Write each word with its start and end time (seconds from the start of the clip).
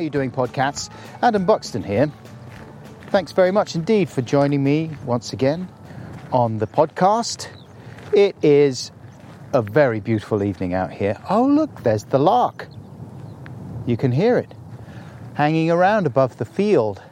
You 0.00 0.10
doing, 0.10 0.30
podcasts? 0.30 0.90
Adam 1.22 1.44
Buxton 1.44 1.82
here. 1.82 2.10
Thanks 3.08 3.32
very 3.32 3.50
much 3.50 3.74
indeed 3.74 4.08
for 4.08 4.22
joining 4.22 4.64
me 4.64 4.90
once 5.04 5.32
again 5.32 5.68
on 6.32 6.58
the 6.58 6.66
podcast. 6.66 7.48
It 8.12 8.36
is 8.42 8.92
a 9.52 9.62
very 9.62 10.00
beautiful 10.00 10.42
evening 10.42 10.74
out 10.74 10.90
here. 10.90 11.20
Oh, 11.28 11.44
look, 11.44 11.82
there's 11.82 12.04
the 12.04 12.18
lark. 12.18 12.68
You 13.86 13.96
can 13.96 14.12
hear 14.12 14.38
it 14.38 14.54
hanging 15.34 15.70
around 15.70 16.06
above 16.06 16.38
the 16.38 16.44
field. 16.44 17.02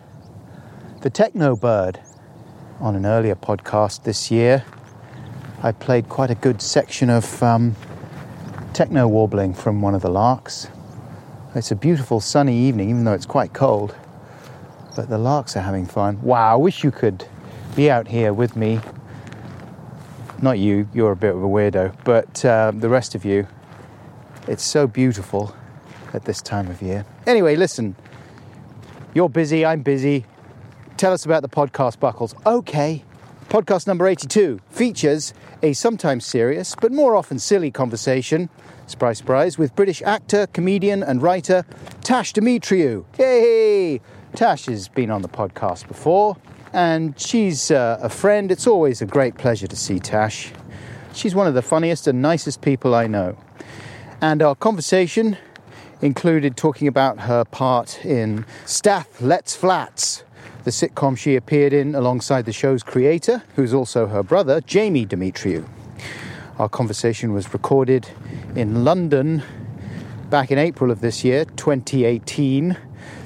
The 1.01 1.11
techno 1.11 1.57
bird. 1.57 2.01
On 2.81 2.95
an 2.95 3.07
earlier 3.07 3.35
podcast 3.35 4.05
this 4.05 4.31
year, 4.31 4.65
I 5.63 5.73
played 5.73 6.09
quite 6.09 6.31
a 6.31 6.37
good 6.37 6.63
section 6.63 7.11
of 7.11 7.43
um, 7.43 7.75
techno 8.73 9.09
warbling 9.09 9.53
from 9.53 9.83
one 9.83 9.97
of 9.97 10.03
the 10.03 10.11
larks. 10.11 10.69
It's 11.59 11.73
a 11.73 11.77
beautiful 11.77 12.21
sunny 12.21 12.57
evening, 12.57 12.89
even 12.89 13.03
though 13.03 13.15
it's 13.15 13.27
quite 13.27 13.53
cold. 13.53 13.93
But 14.95 15.09
the 15.09 15.19
larks 15.19 15.57
are 15.57 15.61
having 15.61 15.87
fun. 15.87 16.23
Wow, 16.23 16.53
I 16.53 16.55
wish 16.55 16.85
you 16.85 16.93
could 16.93 17.27
be 17.75 17.91
out 17.91 18.07
here 18.07 18.33
with 18.33 18.55
me. 18.55 18.79
Not 20.41 20.61
you, 20.61 20.89
you're 20.95 21.11
a 21.11 21.17
bit 21.17 21.35
of 21.35 21.43
a 21.43 21.49
weirdo, 21.49 21.97
but 22.05 22.45
uh, 22.45 22.71
the 22.73 22.89
rest 22.89 23.17
of 23.17 23.25
you. 23.25 23.49
It's 24.47 24.63
so 24.63 24.87
beautiful 24.87 25.53
at 26.15 26.27
this 26.27 26.41
time 26.41 26.69
of 26.69 26.81
year. 26.81 27.05
Anyway, 27.27 27.57
listen, 27.57 27.97
you're 29.13 29.29
busy, 29.29 29.67
I'm 29.67 29.83
busy. 29.83 30.27
Tell 30.97 31.13
us 31.13 31.25
about 31.25 31.43
the 31.43 31.49
podcast 31.49 31.99
buckles. 31.99 32.37
Okay. 32.47 33.03
Podcast 33.49 33.89
number 33.89 34.07
82 34.07 34.61
features 34.71 35.35
a 35.61 35.73
sometimes 35.73 36.25
serious 36.25 36.77
but 36.81 36.93
more 36.93 37.17
often 37.17 37.41
silly 37.41 37.73
conversation, 37.73 38.49
surprise, 38.91 39.19
surprise, 39.19 39.59
with 39.59 39.75
British 39.77 40.03
actor, 40.03 40.47
comedian, 40.49 41.03
and 41.03 41.23
writer 41.23 41.65
Tash 42.03 42.33
Demetriou. 42.33 43.05
Yay! 43.19 44.01
Tash 44.35 44.67
has 44.67 44.89
been 44.89 45.11
on 45.11 45.23
the 45.23 45.29
podcast 45.29 45.89
before, 45.89 46.37
and 46.73 47.19
she's 47.19 47.71
uh, 47.71 47.99
a 48.03 48.09
friend. 48.09 48.51
It's 48.51 48.67
always 48.67 49.03
a 49.03 49.07
great 49.07 49.37
pleasure 49.37 49.67
to 49.67 49.77
see 49.77 49.99
Tash. 49.99 50.53
She's 51.15 51.35
one 51.35 51.47
of 51.47 51.55
the 51.55 51.63
funniest 51.63 52.07
and 52.07 52.23
nicest 52.23 52.61
people 52.61 52.95
I 52.95 53.07
know. 53.07 53.37
And 54.21 54.43
our 54.43 54.55
conversation 54.55 55.37
included 56.01 56.57
talking 56.57 56.89
about 56.89 57.21
her 57.21 57.45
part 57.45 58.05
in 58.05 58.45
Stath 58.67 59.21
Let's 59.21 59.57
Flats, 59.57 60.23
the 60.65 60.71
sitcom 60.71 61.17
she 61.17 61.37
appeared 61.37 61.73
in 61.73 61.95
alongside 61.95 62.45
the 62.45 62.53
show's 62.53 62.83
creator, 62.83 63.43
who's 63.57 63.75
also 63.75 64.07
her 64.07 64.23
brother, 64.23 64.61
Jamie 64.61 65.07
Demetriou. 65.07 65.67
Our 66.59 66.69
conversation 66.69 67.33
was 67.33 67.53
recorded 67.53 68.09
in 68.57 68.83
London 68.83 69.45
back 70.29 70.51
in 70.51 70.59
April 70.59 70.91
of 70.91 71.01
this 71.01 71.23
year, 71.23 71.45
2018. 71.45 72.77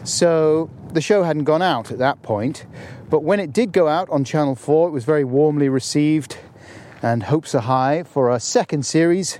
So 0.04 0.68
the 0.92 1.00
show 1.00 1.22
hadn't 1.22 1.44
gone 1.44 1.62
out 1.62 1.90
at 1.90 1.96
that 1.96 2.20
point, 2.20 2.66
but 3.08 3.20
when 3.20 3.40
it 3.40 3.50
did 3.50 3.72
go 3.72 3.88
out 3.88 4.10
on 4.10 4.24
Channel 4.24 4.54
4, 4.54 4.88
it 4.88 4.90
was 4.90 5.06
very 5.06 5.24
warmly 5.24 5.70
received, 5.70 6.36
and 7.00 7.22
hopes 7.22 7.54
are 7.54 7.62
high 7.62 8.02
for 8.02 8.28
a 8.28 8.38
second 8.38 8.84
series 8.84 9.38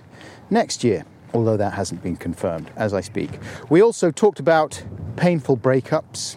next 0.48 0.82
year, 0.82 1.04
although 1.34 1.58
that 1.58 1.74
hasn't 1.74 2.02
been 2.02 2.16
confirmed 2.16 2.70
as 2.76 2.94
I 2.94 3.02
speak. 3.02 3.30
We 3.68 3.82
also 3.82 4.10
talked 4.10 4.40
about 4.40 4.82
painful 5.16 5.58
breakups, 5.58 6.36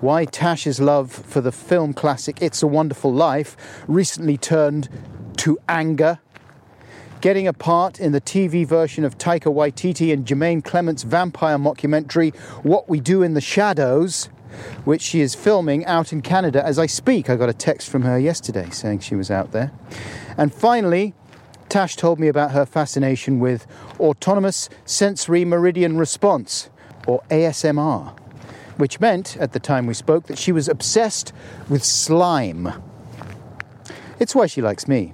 why 0.00 0.26
Tash's 0.26 0.78
love 0.78 1.10
for 1.10 1.40
the 1.40 1.50
film 1.52 1.92
classic 1.92 2.40
It's 2.40 2.62
a 2.62 2.68
Wonderful 2.68 3.12
Life 3.12 3.56
recently 3.88 4.36
turned 4.36 4.88
to 5.38 5.58
anger, 5.68 6.20
getting 7.22 7.46
a 7.46 7.52
part 7.52 8.00
in 8.00 8.10
the 8.10 8.20
TV 8.20 8.66
version 8.66 9.04
of 9.04 9.16
Taika 9.16 9.44
Waititi 9.44 10.12
and 10.12 10.26
Jemaine 10.26 10.60
Clement's 10.60 11.04
vampire 11.04 11.56
mockumentary 11.56 12.34
What 12.64 12.88
We 12.88 12.98
Do 12.98 13.22
in 13.22 13.34
the 13.34 13.40
Shadows, 13.40 14.28
which 14.84 15.00
she 15.00 15.20
is 15.20 15.32
filming 15.32 15.86
out 15.86 16.12
in 16.12 16.20
Canada 16.20 16.66
as 16.66 16.80
I 16.80 16.86
speak. 16.86 17.30
I 17.30 17.36
got 17.36 17.48
a 17.48 17.54
text 17.54 17.88
from 17.88 18.02
her 18.02 18.18
yesterday 18.18 18.68
saying 18.70 18.98
she 18.98 19.14
was 19.14 19.30
out 19.30 19.52
there. 19.52 19.70
And 20.36 20.52
finally, 20.52 21.14
Tash 21.68 21.94
told 21.94 22.18
me 22.18 22.26
about 22.26 22.50
her 22.50 22.66
fascination 22.66 23.38
with 23.38 23.68
autonomous 24.00 24.68
sensory 24.84 25.44
meridian 25.44 25.96
response, 25.96 26.70
or 27.06 27.22
ASMR 27.30 28.18
which 28.78 28.98
meant, 29.00 29.36
at 29.36 29.52
the 29.52 29.60
time 29.60 29.86
we 29.86 29.92
spoke, 29.92 30.26
that 30.26 30.38
she 30.38 30.50
was 30.50 30.66
obsessed 30.66 31.32
with 31.68 31.84
slime. 31.84 32.72
It's 34.18 34.34
why 34.34 34.46
she 34.46 34.62
likes 34.62 34.88
me. 34.88 35.12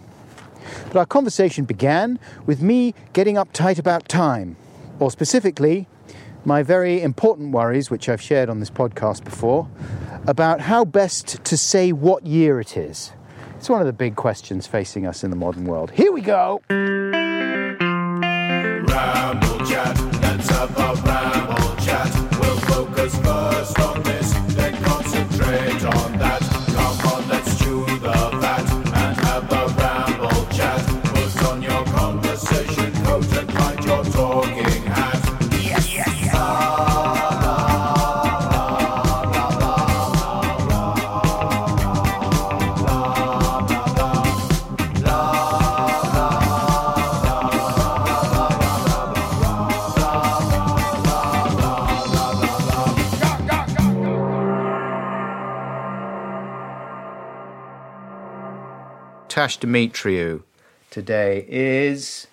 But 0.86 0.96
our 0.96 1.06
conversation 1.06 1.64
began 1.64 2.18
with 2.46 2.62
me 2.62 2.94
getting 3.12 3.36
uptight 3.36 3.78
about 3.78 4.08
time, 4.08 4.56
or 4.98 5.10
specifically, 5.10 5.86
my 6.44 6.62
very 6.62 7.02
important 7.02 7.52
worries, 7.52 7.90
which 7.90 8.08
I've 8.08 8.22
shared 8.22 8.48
on 8.48 8.60
this 8.60 8.70
podcast 8.70 9.24
before, 9.24 9.68
about 10.26 10.60
how 10.62 10.84
best 10.84 11.44
to 11.44 11.56
say 11.56 11.92
what 11.92 12.26
year 12.26 12.60
it 12.60 12.76
is. 12.76 13.12
It's 13.56 13.68
one 13.68 13.80
of 13.80 13.86
the 13.86 13.92
big 13.92 14.14
questions 14.14 14.66
facing 14.66 15.06
us 15.06 15.24
in 15.24 15.30
the 15.30 15.36
modern 15.36 15.64
world. 15.64 15.90
Here 15.90 16.12
we 16.12 16.20
go. 16.20 16.62
Ramble 16.70 17.26
chat, 19.66 19.98
a 19.98 20.94
ramble 21.04 21.76
chat. 21.84 22.38
We'll 22.40 22.58
focus 22.60 23.16
first 23.18 23.87
Tash 59.38 59.60
Demetriou. 59.60 60.42
Today 60.90 61.46
is 61.48 62.26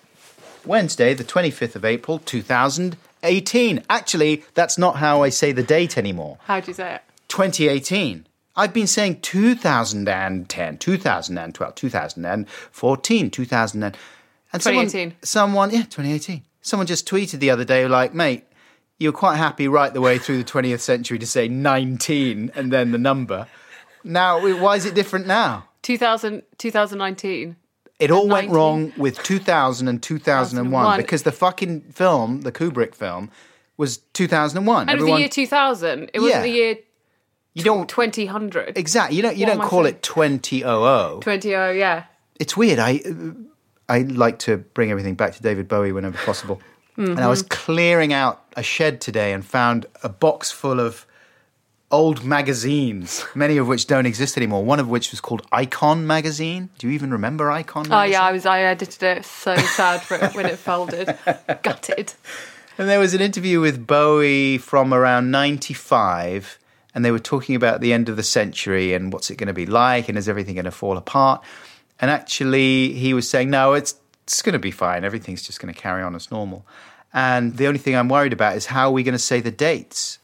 Wednesday, 0.64 1.14
the 1.14 1.22
25th 1.22 1.76
of 1.76 1.84
April, 1.84 2.18
2018. 2.18 3.84
Actually, 3.88 4.42
that's 4.54 4.76
not 4.76 4.96
how 4.96 5.22
I 5.22 5.28
say 5.28 5.52
the 5.52 5.62
date 5.62 5.96
anymore. 5.96 6.38
How 6.46 6.58
do 6.58 6.66
you 6.66 6.74
say 6.74 6.96
it? 6.96 7.02
2018. 7.28 8.26
I've 8.56 8.72
been 8.72 8.88
saying 8.88 9.20
2010, 9.20 10.78
2012, 10.78 11.74
2014, 11.76 13.30
2000 13.30 13.82
and, 13.84 13.96
and 14.52 14.62
someone- 14.64 14.86
2018. 14.86 15.16
Someone, 15.22 15.70
yeah, 15.70 15.82
2018. 15.82 16.42
Someone 16.60 16.88
just 16.88 17.08
tweeted 17.08 17.38
the 17.38 17.50
other 17.50 17.64
day, 17.64 17.86
like, 17.86 18.14
mate, 18.14 18.42
you're 18.98 19.12
quite 19.12 19.36
happy 19.36 19.68
right 19.68 19.94
the 19.94 20.00
way 20.00 20.18
through 20.18 20.38
the 20.38 20.50
20th 20.50 20.80
century 20.80 21.20
to 21.20 21.26
say 21.26 21.46
19 21.46 22.50
and 22.56 22.72
then 22.72 22.90
the 22.90 22.98
number. 22.98 23.46
Now, 24.02 24.40
why 24.58 24.74
is 24.74 24.84
it 24.84 24.96
different 24.96 25.28
now? 25.28 25.68
2000, 25.86 26.42
2019. 26.58 27.56
It 27.98 28.10
all 28.10 28.26
went 28.28 28.48
19? 28.48 28.50
wrong 28.54 28.92
with 28.96 29.22
2000 29.22 29.88
and 29.88 30.02
2001 30.02 30.64
2001. 30.70 30.96
because 31.00 31.22
the 31.22 31.32
fucking 31.32 31.80
film, 31.92 32.40
the 32.42 32.52
Kubrick 32.52 32.94
film, 32.94 33.30
was 33.76 33.98
2001. 34.12 34.88
And 34.88 34.98
it 34.98 35.02
was 35.02 35.10
the 35.12 35.18
year 35.20 35.28
2000. 35.28 36.10
It 36.12 36.20
wasn't 36.20 36.34
Yeah. 36.36 36.42
the 36.42 36.48
year 36.48 36.76
you 37.54 37.62
don't 37.62 37.88
2000. 37.88 38.72
exactly. 38.76 39.16
You 39.16 39.22
don't. 39.22 39.36
You 39.36 39.46
What 39.46 39.58
don't 39.58 39.68
call 39.68 39.84
saying? 39.84 39.94
it 39.94 40.02
2000. 40.02 41.20
20, 41.22 41.54
oh, 41.54 41.70
yeah. 41.70 42.04
It's 42.38 42.54
weird. 42.56 42.78
I 42.78 43.00
I 43.88 44.00
like 44.00 44.38
to 44.40 44.56
bring 44.58 44.90
everything 44.90 45.14
back 45.14 45.32
to 45.36 45.42
David 45.42 45.68
Bowie 45.68 45.92
whenever 45.92 46.18
possible. 46.18 46.60
And 46.98 47.20
I 47.20 47.28
was 47.28 47.42
Mm-hmm. 47.42 47.48
clearing 47.64 48.12
out 48.14 48.42
a 48.56 48.62
shed 48.62 49.00
today 49.02 49.32
and 49.34 49.44
found 49.44 49.86
a 50.02 50.08
box 50.08 50.50
full 50.50 50.80
of 50.80 51.06
old 51.90 52.24
magazines, 52.24 53.24
many 53.34 53.56
of 53.56 53.68
which 53.68 53.86
don't 53.86 54.06
exist 54.06 54.36
anymore. 54.36 54.64
One 54.64 54.80
of 54.80 54.88
which 54.88 55.10
was 55.10 55.20
called 55.20 55.46
Icon 55.52 56.06
magazine. 56.06 56.68
Do 56.78 56.88
you 56.88 56.92
even 56.94 57.10
remember 57.10 57.50
Icon? 57.50 57.88
Magazine? 57.88 57.98
Oh 57.98 58.02
yeah, 58.02 58.22
I 58.22 58.32
was. 58.32 58.46
I 58.46 58.60
edited 58.62 59.02
it. 59.02 59.24
So 59.24 59.56
sad 59.56 60.02
for 60.02 60.16
it 60.16 60.34
when 60.34 60.46
it 60.46 60.58
folded. 60.58 61.16
Gutted. 61.62 62.14
And 62.78 62.88
there 62.88 63.00
was 63.00 63.14
an 63.14 63.22
interview 63.22 63.60
with 63.60 63.86
Bowie 63.86 64.58
from 64.58 64.92
around 64.92 65.30
95, 65.30 66.58
and 66.94 67.04
they 67.04 67.10
were 67.10 67.18
talking 67.18 67.54
about 67.56 67.80
the 67.80 67.92
end 67.92 68.10
of 68.10 68.16
the 68.16 68.22
century 68.22 68.92
and 68.92 69.12
what's 69.12 69.30
it 69.30 69.36
going 69.36 69.46
to 69.46 69.54
be 69.54 69.64
like, 69.64 70.10
and 70.10 70.18
is 70.18 70.28
everything 70.28 70.56
going 70.56 70.66
to 70.66 70.70
fall 70.70 70.98
apart? 70.98 71.42
And 71.98 72.10
actually, 72.10 72.92
he 72.92 73.14
was 73.14 73.30
saying, 73.30 73.48
no, 73.48 73.72
it's, 73.72 73.94
it's 74.24 74.42
going 74.42 74.52
to 74.52 74.58
be 74.58 74.70
fine. 74.70 75.04
Everything's 75.04 75.42
just 75.42 75.58
going 75.58 75.72
to 75.72 75.80
carry 75.80 76.02
on 76.02 76.14
as 76.14 76.30
normal. 76.30 76.66
And 77.14 77.56
the 77.56 77.66
only 77.66 77.78
thing 77.78 77.96
I'm 77.96 78.10
worried 78.10 78.34
about 78.34 78.56
is 78.56 78.66
how 78.66 78.88
are 78.88 78.92
we 78.92 79.02
going 79.02 79.12
to 79.12 79.18
say 79.18 79.40
the 79.40 79.50
dates 79.50 80.18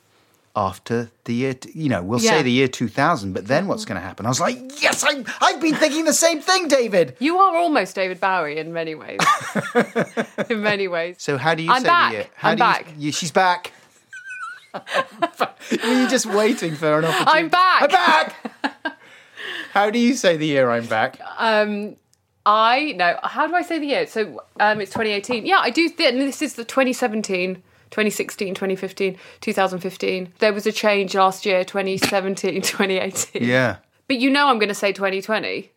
after 0.54 1.10
the 1.24 1.32
year, 1.34 1.54
t- 1.54 1.70
you 1.74 1.88
know, 1.88 2.02
we'll 2.02 2.18
say 2.18 2.42
the 2.42 2.50
year 2.50 2.68
2000, 2.68 3.32
but 3.32 3.46
then 3.46 3.66
what's 3.68 3.84
going 3.86 3.96
to 4.00 4.06
happen? 4.06 4.26
I 4.26 4.28
was 4.28 4.40
like, 4.40 4.82
yes, 4.82 5.02
I, 5.02 5.24
I've 5.40 5.60
been 5.60 5.74
thinking 5.74 6.04
the 6.04 6.12
same 6.12 6.40
thing, 6.42 6.68
David. 6.68 7.16
You 7.20 7.38
are 7.38 7.56
almost 7.56 7.94
David 7.94 8.20
Bowie 8.20 8.58
in 8.58 8.72
many 8.72 8.94
ways. 8.94 9.18
in 10.50 10.62
many 10.62 10.88
ways. 10.88 11.16
So 11.18 11.38
how 11.38 11.54
do 11.54 11.62
you 11.62 11.70
I'm 11.72 11.80
say 11.82 11.86
back. 11.88 12.10
the 12.10 12.16
year? 12.18 12.26
How 12.34 12.50
I'm 12.50 12.56
do 12.56 12.62
you- 12.64 12.68
back. 12.70 12.94
You, 12.98 13.12
she's 13.12 13.30
back. 13.30 13.72
Were 14.74 14.82
you 16.00 16.08
just 16.08 16.26
waiting 16.26 16.74
for 16.74 16.98
an 16.98 17.04
opportunity? 17.04 17.30
I'm 17.38 17.48
back. 17.48 17.82
I'm 17.82 17.88
back. 17.88 18.96
how 19.72 19.90
do 19.90 19.98
you 19.98 20.14
say 20.14 20.36
the 20.36 20.46
year 20.46 20.70
I'm 20.70 20.86
back? 20.86 21.18
Um, 21.38 21.96
I 22.46 22.92
no. 22.96 23.18
How 23.22 23.46
do 23.46 23.54
I 23.54 23.62
say 23.62 23.78
the 23.78 23.86
year? 23.86 24.06
So 24.06 24.42
um, 24.60 24.80
it's 24.80 24.90
2018. 24.92 25.46
Yeah, 25.46 25.58
I 25.58 25.70
do. 25.70 25.88
Th- 25.88 26.12
and 26.12 26.20
this 26.22 26.40
is 26.42 26.54
the 26.54 26.64
2017, 26.64 27.62
2016, 27.92 28.54
2015, 28.54 29.18
2015. 29.42 30.32
There 30.38 30.52
was 30.52 30.66
a 30.66 30.72
change 30.72 31.14
last 31.14 31.44
year, 31.44 31.62
2017, 31.62 32.62
2018. 32.62 33.44
Yeah. 33.44 33.76
But 34.08 34.16
you 34.16 34.30
know, 34.30 34.48
I'm 34.48 34.58
going 34.58 34.70
to 34.70 34.74
say 34.74 34.92
2020. 34.92 35.70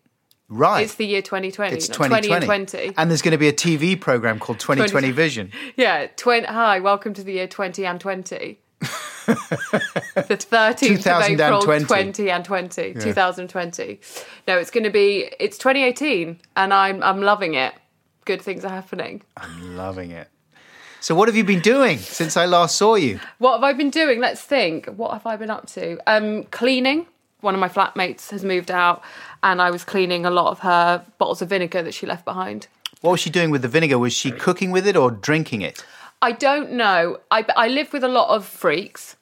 Right. 0.48 0.82
It's 0.82 0.96
the 0.96 1.06
year 1.06 1.22
2020. 1.22 1.76
It's 1.76 1.90
not 1.90 1.96
2020. 1.96 2.46
20 2.46 2.62
and 2.62 2.70
20. 2.70 2.94
And 2.98 3.10
there's 3.10 3.22
going 3.22 3.34
to 3.34 3.38
be 3.38 3.50
a 3.50 3.54
TV 3.54 4.00
program 4.00 4.40
called 4.40 4.60
2020 4.62 5.12
Vision. 5.12 5.52
yeah. 5.76 6.08
20, 6.16 6.48
hi, 6.48 6.80
welcome 6.80 7.14
to 7.14 7.24
the 7.24 7.34
year 7.34 7.48
20 7.48 7.86
and 7.86 8.00
20. 8.00 8.60
the 8.80 8.88
13th 10.40 11.08
of 11.08 11.40
April, 11.40 11.62
20 11.86 12.32
and 12.32 12.46
20, 12.46 12.94
2020. 12.94 14.00
No, 14.48 14.58
it's 14.58 14.72
going 14.72 14.84
to 14.86 14.90
be, 14.90 15.32
it's 15.40 15.58
2018 15.58 16.40
and 16.56 16.74
I'm, 16.74 17.04
I'm 17.04 17.22
loving 17.22 17.56
it. 17.56 17.74
Good 18.24 18.42
things 18.42 18.64
are 18.64 18.70
happening. 18.70 19.22
I'm 19.36 19.76
loving 19.76 20.12
it. 20.12 20.30
So 21.06 21.14
what 21.14 21.28
have 21.28 21.36
you 21.36 21.44
been 21.44 21.60
doing 21.60 22.00
since 22.00 22.36
I 22.36 22.48
last 22.48 22.80
saw 22.80 22.96
you? 22.96 23.20
What 23.38 23.54
have 23.54 23.64
I 23.64 23.74
been 23.74 23.92
doing? 23.92 24.20
Let's 24.20 24.42
think. 24.42 24.88
What 24.88 25.14
have 25.14 25.28
I 25.28 25.36
been 25.36 25.52
up 25.52 25.68
to? 25.68 26.00
Um, 26.08 26.46
cleaning. 26.46 27.06
One 27.42 27.54
of 27.54 27.60
my 27.60 27.70
flatmates 27.70 28.32
has 28.32 28.44
moved 28.44 28.72
out, 28.72 29.04
and 29.44 29.62
I 29.62 29.70
was 29.70 29.84
cleaning 29.84 30.26
a 30.26 30.32
lot 30.32 30.50
of 30.50 30.62
her 30.62 31.06
bottles 31.20 31.44
of 31.44 31.50
vinegar 31.50 31.84
that 31.84 31.94
she 31.94 32.08
left 32.08 32.26
behind. 32.26 32.66
What 33.02 33.12
was 33.12 33.20
she 33.20 33.30
doing 33.30 33.52
with 33.52 33.62
the 33.62 33.68
vinegar? 33.68 34.00
Was 34.00 34.14
she 34.14 34.32
cooking 34.32 34.72
with 34.72 34.88
it 34.88 34.98
or 34.98 35.12
drinking 35.12 35.62
it? 35.62 35.86
I 36.24 36.32
don't 36.32 36.72
know. 36.72 37.20
I, 37.30 37.46
I 37.56 37.68
live 37.68 37.94
with 37.94 38.04
a 38.04 38.08
lot 38.08 38.36
of 38.36 38.44
freaks 38.44 39.16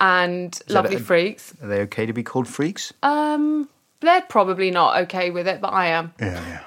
and 0.00 0.58
lovely 0.70 0.96
a- 0.96 1.00
freaks. 1.00 1.52
Are 1.62 1.68
they 1.68 1.80
okay 1.82 2.06
to 2.06 2.14
be 2.14 2.22
called 2.22 2.48
freaks? 2.48 2.94
Um, 3.02 3.68
they're 4.00 4.22
probably 4.22 4.70
not 4.70 4.96
okay 5.02 5.30
with 5.30 5.46
it, 5.46 5.60
but 5.60 5.74
I 5.74 5.88
am. 5.88 6.14
yeah, 6.18 6.40
yeah. 6.48 6.60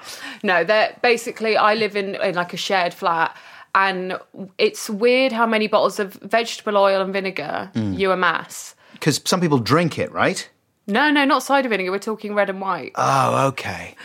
No, 0.44 0.62
they're 0.62 0.96
basically 1.02 1.56
I 1.56 1.74
live 1.74 1.96
in, 1.96 2.14
in 2.14 2.36
like 2.36 2.54
a 2.54 2.56
shared 2.56 2.94
flat, 2.94 3.36
and 3.74 4.18
it's 4.58 4.88
weird 4.88 5.32
how 5.32 5.46
many 5.46 5.66
bottles 5.66 5.98
of 5.98 6.14
vegetable 6.14 6.76
oil 6.76 7.00
and 7.00 7.12
vinegar 7.12 7.70
you 7.74 8.12
amass. 8.12 8.74
Because 8.92 9.20
some 9.24 9.40
people 9.40 9.58
drink 9.58 9.98
it, 9.98 10.10
right? 10.12 10.48
No, 10.86 11.10
no, 11.10 11.24
not 11.24 11.42
cider 11.42 11.68
vinegar. 11.68 11.90
We're 11.90 11.98
talking 11.98 12.34
red 12.34 12.50
and 12.50 12.60
white. 12.60 12.92
Oh, 12.94 13.48
okay. 13.48 13.96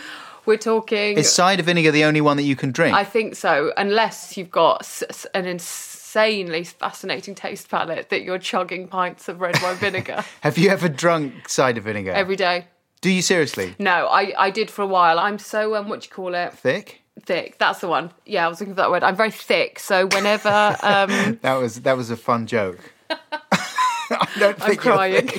We're 0.46 0.58
talking. 0.58 1.18
Is 1.18 1.32
cider 1.32 1.62
vinegar 1.62 1.92
the 1.92 2.06
only 2.06 2.22
one 2.22 2.38
that 2.38 2.44
you 2.44 2.56
can 2.56 2.72
drink? 2.72 2.96
I 2.96 3.04
think 3.04 3.36
so, 3.36 3.72
unless 3.78 4.36
you've 4.38 4.50
got 4.50 5.04
an 5.36 5.46
insanely 5.46 6.64
fascinating 6.64 7.36
taste 7.36 7.70
palette 7.70 8.10
that 8.10 8.24
you're 8.24 8.40
chugging 8.40 8.88
pints 8.88 9.28
of 9.30 9.42
red 9.42 9.62
wine 9.62 9.76
vinegar 9.76 10.24
Have 10.42 10.58
you 10.58 10.70
ever 10.70 10.90
drunk 10.90 11.48
cider 11.50 11.82
vinegar? 11.82 12.12
every 12.12 12.36
day. 12.36 12.66
Do 13.02 13.10
you 13.10 13.22
seriously? 13.22 13.76
No, 13.80 14.08
I, 14.08 14.34
I 14.38 14.50
did 14.50 14.70
for 14.72 14.82
a 14.82 14.88
while. 14.88 15.20
I'm 15.20 15.38
so 15.38 15.76
um, 15.76 15.88
what 15.88 16.02
do 16.02 16.06
you 16.08 16.12
call 16.14 16.34
it? 16.34 16.54
Thick? 16.54 17.02
Thick. 17.30 17.60
That's 17.60 17.80
the 17.80 17.88
one. 17.88 18.10
Yeah, 18.26 18.48
I 18.48 18.50
was 18.50 18.60
looking 18.60 18.74
for 18.74 18.82
that 18.82 18.90
word. 18.90 19.04
I'm 19.04 19.16
very 19.16 19.30
thick, 19.30 19.78
so 19.78 20.08
whenever 20.08 20.50
um, 20.82 21.38
That 21.44 21.58
was 21.62 21.82
that 21.82 21.96
was 21.96 22.10
a 22.10 22.18
fun 22.18 22.48
joke. 22.48 22.92
I 23.12 24.28
don't 24.40 24.60
I'm 24.60 24.68
think 24.68 24.84
you're 24.84 24.96
crying. 24.96 25.30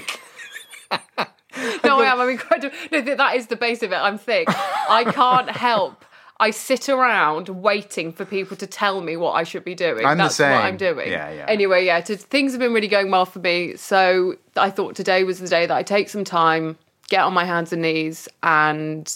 no, 1.82 2.00
I 2.00 2.12
am. 2.12 2.20
I'm 2.20 2.28
incredible. 2.28 2.76
No, 2.92 3.00
that 3.00 3.34
is 3.34 3.48
the 3.48 3.56
base 3.56 3.82
of 3.82 3.90
it. 3.90 3.96
I'm 3.96 4.18
thick. 4.18 4.46
I 4.48 5.02
can't 5.12 5.50
help. 5.50 6.04
I 6.38 6.52
sit 6.52 6.88
around 6.88 7.48
waiting 7.48 8.12
for 8.12 8.24
people 8.24 8.56
to 8.58 8.68
tell 8.68 9.00
me 9.00 9.16
what 9.16 9.32
I 9.32 9.42
should 9.42 9.64
be 9.64 9.74
doing. 9.74 10.06
I'm 10.06 10.16
the 10.16 10.24
That's 10.24 10.36
same. 10.36 10.52
what 10.52 10.62
I'm 10.62 10.76
doing. 10.76 11.10
Yeah, 11.10 11.28
yeah. 11.32 11.46
Anyway, 11.48 11.86
yeah, 11.86 12.00
to, 12.02 12.16
things 12.16 12.52
have 12.52 12.60
been 12.60 12.72
really 12.72 12.86
going 12.86 13.10
well 13.10 13.26
for 13.26 13.40
me. 13.40 13.74
So 13.74 14.36
I 14.56 14.70
thought 14.70 14.94
today 14.94 15.24
was 15.24 15.40
the 15.40 15.48
day 15.48 15.66
that 15.66 15.76
I 15.76 15.82
take 15.82 16.08
some 16.08 16.22
time, 16.22 16.78
get 17.08 17.22
on 17.22 17.34
my 17.34 17.44
hands 17.44 17.72
and 17.72 17.82
knees, 17.82 18.28
and 18.44 19.12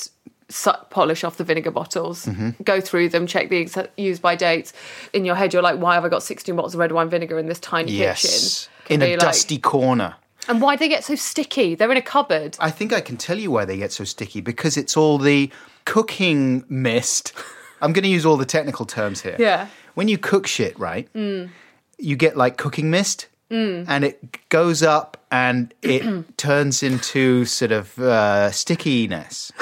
polish 0.90 1.24
off 1.24 1.36
the 1.36 1.44
vinegar 1.44 1.70
bottles, 1.70 2.26
Mm-hmm. 2.26 2.62
go 2.62 2.80
through 2.80 3.08
them, 3.10 3.26
check 3.26 3.48
the 3.48 3.58
ex- 3.62 3.76
use 3.96 4.18
by 4.18 4.36
dates. 4.36 4.72
In 5.12 5.24
your 5.24 5.34
head, 5.34 5.52
you're 5.52 5.62
like, 5.62 5.78
why 5.78 5.94
have 5.94 6.04
I 6.04 6.08
got 6.08 6.22
16 6.22 6.54
bottles 6.56 6.74
of 6.74 6.80
red 6.80 6.92
wine 6.92 7.08
vinegar 7.08 7.38
in 7.38 7.46
this 7.46 7.58
tiny 7.60 7.92
Yes. 7.92 8.68
kitchen? 8.88 9.00
In 9.02 9.02
a 9.02 9.10
like- 9.12 9.20
dusty 9.20 9.58
corner. 9.58 10.16
And 10.46 10.60
why 10.60 10.76
do 10.76 10.80
they 10.80 10.88
get 10.90 11.04
so 11.04 11.14
sticky? 11.14 11.74
They're 11.74 11.90
in 11.90 11.96
a 11.96 12.02
cupboard. 12.02 12.56
I 12.60 12.70
think 12.70 12.92
I 12.92 13.00
can 13.00 13.16
tell 13.16 13.38
you 13.38 13.50
why 13.50 13.64
they 13.64 13.78
get 13.78 13.92
so 13.92 14.04
sticky 14.04 14.42
because 14.42 14.76
it's 14.76 14.94
all 14.94 15.16
the 15.16 15.50
cooking 15.86 16.64
mist. 16.68 17.32
I'm 17.80 17.94
going 17.94 18.02
to 18.02 18.10
use 18.10 18.26
all 18.26 18.36
the 18.36 18.44
technical 18.44 18.84
terms 18.84 19.22
here. 19.22 19.36
Yeah. 19.38 19.68
When 19.94 20.06
you 20.08 20.18
cook 20.18 20.46
shit, 20.46 20.78
right? 20.78 21.08
You 21.14 22.16
get 22.16 22.36
like 22.36 22.58
cooking 22.58 22.90
mist. 22.90 23.28
And 23.50 24.04
it 24.04 24.48
goes 24.48 24.82
up 24.82 25.16
and 25.30 25.72
it 25.80 26.02
turns 26.36 26.82
into 26.82 27.44
sort 27.44 27.70
of 27.70 27.96
uh, 28.00 28.50
stickiness. 28.50 29.52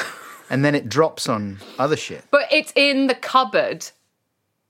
And 0.52 0.64
then 0.64 0.74
it 0.74 0.88
drops 0.88 1.28
on 1.28 1.58
other 1.78 1.96
shit. 1.96 2.24
But 2.30 2.42
it's 2.52 2.72
in 2.76 3.06
the 3.08 3.14
cupboard. 3.14 3.86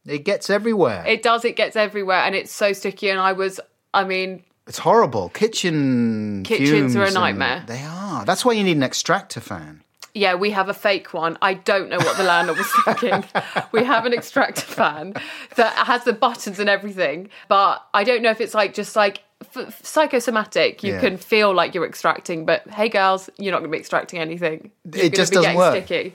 It 0.06 0.24
gets 0.24 0.48
everywhere. 0.48 1.04
It 1.06 1.22
does, 1.22 1.44
it 1.44 1.56
gets 1.56 1.76
everywhere, 1.76 2.20
and 2.20 2.34
it's 2.34 2.52
so 2.52 2.72
sticky. 2.72 3.10
And 3.10 3.20
I 3.20 3.32
was, 3.32 3.60
I 3.92 4.04
mean, 4.04 4.44
it's 4.66 4.78
horrible. 4.78 5.28
Kitchen 5.30 6.44
Kitchens 6.44 6.96
are 6.96 7.04
a 7.04 7.10
nightmare. 7.10 7.64
They 7.66 7.82
are. 7.82 8.24
That's 8.24 8.44
why 8.44 8.52
you 8.52 8.64
need 8.64 8.76
an 8.76 8.82
extractor 8.84 9.40
fan. 9.40 9.82
yeah, 10.14 10.34
we 10.36 10.50
have 10.52 10.68
a 10.68 10.74
fake 10.74 11.12
one. 11.14 11.36
I 11.42 11.54
don't 11.54 11.88
know 11.88 11.98
what 11.98 12.16
the 12.16 12.22
landlord 12.24 12.58
was 12.58 12.70
thinking. 12.84 13.24
we 13.72 13.82
have 13.84 14.06
an 14.06 14.12
extractor 14.12 14.62
fan 14.62 15.14
that 15.56 15.72
has 15.86 16.04
the 16.04 16.12
buttons 16.12 16.58
and 16.60 16.68
everything, 16.68 17.28
but 17.48 17.84
I 17.92 18.04
don't 18.04 18.22
know 18.22 18.30
if 18.30 18.40
it's 18.40 18.54
like 18.54 18.74
just 18.74 18.94
like 18.94 19.22
f- 19.56 19.80
psychosomatic. 19.84 20.82
You 20.82 20.94
Yeah. 20.94 21.00
can 21.00 21.16
feel 21.16 21.54
like 21.54 21.74
you're 21.74 21.86
extracting, 21.86 22.44
but 22.46 22.68
hey, 22.70 22.88
girls, 22.88 23.30
you're 23.38 23.52
not 23.52 23.58
going 23.58 23.70
to 23.70 23.76
be 23.76 23.80
extracting 23.80 24.18
anything. 24.18 24.70
You're 24.92 25.04
It 25.06 25.14
just 25.14 25.32
be 25.32 25.36
doesn't 25.36 25.54
work. 25.56 25.84
Sticky. 25.84 26.14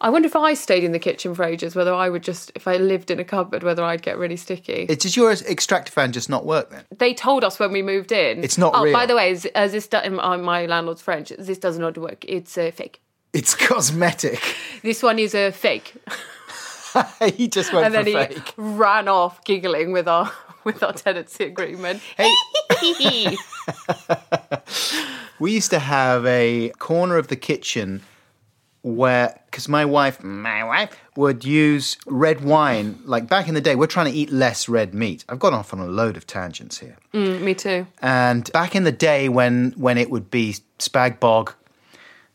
I 0.00 0.10
wonder 0.10 0.26
if 0.26 0.36
I 0.36 0.52
stayed 0.52 0.84
in 0.84 0.92
the 0.92 0.98
kitchen 0.98 1.34
for 1.34 1.44
ages, 1.44 1.74
whether 1.74 1.94
I 1.94 2.10
would 2.10 2.22
just, 2.22 2.52
if 2.54 2.68
I 2.68 2.76
lived 2.76 3.10
in 3.10 3.18
a 3.20 3.24
cupboard, 3.24 3.62
whether 3.62 3.82
I'd 3.82 4.02
get 4.02 4.18
really 4.18 4.36
sticky. 4.36 4.84
It, 4.88 5.00
does 5.00 5.16
your 5.16 5.32
extractor 5.32 5.90
fan 5.90 6.12
just 6.12 6.28
not 6.28 6.44
work 6.44 6.70
then? 6.70 6.84
they 6.94 7.14
told 7.14 7.42
us 7.42 7.58
when 7.58 7.72
we 7.72 7.80
moved 7.80 8.12
in. 8.12 8.44
It's 8.44 8.58
not 8.58 8.74
oh, 8.74 8.82
real. 8.82 8.92
By 8.92 9.06
the 9.06 9.16
way, 9.16 9.30
as, 9.30 9.46
as 9.46 9.70
uh, 9.70 9.72
this 9.72 9.86
do- 9.86 9.96
um, 10.04 10.20
uh, 10.20 10.36
my 10.36 10.66
landlord's 10.66 11.00
French, 11.00 11.32
this 11.38 11.56
does 11.58 11.78
not 11.78 11.96
work. 11.96 12.24
It's 12.28 12.58
a 12.58 12.70
fake. 12.70 13.00
It's 13.32 13.54
cosmetic. 13.68 14.42
This 14.82 15.02
one 15.02 15.18
is 15.18 15.34
a 15.34 15.50
fake. 15.52 15.94
he 17.34 17.48
just 17.48 17.72
went 17.72 17.86
And 17.86 17.94
then 17.94 18.06
he 18.06 18.12
fake. 18.12 18.52
ran 18.56 19.08
off 19.08 19.42
giggling 19.44 19.92
with 19.92 20.06
our 20.06 20.30
with 20.74 20.82
our 20.82 20.92
tenancy 20.92 21.44
agreement. 21.44 22.00
Hey, 22.16 22.32
we 25.38 25.52
used 25.52 25.70
to 25.70 25.78
have 25.78 26.24
a 26.26 26.70
corner 26.78 27.18
of 27.18 27.28
the 27.28 27.36
kitchen 27.36 28.02
where, 28.82 29.40
because 29.46 29.68
my 29.68 29.84
wife, 29.84 30.22
my 30.22 30.62
wife 30.62 30.98
would 31.16 31.44
use 31.44 31.96
red 32.06 32.42
wine. 32.42 32.98
Like 33.04 33.28
back 33.28 33.48
in 33.48 33.54
the 33.54 33.60
day, 33.60 33.74
we're 33.74 33.86
trying 33.86 34.12
to 34.12 34.18
eat 34.18 34.30
less 34.30 34.68
red 34.68 34.94
meat. 34.94 35.24
I've 35.28 35.38
gone 35.38 35.54
off 35.54 35.72
on 35.72 35.80
a 35.80 35.86
load 35.86 36.16
of 36.16 36.26
tangents 36.26 36.78
here. 36.78 36.96
Mm, 37.12 37.40
me 37.40 37.54
too. 37.54 37.86
And 38.02 38.50
back 38.52 38.74
in 38.74 38.84
the 38.84 38.92
day 38.92 39.28
when 39.28 39.72
when 39.76 39.96
it 39.98 40.10
would 40.10 40.30
be 40.30 40.56
spag 40.78 41.18
bog 41.18 41.54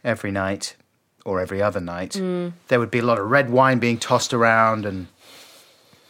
every 0.04 0.32
night 0.32 0.76
or 1.24 1.40
every 1.40 1.62
other 1.62 1.80
night, 1.80 2.14
mm. 2.14 2.52
there 2.68 2.80
would 2.80 2.92
be 2.92 3.00
a 3.00 3.06
lot 3.06 3.20
of 3.20 3.30
red 3.30 3.52
wine 3.52 3.78
being 3.78 4.00
tossed 4.00 4.34
around, 4.34 4.88
and 4.88 5.08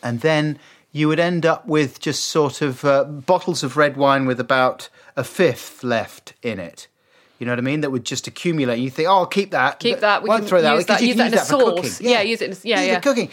and 0.02 0.22
then 0.22 0.58
you 0.92 1.08
would 1.08 1.20
end 1.20 1.46
up 1.46 1.68
with 1.68 2.00
just 2.00 2.26
sort 2.26 2.62
of 2.62 2.84
uh, 2.84 3.04
bottles 3.04 3.64
of 3.64 3.78
red 3.78 3.96
wine 3.98 4.26
with 4.26 4.40
about 4.40 4.90
a 5.16 5.24
fifth 5.24 5.84
left 5.84 6.34
in 6.42 6.60
it. 6.60 6.88
You 7.38 7.46
know 7.46 7.54
what 7.54 7.60
I 7.60 7.62
mean? 7.62 7.82
That 7.82 7.92
would 7.92 8.04
just 8.06 8.28
accumulate. 8.28 8.80
You 8.80 8.90
think, 8.90 9.08
oh, 9.08 9.18
I'll 9.20 9.26
keep 9.26 9.52
that. 9.52 9.80
Keep 9.80 10.00
that. 10.00 10.24
We 10.24 10.30
Won't 10.30 10.42
can 10.42 10.50
throw 10.50 10.62
that. 10.62 10.76
use 10.76 10.86
that- 10.88 11.02
use 11.02 11.10
can 11.16 11.18
that 11.18 11.34
in 11.34 11.40
a 11.40 11.46
for 11.46 11.58
cooking. 11.76 11.84
sauce. 11.84 12.02
Yeah, 12.02 12.22
use 12.22 12.42
it 12.42 12.46
in 12.46 12.52
a- 12.52 12.60
yeah, 12.64 12.76
use 12.80 12.86
it 12.86 12.88
yeah. 12.90 12.96
for 12.96 13.02
cooking. 13.02 13.30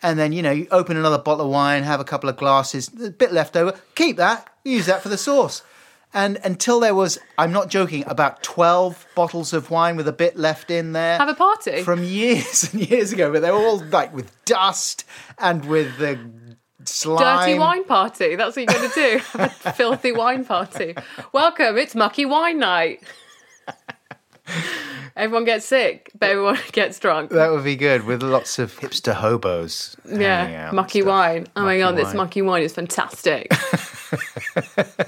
And 0.00 0.16
then 0.18 0.30
you 0.32 0.42
know 0.42 0.52
you 0.52 0.68
open 0.70 0.96
another 0.96 1.18
bottle 1.18 1.46
of 1.46 1.50
wine, 1.50 1.82
have 1.82 1.98
a 1.98 2.04
couple 2.04 2.28
of 2.30 2.36
glasses, 2.36 2.88
a 3.02 3.10
bit 3.10 3.32
left 3.32 3.56
over. 3.56 3.76
Keep 3.96 4.16
that. 4.18 4.48
Use 4.64 4.86
that 4.86 5.02
for 5.02 5.08
the 5.08 5.18
sauce. 5.18 5.62
And 6.14 6.38
until 6.44 6.78
there 6.80 6.94
was, 6.94 7.18
I'm 7.36 7.52
not 7.52 7.68
joking, 7.68 8.02
about 8.06 8.42
12 8.42 9.06
bottles 9.14 9.52
of 9.52 9.70
wine 9.70 9.96
with 9.96 10.08
a 10.08 10.12
bit 10.12 10.36
left 10.38 10.70
in 10.70 10.92
there. 10.92 11.18
Have 11.18 11.28
a 11.28 11.34
party. 11.34 11.82
From 11.82 12.02
years 12.04 12.72
and 12.72 12.88
years 12.88 13.12
ago, 13.12 13.30
but 13.32 13.42
they 13.42 13.50
were 13.50 13.58
all 13.58 13.78
like 13.86 14.14
with 14.14 14.32
dust 14.44 15.04
and 15.38 15.64
with 15.66 15.98
the 15.98 16.18
slime. 16.88 17.46
Dirty 17.46 17.58
wine 17.58 17.84
party. 17.84 18.36
That's 18.36 18.56
what 18.56 18.62
you're 18.64 18.78
going 18.78 18.90
to 18.90 18.94
do. 18.94 19.18
Have 19.38 19.66
a 19.66 19.72
filthy 19.72 20.12
wine 20.12 20.44
party. 20.44 20.94
Welcome. 21.32 21.76
It's 21.78 21.94
mucky 21.94 22.24
wine 22.26 22.58
night. 22.58 23.02
Everyone 25.14 25.44
gets 25.44 25.66
sick, 25.66 26.10
but 26.18 26.30
everyone 26.30 26.58
gets 26.72 26.98
drunk. 26.98 27.30
That 27.30 27.50
would 27.50 27.64
be 27.64 27.76
good 27.76 28.04
with 28.04 28.22
lots 28.22 28.58
of 28.58 28.78
hipster 28.78 29.12
hobos. 29.12 29.96
Yeah, 30.08 30.70
mucky 30.72 31.02
wine. 31.02 31.46
Oh 31.56 31.62
my 31.62 31.66
Mucky 31.76 31.78
god, 31.80 31.96
this 31.96 32.14
mucky 32.14 32.40
wine 32.42 32.62
is 32.62 32.72
fantastic. 32.74 33.52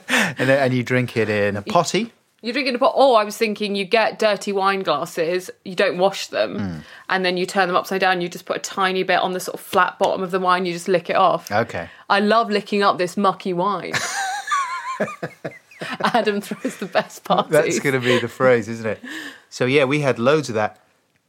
And, 0.08 0.48
then- 0.48 0.62
and 0.62 0.74
you 0.74 0.82
drink 0.82 1.16
it 1.16 1.28
in 1.30 1.56
a 1.56 1.62
potty. 1.62 2.12
You're 2.42 2.52
drinking 2.54 2.74
a 2.74 2.78
pot. 2.78 2.92
Oh, 2.96 3.14
I 3.16 3.24
was 3.24 3.36
thinking 3.36 3.74
you 3.74 3.84
get 3.84 4.18
dirty 4.18 4.50
wine 4.52 4.80
glasses, 4.80 5.50
you 5.64 5.74
don't 5.74 5.98
wash 5.98 6.28
them, 6.28 6.58
Hmm. 6.58 6.78
and 7.10 7.24
then 7.24 7.36
you 7.36 7.44
turn 7.44 7.66
them 7.68 7.76
upside 7.76 8.00
down. 8.00 8.20
You 8.22 8.28
just 8.30 8.46
put 8.46 8.56
a 8.56 8.60
tiny 8.60 9.02
bit 9.02 9.18
on 9.18 9.32
the 9.32 9.40
sort 9.40 9.54
of 9.54 9.60
flat 9.60 9.98
bottom 9.98 10.22
of 10.22 10.30
the 10.30 10.40
wine. 10.40 10.64
You 10.64 10.72
just 10.72 10.88
lick 10.88 11.10
it 11.10 11.16
off. 11.16 11.50
Okay. 11.52 11.88
I 12.08 12.20
love 12.20 12.50
licking 12.50 12.82
up 12.82 12.96
this 12.98 13.16
mucky 13.16 13.52
wine. 13.52 13.92
Adam 16.14 16.40
throws 16.40 16.76
the 16.76 16.86
best 16.86 17.24
parties. 17.24 17.52
That's 17.52 17.78
going 17.80 17.94
to 17.94 18.00
be 18.00 18.18
the 18.18 18.28
phrase, 18.28 18.68
isn't 18.68 18.86
it? 18.86 19.00
So 19.48 19.64
yeah, 19.64 19.84
we 19.84 20.00
had 20.00 20.18
loads 20.18 20.48
of 20.48 20.54
that. 20.56 20.78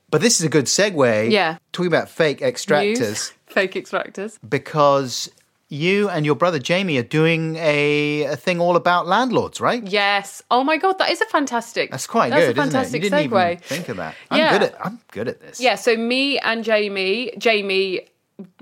But 0.10 0.20
this 0.22 0.40
is 0.42 0.46
a 0.46 0.50
good 0.50 0.66
segue. 0.66 1.32
Yeah. 1.32 1.58
Talking 1.72 1.88
about 1.88 2.10
fake 2.10 2.40
extractors 2.42 3.00
News. 3.00 3.34
Fake 3.48 3.74
extractors. 3.76 4.38
because 4.48 5.32
you 5.72 6.10
and 6.10 6.26
your 6.26 6.36
brother 6.36 6.60
Jamie 6.60 6.98
are 6.98 7.04
doing 7.04 7.56
a, 7.56 8.24
a 8.24 8.36
thing 8.36 8.60
all 8.60 8.76
about 8.76 9.08
landlords, 9.08 9.62
right? 9.62 9.82
Yes. 9.88 10.44
Oh 10.52 10.64
my 10.64 10.78
god, 10.78 11.00
that 11.00 11.10
is 11.10 11.22
a 11.22 11.26
fantastic. 11.26 11.90
That's 11.92 12.06
quite 12.08 12.30
that's 12.30 12.42
good, 12.48 12.58
a 12.58 12.62
isn't 12.62 12.68
it? 12.68 12.72
fantastic 12.74 13.04
You 13.04 13.10
didn't 13.10 13.32
segue. 13.32 13.52
even 13.54 13.64
think 13.64 13.90
of 13.90 13.98
that. 13.98 14.16
I'm 14.30 14.38
Yeah. 14.40 14.52
good 14.52 14.64
at 14.64 14.86
I'm 14.86 15.00
good 15.12 15.28
at 15.30 15.40
this. 15.40 15.62
Yeah, 15.62 15.76
so 15.76 15.96
me 15.96 16.38
and 16.40 16.64
Jamie, 16.66 17.32
Jamie 17.38 18.02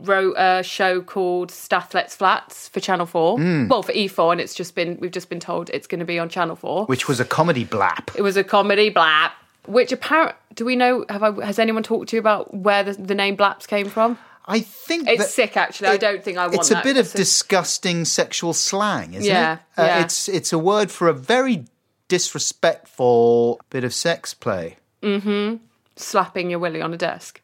wrote 0.01 0.35
a 0.37 0.61
show 0.61 1.01
called 1.01 1.49
Stath 1.51 1.93
Let's 1.95 2.15
Flats 2.15 2.67
for 2.67 2.79
Channel 2.79 3.05
4. 3.07 3.37
Hmm. 3.37 3.67
Well, 3.69 3.81
for 3.81 3.93
E4 3.93 4.33
and 4.33 4.41
it's 4.41 4.53
just 4.53 4.75
been 4.75 4.97
we've 4.99 5.11
just 5.11 5.29
been 5.29 5.39
told 5.39 5.69
it's 5.71 5.87
going 5.87 5.99
to 5.99 6.05
be 6.05 6.19
on 6.19 6.29
Channel 6.29 6.55
4. 6.57 6.85
Which 6.85 7.07
was 7.07 7.19
a 7.19 7.25
comedy 7.25 7.65
blap. 7.65 8.15
It 8.15 8.21
was 8.21 8.37
a 8.37 8.43
comedy 8.43 8.91
blap 8.91 9.31
which 9.65 9.91
apparent 9.91 10.35
do 10.55 10.63
we 10.65 10.75
know 10.75 11.05
have 11.09 11.21
I 11.23 11.45
has 11.45 11.59
anyone 11.59 11.83
talked 11.83 12.09
to 12.09 12.15
you 12.15 12.19
about 12.19 12.53
where 12.53 12.83
the, 12.83 12.93
the 12.93 13.15
name 13.15 13.35
blaps 13.35 13.65
came 13.67 13.87
from? 13.89 14.17
I 14.51 14.61
think 14.61 15.07
It's 15.07 15.31
sick 15.31 15.55
actually. 15.55 15.89
I 15.89 15.97
don't 15.97 16.23
think 16.23 16.37
I 16.39 16.47
want 16.47 16.55
It's 16.59 16.71
a 16.71 16.81
bit 16.83 16.97
of 16.97 17.11
disgusting 17.13 18.03
sexual 18.03 18.53
slang, 18.53 19.13
isn't 19.13 19.23
Yeah, 19.25 19.53
it? 19.53 19.59
Uh, 19.77 19.83
yeah. 19.85 20.01
It's 20.01 20.27
it's 20.27 20.51
a 20.51 20.57
word 20.57 20.89
for 20.89 21.07
a 21.07 21.13
very 21.13 21.65
disrespectful 22.07 23.61
bit 23.69 23.83
of 23.83 23.93
sex 23.93 24.33
play. 24.33 24.77
Mm-hmm. 25.03 25.57
Slapping 25.95 26.49
your 26.49 26.59
willy 26.59 26.81
on 26.81 26.93
a 26.93 26.97
desk. 26.97 27.41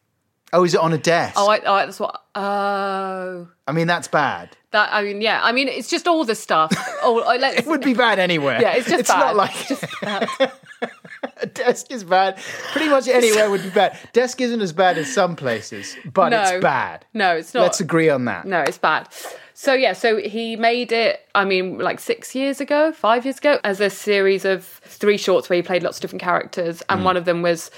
Oh, 0.52 0.64
is 0.64 0.74
it 0.74 0.80
on 0.80 0.92
a 0.92 0.98
desk? 0.98 1.34
Oh, 1.36 1.48
I, 1.48 1.58
oh 1.60 1.76
that's 1.76 2.00
what 2.00 2.22
oh 2.34 3.48
I 3.68 3.72
mean, 3.72 3.86
that's 3.86 4.08
bad. 4.08 4.56
that 4.72 4.90
I 4.92 5.02
mean 5.02 5.20
yeah, 5.20 5.40
I 5.42 5.52
mean 5.52 5.68
it's 5.68 5.88
just 5.88 6.08
all 6.08 6.24
the 6.24 6.34
stuff. 6.34 6.72
oh, 7.02 7.22
It 7.30 7.66
would 7.66 7.82
be 7.82 7.94
bad 7.94 8.18
anyway. 8.18 8.58
Yeah, 8.60 8.72
it's 8.74 8.88
just 8.88 9.00
it's 9.00 9.10
bad. 9.10 9.18
not 9.20 9.36
like 9.36 9.70
It's 9.70 9.80
just 9.80 10.52
desk 11.54 11.90
is 11.90 12.04
bad. 12.04 12.38
Pretty 12.72 12.88
much 12.88 13.08
anywhere 13.08 13.50
would 13.50 13.62
be 13.62 13.70
bad. 13.70 13.98
Desk 14.12 14.40
isn't 14.40 14.60
as 14.60 14.72
bad 14.72 14.96
as 14.98 15.12
some 15.12 15.36
places, 15.36 15.96
but 16.12 16.30
No. 16.30 16.42
it's 16.42 16.62
bad. 16.62 17.04
No, 17.14 17.36
it's 17.36 17.52
not. 17.54 17.62
Let's 17.62 17.80
agree 17.80 18.08
on 18.08 18.24
that. 18.26 18.46
No, 18.46 18.60
it's 18.60 18.78
bad. 18.78 19.08
So 19.54 19.72
yeah, 19.72 19.94
so 19.94 20.18
he 20.18 20.56
made 20.56 20.92
it. 20.92 21.20
I 21.34 21.44
mean, 21.44 21.78
like 21.78 21.98
six 22.00 22.34
years 22.34 22.60
ago, 22.60 22.92
five 22.92 23.24
years 23.24 23.38
ago, 23.38 23.58
as 23.64 23.80
a 23.80 23.88
series 23.90 24.44
of 24.44 24.64
three 24.64 25.16
shorts 25.16 25.48
where 25.48 25.56
he 25.56 25.62
played 25.62 25.82
lots 25.82 25.96
of 25.98 26.02
different 26.02 26.22
characters, 26.22 26.82
and 26.90 27.04
one 27.04 27.16
of 27.16 27.24
them 27.24 27.40
was 27.42 27.70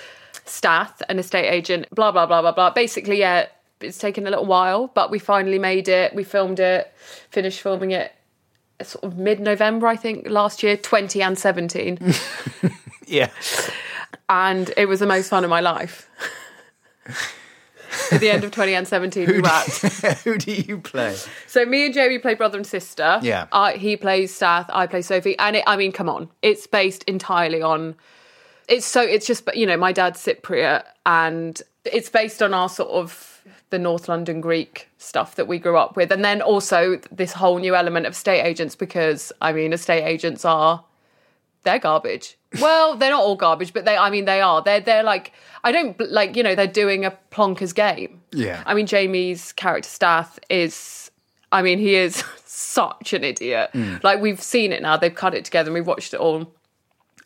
Stath, 0.44 1.02
an 1.08 1.18
estate 1.18 1.48
agent. 1.48 1.86
Blah 1.94 2.10
blah 2.10 2.26
blah 2.26 2.40
blah 2.42 2.52
blah. 2.52 2.70
Basically, 2.70 3.20
yeah, 3.20 3.46
it's 3.80 3.98
taken 3.98 4.26
a 4.26 4.30
little 4.30 4.46
while, 4.46 4.88
but 4.88 5.10
we 5.12 5.18
finally 5.20 5.58
made 5.60 5.88
it. 5.88 6.14
We 6.16 6.24
filmed 6.24 6.58
it, 6.58 6.92
finished 7.30 7.60
filming 7.60 7.92
it, 7.92 8.12
sort 8.82 9.04
of 9.04 9.16
mid-November, 9.16 9.86
I 9.86 9.94
think, 9.94 10.28
last 10.28 10.64
year, 10.64 10.76
twenty 10.76 11.22
and 11.22 11.38
seventeen, 11.38 11.98
Yeah. 13.08 13.30
and 14.28 14.72
it 14.76 14.86
was 14.86 15.00
the 15.00 15.06
most 15.06 15.28
fun 15.28 15.44
of 15.44 15.50
my 15.50 15.60
life. 15.60 16.08
At 18.12 18.20
the 18.20 18.30
end 18.30 18.44
of 18.44 18.50
20 18.50 18.74
and 18.74 18.88
17, 18.88 19.26
we 19.26 19.40
wrapped. 19.40 19.80
Who 20.24 20.38
do 20.38 20.52
you 20.52 20.78
play? 20.78 21.16
So 21.46 21.64
me 21.64 21.86
and 21.86 21.94
Jamie 21.94 22.18
play 22.18 22.34
brother 22.34 22.58
and 22.58 22.66
sister. 22.66 23.18
Yeah. 23.22 23.46
I, 23.52 23.74
he 23.74 23.96
plays 23.96 24.34
Stath. 24.34 24.70
I 24.72 24.86
play 24.86 25.02
Sophie. 25.02 25.38
And 25.38 25.56
it, 25.56 25.64
I 25.66 25.76
mean, 25.76 25.92
come 25.92 26.08
on, 26.08 26.30
it's 26.42 26.66
based 26.66 27.02
entirely 27.04 27.62
on. 27.62 27.96
It's 28.68 28.86
so 28.86 29.00
it's 29.00 29.26
just 29.26 29.48
you 29.54 29.66
know 29.66 29.78
my 29.78 29.92
dad's 29.92 30.22
Cypriot 30.24 30.84
and 31.06 31.60
it's 31.86 32.10
based 32.10 32.42
on 32.42 32.52
our 32.52 32.68
sort 32.68 32.90
of 32.90 33.42
the 33.70 33.78
North 33.78 34.08
London 34.08 34.40
Greek 34.40 34.88
stuff 34.98 35.36
that 35.36 35.46
we 35.46 35.58
grew 35.58 35.76
up 35.76 35.96
with, 35.96 36.10
and 36.12 36.24
then 36.24 36.42
also 36.42 37.00
this 37.10 37.32
whole 37.32 37.58
new 37.58 37.74
element 37.74 38.06
of 38.06 38.12
estate 38.12 38.42
agents 38.42 38.74
because 38.74 39.32
I 39.40 39.52
mean 39.52 39.72
estate 39.72 40.04
agents 40.04 40.44
are 40.44 40.84
they're 41.62 41.78
garbage. 41.78 42.37
Well, 42.60 42.96
they're 42.96 43.10
not 43.10 43.22
all 43.22 43.36
garbage, 43.36 43.72
but 43.72 43.84
they 43.84 43.96
I 43.96 44.10
mean 44.10 44.24
they 44.24 44.40
are. 44.40 44.62
They're 44.62 44.80
they're 44.80 45.02
like 45.02 45.32
I 45.64 45.72
don't 45.72 45.98
like 46.10 46.36
you 46.36 46.42
know 46.42 46.54
they're 46.54 46.66
doing 46.66 47.04
a 47.04 47.16
plonkers 47.30 47.74
game. 47.74 48.22
Yeah. 48.32 48.62
I 48.66 48.74
mean 48.74 48.86
Jamie's 48.86 49.52
character 49.52 49.88
Stath 49.88 50.38
is 50.48 51.10
I 51.52 51.62
mean 51.62 51.78
he 51.78 51.94
is 51.94 52.24
such 52.46 53.12
an 53.12 53.22
idiot. 53.24 53.70
Mm. 53.74 54.02
Like 54.02 54.20
we've 54.20 54.40
seen 54.40 54.72
it 54.72 54.80
now. 54.82 54.96
They've 54.96 55.14
cut 55.14 55.34
it 55.34 55.44
together 55.44 55.68
and 55.68 55.74
we've 55.74 55.86
watched 55.86 56.14
it 56.14 56.20
all. 56.20 56.52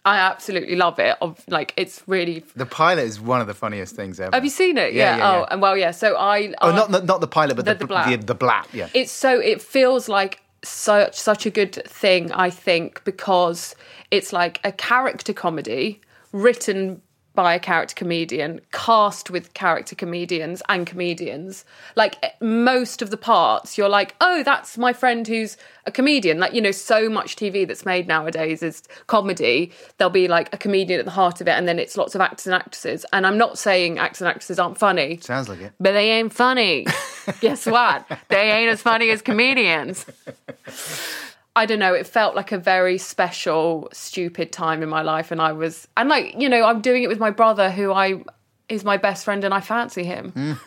I 0.05 0.17
absolutely 0.19 0.75
love 0.75 0.99
it. 0.99 1.17
Of 1.23 1.45
like 1.47 1.73
it's 1.77 2.03
really 2.09 2.43
The 2.57 2.67
pilot 2.67 3.03
is 3.05 3.21
one 3.21 3.41
of 3.41 3.47
the 3.47 3.55
funniest 3.55 3.95
things 3.95 4.19
ever. 4.19 4.35
Have 4.35 4.43
you 4.43 4.51
seen 4.51 4.77
it? 4.77 4.93
Yeah, 4.93 5.13
Yeah. 5.13 5.17
yeah, 5.19 5.31
oh, 5.31 5.39
yeah. 5.39 5.47
and 5.53 5.63
well, 5.63 5.77
yeah. 5.77 5.93
So 5.93 6.17
I. 6.17 6.53
Oh, 6.61 6.71
I- 6.73 6.75
not 6.75 6.91
the, 6.91 7.03
not 7.03 7.21
the 7.21 7.29
pilot, 7.29 7.55
but 7.55 7.65
the, 7.65 7.75
The- 7.75 7.79
the 7.79 7.87
the, 7.87 7.95
blap. 7.95 8.11
the, 8.11 8.27
the 8.27 8.35
blap. 8.35 8.65
Yeah. 8.73 8.89
it's 8.95 9.13
so 9.13 9.39
it 9.39 9.63
feels 9.63 10.09
like 10.09 10.42
such 10.65 11.19
such 11.19 11.45
a 11.47 11.51
good 11.51 11.75
thing 11.87 12.31
i 12.33 12.49
think 12.49 13.03
because 13.05 13.75
it's 14.11 14.33
like 14.33 14.61
a 14.65 14.73
character 14.73 15.33
comedy 15.33 16.01
written 16.33 17.01
by 17.35 17.55
a 17.55 17.59
character 17.59 17.95
comedian 17.95 18.61
cast 18.73 19.31
with 19.31 19.55
character 19.55 19.95
comedians 19.95 20.63
and 20.69 20.87
comedians 20.87 21.65
like 21.97 22.17
eh, 22.23 22.31
most 22.41 23.01
of 23.03 23.11
the 23.11 23.17
parts 23.17 23.79
you're 23.79 23.89
like 23.89 24.15
oh 24.21 24.43
that's 24.43 24.77
my 24.77 24.93
friend 24.93 25.27
who's 25.27 25.57
a 25.87 25.91
comedian 25.91 26.39
like 26.39 26.53
you 26.53 26.61
know 26.61 26.71
so 26.71 27.09
much 27.09 27.37
tv 27.37 27.67
that's 27.67 27.85
made 27.87 28.07
nowadays 28.07 28.63
is 28.63 28.83
comedy 29.07 29.73
there'll 29.99 30.11
be 30.11 30.29
like 30.29 30.53
a 30.55 30.59
comedian 30.59 30.99
at 30.99 31.05
the 31.05 31.11
heart 31.11 31.41
of 31.41 31.49
it 31.49 31.53
and 31.53 31.67
then 31.67 31.79
it's 31.79 31.97
lots 31.97 32.15
of 32.15 32.21
actors 32.21 32.47
and 32.47 32.55
actresses 32.55 33.07
and 33.13 33.27
i'm 33.27 33.39
not 33.39 33.59
saying 33.59 33.99
actors 33.99 34.21
and 34.21 34.29
actresses 34.29 34.59
aren't 34.59 34.77
funny 34.79 35.19
Sounds 35.23 35.49
like 35.49 35.61
it. 35.61 35.73
but 35.81 35.93
they 35.93 36.11
ain't 36.11 36.33
funny. 36.33 36.87
Guess 37.41 37.67
what? 37.67 38.07
They 38.29 38.51
ain't 38.51 38.71
as 38.71 38.83
funny 38.83 39.11
as 39.11 39.23
comedians. 39.23 40.05
I 41.55 41.67
don't 41.67 41.79
know. 41.79 41.93
It 41.93 42.07
felt 42.07 42.35
like 42.35 42.51
a 42.53 42.59
very 42.59 42.97
special, 42.99 43.89
stupid 43.93 44.53
time 44.53 44.83
in 44.83 44.89
my 44.89 45.03
life, 45.03 45.31
and 45.31 45.41
I 45.41 45.53
was, 45.53 45.87
and 45.97 46.09
like 46.09 46.35
you 46.39 46.49
know, 46.49 46.65
I'm 46.65 46.81
doing 46.81 47.03
it 47.03 47.09
with 47.09 47.19
my 47.19 47.31
brother, 47.31 47.71
who 47.71 47.93
I 47.93 48.23
is 48.69 48.85
my 48.85 48.97
best 48.97 49.25
friend, 49.25 49.45
and 49.45 49.53
I 49.53 49.61
fancy 49.61 50.05
him. 50.05 50.59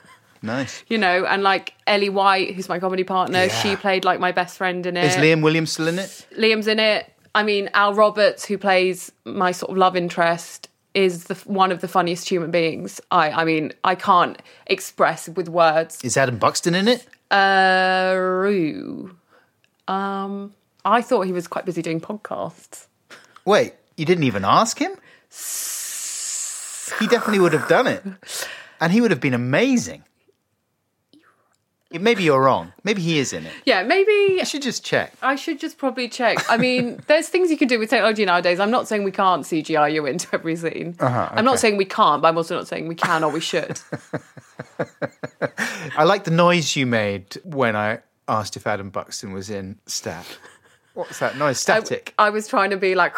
Nice. 0.41 0.83
You 0.87 0.99
know, 0.99 1.25
and 1.25 1.41
like 1.41 1.73
Ellie 1.87 2.09
White, 2.09 2.53
who's 2.53 2.69
my 2.69 2.77
comedy 2.77 3.03
partner, 3.03 3.45
Yeah. 3.45 3.61
she 3.61 3.75
played 3.75 4.05
like 4.05 4.19
my 4.19 4.31
best 4.31 4.57
friend 4.57 4.85
in 4.85 4.95
it. 4.95 5.05
Is 5.05 5.15
Liam 5.15 5.41
Williams 5.41 5.71
still 5.71 5.87
in 5.87 5.97
it? 5.97 6.27
Liam's 6.37 6.67
in 6.67 6.77
it. 6.79 7.11
I 7.33 7.41
mean, 7.41 7.69
Al 7.73 7.93
Roberts, 7.95 8.45
who 8.45 8.57
plays 8.59 9.11
my 9.25 9.51
sort 9.51 9.71
of 9.71 9.77
love 9.77 9.95
interest, 9.97 10.69
is 10.93 11.23
the 11.25 11.35
one 11.45 11.71
of 11.71 11.81
the 11.81 11.87
funniest 11.87 12.29
human 12.29 12.51
beings. 12.51 13.01
I, 13.09 13.31
I 13.31 13.43
mean, 13.43 13.73
I 13.83 13.95
can't 13.95 14.39
express 14.67 15.27
with 15.29 15.49
words. 15.49 15.99
Is 16.03 16.15
Adam 16.15 16.37
Buxton 16.37 16.75
in 16.75 16.87
it? 16.87 17.07
Uh. 17.31 18.15
Um, 19.87 20.53
I 20.85 21.01
thought 21.01 21.21
he 21.21 21.33
was 21.33 21.47
quite 21.47 21.65
busy 21.65 21.81
doing 21.81 21.99
podcasts. 21.99 22.85
Wait, 23.43 23.73
you 23.97 24.05
didn't 24.05 24.23
even 24.23 24.45
ask 24.45 24.77
him? 24.79 24.91
He 26.99 27.07
definitely 27.07 27.39
would 27.39 27.53
have 27.53 27.67
done 27.67 27.87
it. 27.87 28.03
And 28.81 28.91
he 28.91 28.99
would 28.99 29.09
have 29.09 29.21
been 29.21 29.33
amazing. 29.33 30.03
Maybe 31.89 32.23
you're 32.23 32.41
wrong. 32.41 32.73
Maybe 32.83 33.01
he 33.01 33.19
is 33.19 33.31
in 33.31 33.45
it. 33.45 33.53
Yeah, 33.65 33.83
maybe 33.83 34.11
You 34.11 34.43
should 34.45 34.61
just 34.61 34.83
check. 34.83 35.13
I 35.21 35.35
should 35.35 35.61
just 35.61 35.77
probably 35.77 36.09
check. 36.09 36.39
I 36.49 36.57
mean, 36.57 36.99
there's 37.07 37.29
things 37.29 37.49
you 37.49 37.57
can 37.57 37.69
do 37.69 37.79
with 37.79 37.89
technology 37.89 38.25
nowadays. 38.25 38.59
I'm 38.59 38.71
not 38.71 38.89
saying 38.89 39.05
we 39.05 39.11
can't 39.11 39.43
CGI 39.43 39.93
you 39.93 40.05
into 40.05 40.27
every 40.33 40.57
scene. 40.57 40.97
Uh-huh, 40.99 41.29
I'm 41.31 41.45
not 41.45 41.57
saying 41.57 41.77
we 41.77 41.85
can't, 41.85 42.21
but 42.21 42.27
I'm 42.27 42.37
also 42.37 42.57
not 42.57 42.67
saying 42.67 42.89
we 42.89 42.95
can 42.95 43.23
or 43.23 43.31
we 43.31 43.39
should. 43.39 43.79
I 45.97 46.03
like 46.03 46.25
the 46.25 46.31
noise 46.31 46.75
you 46.75 46.85
made 46.85 47.37
when 47.45 47.77
I 47.77 47.99
asked 48.27 48.57
if 48.57 48.67
Adam 48.67 48.89
Buxton 48.89 49.31
was 49.31 49.49
in 49.49 49.79
Stat. 49.85 50.25
What's 50.95 51.19
that 51.19 51.37
noise? 51.37 51.59
Static. 51.59 52.13
I 52.17 52.29
was 52.31 52.47
trying 52.47 52.69
to 52.71 52.77
be 52.77 52.95
like 52.95 53.13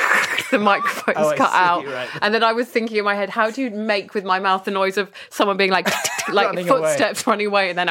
the 0.50 0.58
microphone's 0.58 1.16
Oh, 1.18 1.34
cut 1.36 1.50
see, 1.50 1.56
out, 1.56 1.86
right. 1.86 2.08
and 2.22 2.34
then 2.34 2.42
I 2.42 2.52
was 2.54 2.66
thinking 2.66 2.96
in 2.96 3.04
my 3.04 3.14
head, 3.14 3.28
how 3.28 3.50
do 3.50 3.62
you 3.62 3.70
make 3.70 4.14
with 4.14 4.24
my 4.24 4.38
mouth 4.40 4.64
the 4.64 4.70
noise 4.70 4.96
of 4.96 5.10
someone 5.30 5.56
being 5.58 5.70
like 5.70 5.86
like 6.32 6.46
Running 6.46 6.68
away. 6.68 6.80
footsteps 6.80 7.26
running 7.26 7.46
away, 7.46 7.68
and 7.70 7.78
then 7.78 7.88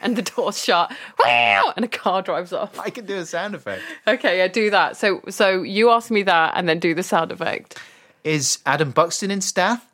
and 0.00 0.16
the 0.16 0.22
door's 0.22 0.62
shut, 0.62 0.92
and 1.24 1.84
a 1.84 1.88
car 1.88 2.20
drives 2.22 2.52
off. 2.52 2.78
I 2.78 2.90
can 2.90 3.06
do 3.06 3.16
a 3.16 3.24
sound 3.26 3.54
effect. 3.54 3.82
Okay, 4.06 4.38
yeah, 4.38 4.48
do 4.48 4.70
that. 4.70 4.96
So 4.96 5.22
so 5.30 5.62
you 5.62 5.90
ask 5.90 6.10
me 6.10 6.22
that, 6.24 6.54
and 6.56 6.68
then 6.68 6.78
do 6.80 6.94
the 6.94 7.02
sound 7.02 7.32
effect. 7.32 7.78
Is 8.24 8.58
Adam 8.66 8.90
Buxton 8.90 9.30
in 9.30 9.40
Stath? 9.40 9.86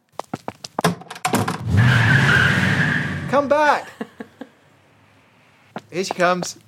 Come 3.30 3.46
back. 3.48 3.88
Here 5.92 6.04
she 6.04 6.14
comes. 6.14 6.58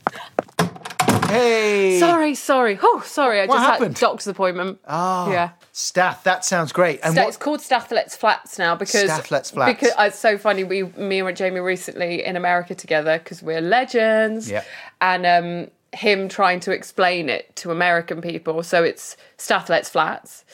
Hey. 1.32 1.98
Sorry, 2.00 2.34
sorry. 2.34 2.78
Oh, 2.82 3.02
sorry. 3.04 3.40
I 3.40 3.46
What 3.46 3.56
just 3.56 3.66
happened? 3.66 3.88
had 3.88 3.96
a 3.96 4.00
doctor's 4.00 4.26
appointment. 4.26 4.78
Oh, 4.86 5.30
Yeah. 5.30 5.50
Staff. 5.72 6.24
That 6.24 6.44
sounds 6.44 6.72
great. 6.72 7.00
And 7.02 7.16
what? 7.16 7.28
It's 7.28 7.36
called 7.36 7.60
Stath 7.60 7.90
Let's 7.90 8.14
Flats 8.16 8.58
now 8.58 8.74
because 8.76 9.04
Stath 9.04 9.30
Let's 9.30 9.50
Flats. 9.50 9.72
Because 9.80 9.94
uh, 9.98 10.02
it's 10.04 10.18
so 10.18 10.36
funny. 10.38 10.64
We, 10.64 10.82
me 10.84 11.20
and 11.20 11.36
Jamie, 11.36 11.60
recently 11.60 12.24
in 12.24 12.36
America 12.36 12.74
together 12.74 13.18
because 13.18 13.42
we're 13.42 13.60
legends. 13.62 14.50
Yeah. 14.50 14.64
And 15.00 15.24
um, 15.26 15.70
him 15.92 16.28
trying 16.28 16.60
to 16.60 16.72
explain 16.72 17.28
it 17.28 17.54
to 17.56 17.70
American 17.70 18.20
people. 18.20 18.62
So 18.62 18.82
it's 18.84 19.16
Stath 19.38 19.68
Let's 19.70 19.88
Flats. 19.88 20.44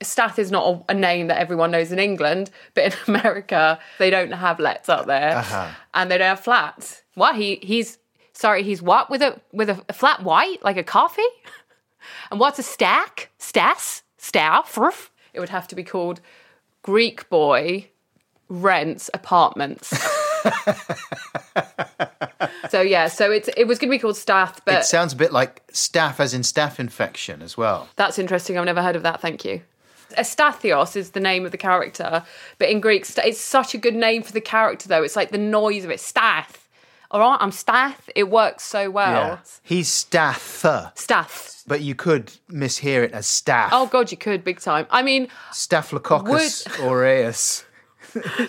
Stath 0.00 0.38
is 0.38 0.52
not 0.52 0.84
a, 0.88 0.92
a 0.92 0.94
name 0.94 1.26
that 1.26 1.38
everyone 1.38 1.72
knows 1.72 1.90
in 1.90 1.98
England, 1.98 2.50
but 2.74 2.84
in 2.84 2.92
America 3.16 3.80
they 3.98 4.10
don't 4.10 4.30
have 4.30 4.60
lets 4.60 4.88
up 4.88 5.06
there, 5.06 5.38
Uh-huh. 5.38 5.68
and 5.94 6.08
they 6.08 6.18
don't 6.18 6.28
have 6.28 6.40
flats. 6.40 7.02
What 7.14 7.34
he 7.34 7.56
he's 7.62 7.97
sorry 8.38 8.62
he's 8.62 8.80
what 8.80 9.10
with 9.10 9.20
a 9.20 9.40
with 9.52 9.68
a, 9.68 9.74
flat 9.92 10.22
white 10.22 10.62
like 10.62 10.76
a 10.76 10.84
coffee, 10.84 11.22
and 12.30 12.38
what's 12.38 12.58
a 12.58 12.62
stack 12.62 13.30
stas 13.38 14.02
staff? 14.16 14.78
It 15.32 15.40
would 15.40 15.48
have 15.48 15.68
to 15.68 15.74
be 15.74 15.84
called 15.84 16.20
Greek 16.82 17.28
boy 17.28 17.88
rents 18.48 19.10
apartments. 19.12 19.88
so 22.70 22.80
yeah, 22.80 23.08
so 23.08 23.30
it's 23.30 23.50
it 23.56 23.66
was 23.66 23.78
going 23.78 23.90
to 23.90 23.94
be 23.94 23.98
called 23.98 24.16
staff, 24.16 24.64
but 24.64 24.74
it 24.74 24.84
sounds 24.84 25.12
a 25.12 25.16
bit 25.16 25.32
like 25.32 25.66
staph 25.68 26.20
as 26.20 26.32
in 26.32 26.42
staph 26.42 26.78
infection, 26.78 27.42
as 27.42 27.56
well. 27.56 27.88
That's 27.96 28.18
interesting. 28.18 28.56
I've 28.56 28.64
never 28.64 28.82
heard 28.82 28.96
of 28.96 29.02
that. 29.02 29.20
Thank 29.20 29.44
you. 29.44 29.62
Estathios 30.16 30.96
is 30.96 31.10
the 31.10 31.20
name 31.20 31.44
of 31.44 31.50
the 31.50 31.58
character, 31.58 32.24
but 32.56 32.70
in 32.70 32.80
Greek, 32.80 33.06
it's 33.18 33.40
such 33.40 33.74
a 33.74 33.78
good 33.78 33.94
name 33.94 34.22
for 34.22 34.32
the 34.32 34.40
character, 34.40 34.88
though. 34.88 35.02
It's 35.02 35.16
like 35.16 35.32
the 35.32 35.38
noise 35.38 35.84
of 35.84 35.90
it. 35.90 36.00
Stath. 36.00 36.67
All 37.10 37.20
right, 37.20 37.38
I'm 37.40 37.52
Stath. 37.52 38.10
It 38.14 38.28
works 38.30 38.64
so 38.64 38.90
well. 38.90 39.12
Yeah. 39.12 39.38
He's 39.62 39.88
staph, 39.88 40.92
Stath. 40.98 41.64
but 41.66 41.80
you 41.80 41.94
could 41.94 42.32
mishear 42.50 43.02
it 43.04 43.12
as 43.12 43.26
staph. 43.26 43.70
Oh 43.72 43.86
God, 43.86 44.10
you 44.10 44.18
could 44.18 44.44
big 44.44 44.60
time. 44.60 44.86
I 44.90 45.02
mean, 45.02 45.28
Staphylococcus 45.52 46.66
aureus. 46.80 47.64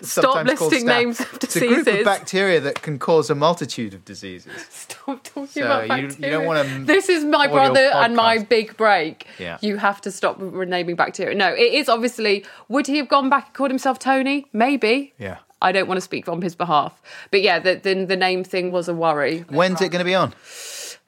stop 0.02 0.46
listing 0.46 0.86
names 0.86 1.20
of 1.20 1.40
diseases. 1.40 1.62
It's 1.80 1.88
a 1.88 1.92
group 1.92 2.00
of 2.00 2.06
bacteria 2.06 2.60
that 2.62 2.82
can 2.82 2.98
cause 2.98 3.30
a 3.30 3.36
multitude 3.36 3.94
of 3.94 4.04
diseases. 4.06 4.52
Stop 4.70 5.24
talking 5.24 5.48
So 5.48 5.82
about 5.86 6.00
you- 6.00 6.08
you 6.08 6.30
don't 6.32 6.46
wanna 6.46 6.64
This 6.86 7.10
is 7.10 7.24
my 7.26 7.48
brother 7.48 7.92
and 7.94 8.16
my 8.16 8.38
big 8.40 8.76
break. 8.78 9.26
Yeah. 9.38 9.58
You 9.62 9.78
have 9.78 10.00
to 10.02 10.12
stop 10.12 10.38
renaming 10.40 10.96
bacteria. 10.96 11.36
No, 11.36 11.50
it 11.54 11.74
is 11.74 11.88
obviously. 11.90 12.46
Would 12.70 12.88
he 12.88 12.98
have 12.98 13.10
gone 13.10 13.30
back 13.30 13.48
and 13.48 13.54
called 13.54 13.72
himself 13.72 14.00
Tony? 14.00 14.48
Maybe. 14.54 15.14
Yeah. 15.18 15.38
I 15.62 15.72
don't 15.72 15.88
want 15.88 15.98
to 15.98 16.02
speak 16.02 16.28
on 16.30 16.42
his 16.42 16.56
behalf, 16.56 17.02
but 17.32 17.42
yeah, 17.42 17.60
the 17.60 17.76
the, 17.76 18.06
the 18.06 18.16
name 18.16 18.44
thing 18.44 18.72
was 18.72 18.88
a 18.88 18.94
worry. 18.94 19.40
When's 19.50 19.82
it 19.82 19.90
going 19.90 20.00
to 20.00 20.06
be 20.06 20.16
on? 20.16 20.34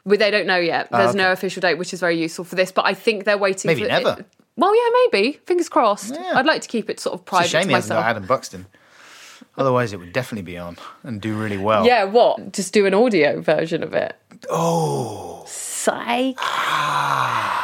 But 0.05 0.20
they 0.20 0.31
don't 0.31 0.48
know 0.48 0.58
yet. 0.58 0.88
Ah, 0.91 0.98
There's 0.98 1.10
okay. 1.12 1.20
no 1.20 1.31
official 1.31 1.62
date, 1.62 1.75
which 1.75 1.93
is 1.93 2.00
very 2.00 2.20
useful 2.20 2.43
for 2.43 2.55
this. 2.55 2.72
But 2.72 2.86
I 2.86 2.93
think 2.93 3.24
they're 3.25 3.38
waiting. 3.38 3.70
Maybe 3.70 3.84
for 3.84 3.88
never. 3.88 4.25
well, 4.55 4.75
yeah, 4.75 5.00
maybe. 5.12 5.34
Fingers 5.46 5.70
crossed. 5.70 6.15
Yeah. 6.15 6.34
I'd 6.36 6.46
like 6.46 6.62
to 6.63 6.67
keep 6.67 6.89
it 6.89 7.00
sort 7.00 7.13
of 7.13 7.20
It's 7.22 7.29
private 7.29 7.46
a 7.48 7.50
shame 7.50 7.67
he 7.67 7.74
hasn't 7.75 7.98
got 8.00 8.05
Adam 8.05 8.25
Buxton. 8.25 8.65
Otherwise, 9.58 9.93
it 9.93 9.98
would 10.00 10.13
definitely 10.13 10.43
be 10.43 10.58
on 10.58 10.77
and 11.03 11.22
do 11.22 11.36
really 11.36 11.58
well. 11.58 11.86
Yeah, 11.86 12.05
what? 12.05 12.53
Just 12.53 12.74
do 12.74 12.86
an 12.86 12.93
audio 12.93 13.41
version 13.41 13.84
of 13.84 13.93
it. 13.93 14.15
Oh. 14.50 15.43
Psych. 15.46 16.36
Ah. 16.39 17.61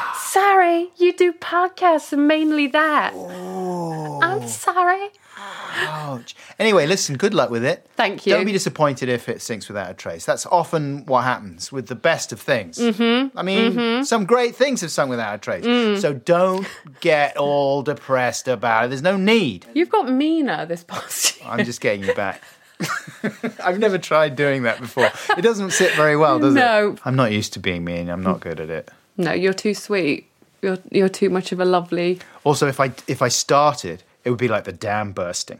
Sorry, 0.78 0.92
you 0.98 1.14
do 1.14 1.34
podcasts 1.34 2.14
and 2.14 2.28
mainly 2.28 2.68
that. 2.68 3.14
Oh. 3.16 4.20
I'm 4.22 4.48
sorry. 4.48 5.10
Ouch. 5.40 6.36
Anyway, 6.58 6.88
listen, 6.88 7.16
good 7.18 7.34
luck 7.34 7.50
with 7.52 7.64
it. 7.64 7.88
Thank 7.96 8.26
you. 8.26 8.34
Don't 8.34 8.46
be 8.46 8.52
disappointed 8.52 9.10
if 9.10 9.30
it 9.30 9.42
sinks 9.42 9.68
without 9.68 9.92
a 9.92 9.94
trace. 9.94 10.26
That's 10.26 10.46
often 10.48 11.06
what 11.06 11.24
happens 11.24 11.72
with 11.72 11.88
the 11.88 11.96
best 11.96 12.32
of 12.32 12.40
things. 12.42 12.78
Mm-hmm. 12.80 13.38
I 13.38 13.44
mean, 13.44 14.04
some 14.04 14.26
great 14.26 14.56
things 14.56 14.82
have 14.82 14.92
sunk 14.92 15.10
without 15.10 15.36
a 15.36 15.38
trace. 15.38 15.66
Mm. 15.66 16.00
So 16.02 16.14
don't 16.14 16.68
get 17.02 17.38
all 17.38 17.84
depressed 17.84 18.48
about 18.48 18.86
it. 18.86 18.88
There's 18.90 19.04
no 19.04 19.18
need. 19.18 19.68
You've 19.76 19.90
got 19.90 20.10
meaner 20.10 20.66
this 20.66 20.84
past 20.84 21.40
year. 21.40 21.50
I'm 21.52 21.64
just 21.66 21.82
getting 21.82 22.04
you 22.04 22.16
back. 22.16 22.42
I've 23.64 23.80
never 23.80 23.98
tried 24.00 24.36
doing 24.36 24.64
that 24.64 24.80
before. 24.80 25.10
It 25.38 25.42
doesn't 25.42 25.72
sit 25.72 25.94
very 25.96 26.18
well, 26.18 26.40
does 26.40 26.54
No. 26.56 26.90
it? 26.90 26.94
No. 26.94 26.98
I'm 27.06 27.16
not 27.16 27.32
used 27.32 27.54
to 27.54 27.60
being 27.60 27.84
mean. 27.84 28.10
I'm 28.10 28.24
not 28.24 28.40
good 28.40 28.60
at 28.60 28.70
it. 28.70 28.90
No, 29.18 29.32
you're 29.34 29.54
too 29.54 29.74
sweet. 29.74 30.28
You're 30.62 30.80
you're 30.92 31.10
too 31.10 31.30
much 31.30 31.52
of 31.52 31.60
a 31.60 31.66
lovely. 31.66 32.20
Also, 32.44 32.68
if 32.68 32.80
I 32.80 32.92
if 33.08 33.22
I 33.22 33.28
started, 33.28 34.04
it 34.24 34.30
would 34.30 34.40
be 34.40 34.48
like 34.48 34.64
the 34.64 34.72
dam 34.72 35.12
bursting. 35.12 35.60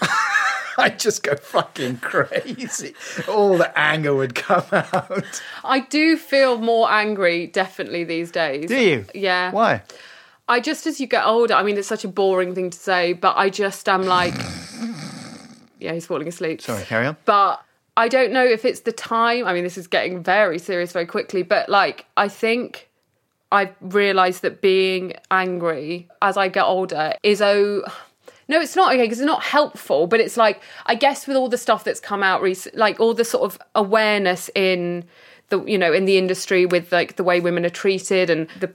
I'd 0.78 0.98
just 1.00 1.24
go 1.24 1.34
fucking 1.34 1.98
crazy. 1.98 2.94
All 3.28 3.58
the 3.58 3.76
anger 3.76 4.14
would 4.14 4.36
come 4.36 4.64
out. 4.70 5.42
I 5.64 5.80
do 5.80 6.16
feel 6.16 6.58
more 6.58 6.88
angry, 6.88 7.48
definitely 7.48 8.04
these 8.04 8.30
days. 8.30 8.68
Do 8.68 8.80
you? 8.80 9.04
Yeah. 9.12 9.50
Why? 9.50 9.82
I 10.48 10.60
just 10.60 10.86
as 10.86 11.00
you 11.00 11.08
get 11.08 11.26
older, 11.26 11.54
I 11.54 11.64
mean, 11.64 11.76
it's 11.76 11.88
such 11.88 12.04
a 12.04 12.08
boring 12.08 12.54
thing 12.54 12.70
to 12.70 12.78
say, 12.78 13.12
but 13.12 13.36
I 13.36 13.50
just 13.50 13.88
am 13.88 14.04
like, 14.04 14.34
yeah, 15.80 15.92
he's 15.92 16.06
falling 16.06 16.28
asleep. 16.28 16.62
Sorry, 16.62 16.84
carry 16.84 17.06
on. 17.06 17.16
But 17.24 17.60
I 17.96 18.08
don't 18.08 18.32
know 18.32 18.44
if 18.44 18.64
it's 18.64 18.80
the 18.80 18.92
time. 18.92 19.46
I 19.46 19.52
mean, 19.52 19.64
this 19.64 19.76
is 19.76 19.88
getting 19.88 20.22
very 20.22 20.60
serious 20.60 20.92
very 20.92 21.06
quickly, 21.06 21.42
but 21.42 21.68
like, 21.68 22.06
I 22.16 22.28
think 22.28 22.87
I've 23.50 23.74
realised 23.80 24.42
that 24.42 24.60
being 24.60 25.14
angry 25.30 26.08
as 26.22 26.36
I 26.36 26.48
get 26.48 26.64
older 26.64 27.14
is 27.22 27.40
oh. 27.42 27.84
No, 28.50 28.58
it's 28.62 28.74
not 28.76 28.94
okay 28.94 29.02
because 29.02 29.20
it's 29.20 29.26
not 29.26 29.42
helpful, 29.42 30.06
but 30.06 30.20
it's 30.20 30.38
like 30.38 30.62
I 30.86 30.94
guess 30.94 31.26
with 31.26 31.36
all 31.36 31.50
the 31.50 31.58
stuff 31.58 31.84
that's 31.84 32.00
come 32.00 32.22
out 32.22 32.40
recent, 32.40 32.76
like 32.76 32.98
all 32.98 33.12
the 33.12 33.24
sort 33.24 33.44
of 33.44 33.58
awareness 33.74 34.48
in 34.54 35.04
the 35.50 35.62
you 35.64 35.76
know 35.76 35.92
in 35.92 36.06
the 36.06 36.16
industry 36.16 36.64
with 36.64 36.90
like 36.90 37.16
the 37.16 37.24
way 37.24 37.40
women 37.40 37.66
are 37.66 37.70
treated 37.70 38.30
and 38.30 38.48
the 38.58 38.72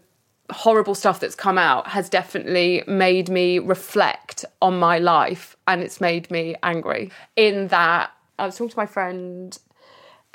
horrible 0.52 0.94
stuff 0.94 1.20
that's 1.20 1.34
come 1.34 1.58
out 1.58 1.88
has 1.88 2.08
definitely 2.08 2.84
made 2.86 3.30
me 3.30 3.58
reflect 3.58 4.46
on 4.62 4.78
my 4.78 5.00
life 5.00 5.56
and 5.68 5.82
it's 5.82 6.00
made 6.00 6.30
me 6.30 6.56
angry 6.62 7.10
in 7.36 7.68
that 7.70 8.12
I 8.38 8.46
was 8.46 8.56
talking 8.56 8.70
to 8.70 8.78
my 8.78 8.86
friend 8.86 9.58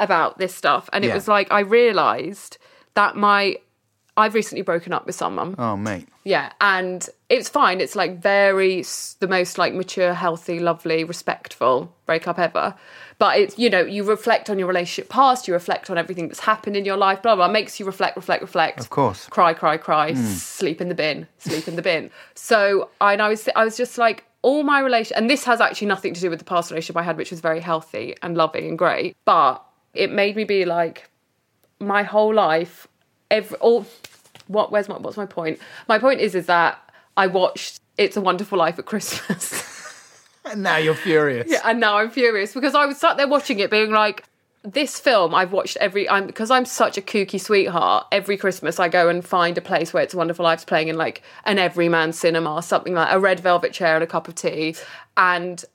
about 0.00 0.38
this 0.38 0.54
stuff 0.54 0.88
and 0.92 1.04
it 1.04 1.08
Yeah. 1.08 1.14
was 1.14 1.28
like 1.28 1.50
I 1.52 1.60
realized 1.60 2.58
that 2.94 3.14
my 3.14 3.56
I've 4.18 4.34
recently 4.34 4.62
broken 4.62 4.92
up 4.92 5.06
with 5.06 5.14
someone 5.14 5.54
Oh, 5.58 5.76
mate. 5.76 6.08
yeah, 6.24 6.52
and 6.60 7.08
it's 7.28 7.48
fine. 7.48 7.80
It's 7.80 7.94
like 7.96 8.20
very 8.20 8.82
the 9.20 9.28
most 9.28 9.56
like 9.58 9.72
mature, 9.74 10.12
healthy, 10.12 10.58
lovely, 10.58 11.04
respectful 11.04 11.94
breakup 12.04 12.38
ever. 12.38 12.74
But 13.18 13.38
it's 13.38 13.58
you 13.58 13.70
know 13.70 13.80
you 13.80 14.04
reflect 14.04 14.50
on 14.50 14.58
your 14.58 14.68
relationship 14.68 15.08
past, 15.08 15.48
you 15.48 15.54
reflect 15.54 15.88
on 15.90 15.96
everything 15.98 16.28
that's 16.28 16.40
happened 16.40 16.76
in 16.76 16.84
your 16.84 16.96
life, 16.96 17.22
blah 17.22 17.36
blah. 17.36 17.48
Makes 17.48 17.78
you 17.80 17.86
reflect, 17.86 18.16
reflect, 18.16 18.42
reflect. 18.42 18.80
Of 18.80 18.90
course. 18.90 19.26
Cry, 19.28 19.54
cry, 19.54 19.76
cry. 19.76 20.12
Hmm. 20.12 20.24
Sleep 20.24 20.80
in 20.80 20.88
the 20.88 20.94
bin. 20.94 21.26
Sleep 21.38 21.68
in 21.68 21.76
the 21.76 21.82
bin. 21.82 22.10
So 22.34 22.90
I 23.00 23.12
and 23.12 23.22
I 23.22 23.28
was 23.28 23.48
I 23.54 23.64
was 23.64 23.76
just 23.76 23.98
like 23.98 24.24
all 24.42 24.62
my 24.62 24.80
relation, 24.80 25.16
and 25.16 25.28
this 25.30 25.44
has 25.44 25.60
actually 25.60 25.88
nothing 25.88 26.14
to 26.14 26.20
do 26.20 26.30
with 26.30 26.38
the 26.38 26.44
past 26.44 26.70
relationship 26.70 26.96
I 26.96 27.02
had, 27.02 27.16
which 27.16 27.30
was 27.30 27.40
very 27.40 27.60
healthy 27.60 28.16
and 28.22 28.36
loving 28.36 28.68
and 28.68 28.78
great. 28.78 29.16
But 29.24 29.64
it 29.94 30.10
made 30.12 30.36
me 30.36 30.44
be 30.44 30.64
like 30.64 31.08
my 31.80 32.02
whole 32.02 32.34
life 32.34 32.86
every 33.30 33.56
all 33.58 33.86
what 34.46 34.72
where's 34.72 34.88
my 34.88 34.96
what's 34.96 35.16
my 35.16 35.26
point 35.26 35.58
my 35.88 35.98
point 35.98 36.20
is 36.20 36.34
is 36.34 36.46
that 36.46 36.78
i 37.16 37.26
watched 37.26 37.80
it's 37.96 38.16
a 38.16 38.20
wonderful 38.20 38.58
life 38.58 38.78
at 38.78 38.86
christmas 38.86 39.76
And 40.44 40.62
now 40.62 40.78
you're 40.78 40.94
furious. 40.94 41.46
Yeah, 41.50 41.60
and 41.64 41.78
now 41.78 41.98
i'm 41.98 42.10
furious 42.10 42.54
because 42.54 42.74
i 42.74 42.86
was 42.86 42.96
sat 42.96 43.18
there 43.18 43.28
watching 43.28 43.58
it 43.58 43.70
being 43.70 43.90
like 43.90 44.24
this 44.62 44.98
film 44.98 45.34
i've 45.34 45.52
watched 45.52 45.76
every 45.76 46.08
i'm 46.08 46.26
because 46.26 46.50
i'm 46.50 46.64
such 46.64 46.96
a 46.96 47.02
kooky 47.02 47.38
sweetheart 47.38 48.06
every 48.12 48.38
christmas 48.38 48.80
i 48.80 48.88
go 48.88 49.08
and 49.08 49.26
find 49.26 49.58
a 49.58 49.60
place 49.60 49.92
where 49.92 50.02
it's 50.02 50.14
a 50.14 50.16
wonderful 50.16 50.44
life's 50.44 50.64
playing 50.64 50.88
in 50.88 50.96
like 50.96 51.22
an 51.44 51.58
everyman 51.58 52.14
cinema 52.14 52.62
something 52.62 52.94
like 52.94 53.12
a 53.12 53.20
red 53.20 53.40
velvet 53.40 53.74
chair 53.74 53.94
and 53.94 54.02
a 54.02 54.06
cup 54.06 54.26
of 54.26 54.34
tea 54.34 54.74
and 55.18 55.66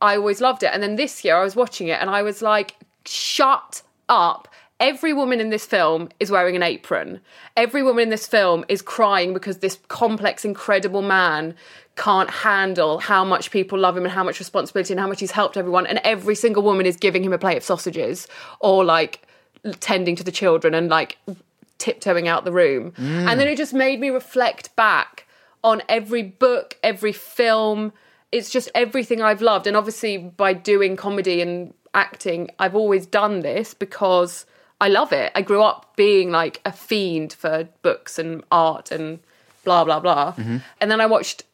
I 0.00 0.16
always 0.16 0.40
loved 0.40 0.62
it. 0.62 0.70
And 0.72 0.82
then 0.82 0.96
this 0.96 1.24
year 1.24 1.36
I 1.36 1.44
was 1.44 1.56
watching 1.56 1.88
it 1.88 2.00
and 2.00 2.10
I 2.10 2.22
was 2.22 2.42
like, 2.42 2.76
shut 3.04 3.82
up. 4.08 4.48
Every 4.78 5.12
woman 5.14 5.40
in 5.40 5.50
this 5.50 5.64
film 5.64 6.10
is 6.20 6.30
wearing 6.30 6.54
an 6.54 6.62
apron. 6.62 7.20
Every 7.56 7.82
woman 7.82 8.04
in 8.04 8.08
this 8.10 8.26
film 8.26 8.64
is 8.68 8.82
crying 8.82 9.32
because 9.32 9.58
this 9.58 9.78
complex, 9.88 10.44
incredible 10.44 11.02
man 11.02 11.54
can't 11.96 12.30
handle 12.30 12.98
how 12.98 13.24
much 13.24 13.50
people 13.50 13.78
love 13.78 13.96
him 13.96 14.04
and 14.04 14.12
how 14.12 14.22
much 14.22 14.38
responsibility 14.38 14.92
and 14.92 15.00
how 15.00 15.06
much 15.06 15.20
he's 15.20 15.30
helped 15.30 15.56
everyone. 15.56 15.86
And 15.86 15.98
every 16.04 16.34
single 16.34 16.62
woman 16.62 16.84
is 16.84 16.96
giving 16.96 17.24
him 17.24 17.32
a 17.32 17.38
plate 17.38 17.56
of 17.56 17.64
sausages 17.64 18.28
or 18.60 18.84
like 18.84 19.22
tending 19.80 20.14
to 20.16 20.24
the 20.24 20.30
children 20.30 20.74
and 20.74 20.90
like 20.90 21.16
tiptoeing 21.78 22.28
out 22.28 22.44
the 22.44 22.52
room. 22.52 22.92
Mm. 22.92 23.30
And 23.30 23.40
then 23.40 23.48
it 23.48 23.56
just 23.56 23.72
made 23.72 23.98
me 23.98 24.10
reflect 24.10 24.76
back 24.76 25.26
on 25.64 25.82
every 25.88 26.22
book, 26.22 26.78
every 26.82 27.12
film. 27.12 27.94
It's 28.30 28.50
just 28.50 28.68
everything 28.74 29.22
I've 29.22 29.40
loved. 29.40 29.66
And 29.66 29.76
obviously, 29.76 30.18
by 30.18 30.52
doing 30.52 30.96
comedy 30.96 31.40
and 31.40 31.72
acting, 31.94 32.50
I've 32.58 32.76
always 32.76 33.06
done 33.06 33.40
this 33.40 33.72
because 33.72 34.44
I 34.80 34.88
love 34.88 35.12
it. 35.12 35.32
I 35.34 35.42
grew 35.42 35.62
up 35.62 35.96
being 35.96 36.30
like 36.30 36.60
a 36.64 36.72
fiend 36.72 37.32
for 37.32 37.68
books 37.82 38.18
and 38.18 38.42
art 38.52 38.90
and 38.90 39.20
blah, 39.64 39.84
blah, 39.84 40.00
blah. 40.00 40.34
And 40.36 40.90
then 40.90 41.00
I 41.00 41.06
watched, 41.06 41.44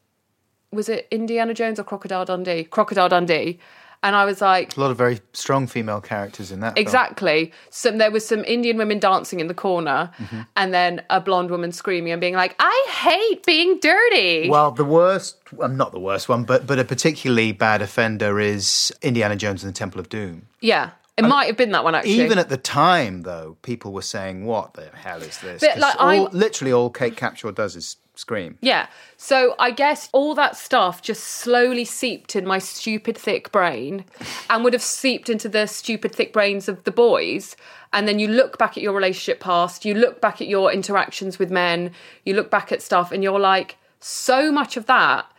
was 0.73 0.89
it 0.89 1.07
Indiana 1.11 1.55
Jones 1.55 1.79
or 1.79 1.85
Crocodile 1.85 2.25
Dundee? 2.25 2.65
Crocodile 2.65 3.09
Dundee. 3.09 3.61
and 4.05 4.17
I 4.17 4.25
was 4.25 4.41
like, 4.41 4.77
A 4.77 4.81
lot 4.81 4.91
of 4.91 4.99
very 4.99 5.21
strong 5.33 5.69
female 5.69 6.01
characters 6.01 6.51
in 6.51 6.59
that. 6.61 6.75
film. 6.75 6.83
Exactly. 6.83 7.53
So 7.71 7.93
there 7.93 8.11
was 8.11 8.27
some 8.27 8.43
Indian 8.45 8.77
women 8.77 8.99
dancing 8.99 9.39
in 9.39 9.47
the 9.47 9.55
corner, 9.55 10.11
Mm-hmm. 10.19 10.41
and 10.57 10.75
then 10.75 11.03
a 11.09 11.21
blonde 11.21 11.51
woman 11.53 11.71
screaming 11.71 12.11
and 12.13 12.21
being 12.21 12.35
like, 12.35 12.57
"I 12.59 12.87
hate 12.91 13.47
being 13.47 13.79
dirty." 13.79 14.49
Well, 14.51 14.73
the 14.73 14.85
worst, 14.85 15.37
well, 15.53 15.69
not 15.69 15.93
the 15.93 16.01
worst 16.01 16.29
one, 16.29 16.43
but 16.43 16.67
but 16.67 16.81
a 16.81 16.85
particularly 16.85 17.53
bad 17.53 17.81
offender 17.81 18.41
is 18.41 18.93
Indiana 19.03 19.37
Jones 19.37 19.63
and 19.63 19.73
the 19.73 19.79
Temple 19.79 20.01
of 20.01 20.09
Doom. 20.09 20.47
yeah, 20.61 20.91
it 21.18 21.22
might 21.22 21.46
have 21.46 21.57
been 21.57 21.72
that 21.72 21.85
one 21.85 21.94
actually. 21.94 22.12
Even 22.20 22.38
at 22.38 22.48
the 22.48 22.57
time, 22.57 23.22
though, 23.22 23.57
people 23.62 23.92
were 23.92 24.03
saying, 24.03 24.46
"What 24.46 24.75
the 24.75 24.90
hell 24.94 25.22
is 25.22 25.38
this?" 25.38 25.61
But, 25.61 25.79
like, 25.79 25.96
all, 25.98 26.29
literally 26.33 26.72
all 26.72 26.90
Kate 26.90 27.16
Capshaw 27.16 27.55
does 27.55 27.77
is 27.77 27.96
scream. 28.14 28.59
yeah. 28.61 28.88
So 29.16 29.55
I 29.59 29.70
guess 29.70 30.09
all 30.12 30.35
that 30.35 30.57
stuff 30.57 31.01
just 31.01 31.25
slowly 31.25 31.85
seeped 31.85 32.37
in 32.37 32.46
my 32.46 32.59
stupid 32.59 33.16
thick 33.16 33.51
brain, 33.53 34.05
and 34.51 34.64
would 34.64 34.72
have 34.72 34.83
seeped 34.83 35.29
into 35.29 35.48
the 35.48 35.66
stupid 35.66 36.14
thick 36.14 36.33
brains 36.33 36.68
of 36.68 36.85
the 36.85 36.90
boys. 36.90 37.57
And 37.94 38.09
then 38.09 38.18
you 38.18 38.29
look 38.29 38.59
back 38.59 38.77
at 38.77 38.83
your 38.83 38.94
relationship 38.94 39.40
past, 39.40 39.85
you 39.85 39.94
look 39.94 40.20
back 40.20 40.40
at 40.40 40.48
your 40.48 40.72
interactions 40.72 41.38
with 41.38 41.51
men, 41.51 41.92
you 42.25 42.35
look 42.35 42.51
back 42.51 42.72
at 42.72 42.81
stuff, 42.81 43.12
and 43.12 43.22
you're 43.22 43.40
like, 43.40 43.77
so 44.01 44.51
much 44.51 44.77
of 44.77 44.87
that 44.87 45.31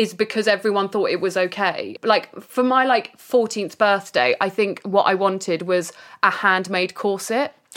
is 0.00 0.14
because 0.14 0.48
everyone 0.48 0.88
thought 0.88 1.10
it 1.10 1.20
was 1.20 1.36
okay. 1.36 1.94
Like 2.02 2.34
for 2.40 2.64
my 2.64 2.86
like 2.86 3.18
14th 3.18 3.76
birthday, 3.76 4.34
I 4.40 4.48
think 4.48 4.80
what 4.80 5.02
I 5.02 5.14
wanted 5.14 5.60
was 5.62 5.92
a 6.22 6.30
handmade 6.30 6.94
corset. 6.94 7.54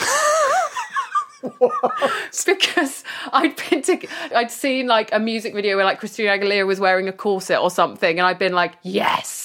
because 2.46 3.04
I'd 3.30 3.54
been 3.68 3.82
to, 3.82 4.06
I'd 4.34 4.50
seen 4.50 4.86
like 4.86 5.12
a 5.12 5.18
music 5.18 5.52
video 5.52 5.76
where 5.76 5.84
like 5.84 6.00
Christina 6.00 6.30
Aguilera 6.30 6.66
was 6.66 6.80
wearing 6.80 7.08
a 7.08 7.12
corset 7.12 7.58
or 7.58 7.70
something, 7.70 8.18
and 8.18 8.26
I'd 8.26 8.38
been 8.38 8.54
like, 8.54 8.72
yes, 8.82 9.43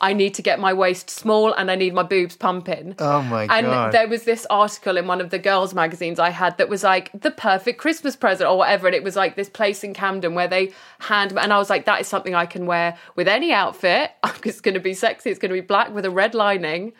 I 0.00 0.12
need 0.12 0.34
to 0.34 0.42
get 0.42 0.60
my 0.60 0.72
waist 0.72 1.10
small 1.10 1.52
and 1.52 1.70
I 1.70 1.74
need 1.74 1.92
my 1.92 2.02
boobs 2.02 2.36
pumping. 2.36 2.94
Oh 2.98 3.22
my 3.22 3.42
And 3.42 3.66
God. 3.66 3.84
And 3.84 3.92
there 3.92 4.08
was 4.08 4.24
this 4.24 4.46
article 4.48 4.96
in 4.96 5.06
one 5.06 5.20
of 5.20 5.30
the 5.30 5.38
girls' 5.38 5.74
magazines 5.74 6.18
I 6.18 6.30
had 6.30 6.56
that 6.58 6.68
was 6.68 6.84
like 6.84 7.10
the 7.12 7.30
perfect 7.30 7.80
Christmas 7.80 8.14
present 8.14 8.48
or 8.48 8.58
whatever, 8.58 8.86
and 8.86 8.94
it 8.94 9.02
was 9.02 9.16
like 9.16 9.34
this 9.34 9.48
place 9.48 9.82
in 9.82 9.94
Camden 9.94 10.34
where 10.34 10.48
they 10.48 10.72
hand, 11.00 11.36
and 11.36 11.52
I 11.52 11.58
was 11.58 11.70
like, 11.70 11.84
that 11.86 12.00
is 12.00 12.06
something 12.06 12.34
I 12.34 12.46
can 12.46 12.66
wear 12.66 12.96
with 13.16 13.28
any 13.28 13.52
outfit. 13.52 14.12
it's 14.44 14.60
going 14.60 14.74
to 14.74 14.80
be 14.80 14.94
sexy. 14.94 15.30
It's 15.30 15.38
going 15.38 15.50
to 15.50 15.60
be 15.60 15.66
black 15.66 15.92
with 15.92 16.04
a 16.04 16.10
red 16.10 16.34
lining. 16.34 16.92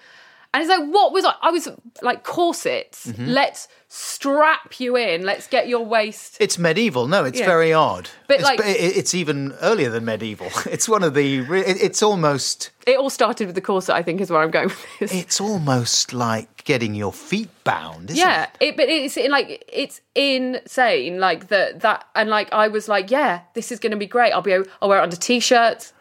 And 0.54 0.62
it's 0.62 0.70
like, 0.70 0.88
what 0.88 1.12
was 1.12 1.24
I? 1.26 1.34
I 1.42 1.50
was 1.50 1.68
like, 2.00 2.24
corsets. 2.24 3.06
Mm-hmm. 3.06 3.26
Let's 3.26 3.68
strap 3.88 4.80
you 4.80 4.96
in. 4.96 5.22
Let's 5.22 5.46
get 5.46 5.68
your 5.68 5.84
waist. 5.84 6.38
It's 6.40 6.58
medieval. 6.58 7.06
No, 7.06 7.24
it's 7.24 7.38
Yeah. 7.38 7.44
very 7.46 7.72
odd. 7.72 8.08
But, 8.28 8.36
it's, 8.36 8.44
like- 8.44 8.60
it's 8.64 9.14
even 9.14 9.52
earlier 9.60 9.90
than 9.90 10.04
medieval. 10.06 10.48
It's 10.66 10.88
one 10.88 11.02
of 11.02 11.12
the. 11.14 11.40
It's 11.50 12.02
almost. 12.02 12.70
It 12.86 12.98
all 12.98 13.10
started 13.10 13.46
with 13.46 13.54
the 13.54 13.60
corset, 13.60 13.94
I 13.94 14.02
think, 14.02 14.20
is 14.22 14.30
where 14.30 14.40
I'm 14.40 14.50
going 14.50 14.68
with 14.68 14.86
this. 15.00 15.14
It's 15.14 15.40
almost 15.40 16.14
like 16.14 16.64
getting 16.64 16.94
your 16.94 17.12
feet 17.12 17.50
bound, 17.64 18.10
isn't 18.10 18.16
yeah, 18.16 18.44
it? 18.60 18.68
it, 18.68 18.76
but 18.76 18.88
it's 18.88 19.16
in, 19.18 19.30
like 19.30 19.64
it's 19.70 20.00
insane. 20.14 21.20
Like 21.20 21.48
that, 21.48 21.80
that, 21.80 22.06
and 22.14 22.30
like 22.30 22.52
I 22.52 22.68
was 22.68 22.88
like, 22.88 23.10
yeah, 23.10 23.40
this 23.54 23.70
is 23.70 23.78
going 23.78 23.90
to 23.92 23.96
be 23.98 24.06
great. 24.06 24.32
I'll 24.32 24.42
be, 24.42 24.54
I'll 24.54 24.88
wear 24.88 24.98
it 24.98 25.02
under 25.02 25.16
t-shirts. 25.16 25.92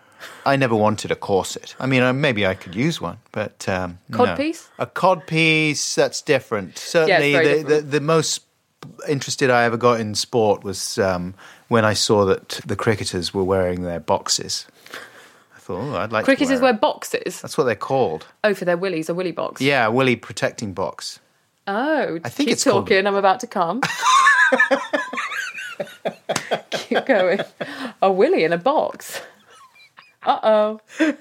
I 0.46 0.56
never 0.56 0.76
wanted 0.76 1.12
a 1.12 1.16
corset. 1.16 1.76
I 1.80 1.86
mean, 1.86 2.22
maybe 2.22 2.46
I 2.46 2.54
could 2.54 2.76
use 2.76 3.02
one, 3.02 3.18
but 3.32 3.68
um, 3.68 4.00
no. 4.10 4.20
Codpiece? 4.20 4.68
A 4.80 4.88
codpiece. 4.88 5.96
That's 5.96 6.22
different. 6.22 6.78
Certainly, 6.78 7.32
very 7.34 7.46
the, 7.46 7.54
different. 7.54 7.86
The, 7.86 8.00
the 8.00 8.02
most 8.02 8.42
interested 9.08 9.50
I 9.50 9.64
ever 9.64 9.78
got 9.78 10.00
in 10.00 10.16
sport 10.16 10.64
was 10.64 10.98
um, 10.98 11.34
when 11.68 11.86
I 11.86 11.94
saw 11.94 12.26
that 12.26 12.62
the 12.66 12.76
cricketers 12.76 13.34
were 13.34 13.44
wearing 13.44 13.84
their 13.84 14.00
boxes. 14.00 14.68
I 15.56 15.60
thought, 15.60 15.82
oh, 15.82 15.96
I'd 15.98 16.12
like 16.12 16.26
Cricketers 16.26 16.60
to 16.60 16.64
wear. 16.64 16.74
wear 16.74 16.80
boxes. 16.80 17.42
That's 17.42 17.58
what 17.58 17.66
they're 17.66 17.76
called. 17.76 18.26
Oh, 18.44 18.54
for 18.54 18.66
their 18.66 18.78
willies, 18.78 19.10
a 19.10 19.14
willy 19.14 19.32
box. 19.32 19.62
Yeah, 19.62 19.88
a 19.88 19.92
willy 19.92 20.16
protecting 20.16 20.74
box. 20.74 21.20
Oh, 21.68 22.20
I 22.24 22.30
think 22.30 22.48
keep 22.48 22.54
it's 22.54 22.64
talking. 22.64 23.06
I'm 23.06 23.16
about 23.16 23.42
to 23.42 23.48
come. 23.48 23.82
keep 26.70 27.06
going. 27.06 27.42
A 28.02 28.10
willy 28.10 28.46
in 28.46 28.54
a 28.54 28.58
box. 28.58 29.22
Uh 30.28 30.40
oh. 30.44 30.82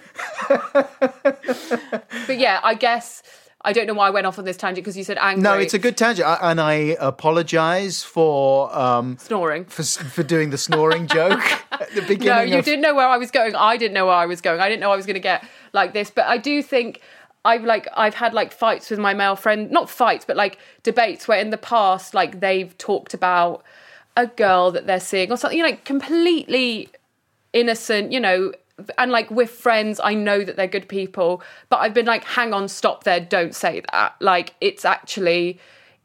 but 2.27 2.39
yeah, 2.39 2.61
I 2.65 2.75
guess 2.75 3.23
I 3.63 3.73
don't 3.73 3.87
know 3.87 3.95
why 3.95 4.09
I 4.09 4.11
went 4.11 4.27
off 4.27 4.37
on 4.39 4.45
this 4.45 4.57
tangent 4.57 4.85
because 4.85 4.97
you 4.97 5.05
said 5.05 5.17
angry. 5.19 5.43
No, 5.43 5.55
it's 5.55 5.75
a 5.75 5.79
good 5.79 5.97
tangent, 5.97 6.27
I, 6.27 6.51
and 6.51 6.61
I 6.61 6.97
apologise 6.99 8.03
for 8.03 8.77
um, 8.77 9.17
snoring. 9.19 9.65
for 9.67 9.85
for 9.85 10.25
doing 10.25 10.51
the 10.51 10.59
snoring 10.59 11.07
joke 11.19 11.41
at 11.71 11.89
the 11.95 12.03
beginning. 12.03 12.27
No, 12.27 12.43
you 12.43 12.59
of- 12.59 12.65
didn't 12.65 12.81
know 12.81 12.97
where 12.97 13.07
I 13.07 13.17
was 13.17 13.31
going. 13.31 13.55
I 13.55 13.77
didn't 13.77 13.95
know 13.95 14.07
where 14.07 14.17
I 14.17 14.27
was 14.27 14.41
going. 14.41 14.61
I 14.61 14.69
didn't 14.69 14.81
know 14.81 14.91
I 14.91 14.97
was 14.97 15.07
going 15.07 15.15
to 15.15 15.21
get 15.21 15.47
like 15.73 15.93
this. 15.93 16.11
But 16.11 16.27
I 16.27 16.39
do 16.39 16.61
think 16.61 17.01
I've 17.45 17.63
like 17.63 17.87
I've 17.97 18.15
had 18.15 18.35
like 18.35 18.53
fights 18.53 18.91
with 18.91 18.99
my 18.99 19.15
male 19.15 19.37
friend, 19.37 19.71
not 19.71 19.89
fights, 19.89 20.25
but 20.25 20.37
like 20.37 20.59
debates 20.83 21.29
where 21.29 21.39
in 21.39 21.51
the 21.51 21.59
past 21.59 22.13
like 22.13 22.41
they've 22.41 22.77
talked 22.77 23.15
about 23.15 23.63
a 24.17 24.27
girl 24.27 24.73
that 24.73 24.89
they're 24.89 24.99
seeing 24.99 25.31
or 25.31 25.37
something, 25.37 25.57
you 25.57 25.63
know, 25.63 25.71
like 25.71 25.85
completely 25.85 26.89
innocent, 27.53 28.11
you 28.11 28.19
know, 28.19 28.53
and 28.99 29.11
like 29.11 29.31
with 29.31 29.51
friends, 29.51 30.01
I 30.03 30.15
know 30.15 30.45
that 30.45 30.57
they're 30.57 30.67
good 30.67 30.89
people, 30.89 31.43
but 31.69 31.79
I've 31.79 31.95
been 31.95 32.07
like, 32.07 32.25
hang 32.25 32.53
on, 32.53 32.69
stop 32.69 33.05
there, 33.05 33.21
don't 33.21 33.55
say 33.55 33.83
that. 33.93 34.17
Like 34.21 34.55
it's 34.61 34.85
actually 34.85 35.59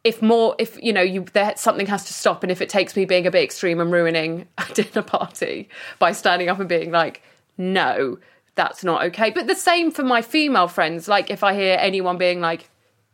if 0.03 0.21
more 0.21 0.55
if 0.57 0.81
you 0.81 0.91
know 0.91 1.01
you 1.01 1.25
there 1.34 1.53
something 1.55 1.86
has 1.86 2.03
to 2.05 2.13
stop 2.13 2.41
and 2.41 2.51
if 2.51 2.60
it 2.60 2.69
takes 2.69 2.95
me 2.95 3.05
being 3.05 3.27
a 3.27 3.31
bit 3.31 3.43
extreme 3.43 3.79
and 3.79 3.91
ruining 3.91 4.47
a 4.57 4.65
dinner 4.73 5.03
party 5.03 5.69
by 5.99 6.12
standing 6.12 6.49
up 6.49 6.60
and 6.60 6.67
being 6.67 6.91
like 6.91 7.21
no 7.57 8.17
that's 8.55 8.84
not 8.84 9.03
okay. 9.03 9.29
But 9.29 9.47
the 9.47 9.55
same 9.55 9.91
for 9.91 10.03
my 10.03 10.21
female 10.21 10.67
friends. 10.67 11.07
Like 11.07 11.29
if 11.29 11.43
i 11.43 11.53
hear 11.53 11.77
anyone 11.79 12.17
being 12.17 12.41
like 12.41 12.69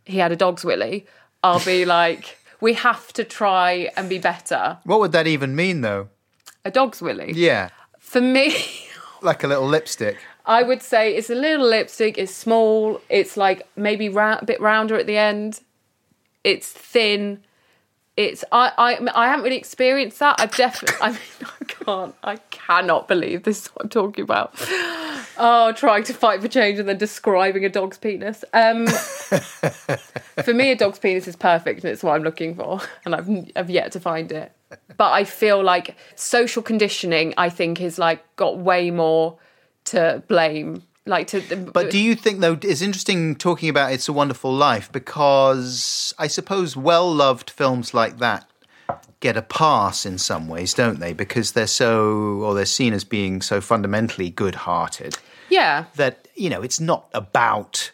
he 0.05 0.17
had 0.17 0.31
a 0.31 0.35
dog's 0.35 0.63
willy 0.63 1.05
i'll 1.43 1.63
be 1.63 1.85
like 1.97 2.37
we 2.61 2.73
have 2.73 3.13
to 3.13 3.23
try 3.23 3.89
and 3.95 4.09
be 4.09 4.17
better. 4.17 4.79
What 4.83 4.99
would 4.99 5.11
that 5.11 5.27
even 5.27 5.55
mean, 5.55 5.81
though? 5.81 6.09
a 6.65 6.71
dog's 6.71 7.01
willy? 7.01 7.33
Yeah, 7.33 7.69
for 7.99 8.21
me 8.21 8.55
like 9.21 9.43
a 9.43 9.47
little 9.47 9.67
lipstick. 9.67 10.17
I 10.45 10.63
would 10.63 10.81
say 10.81 11.15
it's 11.15 11.29
a 11.29 11.35
little 11.35 11.67
lipstick. 11.67 12.17
It's 12.17 12.33
small. 12.33 13.01
It's 13.09 13.35
like 13.35 13.67
maybe 13.75 14.07
a 14.07 14.41
bit 14.45 14.61
rounder 14.61 14.95
at 14.95 15.05
the 15.05 15.17
end. 15.17 15.61
It's 16.43 16.71
thin. 16.71 17.43
It's 18.15 18.43
I 18.51 18.71
I 18.77 19.09
I 19.13 19.27
haven't 19.27 19.43
really 19.43 19.57
experienced 19.57 20.19
that. 20.19 20.39
I've 20.39 20.55
definitely 20.55 20.97
I 21.01 21.09
mean 21.11 21.19
I 21.61 21.65
can't 21.65 22.15
I 22.23 22.35
cannot 22.49 23.07
believe 23.07 23.43
this 23.43 23.63
is 23.63 23.67
what 23.67 23.83
I'm 23.83 23.89
talking 23.89 24.23
about. 24.23 24.55
Oh, 25.39 25.71
trying 25.73 26.03
to 26.05 26.13
fight 26.13 26.41
for 26.41 26.47
change 26.47 26.79
and 26.79 26.89
then 26.89 26.97
describing 26.97 27.63
a 27.63 27.69
dog's 27.69 27.97
penis. 27.97 28.43
Um, 28.53 28.87
for 30.43 30.53
me, 30.53 30.71
a 30.71 30.75
dog's 30.75 30.97
penis 30.97 31.27
is 31.27 31.35
perfect, 31.35 31.83
and 31.83 31.93
it's 31.93 32.01
what 32.01 32.15
I'm 32.15 32.23
looking 32.23 32.55
for, 32.55 32.81
and 33.05 33.13
I've 33.13 33.29
I've 33.55 33.69
yet 33.69 33.91
to 33.91 33.99
find 33.99 34.31
it. 34.31 34.51
But 34.97 35.11
I 35.11 35.23
feel 35.23 35.63
like 35.63 35.95
social 36.15 36.61
conditioning, 36.61 37.33
I 37.37 37.49
think, 37.49 37.81
is 37.81 37.97
like 37.97 38.35
got 38.35 38.57
way 38.57 38.91
more 38.91 39.37
to 39.85 40.23
blame. 40.27 40.83
Like 41.05 41.27
to, 41.27 41.41
But 41.73 41.89
do 41.89 41.97
you 41.97 42.15
think, 42.15 42.41
though, 42.41 42.57
it's 42.61 42.81
interesting 42.81 43.35
talking 43.35 43.69
about 43.69 43.93
It's 43.93 44.09
a 44.09 44.13
Wonderful 44.13 44.53
Life 44.53 44.91
because 44.91 46.13
I 46.19 46.27
suppose 46.27 46.75
well 46.75 47.13
loved 47.13 47.49
films 47.49 47.93
like 47.93 48.17
that 48.17 48.49
get 49.21 49.37
a 49.37 49.41
pass 49.41 50.05
in 50.05 50.17
some 50.17 50.49
ways, 50.49 50.73
don't 50.73 50.99
they? 50.99 51.13
Because 51.13 51.53
they're 51.53 51.65
so, 51.65 52.41
or 52.41 52.53
they're 52.53 52.65
seen 52.65 52.93
as 52.93 53.05
being 53.05 53.41
so 53.41 53.61
fundamentally 53.61 54.29
good 54.29 54.55
hearted 54.55 55.17
yeah, 55.49 55.85
that, 55.95 56.27
you 56.35 56.49
know, 56.49 56.61
it's 56.61 56.79
not 56.79 57.07
about 57.13 57.91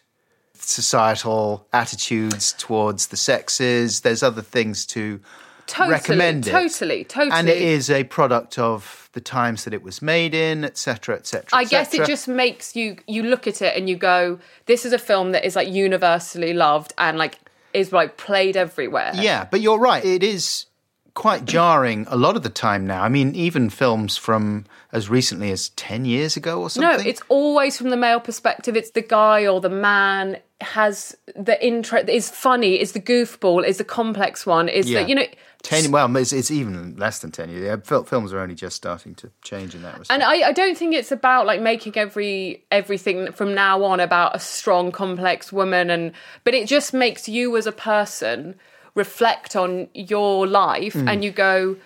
societal 0.55 1.67
attitudes 1.73 2.53
towards 2.53 3.07
the 3.07 3.17
sexes. 3.17 4.01
There's 4.01 4.23
other 4.23 4.41
things 4.41 4.85
to 4.87 5.19
totally, 5.67 5.93
recommend 5.93 6.47
it. 6.47 6.51
totally, 6.51 7.03
totally. 7.03 7.31
And 7.31 7.49
it 7.49 7.61
is 7.61 7.89
a 7.89 8.03
product 8.05 8.57
of 8.59 9.09
the 9.13 9.21
times 9.21 9.63
that 9.63 9.73
it 9.73 9.83
was 9.83 10.01
made 10.01 10.33
in, 10.33 10.63
etc., 10.63 11.15
etc. 11.15 11.47
I 11.53 11.65
guess 11.65 11.93
it 11.93 12.05
just 12.05 12.27
makes 12.27 12.75
you 12.75 12.97
you 13.07 13.23
look 13.23 13.47
at 13.47 13.61
it 13.61 13.75
and 13.77 13.89
you 13.89 13.95
go, 13.95 14.39
this 14.65 14.85
is 14.85 14.93
a 14.93 14.99
film 14.99 15.31
that 15.31 15.45
is 15.45 15.55
like 15.55 15.67
universally 15.67 16.53
loved 16.53 16.93
and 16.97 17.17
like 17.17 17.37
is 17.73 17.91
like 17.91 18.17
played 18.17 18.57
everywhere. 18.57 19.11
Yeah, 19.15 19.47
but 19.49 19.61
you're 19.61 19.79
right. 19.79 20.03
It 20.03 20.23
is 20.23 20.65
quite 21.13 21.45
jarring 21.45 22.05
a 22.09 22.15
lot 22.15 22.35
of 22.35 22.43
the 22.43 22.49
time 22.49 22.87
now. 22.87 23.03
I 23.03 23.09
mean, 23.09 23.35
even 23.35 23.69
films 23.69 24.17
from 24.17 24.65
as 24.91 25.09
recently 25.09 25.51
as 25.51 25.69
10 25.69 26.05
years 26.05 26.35
ago 26.35 26.61
or 26.61 26.69
something. 26.69 26.97
No, 26.97 27.09
it's 27.09 27.21
always 27.29 27.77
from 27.77 27.89
the 27.89 27.97
male 27.97 28.19
perspective. 28.19 28.75
It's 28.75 28.91
the 28.91 29.01
guy 29.01 29.45
or 29.45 29.61
the 29.61 29.69
man 29.69 30.37
has 30.61 31.15
the 31.35 31.63
interest 31.65 32.09
is 32.09 32.29
funny, 32.29 32.79
is 32.79 32.93
the 32.93 32.99
goofball, 32.99 33.65
is 33.65 33.77
the 33.77 33.83
complex 33.83 34.45
one, 34.45 34.69
is 34.69 34.89
Yeah. 34.89 35.03
the 35.03 35.09
you 35.09 35.15
know 35.15 35.25
10, 35.63 35.91
well, 35.91 36.13
it's, 36.17 36.33
it's 36.33 36.51
even 36.51 36.97
less 36.97 37.19
than 37.19 37.31
10 37.31 37.49
years. 37.49 37.63
Yeah, 37.63 38.01
films 38.03 38.33
are 38.33 38.39
only 38.39 38.55
just 38.55 38.75
starting 38.75 39.15
to 39.15 39.31
change 39.43 39.73
in 39.73 39.81
that 39.83 39.97
respect. 39.97 40.11
And 40.11 40.21
I, 40.21 40.49
I 40.49 40.51
don't 40.51 40.77
think 40.77 40.93
it's 40.93 41.11
about 41.11 41.45
like 41.45 41.61
making 41.61 41.95
every 41.95 42.63
everything 42.71 43.31
from 43.31 43.53
now 43.53 43.83
on 43.83 43.99
about 43.99 44.35
a 44.35 44.39
strong, 44.39 44.91
complex 44.91 45.53
woman, 45.53 45.89
and 45.89 46.11
but 46.43 46.53
it 46.53 46.67
just 46.67 46.93
makes 46.93 47.29
you 47.29 47.55
as 47.55 47.65
a 47.65 47.71
person 47.71 48.55
reflect 48.95 49.55
on 49.55 49.87
your 49.93 50.47
life, 50.47 50.95
and 50.95 51.07
mm. 51.07 51.23
you 51.23 51.31
go, 51.31 51.77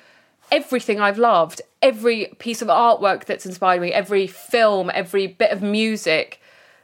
everything 0.52 1.00
I've 1.00 1.18
loved, 1.18 1.62
every 1.82 2.34
piece 2.40 2.62
of 2.62 2.68
artwork 2.68 3.26
that's 3.26 3.46
inspired 3.46 3.82
me, 3.82 3.94
every 3.94 4.28
film, 4.28 4.92
every 4.94 5.28
bit 5.28 5.52
of 5.52 5.62
music 5.62 6.42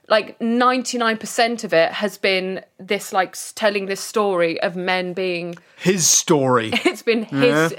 like 0.10 0.38
99% 0.40 1.64
of 1.64 1.74
it 1.74 1.92
has 1.94 2.18
been 2.18 2.64
this 2.78 3.14
like 3.14 3.36
telling 3.56 3.86
this 3.86 4.02
story 4.02 4.62
of 4.62 4.76
men 4.76 5.14
being 5.14 5.56
His 5.78 6.08
story. 6.08 6.72
it's 6.86 7.02
been 7.02 7.24
his 7.24 7.74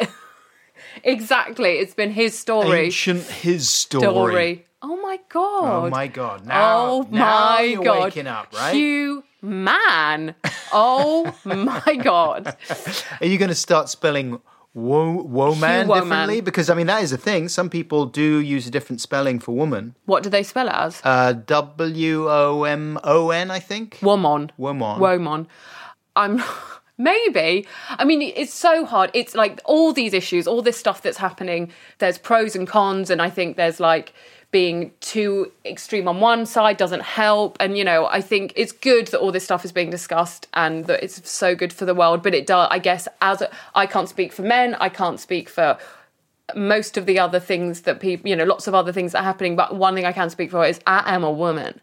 exactly 1.04 1.72
it's 1.78 1.94
been 1.94 2.12
his 2.12 2.38
story 2.38 2.87
Ancient 2.87 3.22
his 3.24 3.68
story. 3.68 4.02
story 4.02 4.66
oh 4.80 4.96
my 4.96 5.18
god 5.28 5.87
Oh 5.87 5.90
my 5.90 6.07
god. 6.07 6.46
Now, 6.46 6.87
oh 6.87 7.09
now 7.11 7.57
my 7.57 7.61
you're 7.62 7.83
god 7.83 8.04
waking 8.04 8.26
up, 8.26 8.54
right? 8.54 8.74
Hugh 8.74 9.24
man 9.44 10.35
oh 10.72 11.35
my 11.44 11.94
god 12.02 12.57
Are 13.20 13.26
you 13.26 13.38
going 13.38 13.50
to 13.50 13.54
start 13.54 13.88
spelling 13.88 14.40
wo- 14.72 15.22
woman 15.22 15.87
Woman. 15.87 16.02
differently? 16.02 16.40
Because 16.40 16.68
I 16.70 16.74
mean 16.74 16.87
that 16.88 17.02
is 17.02 17.12
a 17.12 17.16
thing. 17.18 17.48
Some 17.48 17.68
people 17.70 18.07
do 18.07 18.38
use 18.38 18.66
a 18.66 18.70
different 18.70 19.00
spelling 19.00 19.38
for 19.38 19.52
woman. 19.54 19.94
what 20.07 20.22
do 20.22 20.30
they 20.30 20.42
spell 20.42 20.68
it 20.68 20.74
as 20.74 21.00
Uh, 21.04 21.33
W 21.33 22.28
O 22.30 22.64
M 22.64 22.98
O 23.04 23.30
N, 23.30 23.50
I 23.50 23.61
think. 23.61 23.98
woman 24.02 24.50
Womon. 24.59 24.98
Womon. 24.98 25.46
I'm 26.16 26.42
maybe. 26.98 27.66
I 27.90 28.04
mean, 28.04 28.22
it's 28.22 28.54
so 28.54 28.85
hard. 28.85 29.11
It's 29.14 29.35
like 29.35 29.61
all 29.64 29.92
these 29.92 30.12
issues, 30.14 30.46
all 30.46 30.62
this 30.62 30.76
stuff 30.76 31.02
that's 31.02 31.18
happening. 31.18 31.70
There's 31.98 32.18
pros 32.18 32.54
and 32.57 32.66
cons, 32.68 33.11
and 33.11 33.20
I 33.20 33.30
think 33.30 33.57
there's 33.57 33.80
like 33.80 34.12
being 34.55 34.93
too 35.01 35.51
extreme 35.64 36.07
on 36.07 36.21
one 36.21 36.47
side 36.47 36.77
doesn't 36.77 37.03
help. 37.03 37.57
And 37.59 37.77
you 37.77 37.83
know, 37.83 38.07
I 38.07 38.21
think 38.21 38.53
it's 38.55 38.71
good 38.71 39.09
that 39.09 39.19
all 39.19 39.33
this 39.33 39.43
stuff 39.43 39.64
is 39.64 39.73
being 39.73 39.90
discussed 39.90 40.47
and 40.55 40.85
that 40.85 41.03
it's 41.03 41.29
so 41.29 41.57
good 41.57 41.73
for 41.73 41.85
the 41.85 41.93
world. 41.93 42.23
But 42.23 42.35
it 42.35 42.47
does, 42.47 42.69
I 42.71 42.79
guess, 42.79 43.09
as 43.21 43.43
I 43.75 43.87
can't 43.87 44.09
speak 44.09 44.33
for 44.33 44.43
men, 44.43 44.77
I 44.77 44.90
can't 44.90 45.19
speak 45.19 45.49
for 45.49 45.77
most 46.55 46.97
of 46.97 47.05
the 47.05 47.19
other 47.19 47.40
things 47.40 47.81
that 47.81 47.99
people, 47.99 48.29
you 48.29 48.37
know, 48.37 48.45
lots 48.45 48.69
of 48.69 48.77
other 48.77 48.93
things 48.93 49.11
that 49.11 49.23
are 49.23 49.25
happening. 49.25 49.57
But 49.57 49.75
one 49.75 49.97
thing 49.97 50.05
I 50.05 50.12
can 50.12 50.31
speak 50.31 50.53
for 50.53 50.64
is 50.64 50.79
I 50.87 51.03
am 51.12 51.25
a 51.25 51.33
woman. 51.33 51.81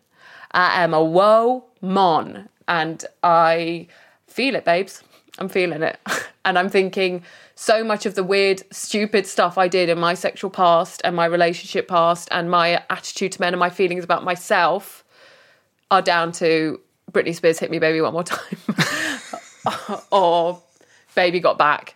I 0.51 0.81
am 0.81 0.93
a 0.93 1.03
woe-mon. 1.03 2.47
And 2.69 3.03
I 3.21 3.87
feel 4.27 4.55
it, 4.55 4.63
babes. 4.63 5.03
I'm 5.41 5.49
feeling 5.49 5.81
it. 5.81 5.99
And 6.43 6.57
I'm 6.57 6.69
thinking 6.69 7.23
so 7.53 7.83
much 7.83 8.07
of 8.07 8.15
the 8.15 8.23
weird, 8.23 8.63
stupid 8.73 9.27
stuff 9.27 9.59
I 9.59 9.67
did 9.67 9.89
in 9.89 9.99
my 9.99 10.15
sexual 10.15 10.49
past 10.49 10.99
and 11.03 11.15
my 11.15 11.25
relationship 11.25 11.87
past 11.87 12.27
and 12.31 12.49
my 12.49 12.83
attitude 12.89 13.33
to 13.33 13.41
men 13.41 13.53
and 13.53 13.59
my 13.59 13.69
feelings 13.69 14.03
about 14.03 14.23
myself 14.23 15.03
are 15.91 16.01
down 16.01 16.31
to 16.31 16.81
Britney 17.11 17.35
Spears 17.35 17.59
hit 17.59 17.69
me 17.69 17.77
baby 17.77 18.01
one 18.01 18.13
more 18.13 18.23
time. 18.23 18.57
or 20.11 20.63
baby 21.13 21.39
got 21.39 21.59
back. 21.59 21.93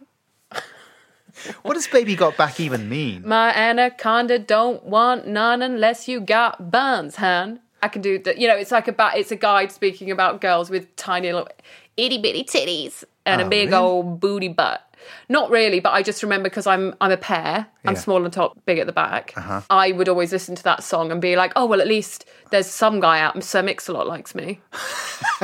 What 1.64 1.74
does 1.74 1.88
baby 1.88 2.16
got 2.16 2.38
back 2.38 2.60
even 2.60 2.88
mean? 2.88 3.28
My 3.28 3.52
anaconda 3.52 4.38
don't 4.38 4.84
want 4.86 5.28
none 5.28 5.64
unless 5.64 6.08
you 6.08 6.20
got 6.20 6.70
buns, 6.70 7.16
hun. 7.16 7.62
I 7.82 7.88
can 7.88 8.04
do 8.04 8.20
that. 8.20 8.38
You 8.38 8.48
know, 8.48 8.56
it's 8.56 8.72
like 8.72 8.88
about 8.88 9.18
it's 9.18 9.32
a 9.32 9.36
guide 9.36 9.72
speaking 9.72 10.12
about 10.12 10.40
girls 10.40 10.70
with 10.70 10.96
tiny 10.98 11.34
little 11.34 11.50
itty 11.98 12.20
bitty 12.20 12.44
titties 12.44 13.04
and 13.26 13.42
a 13.42 13.46
Oh, 13.46 13.50
big 13.50 13.70
really? 13.70 13.82
old 13.84 14.20
booty 14.20 14.48
butt. 14.48 14.82
Not 15.30 15.52
really, 15.52 15.80
but 15.80 15.92
I 15.94 16.02
just 16.02 16.24
remember 16.24 16.50
because 16.50 16.66
I'm 16.66 16.96
I'm 17.00 17.12
a 17.12 17.18
pear. 17.18 17.68
I'm 17.86 17.94
Yeah. 17.94 18.00
small 18.00 18.24
on 18.26 18.32
top, 18.32 18.58
big 18.66 18.80
at 18.80 18.88
the 18.88 18.94
back. 18.94 19.34
Uh-huh. 19.38 19.62
I 19.70 19.92
would 19.92 20.10
always 20.10 20.32
listen 20.32 20.56
to 20.56 20.64
that 20.64 20.84
song 20.84 21.12
and 21.12 21.22
be 21.22 21.36
like, 21.36 21.52
oh 21.56 21.66
well, 21.68 21.80
at 21.82 21.88
least 21.88 22.26
there's 22.50 22.66
some 22.68 23.00
guy 23.00 23.20
out. 23.20 23.44
Sir 23.44 23.62
Mix-a-Lot 23.62 24.08
likes 24.08 24.34
me. 24.34 24.62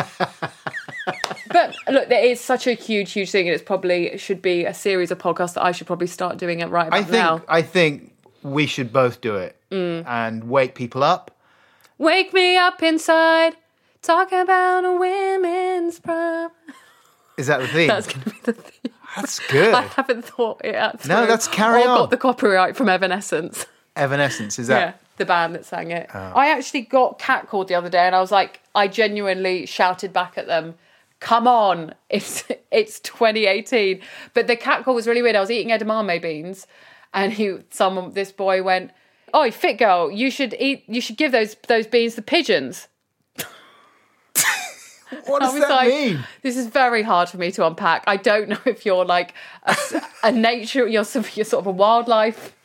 but 1.50 1.76
look, 1.90 2.10
there 2.10 2.24
is 2.24 2.40
such 2.40 2.68
a 2.68 2.74
huge, 2.74 3.12
huge 3.12 3.30
thing, 3.32 3.48
and 3.48 3.54
it's 3.54 3.64
probably 3.64 4.08
it 4.08 4.20
should 4.20 4.42
be 4.42 4.66
a 4.66 4.74
series 4.74 5.12
of 5.12 5.18
podcasts 5.20 5.54
that 5.56 5.64
I 5.64 5.72
should 5.72 5.88
probably 5.88 6.08
start 6.08 6.38
doing 6.38 6.60
it 6.62 6.68
right 6.70 6.90
I 6.92 7.00
think 7.04 7.12
now. 7.12 7.42
I 7.48 7.62
think 7.62 8.14
we 8.44 8.66
should 8.66 8.92
both 8.92 9.22
do 9.22 9.36
it 9.36 9.56
Mm. 9.72 10.06
and 10.08 10.44
wake 10.50 10.76
people 10.76 11.04
up. 11.04 11.32
Wake 11.98 12.34
me 12.34 12.58
up 12.58 12.82
inside. 12.84 13.56
Talk 14.02 14.32
about 14.32 14.84
a 14.86 14.92
women's 14.94 16.00
prime. 16.00 16.50
Is 17.42 17.48
that 17.48 17.60
the 17.60 17.68
theme? 17.68 17.88
That's 17.88 18.08
going 18.08 18.22
to 18.24 18.30
be 18.30 18.38
the 18.44 18.54
thing. 18.54 18.92
That's 19.16 19.40
good. 19.48 19.74
I 19.74 19.82
haven't 19.82 20.24
thought 20.26 20.62
it 20.64 20.76
out. 20.76 21.06
No, 21.08 21.26
that's 21.26 21.48
Carry 21.48 21.82
or 21.82 21.90
On. 21.90 21.98
got 21.98 22.10
the 22.12 22.18
copyright 22.18 22.78
from 22.78 22.88
Evanescence. 22.88 23.66
Evanescence 23.96 24.58
is 24.60 24.70
Yeah, 24.70 24.80
that? 24.80 25.02
the 25.18 25.26
band 25.26 25.56
that 25.56 25.66
sang 25.66 25.92
it. 25.92 26.08
Oh. 26.14 26.18
I 26.36 26.50
actually 26.50 26.82
got 26.82 27.20
catcalled 27.20 27.68
the 27.68 27.76
other 27.76 27.90
day, 27.90 28.06
and 28.06 28.16
I 28.16 28.22
was 28.22 28.32
like, 28.32 28.62
I 28.76 28.88
genuinely 28.88 29.66
shouted 29.66 30.14
back 30.14 30.38
at 30.38 30.48
them. 30.48 30.76
Come 31.20 31.48
on, 31.48 31.94
it's 32.10 32.44
it's 32.72 33.00
2018. 33.02 34.00
But 34.34 34.48
the 34.48 34.56
catcall 34.56 34.94
was 34.96 35.08
really 35.08 35.22
weird. 35.22 35.36
I 35.36 35.42
was 35.42 35.52
eating 35.52 35.78
edamame 35.78 36.22
beans, 36.22 36.68
and 37.14 37.34
he, 37.34 37.58
someone, 37.72 38.14
this 38.14 38.32
boy 38.32 38.64
went, 38.64 38.92
"Oh, 39.34 39.50
fit 39.52 39.78
girl, 39.78 40.10
you 40.12 40.32
should 40.32 40.56
eat. 40.60 40.84
You 40.88 41.02
should 41.02 41.18
give 41.18 41.32
those 41.32 41.56
those 41.68 41.86
beans 41.88 42.16
to 42.16 42.22
pigeons." 42.22 42.88
What 45.28 45.42
does 45.42 45.60
that 45.60 45.70
like, 45.70 45.88
mean? 45.88 46.24
this 46.42 46.58
is 46.58 46.68
very 46.68 47.04
hard 47.04 47.30
for 47.30 47.38
me 47.38 47.52
to 47.52 47.66
unpack. 47.66 48.04
I 48.08 48.18
don't 48.18 48.50
know 48.50 48.60
if 48.66 48.86
you're 48.86 49.06
like 49.06 49.34
a, 49.64 49.76
a 50.24 50.32
nature, 50.32 50.88
you're 50.88 51.04
sort, 51.04 51.26
of, 51.26 51.38
you're 51.38 51.46
sort 51.46 51.62
of 51.62 51.68
a 51.68 51.72
wildlife 51.72 52.56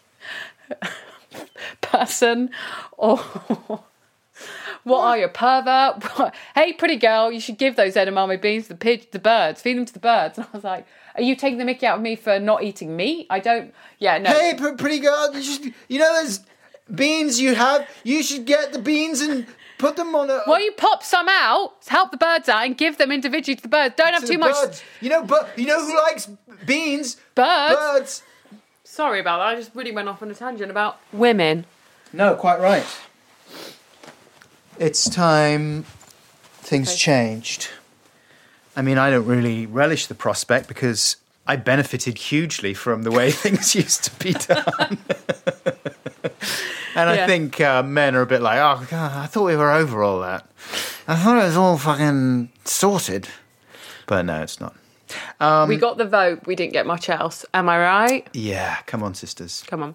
person, 1.81 2.51
or 2.97 3.19
what 4.85 5.01
are 5.01 5.19
you, 5.19 5.25
a 5.25 5.29
pervert? 5.29 6.33
hey, 6.55 6.73
pretty 6.73 6.97
girl, 6.97 7.31
you 7.31 7.41
should 7.41 7.59
give 7.59 7.77
those 7.77 7.95
edamame 7.95 8.41
beans 8.41 8.65
to 8.65 8.71
the 8.71 8.79
pig, 8.79 9.11
the 9.11 9.19
birds, 9.19 9.61
feed 9.63 9.77
them 9.77 9.85
to 9.85 9.93
the 9.93 9.99
birds. 9.99 10.39
And 10.39 10.47
I 10.53 10.57
was 10.57 10.65
like, 10.65 10.87
are 11.17 11.23
you 11.23 11.35
taking 11.35 11.59
the 11.59 11.65
mickey 11.65 11.87
out 11.87 11.97
of 11.97 12.03
me 12.03 12.17
for 12.17 12.39
not 12.39 12.63
eating 12.63 12.97
meat? 12.97 13.27
I 13.31 13.41
don't. 13.41 13.75
Yeah, 13.99 14.19
no. 14.19 14.31
Hey, 14.31 14.55
pretty 14.55 15.01
girl, 15.01 15.35
you 15.35 15.43
should. 15.43 15.75
You 15.89 15.99
know 15.99 16.23
those 16.23 16.41
beans 16.95 17.41
you 17.41 17.55
have. 17.55 17.89
You 18.05 18.23
should 18.23 18.45
get 18.45 18.73
the 18.73 18.79
beans 18.79 19.21
and 19.21 19.47
put 19.79 19.97
them 19.97 20.15
on 20.15 20.31
a. 20.31 20.41
Well, 20.47 20.61
you 20.61 20.73
pop 20.73 21.03
some 21.03 21.29
out, 21.29 21.73
help 21.87 22.11
the 22.11 22.17
birds 22.17 22.49
out, 22.49 22.65
and 22.65 22.77
give 22.77 22.99
them 22.99 23.11
individually 23.13 23.57
to 23.57 23.63
the 23.63 23.69
birds. 23.69 23.95
Don't 23.97 24.13
have 24.13 24.23
to 24.23 24.27
too 24.27 24.33
the 24.35 24.39
much 24.39 24.55
birds. 24.55 24.83
You 25.01 25.11
know, 25.11 25.25
but 25.25 25.51
you 25.57 25.67
know 25.67 25.81
who 25.85 25.97
likes 25.97 26.29
beans? 26.65 27.17
birds. 27.35 27.75
Birds. 27.77 28.23
Sorry 28.85 29.21
about 29.21 29.39
that. 29.39 29.47
I 29.49 29.55
just 29.57 29.71
really 29.75 29.93
went 29.93 30.09
off 30.09 30.23
on 30.23 30.31
a 30.31 30.35
tangent 30.35 30.71
about 30.71 30.99
women. 31.13 31.65
No, 32.13 32.35
quite 32.35 32.61
right. 32.61 32.87
It's 34.79 35.09
time 35.09 35.85
things 36.61 36.89
Okay. 36.91 36.97
changed. 36.99 37.69
I 38.77 38.83
mean, 38.83 38.99
I 38.99 39.11
don't 39.11 39.27
really 39.27 39.65
relish 39.67 40.07
the 40.07 40.15
prospect 40.15 40.69
because 40.69 41.17
I 41.47 41.57
benefited 41.57 42.19
hugely 42.19 42.75
from 42.75 43.03
the 43.03 43.11
way 43.11 43.31
things 43.45 43.75
used 43.75 44.05
to 44.05 44.11
be 44.23 44.33
done. 44.33 44.99
and 46.97 47.11
I 47.11 47.27
think 47.27 47.61
uh, 47.61 47.83
men 47.83 48.15
are 48.15 48.23
a 48.23 48.27
bit 48.27 48.41
like, 48.43 48.59
oh, 48.59 48.87
God, 48.91 49.13
I 49.13 49.27
thought 49.27 49.45
we 49.45 49.57
were 49.57 49.71
over 49.71 50.03
all 50.03 50.21
that. 50.21 50.49
I 51.07 51.15
thought 51.17 51.39
it 51.39 51.45
was 51.45 51.57
all 51.57 51.79
fucking 51.79 52.51
sorted. 52.65 53.29
But 54.07 54.25
no, 54.25 54.43
it's 54.43 54.61
not. 54.61 54.75
Um, 55.41 55.69
we 55.69 55.77
got 55.77 55.99
the 55.99 56.05
vote. 56.05 56.47
We 56.47 56.57
didn't 56.57 56.73
get 56.73 56.87
much 56.87 57.09
else. 57.09 57.45
Am 57.55 57.69
I 57.69 57.79
right? 57.79 58.29
Yeah, 58.33 58.77
come 58.87 59.03
on, 59.03 59.15
sisters. 59.15 59.63
Come 59.67 59.83
on. 59.83 59.95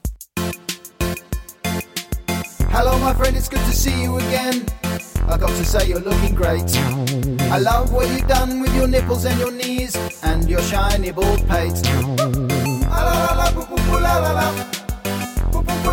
Hello, 2.70 2.98
my 3.00 3.14
friend, 3.14 3.36
it's 3.36 3.50
good 3.50 3.60
to 3.60 3.74
see 3.74 4.02
you 4.02 4.18
again. 4.18 4.66
I 5.28 5.38
got 5.38 5.50
to 5.50 5.66
say, 5.66 5.88
you're 5.88 6.00
looking 6.00 6.36
great. 6.36 6.64
I 7.52 7.58
love 7.58 7.92
what 7.92 8.10
you've 8.10 8.28
done 8.28 8.62
with 8.62 8.74
your 8.76 8.88
nipples 8.88 9.26
and 9.26 9.40
your 9.40 9.52
knees 9.52 9.96
and 10.24 10.50
your 10.50 10.62
shiny 10.62 11.12
bald 11.12 11.48
pate. 11.50 11.82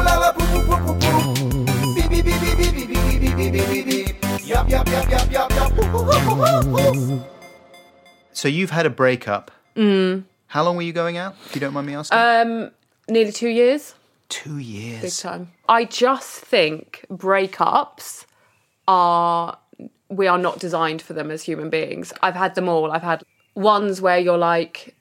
La, 0.09 0.14
la, 0.14 0.21
la, 0.21 0.33
boo, 0.33 0.47
boo, 0.53 0.64
boo, 0.64 0.77
la, 0.77 0.94
la, 0.94 1.18
la. 1.18 1.33
Boo, 1.35 1.44
boo, 1.44 1.53
boo, 1.53 1.53
la, 1.53 1.53
la, 1.53 1.53
boo, 1.53 1.53
boo, 1.53 1.53
boo, 1.53 1.53
boo, 1.53 1.64
boo. 1.64 1.94
Beep, 1.94 2.09
beep, 2.09 2.25
beep, 2.25 2.40
beep, 2.40 2.57
beep, 2.57 2.73
beep, 2.75 2.88
beep, 2.88 3.21
beep, 3.21 3.37
beep, 3.37 3.53
beep, 3.53 3.87
beep, 3.87 3.87
beep. 3.87 4.49
Yup, 4.49 4.71
yup, 4.71 4.88
yup, 4.88 5.11
yup, 5.11 5.31
yup, 5.31 5.51
yup. 5.51 5.77
Boo, 5.77 5.83
boo, 5.85 6.05
boo, 6.05 6.21
boo, 6.25 6.62
boo, 6.62 7.16
boo. 7.18 7.25
So 8.33 8.49
you've 8.49 8.71
had 8.71 8.87
a 8.87 8.90
breakup. 8.90 9.51
Mm. 9.77 10.25
How 10.47 10.64
long 10.64 10.77
were 10.77 10.83
you 10.83 10.94
going 10.94 11.18
out, 11.18 11.35
if 11.44 11.55
you 11.55 11.61
don't 11.61 11.75
mind 11.75 11.87
me 11.87 11.94
asking? 11.94 12.18
Um, 12.18 12.71
nearly 13.09 13.33
two 13.33 13.49
years. 13.49 13.94
Two 14.31 14.57
years. 14.59 15.03
Big 15.03 15.12
time. 15.12 15.53
I 15.68 15.85
just 15.85 16.40
think 16.40 17.05
breakups 17.11 18.25
are 18.87 19.59
we 20.09 20.27
are 20.27 20.38
not 20.38 20.59
designed 20.59 21.03
for 21.03 21.12
them 21.12 21.31
as 21.31 21.42
human 21.42 21.68
beings. 21.68 22.14
I've 22.23 22.35
had 22.35 22.55
them 22.55 22.68
all. 22.68 22.92
I've 22.92 23.03
had 23.03 23.23
ones 23.55 24.01
where 24.01 24.18
you're 24.18 24.38
like 24.38 24.94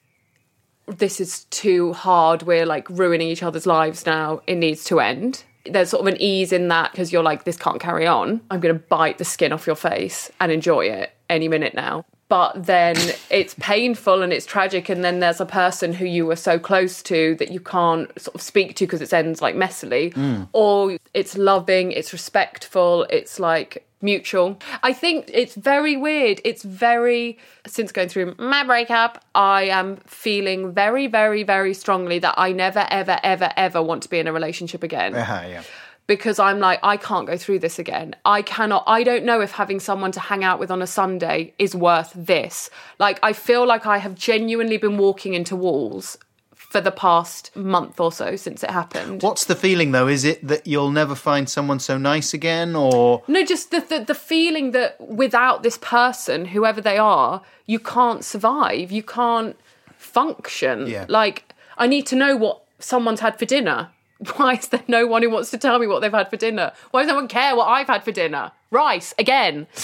this 0.87 1.19
is 1.19 1.43
too 1.45 1.93
hard. 1.93 2.43
We're 2.43 2.65
like 2.65 2.89
ruining 2.89 3.27
each 3.27 3.43
other's 3.43 3.65
lives 3.65 4.05
now. 4.05 4.41
It 4.47 4.55
needs 4.55 4.83
to 4.85 4.99
end. 4.99 5.43
There's 5.65 5.89
sort 5.89 6.01
of 6.01 6.07
an 6.07 6.21
ease 6.21 6.53
in 6.53 6.69
that 6.69 6.91
because 6.91 7.11
you're 7.11 7.23
like, 7.23 7.43
this 7.43 7.57
can't 7.57 7.79
carry 7.79 8.07
on. 8.07 8.41
I'm 8.49 8.61
going 8.61 8.73
to 8.73 8.79
bite 8.79 9.17
the 9.17 9.25
skin 9.25 9.51
off 9.51 9.67
your 9.67 9.75
face 9.75 10.31
and 10.39 10.51
enjoy 10.51 10.85
it 10.85 11.11
any 11.29 11.49
minute 11.49 11.73
now. 11.73 12.05
But 12.29 12.65
then 12.65 12.97
it's 13.29 13.55
painful 13.59 14.21
and 14.21 14.33
it's 14.33 14.45
tragic. 14.45 14.89
And 14.89 15.03
then 15.03 15.19
there's 15.19 15.39
a 15.39 15.45
person 15.45 15.93
who 15.93 16.05
you 16.05 16.25
were 16.25 16.35
so 16.35 16.59
close 16.59 17.01
to 17.03 17.35
that 17.35 17.51
you 17.51 17.59
can't 17.59 18.09
sort 18.19 18.35
of 18.35 18.41
speak 18.41 18.75
to 18.75 18.85
because 18.85 19.01
it 19.01 19.13
ends 19.13 19.41
like 19.41 19.55
messily. 19.55 20.13
Or 20.51 20.97
it's 21.13 21.37
loving, 21.37 21.91
it's 21.91 22.11
respectful, 22.13 23.03
it's 23.09 23.39
like 23.39 23.87
mutual. 24.01 24.59
I 24.83 24.93
think 24.93 25.29
it's 25.33 25.55
very 25.55 25.95
weird. 25.97 26.41
It's 26.43 26.63
very, 26.63 27.37
since 27.65 27.91
going 27.91 28.09
through 28.09 28.35
my 28.37 28.63
breakup, 28.63 29.23
I 29.33 29.63
am 29.63 29.97
feeling 30.05 30.71
very, 30.73 31.07
very, 31.07 31.43
very 31.43 31.73
strongly 31.73 32.19
that 32.19 32.35
I 32.37 32.51
never, 32.51 32.85
ever, 32.91 33.19
ever, 33.23 33.51
ever 33.55 33.81
want 33.81 34.03
to 34.03 34.09
be 34.09 34.19
in 34.19 34.27
a 34.27 34.33
relationship 34.33 34.83
again 34.83 35.15
Uh-huh, 35.15 35.43
yeah. 35.47 35.63
Because 36.07 36.39
I'm 36.39 36.59
like, 36.59 36.79
I 36.83 36.97
can't 36.97 37.27
go 37.27 37.37
through 37.37 37.59
this 37.59 37.77
again. 37.77 38.15
I 38.25 38.41
cannot, 38.41 38.83
I 38.87 39.03
don't 39.03 39.25
know 39.25 39.41
if 39.41 39.51
having 39.51 39.79
someone 39.79 40.11
to 40.13 40.19
hang 40.19 40.43
out 40.43 40.57
with 40.57 40.71
on 40.71 40.81
a 40.81 40.87
Sunday 40.87 41.53
is 41.59 41.75
worth 41.75 42.13
this. 42.15 42.69
Like, 42.97 43.19
I 43.21 43.33
feel 43.33 43.67
like 43.67 43.85
I 43.85 43.97
have 43.97 44.15
genuinely 44.15 44.77
been 44.77 44.97
walking 44.97 45.33
into 45.33 45.55
walls 45.55 46.17
for 46.55 46.81
the 46.81 46.91
past 46.91 47.55
month 47.55 47.99
or 47.99 48.11
so 48.11 48.35
since 48.35 48.63
it 48.63 48.69
happened. 48.69 49.21
What's 49.21 49.45
the 49.45 49.55
feeling 49.55 49.91
though? 49.91 50.07
Is 50.07 50.25
it 50.25 50.45
that 50.45 50.67
you'll 50.67 50.91
never 50.91 51.15
find 51.15 51.49
someone 51.49 51.79
so 51.79 51.97
nice 51.97 52.33
again, 52.33 52.75
or 52.75 53.23
No, 53.27 53.45
just 53.45 53.71
the, 53.71 53.79
the 53.79 53.99
the 53.99 54.15
feeling 54.15 54.71
that 54.71 54.99
without 54.99 55.63
this 55.63 55.77
person, 55.77 56.45
whoever 56.45 56.81
they 56.81 56.97
are, 56.97 57.41
you 57.67 57.79
can't 57.79 58.23
survive. 58.25 58.91
You 58.91 59.01
can't 59.01 59.55
function. 59.95 60.87
Yeah. 60.87 61.05
Like 61.07 61.53
I 61.77 61.87
need 61.87 62.05
to 62.07 62.17
know 62.17 62.35
what 62.35 62.63
someone's 62.79 63.21
had 63.21 63.39
for 63.39 63.45
dinner. 63.45 63.89
Why 64.35 64.53
is 64.53 64.67
there 64.69 64.83
no 64.87 65.05
one 65.05 65.21
who 65.21 65.29
wants 65.29 65.51
to 65.51 65.57
tell 65.57 65.79
me 65.79 65.87
what 65.87 65.99
they've 66.01 66.11
had 66.11 66.29
for 66.29 66.37
dinner? 66.37 66.71
Why 66.91 67.01
does 67.01 67.09
no 67.09 67.15
one 67.15 67.27
care 67.27 67.55
what 67.55 67.67
I've 67.67 67.87
had 67.87 68.03
for 68.03 68.11
dinner? 68.11 68.51
Rice 68.71 69.13
again. 69.17 69.67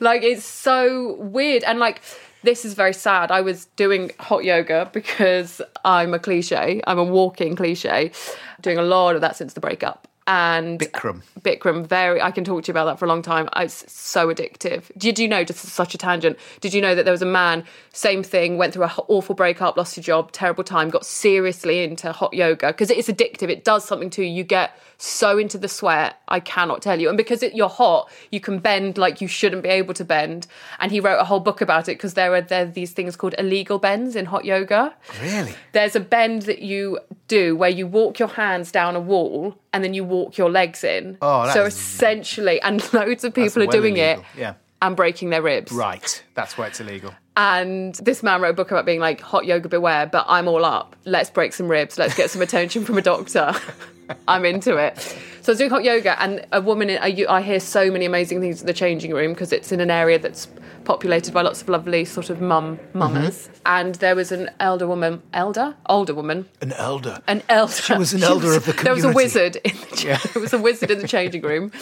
like 0.00 0.22
it's 0.22 0.44
so 0.44 1.14
weird 1.14 1.64
and 1.64 1.78
like 1.78 2.00
this 2.42 2.64
is 2.64 2.74
very 2.74 2.92
sad. 2.92 3.30
I 3.30 3.40
was 3.40 3.66
doing 3.76 4.10
hot 4.20 4.44
yoga 4.44 4.90
because 4.92 5.62
I'm 5.84 6.14
a 6.14 6.18
cliche. 6.18 6.82
I'm 6.86 6.98
a 6.98 7.04
walking 7.04 7.56
cliche. 7.56 8.12
Doing 8.60 8.78
a 8.78 8.82
lot 8.82 9.14
of 9.14 9.22
that 9.22 9.36
since 9.36 9.54
the 9.54 9.60
breakup. 9.60 10.06
And 10.26 10.80
Bikram? 10.80 11.22
Bikram, 11.40 11.86
very. 11.86 12.20
I 12.22 12.30
can 12.30 12.44
talk 12.44 12.64
to 12.64 12.68
you 12.68 12.72
about 12.72 12.86
that 12.86 12.98
for 12.98 13.04
a 13.04 13.08
long 13.08 13.20
time. 13.20 13.48
It's 13.56 13.90
so 13.92 14.32
addictive. 14.32 14.84
Did 14.96 15.18
you 15.18 15.28
know? 15.28 15.44
Just 15.44 15.60
such 15.60 15.94
a 15.94 15.98
tangent. 15.98 16.38
Did 16.60 16.72
you 16.72 16.80
know 16.80 16.94
that 16.94 17.04
there 17.04 17.12
was 17.12 17.20
a 17.20 17.26
man, 17.26 17.64
same 17.92 18.22
thing, 18.22 18.56
went 18.56 18.72
through 18.72 18.84
a 18.84 18.88
h- 18.88 19.00
awful 19.08 19.34
breakup, 19.34 19.76
lost 19.76 19.96
his 19.96 20.06
job, 20.06 20.32
terrible 20.32 20.64
time, 20.64 20.88
got 20.88 21.04
seriously 21.04 21.84
into 21.84 22.10
hot 22.12 22.32
yoga 22.32 22.68
because 22.68 22.90
it 22.90 22.96
is 22.96 23.08
addictive. 23.08 23.50
It 23.50 23.64
does 23.64 23.84
something 23.84 24.08
to 24.10 24.22
you. 24.22 24.30
You 24.30 24.44
get 24.44 24.78
so 24.96 25.36
into 25.36 25.58
the 25.58 25.68
sweat. 25.68 26.20
I 26.28 26.40
cannot 26.40 26.80
tell 26.80 26.98
you. 26.98 27.08
And 27.08 27.18
because 27.18 27.42
it, 27.42 27.54
you're 27.54 27.68
hot, 27.68 28.10
you 28.30 28.40
can 28.40 28.60
bend 28.60 28.96
like 28.96 29.20
you 29.20 29.28
shouldn't 29.28 29.62
be 29.62 29.68
able 29.68 29.92
to 29.94 30.04
bend. 30.04 30.46
And 30.80 30.90
he 30.90 31.00
wrote 31.00 31.20
a 31.20 31.24
whole 31.24 31.40
book 31.40 31.60
about 31.60 31.88
it 31.88 31.98
because 31.98 32.14
there 32.14 32.34
are 32.34 32.40
there 32.40 32.62
are 32.62 32.70
these 32.70 32.92
things 32.92 33.16
called 33.16 33.34
illegal 33.38 33.78
bends 33.78 34.16
in 34.16 34.26
hot 34.26 34.44
yoga 34.44 34.94
really? 35.20 35.54
there's 35.72 35.96
a 35.96 36.00
bend 36.00 36.42
that 36.42 36.60
you 36.60 36.98
do 37.38 37.56
where 37.56 37.70
you 37.70 37.86
walk 37.86 38.18
your 38.18 38.28
hands 38.28 38.70
down 38.72 38.96
a 38.96 39.00
wall 39.00 39.54
and 39.72 39.82
then 39.84 39.94
you 39.94 40.04
walk 40.04 40.36
your 40.38 40.50
legs 40.50 40.84
in. 40.84 41.18
Oh, 41.22 41.42
so 41.48 41.54
that's- 41.54 41.74
essentially, 41.76 42.60
and 42.62 42.76
loads 42.92 43.24
of 43.24 43.34
people 43.34 43.62
are 43.62 43.66
well 43.66 43.72
doing 43.80 43.96
illegal. 43.96 44.22
it 44.34 44.40
Yeah. 44.40 44.54
and 44.82 44.94
breaking 44.96 45.30
their 45.30 45.42
ribs. 45.42 45.72
Right. 45.72 46.22
That's 46.34 46.56
why 46.58 46.66
it's 46.68 46.80
illegal. 46.80 47.14
And 47.36 47.94
this 47.96 48.22
man 48.22 48.40
wrote 48.40 48.50
a 48.50 48.54
book 48.54 48.70
about 48.70 48.86
being 48.86 49.00
like 49.00 49.20
hot 49.20 49.44
yoga 49.44 49.68
beware, 49.68 50.06
but 50.06 50.24
I'm 50.28 50.46
all 50.46 50.64
up. 50.64 50.94
Let's 51.04 51.30
break 51.30 51.52
some 51.52 51.68
ribs. 51.68 51.98
Let's 51.98 52.14
get 52.14 52.30
some 52.30 52.42
attention 52.42 52.84
from 52.84 52.96
a 52.98 53.02
doctor. 53.02 53.52
I'm 54.28 54.44
into 54.44 54.76
it. 54.76 55.16
So 55.44 55.50
I 55.50 55.52
was 55.52 55.58
doing 55.58 55.70
hot 55.70 55.84
yoga, 55.84 56.18
and 56.22 56.46
a 56.52 56.62
woman. 56.62 56.88
In, 56.88 56.96
I, 57.02 57.26
I 57.28 57.42
hear 57.42 57.60
so 57.60 57.90
many 57.90 58.06
amazing 58.06 58.40
things 58.40 58.62
in 58.62 58.66
the 58.66 58.72
changing 58.72 59.12
room 59.12 59.34
because 59.34 59.52
it's 59.52 59.72
in 59.72 59.80
an 59.80 59.90
area 59.90 60.18
that's 60.18 60.48
populated 60.84 61.34
by 61.34 61.42
lots 61.42 61.60
of 61.60 61.68
lovely 61.68 62.06
sort 62.06 62.30
of 62.30 62.40
mum 62.40 62.78
mummers. 62.94 63.50
And 63.66 63.94
there 63.96 64.16
was 64.16 64.32
an 64.32 64.50
elder 64.58 64.86
woman, 64.86 65.20
elder, 65.34 65.74
older 65.86 66.14
woman, 66.14 66.48
An 66.62 66.72
elder. 66.72 67.20
an 67.26 67.42
elder. 67.50 67.72
She 67.74 67.92
was 67.94 68.14
an 68.14 68.22
elder 68.32 68.54
of 68.54 68.64
the 68.64 68.72
community. 68.72 68.84
There 68.84 68.94
was 68.94 69.04
a 69.04 69.12
wizard 69.12 69.56
in 69.56 69.76
the 69.90 69.96
cha- 69.96 70.28
there 70.32 70.40
was 70.42 70.52
a 70.54 70.58
wizard 70.58 70.90
in 70.90 70.98
the 71.00 71.08
changing 71.08 71.42
room, 71.42 71.72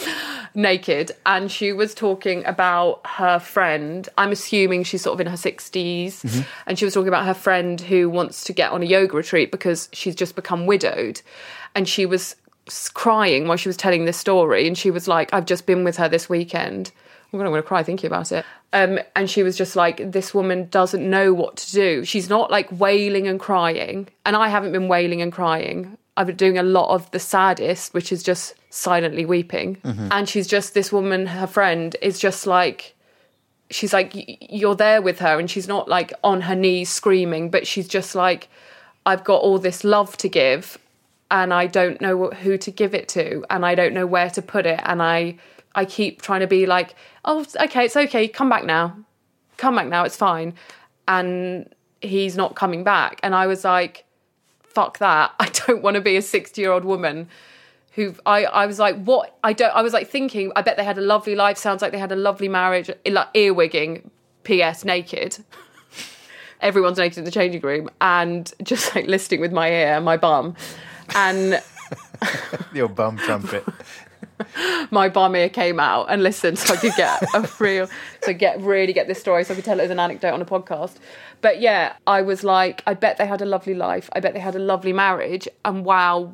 naked, 0.53 1.13
and 1.25 1.49
she 1.49 1.71
was 1.71 1.95
talking 1.95 2.45
about 2.45 2.99
her 3.05 3.39
friend. 3.39 4.09
I'm 4.17 4.33
assuming 4.33 4.83
she's 4.83 5.03
sort 5.03 5.13
of 5.13 5.21
in 5.21 5.27
her 5.27 5.37
60s, 5.37 6.21
Mm-hmm. 6.23 6.41
and 6.67 6.77
she 6.77 6.83
was 6.83 6.93
talking 6.93 7.07
about 7.07 7.25
her 7.25 7.33
friend 7.33 7.79
who 7.79 8.09
wants 8.09 8.43
to 8.43 8.51
get 8.53 8.71
on 8.73 8.81
a 8.83 8.85
yoga 8.85 9.15
retreat 9.15 9.51
because 9.51 9.87
she's 9.93 10.15
just 10.15 10.35
become 10.35 10.65
widowed, 10.65 11.21
and 11.75 11.87
she 11.87 12.05
was 12.05 12.35
crying 12.93 13.47
while 13.47 13.57
she 13.57 13.69
was 13.69 13.77
telling 13.77 14.05
this 14.05 14.17
story, 14.17 14.67
and 14.67 14.77
she 14.77 14.91
was 14.91 15.07
like, 15.07 15.33
"I've 15.33 15.45
just 15.45 15.65
been 15.65 15.83
with 15.83 15.97
her 15.97 16.09
this 16.09 16.29
weekend." 16.29 16.91
I'm 17.33 17.39
going 17.39 17.51
to 17.51 17.63
cry 17.63 17.81
thinking 17.81 18.07
about 18.07 18.31
it. 18.31 18.45
Um, 18.73 18.99
and 19.15 19.29
she 19.29 19.41
was 19.41 19.57
just 19.57 19.75
like, 19.75 20.11
this 20.11 20.33
woman 20.33 20.67
doesn't 20.69 21.07
know 21.07 21.33
what 21.33 21.57
to 21.57 21.71
do. 21.71 22.05
She's 22.05 22.29
not 22.29 22.51
like 22.51 22.67
wailing 22.71 23.27
and 23.27 23.39
crying. 23.39 24.07
And 24.23 24.35
I 24.35 24.49
haven't 24.49 24.71
been 24.71 24.87
wailing 24.87 25.21
and 25.21 25.31
crying. 25.31 25.97
I've 26.15 26.27
been 26.27 26.35
doing 26.35 26.59
a 26.59 26.63
lot 26.63 26.93
of 26.93 27.09
the 27.09 27.19
saddest, 27.19 27.93
which 27.95 28.11
is 28.11 28.21
just 28.21 28.53
silently 28.69 29.25
weeping. 29.25 29.77
And 30.11 30.29
she's 30.29 30.47
just, 30.47 30.75
this 30.75 30.91
woman, 30.91 31.25
her 31.25 31.47
friend, 31.47 31.95
is 32.03 32.19
just 32.19 32.45
like, 32.45 32.95
she's 33.71 33.93
like, 33.93 34.11
you're 34.51 34.75
there 34.75 35.01
with 35.01 35.17
her. 35.17 35.39
And 35.39 35.49
she's 35.49 35.67
not 35.67 35.89
like 35.89 36.13
on 36.23 36.41
her 36.41 36.55
knees 36.55 36.91
screaming, 36.91 37.49
but 37.49 37.65
she's 37.65 37.87
just 37.87 38.13
like, 38.13 38.47
I've 39.07 39.23
got 39.23 39.41
all 39.41 39.57
this 39.57 39.83
love 39.83 40.17
to 40.17 40.29
give 40.29 40.77
and 41.33 41.51
I 41.51 41.65
don't 41.65 41.99
know 41.99 42.29
who 42.29 42.59
to 42.59 42.71
give 42.71 42.93
it 42.93 43.09
to 43.09 43.43
and 43.49 43.65
I 43.65 43.73
don't 43.73 43.93
know 43.93 44.05
where 44.05 44.29
to 44.29 44.41
put 44.41 44.67
it 44.67 44.79
and 44.83 45.01
I 45.01 45.37
I 45.73 45.83
keep 45.83 46.21
trying 46.21 46.41
to 46.41 46.47
be 46.47 46.67
like 46.67 46.95
oh 47.25 47.43
okay 47.59 47.85
it's 47.85 47.97
okay 47.97 48.27
come 48.27 48.49
back 48.49 48.63
now. 48.63 48.95
Come 49.57 49.75
back 49.75 49.87
now 49.87 50.03
it's 50.03 50.15
fine. 50.15 50.53
And 51.07 51.73
he's 52.01 52.37
not 52.37 52.55
coming 52.55 52.83
back. 52.83 53.19
And 53.23 53.33
I 53.33 53.47
was 53.47 53.63
like 53.65 54.05
fuck 54.61 54.99
that. 54.99 55.33
I 55.39 55.49
don't 55.49 55.81
want 55.81 55.95
to 55.95 56.01
be 56.01 56.15
a 56.15 56.21
60 56.21 56.61
year 56.61 56.71
old 56.71 56.85
woman 56.85 57.27
who 57.93 58.13
I, 58.27 58.45
I 58.45 58.65
was 58.67 58.77
like 58.77 59.03
what? 59.03 59.35
I 59.43 59.53
don't 59.53 59.75
I 59.75 59.81
was 59.81 59.91
like 59.91 60.07
thinking 60.07 60.51
I 60.55 60.61
bet 60.61 60.77
they 60.77 60.83
had 60.83 60.99
a 60.99 61.01
lovely 61.01 61.35
life 61.35 61.57
sounds 61.57 61.81
like 61.81 61.91
they 61.91 61.99
had 61.99 62.11
a 62.11 62.15
lovely 62.15 62.47
marriage 62.47 62.91
like 63.07 63.33
earwigging 63.33 64.07
ps 64.43 64.85
naked. 64.85 65.43
Everyone's 66.61 66.99
naked 66.99 67.17
in 67.17 67.23
the 67.23 67.31
changing 67.31 67.61
room 67.61 67.89
and 67.99 68.53
just 68.61 68.95
like 68.95 69.07
listening 69.07 69.41
with 69.41 69.51
my 69.51 69.69
ear 69.71 69.95
and 69.95 70.05
my 70.05 70.15
bum 70.15 70.55
and 71.15 71.61
Your 72.73 72.89
bum 72.89 73.17
trumpet. 73.17 73.63
my 74.91 75.09
bum 75.09 75.35
ear 75.35 75.49
came 75.49 75.79
out 75.79 76.07
and 76.09 76.23
listened 76.23 76.57
so 76.57 76.73
I 76.73 76.77
could 76.77 76.93
get 76.95 77.21
a 77.35 77.49
real 77.59 77.87
so 78.23 78.33
get 78.33 78.59
really 78.61 78.93
get 78.93 79.07
this 79.07 79.19
story 79.19 79.43
so 79.43 79.53
I 79.53 79.55
could 79.55 79.65
tell 79.65 79.79
it 79.79 79.83
as 79.83 79.91
an 79.91 79.99
anecdote 79.99 80.33
on 80.33 80.41
a 80.41 80.45
podcast. 80.45 80.95
But 81.41 81.59
yeah, 81.59 81.93
I 82.07 82.21
was 82.21 82.43
like, 82.43 82.81
I 82.87 82.93
bet 82.93 83.17
they 83.17 83.27
had 83.27 83.41
a 83.41 83.45
lovely 83.45 83.73
life. 83.73 84.09
I 84.13 84.21
bet 84.21 84.33
they 84.33 84.39
had 84.39 84.55
a 84.55 84.59
lovely 84.59 84.93
marriage. 84.93 85.47
And 85.65 85.83
wow, 85.83 86.31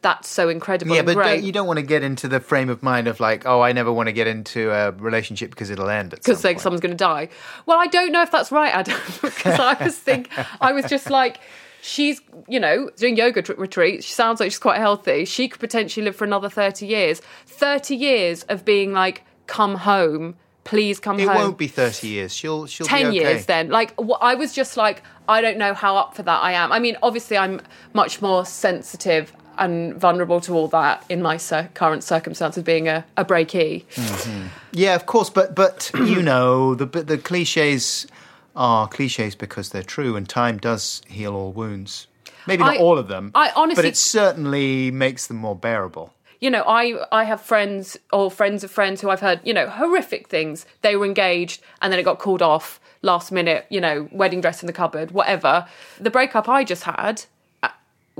that's 0.00 0.28
so 0.28 0.48
incredible 0.48 0.94
yeah, 0.94 1.02
but 1.02 1.14
great. 1.14 1.36
don't, 1.36 1.44
you 1.44 1.52
don't 1.52 1.66
want 1.66 1.78
to 1.78 1.84
get 1.84 2.02
into 2.02 2.28
the 2.28 2.40
frame 2.40 2.70
of 2.70 2.82
mind 2.82 3.08
of 3.08 3.20
like, 3.20 3.44
oh, 3.44 3.60
I 3.60 3.72
never 3.72 3.92
want 3.92 4.06
to 4.08 4.12
get 4.12 4.26
into 4.26 4.70
a 4.70 4.92
relationship 4.92 5.50
because 5.50 5.68
it'll 5.68 5.90
end 5.90 6.14
at 6.14 6.24
some 6.24 6.32
because 6.32 6.44
like 6.44 6.60
someone's 6.60 6.80
going 6.80 6.92
to 6.92 6.96
die. 6.96 7.28
Well, 7.66 7.78
I 7.78 7.86
don't 7.86 8.12
know 8.12 8.22
if 8.22 8.30
that's 8.30 8.50
right, 8.52 8.72
Adam, 8.74 8.98
because 9.22 9.58
I 9.58 9.82
was 9.82 9.98
think 9.98 10.30
I 10.60 10.72
was 10.72 10.86
just 10.86 11.10
like, 11.10 11.40
she's 11.86 12.20
you 12.48 12.58
know 12.60 12.90
doing 12.96 13.16
yoga 13.16 13.42
tr- 13.42 13.52
retreats. 13.54 14.04
She 14.06 14.12
sounds 14.12 14.40
like 14.40 14.50
she's 14.50 14.58
quite 14.58 14.78
healthy. 14.78 15.24
She 15.24 15.48
could 15.48 15.60
potentially 15.60 16.04
live 16.04 16.16
for 16.16 16.24
another 16.24 16.48
thirty 16.48 16.86
years. 16.86 17.22
Thirty 17.46 17.94
years 17.96 18.42
of 18.44 18.64
being 18.64 18.92
like, 18.92 19.22
come 19.46 19.76
home, 19.76 20.34
please 20.64 20.98
come 20.98 21.18
It 21.20 21.28
home. 21.28 21.36
It 21.36 21.40
won't 21.40 21.58
be 21.58 21.68
thirty 21.68 22.08
years. 22.08 22.34
She'll 22.34 22.66
she'll 22.66 22.86
10 22.86 23.12
be 23.12 23.20
okay. 23.20 23.30
years 23.30 23.46
then 23.46 23.68
like 23.70 23.94
wh- 24.00 24.20
i 24.20 24.34
was 24.34 24.52
just 24.52 24.76
like 24.76 25.02
i 25.28 25.40
don't 25.40 25.58
know 25.58 25.74
how 25.74 25.96
up 25.96 26.14
for 26.14 26.22
that 26.22 26.42
i 26.42 26.52
am 26.52 26.72
i 26.72 26.78
mean 26.78 26.96
obviously 27.02 27.36
i'm 27.38 27.60
much 27.92 28.20
more 28.20 28.44
sensitive 28.44 29.32
and 29.58 29.94
vulnerable 29.94 30.40
to 30.40 30.52
all 30.54 30.68
that 30.68 31.02
in 31.08 31.22
my 31.22 31.36
cir- 31.36 31.70
current 31.74 32.02
circumstances 32.04 32.62
being 32.62 32.88
a, 32.88 33.04
a 33.16 33.24
breakee 33.24 33.84
mm-hmm. 33.94 34.46
Yeah, 34.72 34.94
of 34.94 35.06
course, 35.06 35.30
but 35.30 35.54
but 35.54 35.90
you 36.12 36.20
know 36.20 36.74
the 36.74 36.84
but 36.84 37.06
the 37.06 37.16
cliches 37.16 38.06
are 38.56 38.88
cliches 38.88 39.34
because 39.34 39.68
they're 39.70 39.82
true, 39.82 40.16
and 40.16 40.28
time 40.28 40.58
does 40.58 41.02
heal 41.08 41.34
all 41.34 41.52
wounds. 41.52 42.06
Maybe 42.46 42.62
not 42.64 42.76
I- 42.76 42.78
all 42.78 42.98
of 42.98 43.08
them. 43.08 43.30
I 43.34 43.52
honestly- 43.54 43.82
but 43.82 43.88
it 43.88 43.96
certainly 43.96 44.90
makes 44.90 45.26
them 45.26 45.36
more 45.36 45.56
bearable. 45.56 46.12
you 46.40 46.50
know 46.50 46.64
i 46.66 46.82
i 47.20 47.24
have 47.24 47.40
friends 47.40 47.96
or 48.12 48.30
friends 48.30 48.62
of 48.62 48.70
friends 48.70 49.00
who 49.00 49.08
i've 49.08 49.20
heard 49.28 49.40
you 49.42 49.54
know 49.54 49.66
horrific 49.80 50.28
things 50.28 50.66
they 50.82 50.94
were 50.94 51.06
engaged 51.06 51.62
and 51.80 51.90
then 51.90 51.98
it 51.98 52.02
got 52.02 52.18
called 52.18 52.42
off 52.42 52.78
last 53.00 53.32
minute 53.32 53.64
you 53.70 53.80
know 53.80 54.06
wedding 54.12 54.42
dress 54.42 54.62
in 54.62 54.66
the 54.66 54.72
cupboard 54.82 55.10
whatever 55.12 55.66
the 55.98 56.10
breakup 56.10 56.46
i 56.46 56.62
just 56.62 56.82
had 56.84 57.24
uh, 57.62 57.70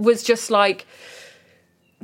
was 0.08 0.22
just 0.22 0.50
like 0.50 0.86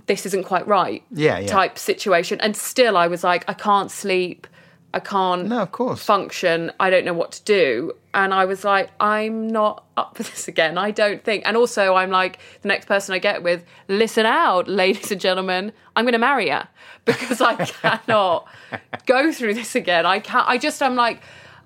this 0.06 0.26
isn't 0.26 0.44
quite 0.44 0.66
right 0.66 1.02
Yeah, 1.10 1.38
yeah. 1.38 1.46
type 1.46 1.78
situation 1.78 2.38
and 2.42 2.54
still 2.56 2.96
i 2.98 3.06
was 3.06 3.24
like 3.24 3.42
i 3.48 3.54
can't 3.54 3.90
sleep 3.90 4.46
i 4.92 5.00
can't 5.00 5.48
No, 5.48 5.60
of 5.62 5.72
course. 5.72 6.04
function 6.04 6.70
i 6.78 6.90
don't 6.90 7.06
know 7.06 7.14
what 7.14 7.32
to 7.32 7.42
do 7.44 7.92
and 8.14 8.32
i 8.34 8.44
was 8.44 8.64
like 8.64 8.90
i'm 9.00 9.46
not 9.48 9.84
up 9.96 10.16
for 10.16 10.22
this 10.22 10.46
again 10.48 10.76
i 10.78 10.90
don't 10.90 11.24
think 11.24 11.42
and 11.46 11.56
also 11.56 11.94
i'm 11.94 12.10
like 12.10 12.38
the 12.62 12.68
next 12.68 12.86
person 12.86 13.14
i 13.14 13.18
get 13.18 13.42
with 13.42 13.64
listen 13.88 14.26
out 14.26 14.68
ladies 14.68 15.10
and 15.10 15.20
gentlemen 15.20 15.72
i'm 15.96 16.04
going 16.04 16.12
to 16.12 16.18
marry 16.18 16.48
her 16.50 16.68
because 17.04 17.40
i 17.40 17.54
cannot 17.64 18.46
go 19.06 19.32
through 19.32 19.54
this 19.54 19.74
again 19.74 20.04
i 20.06 20.18
can't 20.20 20.48
i 20.48 20.58
just 20.58 20.82
i'm 20.82 20.94
like 20.94 21.20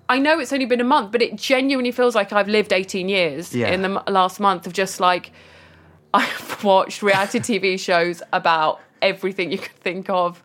i 0.09 0.17
know 0.17 0.39
it's 0.39 0.53
only 0.53 0.65
been 0.65 0.81
a 0.81 0.85
month 0.85 1.11
but 1.11 1.21
it 1.21 1.35
genuinely 1.35 1.91
feels 1.91 2.15
like 2.15 2.31
i've 2.33 2.47
lived 2.47 2.71
18 2.71 3.09
years 3.09 3.53
Yeah. 3.53 3.67
in 3.69 3.81
the 3.81 4.01
last 4.07 4.39
month 4.39 4.65
of 4.67 4.73
just 4.73 4.99
like 4.99 5.31
I've 6.13 6.63
watched 6.63 7.03
reality 7.03 7.39
TV 7.39 7.77
shows 7.77 8.23
about 8.31 8.79
everything 9.01 9.51
you 9.51 9.57
could 9.57 9.75
think 9.75 10.09
of. 10.09 10.41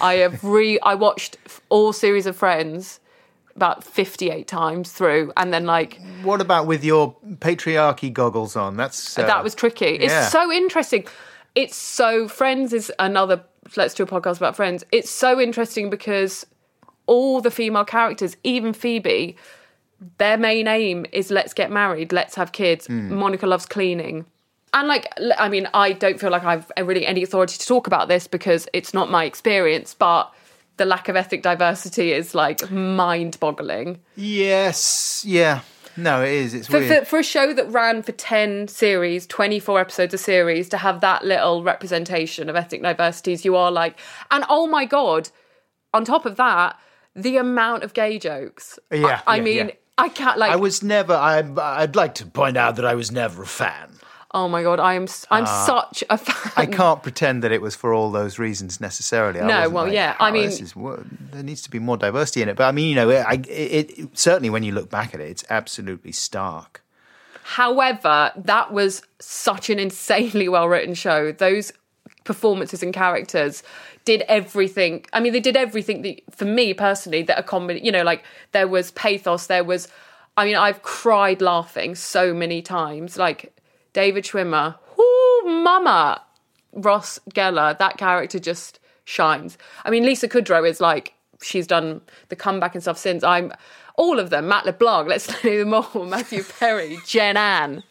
I 0.00 0.14
have 0.14 0.42
re 0.42 0.78
I 0.80 0.94
watched 0.94 1.36
all 1.68 1.92
series 1.92 2.24
of 2.26 2.34
Friends 2.36 2.98
about 3.56 3.84
58 3.84 4.48
times 4.48 4.90
through 4.90 5.32
and 5.36 5.52
then 5.52 5.64
like 5.64 6.00
What 6.22 6.40
about 6.40 6.66
with 6.66 6.84
your 6.84 7.16
patriarchy 7.36 8.12
goggles 8.12 8.56
on? 8.56 8.76
That's 8.76 9.18
uh, 9.18 9.26
that 9.26 9.44
was 9.44 9.54
tricky. 9.54 9.96
It's 9.96 10.32
so 10.32 10.50
interesting. 10.50 11.06
it's 11.54 11.76
so 11.76 12.28
Friends 12.28 12.72
is 12.72 12.92
another. 12.98 13.44
Let's 13.76 13.94
do 13.94 14.02
a 14.02 14.06
podcast 14.06 14.38
about 14.38 14.56
Friends. 14.56 14.84
It's 14.92 15.10
so 15.10 15.40
interesting 15.40 15.88
because 15.88 16.44
all 17.06 17.40
the 17.40 17.50
female 17.50 17.84
characters, 17.84 18.36
even 18.44 18.72
Phoebe, 18.72 19.36
their 20.18 20.36
main 20.36 20.66
aim 20.68 21.06
is 21.12 21.30
let's 21.30 21.54
get 21.54 21.70
married, 21.70 22.12
let's 22.12 22.34
have 22.34 22.52
kids. 22.52 22.88
Monica 22.88 23.46
loves 23.46 23.66
cleaning. 23.66 24.26
And 24.72 24.88
like, 24.88 25.06
i 25.38 25.48
mean, 25.48 25.68
I 25.72 25.92
don't 25.92 26.18
feel 26.18 26.30
like 26.30 26.44
I've 26.44 26.70
really 26.82 27.06
any 27.06 27.22
authority 27.22 27.56
to 27.56 27.66
talk 27.66 27.86
about 27.86 28.08
this 28.08 28.26
because 28.26 28.66
it's 28.72 28.92
not 28.92 29.08
my 29.10 29.24
experience, 29.24 29.94
but 29.94 30.33
the 30.76 30.84
lack 30.84 31.08
of 31.08 31.16
ethnic 31.16 31.42
diversity 31.42 32.12
is 32.12 32.34
like 32.34 32.70
mind 32.70 33.38
boggling. 33.40 34.00
Yes, 34.16 35.24
yeah. 35.26 35.60
No, 35.96 36.22
it 36.22 36.32
is. 36.32 36.54
It's 36.54 36.66
For, 36.66 36.80
weird. 36.80 37.00
for, 37.00 37.04
for 37.04 37.18
a 37.20 37.22
show 37.22 37.52
that 37.52 37.70
ran 37.70 38.02
for 38.02 38.12
10 38.12 38.68
series, 38.68 39.26
24 39.26 39.80
episodes 39.80 40.12
a 40.14 40.18
series, 40.18 40.68
to 40.70 40.78
have 40.78 41.00
that 41.02 41.24
little 41.24 41.62
representation 41.62 42.48
of 42.48 42.56
ethnic 42.56 42.82
diversities, 42.82 43.44
you 43.44 43.54
are 43.54 43.70
like, 43.70 43.98
and 44.30 44.44
oh 44.48 44.66
my 44.66 44.84
God, 44.84 45.30
on 45.92 46.04
top 46.04 46.26
of 46.26 46.36
that, 46.36 46.76
the 47.14 47.36
amount 47.36 47.84
of 47.84 47.94
gay 47.94 48.18
jokes. 48.18 48.78
Yeah, 48.90 49.20
I, 49.26 49.34
I 49.34 49.36
yeah, 49.36 49.42
mean, 49.42 49.66
yeah. 49.68 49.74
I 49.96 50.08
can't 50.08 50.38
like. 50.38 50.50
I 50.50 50.56
was 50.56 50.82
never. 50.82 51.14
I, 51.14 51.38
I'd 51.56 51.94
like 51.94 52.14
to 52.16 52.26
point 52.26 52.56
out 52.56 52.76
that 52.76 52.84
I 52.84 52.96
was 52.96 53.12
never 53.12 53.44
a 53.44 53.46
fan. 53.46 53.92
Oh 54.34 54.48
my 54.48 54.62
God, 54.62 54.80
I 54.80 54.94
am. 54.94 55.04
s- 55.04 55.26
I'm 55.30 55.44
ah. 55.46 55.64
such 55.64 56.04
a 56.10 56.18
fan. 56.18 56.52
I 56.56 56.66
can't 56.66 57.02
pretend 57.02 57.42
that 57.44 57.52
it 57.52 57.62
was 57.62 57.74
for 57.74 57.94
all 57.94 58.10
those 58.10 58.38
reasons 58.38 58.80
necessarily. 58.80 59.40
I 59.40 59.46
No, 59.46 59.70
well, 59.70 59.84
like, 59.84 59.94
yeah, 59.94 60.16
I 60.20 60.28
"Oh, 60.28 60.32
mean- 60.32 60.44
this 60.46 60.60
is, 60.60 60.76
wo- 60.76 61.02
there 61.32 61.42
needs 61.42 61.62
to 61.62 61.70
be 61.70 61.78
more 61.78 61.96
diversity 61.96 62.42
in 62.42 62.48
it. 62.50 62.56
But 62.56 62.64
I 62.64 62.72
mean, 62.72 62.88
you 62.90 62.96
know, 62.96 63.10
I, 63.10 63.34
it, 63.48 63.98
it 63.98 64.18
certainly 64.18 64.50
when 64.50 64.62
you 64.62 64.72
look 64.72 64.90
back 64.90 65.14
at 65.14 65.20
it, 65.20 65.30
it's 65.30 65.44
absolutely 65.48 66.12
stark. 66.12 66.82
However, 67.44 68.32
that 68.36 68.72
was 68.72 69.02
such 69.20 69.70
an 69.70 69.78
insanely 69.78 70.48
well 70.48 70.68
written 70.68 70.94
show. 70.94 71.30
Those 71.32 71.72
performances 72.24 72.82
and 72.82 72.92
characters 72.92 73.62
did 74.04 74.22
everything. 74.28 75.04
I 75.12 75.20
mean, 75.20 75.32
they 75.32 75.40
did 75.40 75.56
everything 75.56 76.02
that, 76.02 76.20
for 76.34 76.44
me 76.44 76.74
personally, 76.74 77.22
that 77.22 77.38
a 77.38 77.42
comedy, 77.42 77.80
you 77.82 77.92
know, 77.92 78.02
like 78.02 78.24
there 78.52 78.66
was 78.68 78.90
pathos, 78.92 79.46
there 79.46 79.64
was, 79.64 79.88
I 80.36 80.44
mean, 80.44 80.56
I've 80.56 80.82
cried 80.82 81.40
laughing 81.42 81.94
so 81.94 82.34
many 82.34 82.62
times. 82.62 83.16
Like 83.18 83.53
David 83.94 84.24
Schwimmer, 84.24 84.76
whoo, 84.98 85.62
mama. 85.62 86.20
Ross 86.74 87.20
Geller, 87.30 87.78
that 87.78 87.96
character 87.96 88.38
just 88.38 88.80
shines. 89.04 89.56
I 89.84 89.90
mean, 89.90 90.04
Lisa 90.04 90.28
Kudrow 90.28 90.68
is 90.68 90.80
like, 90.80 91.14
she's 91.40 91.66
done 91.66 92.00
the 92.28 92.36
comeback 92.36 92.74
and 92.74 92.82
stuff 92.82 92.98
since. 92.98 93.22
I'm, 93.22 93.52
all 93.96 94.18
of 94.18 94.30
them, 94.30 94.48
Matt 94.48 94.66
LeBlanc, 94.66 95.08
let's 95.08 95.44
name 95.44 95.70
them 95.70 95.74
all, 95.74 96.04
Matthew 96.04 96.42
Perry, 96.42 96.98
Jen 97.06 97.36
Ann. 97.36 97.82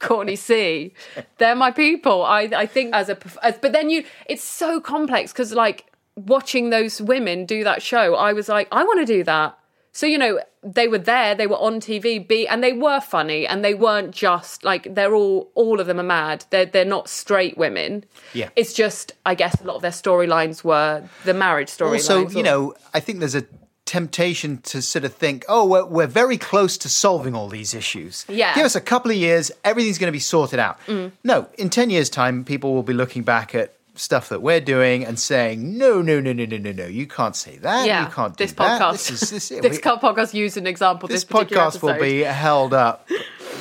Courtney 0.00 0.36
C. 0.36 0.92
They're 1.38 1.54
my 1.54 1.70
people. 1.70 2.24
I 2.24 2.50
I 2.54 2.66
think 2.66 2.94
as 2.94 3.08
a 3.08 3.16
as, 3.42 3.56
but 3.58 3.72
then 3.72 3.88
you 3.88 4.04
it's 4.26 4.42
so 4.42 4.80
complex 4.80 5.32
because 5.32 5.52
like 5.52 5.86
watching 6.16 6.70
those 6.70 7.00
women 7.00 7.46
do 7.46 7.64
that 7.64 7.80
show, 7.80 8.14
I 8.14 8.32
was 8.32 8.48
like, 8.48 8.68
I 8.72 8.82
want 8.82 9.00
to 9.00 9.06
do 9.06 9.22
that. 9.24 9.58
So 9.92 10.06
you 10.06 10.18
know, 10.18 10.40
they 10.62 10.88
were 10.88 10.98
there, 10.98 11.34
they 11.34 11.46
were 11.46 11.58
on 11.58 11.80
TV, 11.80 12.26
be 12.26 12.46
and 12.46 12.62
they 12.62 12.72
were 12.72 13.00
funny, 13.00 13.46
and 13.46 13.64
they 13.64 13.74
weren't 13.74 14.12
just 14.12 14.64
like 14.64 14.94
they're 14.94 15.14
all 15.14 15.50
all 15.54 15.80
of 15.80 15.86
them 15.86 15.98
are 15.98 16.04
mad. 16.04 16.44
They're 16.50 16.66
they're 16.66 16.84
not 16.84 17.08
straight 17.08 17.56
women. 17.56 18.04
Yeah. 18.34 18.50
it's 18.56 18.72
just 18.72 19.12
I 19.24 19.34
guess 19.34 19.60
a 19.60 19.64
lot 19.64 19.76
of 19.76 19.82
their 19.82 19.90
storylines 19.90 20.62
were 20.62 21.08
the 21.24 21.34
marriage 21.34 21.68
storylines. 21.68 22.10
Also, 22.10 22.28
you 22.28 22.42
know, 22.42 22.74
I 22.92 23.00
think 23.00 23.20
there's 23.20 23.34
a 23.34 23.44
temptation 23.90 24.58
to 24.58 24.80
sort 24.80 25.04
of 25.04 25.12
think, 25.12 25.44
oh, 25.48 25.66
we're, 25.66 25.84
we're 25.84 26.06
very 26.06 26.38
close 26.38 26.78
to 26.78 26.88
solving 26.88 27.34
all 27.34 27.48
these 27.48 27.74
issues. 27.74 28.24
Yeah. 28.28 28.52
Mm. 28.52 28.54
Give 28.54 28.64
us 28.66 28.76
a 28.76 28.80
couple 28.80 29.10
of 29.10 29.16
years, 29.16 29.50
everything's 29.64 29.98
going 29.98 30.06
to 30.06 30.12
be 30.12 30.20
sorted 30.20 30.60
out. 30.60 30.78
No, 31.24 31.48
in 31.58 31.70
10 31.70 31.90
years' 31.90 32.08
time, 32.08 32.44
people 32.44 32.72
will 32.72 32.84
be 32.84 32.92
looking 32.92 33.24
back 33.24 33.52
at 33.52 33.74
stuff 34.00 34.28
that 34.30 34.40
we're 34.42 34.60
doing 34.60 35.04
and 35.04 35.18
saying, 35.18 35.76
no, 35.76 36.00
no, 36.02 36.20
no, 36.20 36.32
no, 36.32 36.44
no, 36.46 36.56
no, 36.56 36.72
no, 36.72 36.86
you 36.86 37.06
can't 37.06 37.36
say 37.36 37.56
that. 37.58 37.86
yeah, 37.86 38.06
You 38.06 38.12
can't 38.12 38.36
do 38.36 38.44
this 38.44 38.52
that. 38.54 38.80
podcast. 38.80 39.08
This, 39.08 39.22
is, 39.22 39.30
this, 39.30 39.48
this 39.60 39.76
we- 39.76 39.82
podcast 39.82 40.34
used 40.34 40.56
an 40.56 40.66
example. 40.66 41.08
this 41.08 41.24
This, 41.24 41.30
podcast 41.30 41.82
will 41.82 41.98
be 42.00 42.20
held 42.20 42.72
up. 42.74 43.08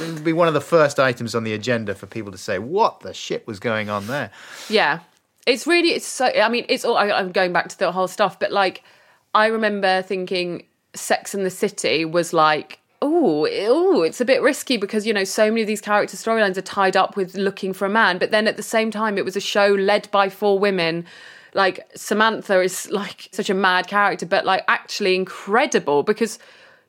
It'll 0.02 0.20
be 0.22 0.34
one 0.34 0.48
of 0.48 0.54
the 0.54 0.62
first 0.62 1.00
items 1.00 1.36
on 1.36 1.44
the 1.44 1.54
agenda 1.54 1.94
for 1.94 2.06
people 2.06 2.32
to 2.32 2.38
say, 2.38 2.58
what 2.60 3.02
the 3.02 3.14
shit 3.14 3.46
was 3.46 3.60
going 3.60 3.90
on 3.90 4.08
there? 4.08 4.32
Yeah, 4.70 5.00
it's 5.46 5.68
really 5.68 5.90
it's 5.90 6.06
so. 6.08 6.26
I 6.26 6.48
mean, 6.48 6.66
it's 6.70 6.86
all. 6.86 6.96
I, 6.96 7.10
I'm 7.12 7.32
going 7.32 7.52
back 7.52 7.68
to 7.70 7.78
the 7.80 7.92
whole 7.92 8.08
stuff, 8.08 8.40
but 8.40 8.52
like, 8.52 8.84
I 9.34 9.48
remember 9.48 10.02
thinking 10.04 10.66
Sex 10.94 11.34
and 11.34 11.46
the 11.46 11.50
City 11.50 12.06
was 12.06 12.32
like. 12.34 12.80
Oh, 13.02 13.48
oh, 13.50 14.02
it's 14.02 14.20
a 14.20 14.26
bit 14.26 14.42
risky 14.42 14.76
because 14.76 15.08
you 15.08 15.14
know 15.14 15.24
so 15.24 15.50
many 15.50 15.62
of 15.62 15.68
these 15.68 15.82
character 15.82 16.18
storylines 16.18 16.58
are 16.58 16.62
tied 16.62 16.98
up 16.98 17.16
with 17.16 17.36
looking 17.36 17.72
for 17.72 17.86
a 17.86 17.90
man, 17.90 18.18
but 18.18 18.32
then 18.32 18.48
at 18.48 18.58
the 18.58 18.64
same 18.64 18.92
time, 18.92 19.18
it 19.18 19.24
was 19.24 19.36
a 19.38 19.42
show 19.42 19.68
led 19.68 20.10
by 20.12 20.30
four 20.30 20.60
women. 20.60 21.06
Like 21.54 21.90
Samantha 21.96 22.62
is 22.62 22.90
like 22.92 23.30
such 23.32 23.50
a 23.50 23.54
mad 23.54 23.88
character, 23.88 24.26
but 24.26 24.46
like 24.46 24.64
actually 24.68 25.16
incredible 25.16 26.04
because 26.04 26.40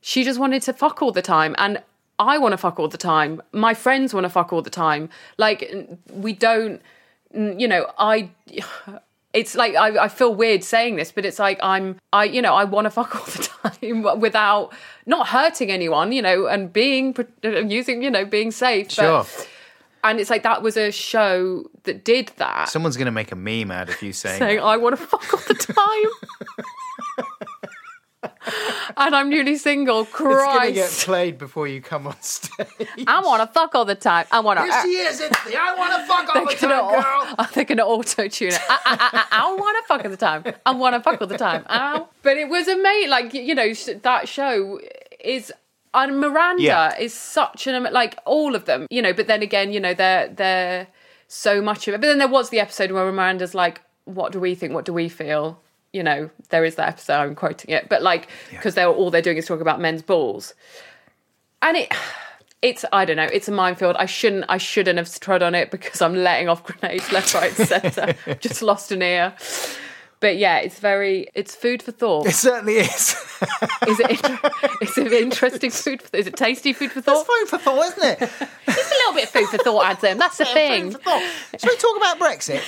she 0.01 0.25
just 0.25 0.41
wanted 0.41 0.63
to 0.63 0.73
fuck 0.73 1.01
all 1.01 1.13
the 1.13 1.23
time, 1.23 1.55
and 1.59 1.81
I 2.19 2.39
want 2.39 2.53
to 2.53 2.59
fuck 2.59 2.81
all 2.81 2.89
the 2.89 2.99
time. 2.99 3.41
My 3.53 3.75
friends 3.75 4.13
want 4.13 4.25
to 4.25 4.31
fuck 4.31 4.53
all 4.53 4.63
the 4.63 4.71
time. 4.71 5.11
Like 5.39 5.73
we 6.13 6.33
don't 6.33 6.83
you 7.35 7.69
know, 7.69 7.91
I. 7.99 8.31
It's 9.33 9.55
like 9.55 9.77
I, 9.77 10.05
I 10.05 10.09
feel 10.09 10.35
weird 10.35 10.65
saying 10.65 10.97
this, 10.97 11.13
but 11.13 11.25
it's 11.25 11.39
like 11.39 11.59
I'm 11.63 11.97
I 12.13 12.25
you 12.25 12.43
know 12.43 12.55
I 12.55 12.65
want 12.65 12.87
to 12.87 12.91
fuck 12.91 13.15
all 13.15 13.25
the 13.27 13.49
time 13.79 14.21
without 14.21 14.73
not 15.07 15.29
hurting 15.29 15.71
anyone, 15.71 16.11
you 16.13 16.21
know, 16.23 16.47
and 16.47 16.73
being 16.73 17.15
pro- 17.15 17.27
uh, 17.45 17.61
using 17.61 18.03
you 18.03 18.11
know 18.11 18.25
being 18.25 18.51
safe. 18.51 18.89
but- 18.89 18.95
Sure. 18.95 19.27
and 20.03 20.19
it's 20.19 20.31
like 20.31 20.43
that 20.43 20.63
was 20.63 20.77
a 20.77 20.91
show 20.91 21.65
that 21.85 22.05
did 22.05 22.33
that, 22.39 22.69
Someone's 22.69 22.97
going 22.97 23.07
to 23.07 23.13
make 23.13 23.31
a 23.31 23.37
meme 23.37 23.71
out 23.71 23.89
of 23.89 24.03
you 24.03 24.13
saying, 24.13 24.39
saying 24.41 24.61
I 24.61 24.77
want 24.77 24.97
to 24.99 25.07
fuck 25.07 25.33
all 25.33 25.41
the 25.47 25.55
time. 25.55 27.27
and 28.97 29.15
I'm 29.15 29.29
newly 29.29 29.57
single. 29.57 30.03
it's 30.03 30.13
going 30.19 30.69
to 30.69 30.73
get 30.73 30.91
played 30.91 31.39
before 31.39 31.69
you 31.69 31.81
come 31.81 32.07
on 32.07 32.21
stage. 32.21 32.67
I 33.07 33.21
want 33.21 33.43
to 33.43 33.47
fuck 33.53 33.75
all 33.75 33.85
the 33.85 33.95
time. 33.95 34.27
I 34.31 34.41
want 34.41 34.59
to. 34.59 34.65
Here 34.65 34.83
she 34.83 35.01
uh, 35.07 35.11
is. 35.11 35.21
It's 35.21 35.45
the 35.45 35.57
I 35.57 35.75
want 35.77 35.93
to 35.95 36.07
fuck 36.07 36.35
all 36.35 36.45
the 36.47 36.57
They're 36.59 36.69
gonna, 36.69 37.03
time, 37.03 37.35
girl. 37.37 37.49
they're 37.55 37.65
gonna 37.65 37.87
auto 37.87 38.29
tune 38.29 38.49
it. 38.53 38.61
I, 38.69 38.79
I, 38.85 38.95
I, 38.95 39.39
I, 39.41 39.47
I 39.47 39.55
want 39.55 39.77
to 39.83 39.89
fuck 39.89 40.05
all 40.05 40.11
the 40.11 40.17
time. 40.17 40.45
I 40.67 40.71
want 40.73 40.95
to 40.95 41.01
fuck 41.01 41.21
all 41.21 41.27
the 41.27 41.39
time. 41.39 41.65
Ow. 41.69 42.09
But 42.23 42.37
it 42.37 42.49
was 42.49 42.69
amazing. 42.69 43.11
Like 43.11 43.35
you 43.35 43.55
know, 43.55 43.73
that 44.03 44.29
show 44.29 44.81
is. 45.23 45.53
And 45.93 46.21
Miranda 46.21 46.63
Yeah. 46.63 46.97
is 46.97 47.13
such 47.13 47.67
an 47.67 47.83
like 47.93 48.17
all 48.25 48.55
of 48.55 48.65
them, 48.67 48.87
you 48.91 49.03
know. 49.03 49.13
But 49.13 49.27
then 49.27 49.43
again, 49.43 49.73
you 49.73 49.81
know, 49.81 49.93
they're 49.93 50.29
they're 50.29 50.87
so 51.27 51.61
much 51.61 51.89
of 51.89 51.95
it. 51.95 52.01
But 52.01 52.07
then 52.07 52.19
there 52.19 52.29
was 52.29 52.51
the 52.51 52.61
episode 52.61 52.93
where 52.93 53.11
Miranda's 53.11 53.57
like, 53.57 53.81
"What 54.05 54.31
do 54.31 54.39
we 54.39 54.55
think? 54.55 54.73
What 54.73 54.85
do 54.85 54.93
we 54.93 55.09
feel?" 55.09 55.61
You 55.93 56.03
know, 56.03 56.31
there 56.51 56.65
is 56.65 56.77
that 56.77 56.89
episode. 56.89 57.15
I'm 57.15 57.35
quoting 57.35 57.71
it, 57.71 57.89
but 57.89 58.03
like 58.03 58.29
because 58.51 58.75
they're 58.75 58.89
all 58.89 59.11
they're 59.11 59.23
doing 59.23 59.37
is 59.37 59.47
talking 59.47 59.63
about 59.63 59.81
men's 59.81 60.03
balls, 60.03 60.55
and 61.63 61.77
it 61.77 61.93
it's 62.63 62.85
I 62.93 63.05
don't 63.05 63.17
know, 63.17 63.29
it's 63.33 63.49
a 63.49 63.53
minefield. 63.53 63.97
I 63.99 64.07
shouldn't 64.07 64.45
I 64.49 64.59
shouldn't 64.59 64.99
have 64.99 65.21
trod 65.21 65.43
on 65.43 65.55
it 65.55 65.71
because 65.71 66.01
I'm 66.03 66.15
letting 66.15 66.49
off 66.49 66.63
grenades 66.65 67.11
left, 67.13 67.35
right, 67.35 67.53
centre. 67.53 68.15
Just 68.41 68.63
lost 68.63 68.93
an 68.93 69.03
ear. 69.03 69.35
But 70.21 70.37
yeah, 70.37 70.59
it's 70.59 70.79
very 70.79 71.29
it's 71.35 71.55
food 71.55 71.83
for 71.83 71.93
thought. 71.93 72.27
It 72.27 72.35
certainly 72.35 72.75
is. 72.75 73.17
Is 73.89 74.01
it 74.01 74.21
is 74.83 74.99
it 74.99 75.13
interesting 75.13 75.71
food 75.71 76.03
for 76.03 76.15
is 76.15 76.27
it 76.27 76.37
tasty 76.37 76.75
food 76.75 76.93
for 76.93 77.01
thought? 77.01 77.27
Food 77.27 77.49
for 77.49 77.57
thought, 77.57 77.87
isn't 77.87 78.05
it? 78.05 78.23
It's 78.23 78.91
a 78.93 78.95
little 78.95 79.15
bit 79.15 79.25
of 79.25 79.31
food 79.31 79.49
for 79.49 79.59
thought, 79.59 79.87
Adam. 79.87 80.19
That's 80.19 80.37
the 80.37 80.45
thing. 80.45 80.83
Food 80.93 80.93
for 80.93 80.99
thought. 80.99 81.33
Shall 81.59 81.71
we 81.71 81.77
talk 81.79 81.97
about 81.97 82.19
Brexit? 82.19 82.63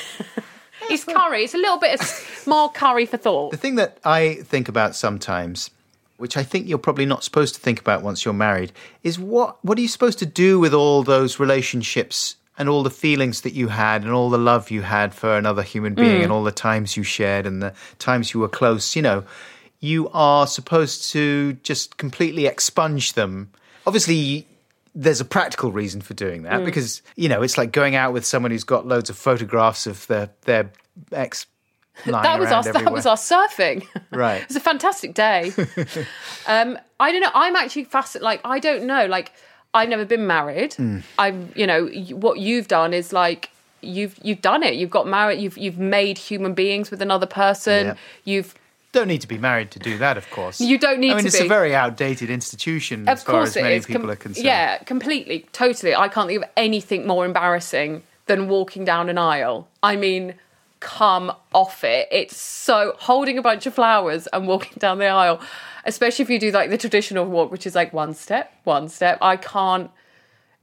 It's 0.90 1.04
curry. 1.04 1.44
It's 1.44 1.54
a 1.54 1.58
little 1.58 1.78
bit 1.78 2.00
of 2.00 2.42
more 2.46 2.70
curry 2.70 3.06
for 3.06 3.16
thought. 3.16 3.50
The 3.50 3.56
thing 3.56 3.76
that 3.76 3.98
I 4.04 4.34
think 4.42 4.68
about 4.68 4.94
sometimes, 4.96 5.70
which 6.16 6.36
I 6.36 6.42
think 6.42 6.68
you're 6.68 6.78
probably 6.78 7.06
not 7.06 7.24
supposed 7.24 7.54
to 7.54 7.60
think 7.60 7.80
about 7.80 8.02
once 8.02 8.24
you're 8.24 8.34
married, 8.34 8.72
is 9.02 9.18
what 9.18 9.62
what 9.64 9.78
are 9.78 9.80
you 9.80 9.88
supposed 9.88 10.18
to 10.20 10.26
do 10.26 10.58
with 10.58 10.74
all 10.74 11.02
those 11.02 11.38
relationships 11.38 12.36
and 12.58 12.68
all 12.68 12.82
the 12.82 12.90
feelings 12.90 13.40
that 13.42 13.54
you 13.54 13.68
had 13.68 14.02
and 14.02 14.12
all 14.12 14.30
the 14.30 14.38
love 14.38 14.70
you 14.70 14.82
had 14.82 15.14
for 15.14 15.36
another 15.36 15.62
human 15.62 15.94
being 15.94 16.20
mm. 16.20 16.24
and 16.24 16.32
all 16.32 16.44
the 16.44 16.52
times 16.52 16.96
you 16.96 17.02
shared 17.02 17.46
and 17.46 17.62
the 17.62 17.72
times 17.98 18.34
you 18.34 18.40
were 18.40 18.48
close, 18.48 18.94
you 18.94 19.02
know, 19.02 19.24
you 19.80 20.08
are 20.10 20.46
supposed 20.46 21.10
to 21.10 21.54
just 21.64 21.96
completely 21.96 22.46
expunge 22.46 23.14
them. 23.14 23.50
Obviously, 23.86 24.46
there's 24.94 25.20
a 25.20 25.24
practical 25.24 25.72
reason 25.72 26.00
for 26.00 26.14
doing 26.14 26.42
that 26.42 26.64
because 26.64 27.00
you 27.16 27.28
know 27.28 27.42
it's 27.42 27.56
like 27.56 27.72
going 27.72 27.94
out 27.94 28.12
with 28.12 28.26
someone 28.26 28.50
who's 28.50 28.64
got 28.64 28.86
loads 28.86 29.08
of 29.10 29.16
photographs 29.16 29.86
of 29.86 30.06
their 30.06 30.30
their 30.42 30.70
ex. 31.12 31.46
that 32.06 32.38
was 32.38 32.50
our 32.52 32.62
that 32.62 32.92
was 32.92 33.06
our 33.06 33.16
surfing. 33.16 33.86
Right. 34.10 34.42
it 34.42 34.48
was 34.48 34.56
a 34.56 34.60
fantastic 34.60 35.14
day. 35.14 35.52
um, 36.46 36.78
I 37.00 37.12
don't 37.12 37.20
know. 37.22 37.30
I'm 37.34 37.56
actually 37.56 37.84
fascinated. 37.84 38.24
Like 38.24 38.40
I 38.44 38.58
don't 38.58 38.84
know. 38.84 39.06
Like 39.06 39.32
I've 39.74 39.88
never 39.88 40.04
been 40.04 40.26
married. 40.26 40.74
Hmm. 40.74 40.98
I'm. 41.18 41.50
You 41.56 41.66
know 41.66 41.84
y- 41.84 42.12
what 42.14 42.38
you've 42.38 42.68
done 42.68 42.92
is 42.92 43.12
like 43.12 43.48
you've 43.80 44.18
you've 44.22 44.42
done 44.42 44.62
it. 44.62 44.74
You've 44.74 44.90
got 44.90 45.06
married. 45.06 45.40
You've 45.40 45.56
you've 45.56 45.78
made 45.78 46.18
human 46.18 46.52
beings 46.54 46.90
with 46.90 47.00
another 47.00 47.26
person. 47.26 47.86
Yeah. 47.86 47.94
You've 48.24 48.54
Don't 48.92 49.08
need 49.08 49.22
to 49.22 49.28
be 49.28 49.38
married 49.38 49.70
to 49.72 49.78
do 49.78 49.96
that, 49.98 50.18
of 50.18 50.30
course. 50.30 50.60
You 50.60 50.78
don't 50.78 51.00
need 51.00 51.08
to 51.08 51.14
I 51.14 51.16
mean, 51.16 51.26
it's 51.26 51.38
be. 51.38 51.46
a 51.46 51.48
very 51.48 51.74
outdated 51.74 52.28
institution 52.28 53.08
as 53.08 53.20
of 53.20 53.26
far 53.26 53.34
course 53.36 53.48
as 53.50 53.56
it 53.56 53.62
many 53.62 53.74
is. 53.76 53.86
people 53.86 54.02
Com- 54.02 54.10
are 54.10 54.16
concerned. 54.16 54.44
Yeah, 54.44 54.78
completely, 54.78 55.46
totally. 55.52 55.94
I 55.94 56.08
can't 56.08 56.28
think 56.28 56.42
of 56.42 56.48
anything 56.58 57.06
more 57.06 57.24
embarrassing 57.24 58.02
than 58.26 58.48
walking 58.48 58.84
down 58.84 59.08
an 59.08 59.16
aisle. 59.16 59.66
I 59.82 59.96
mean, 59.96 60.34
come 60.80 61.32
off 61.54 61.84
it. 61.84 62.06
It's 62.12 62.36
so 62.36 62.94
holding 62.98 63.38
a 63.38 63.42
bunch 63.42 63.64
of 63.66 63.72
flowers 63.74 64.26
and 64.26 64.46
walking 64.46 64.74
down 64.78 64.98
the 64.98 65.06
aisle, 65.06 65.40
especially 65.86 66.24
if 66.24 66.30
you 66.30 66.38
do 66.38 66.50
like 66.50 66.68
the 66.68 66.76
traditional 66.78 67.24
walk, 67.24 67.50
which 67.50 67.66
is 67.66 67.74
like 67.74 67.94
one 67.94 68.12
step, 68.12 68.52
one 68.64 68.88
step. 68.90 69.16
I 69.22 69.36
can't. 69.38 69.90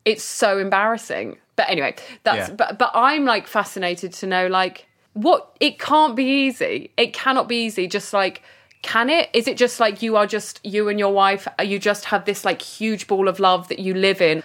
It's 0.05 0.23
so 0.23 0.59
embarrassing. 0.59 1.37
But 1.55 1.67
anyway, 1.69 1.95
that's 2.23 2.49
Yeah. 2.49 2.55
but 2.55 2.77
but 2.77 2.91
I'm 2.93 3.25
like 3.25 3.47
fascinated 3.47 4.13
to 4.13 4.27
know 4.27 4.47
like 4.47 4.85
what 5.13 5.55
it 5.59 5.79
can't 5.79 6.15
be 6.15 6.23
easy. 6.23 6.91
It 6.97 7.13
cannot 7.13 7.47
be 7.47 7.65
easy. 7.65 7.87
Just 7.87 8.13
like 8.13 8.41
can 8.81 9.09
it? 9.09 9.29
Is 9.33 9.47
it 9.47 9.57
just 9.57 9.79
like 9.79 10.01
you 10.01 10.15
are 10.15 10.25
just 10.25 10.59
you 10.63 10.87
and 10.87 10.97
your 10.97 11.11
wife? 11.11 11.47
Uh, 11.59 11.63
you 11.63 11.79
just 11.79 12.05
have 12.05 12.25
this 12.25 12.45
like 12.45 12.61
huge 12.61 13.07
ball 13.07 13.27
of 13.27 13.39
love 13.39 13.67
that 13.67 13.79
you 13.79 13.93
live 13.93 14.21
in. 14.21 14.43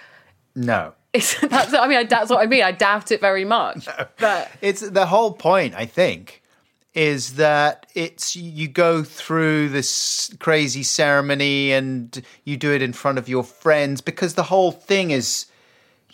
No. 0.54 0.94
It's, 1.14 1.40
that's 1.40 1.72
I 1.72 1.86
mean 1.86 2.08
that's 2.08 2.28
what 2.28 2.40
I 2.40 2.46
mean. 2.46 2.64
I 2.64 2.72
doubt 2.72 3.12
it 3.12 3.20
very 3.20 3.44
much. 3.44 3.86
But 4.18 4.50
It's 4.60 4.80
the 4.80 5.06
whole 5.06 5.32
point, 5.32 5.76
I 5.76 5.86
think, 5.86 6.42
is 6.92 7.34
that 7.34 7.86
it's 7.94 8.34
you 8.34 8.66
go 8.66 9.04
through 9.04 9.68
this 9.68 10.34
crazy 10.40 10.82
ceremony 10.82 11.70
and 11.70 12.20
you 12.42 12.56
do 12.56 12.72
it 12.72 12.82
in 12.82 12.92
front 12.92 13.18
of 13.18 13.28
your 13.28 13.44
friends 13.44 14.00
because 14.00 14.34
the 14.34 14.42
whole 14.42 14.72
thing 14.72 15.12
is 15.12 15.46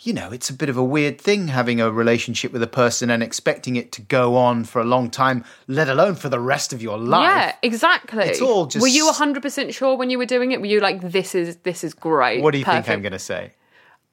you 0.03 0.13
know, 0.13 0.31
it's 0.31 0.49
a 0.49 0.53
bit 0.53 0.67
of 0.67 0.77
a 0.77 0.83
weird 0.83 1.21
thing 1.21 1.47
having 1.49 1.79
a 1.79 1.91
relationship 1.91 2.51
with 2.51 2.63
a 2.63 2.67
person 2.67 3.09
and 3.11 3.21
expecting 3.21 3.75
it 3.75 3.91
to 3.91 4.01
go 4.01 4.35
on 4.35 4.63
for 4.63 4.81
a 4.81 4.83
long 4.85 5.09
time, 5.11 5.43
let 5.67 5.87
alone 5.89 6.15
for 6.15 6.27
the 6.27 6.39
rest 6.39 6.73
of 6.73 6.81
your 6.81 6.97
life. 6.97 7.21
yeah, 7.23 7.55
exactly. 7.61 8.23
It's 8.25 8.41
all 8.41 8.65
just- 8.65 8.81
Were 8.81 8.87
you 8.87 9.11
hundred 9.11 9.43
percent 9.43 9.73
sure 9.73 9.95
when 9.95 10.09
you 10.09 10.17
were 10.17 10.25
doing 10.25 10.51
it? 10.53 10.59
Were 10.59 10.65
you 10.67 10.79
like, 10.79 11.01
this 11.01 11.35
is 11.35 11.57
this 11.57 11.83
is 11.83 11.93
great? 11.93 12.41
What 12.41 12.51
do 12.51 12.57
you 12.57 12.65
think 12.65 12.89
I'm 12.89 13.01
going 13.01 13.11
to 13.11 13.19
say? 13.19 13.51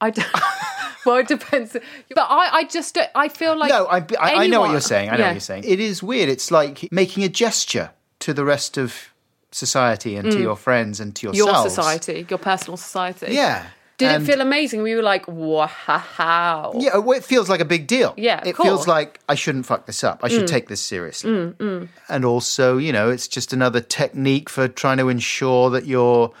I 0.01 0.11
don't. 0.11 0.27
well, 1.05 1.17
it 1.17 1.27
depends. 1.27 1.73
But 1.73 2.27
I, 2.29 2.49
I 2.59 2.63
just, 2.65 2.95
don't- 2.95 3.09
I 3.15 3.27
feel 3.27 3.57
like 3.57 3.69
No, 3.69 3.85
I, 3.87 3.97
I, 4.19 4.43
I 4.43 4.47
know 4.47 4.61
what 4.61 4.71
you're 4.71 4.79
saying. 4.81 5.09
I 5.09 5.13
know 5.13 5.19
Yeah. 5.19 5.27
what 5.27 5.33
you're 5.33 5.39
saying. 5.41 5.63
It 5.65 5.79
is 5.79 6.03
weird. 6.03 6.29
It's 6.29 6.51
like 6.51 6.87
making 6.91 7.23
a 7.23 7.29
gesture 7.29 7.91
to 8.19 8.33
the 8.33 8.45
rest 8.45 8.77
of 8.77 9.09
society 9.51 10.15
and 10.15 10.31
to 10.31 10.39
your 10.39 10.55
friends 10.55 10.99
and 10.99 11.15
to 11.15 11.29
Mm. 11.29 11.35
Your 11.35 11.55
society, 11.69 12.25
your 12.29 12.37
personal 12.37 12.77
society. 12.77 13.33
Yeah. 13.33 13.65
Did 13.99 14.11
And- 14.11 14.23
it 14.23 14.25
feel 14.31 14.41
amazing? 14.41 14.81
We 14.81 14.95
were 14.95 15.03
like, 15.03 15.27
wow. 15.27 16.71
Yeah, 16.75 16.97
well, 16.97 17.17
it 17.17 17.23
feels 17.25 17.49
like 17.49 17.59
a 17.59 17.65
big 17.65 17.85
deal. 17.85 18.13
Yeah, 18.17 18.41
it 18.45 18.55
course. 18.55 18.67
Mm. 18.67 18.71
feels 18.71 18.87
like 18.87 19.19
I 19.27 19.35
shouldn't 19.35 19.65
fuck 19.65 19.85
this 19.85 20.03
up. 20.03 20.21
I 20.23 20.29
should 20.29 20.45
mm. 20.45 20.47
take 20.47 20.69
this 20.69 20.81
seriously. 20.81 21.29
Mm, 21.31 21.53
mm. 21.55 21.87
And 22.07 22.23
also, 22.25 22.77
you 22.77 22.93
know, 22.93 23.09
it's 23.09 23.27
just 23.27 23.51
another 23.53 23.81
technique 23.81 24.49
for 24.49 24.69
trying 24.69 24.97
to 24.97 25.09
ensure 25.09 25.69
that 25.71 25.85
you're 25.85 26.31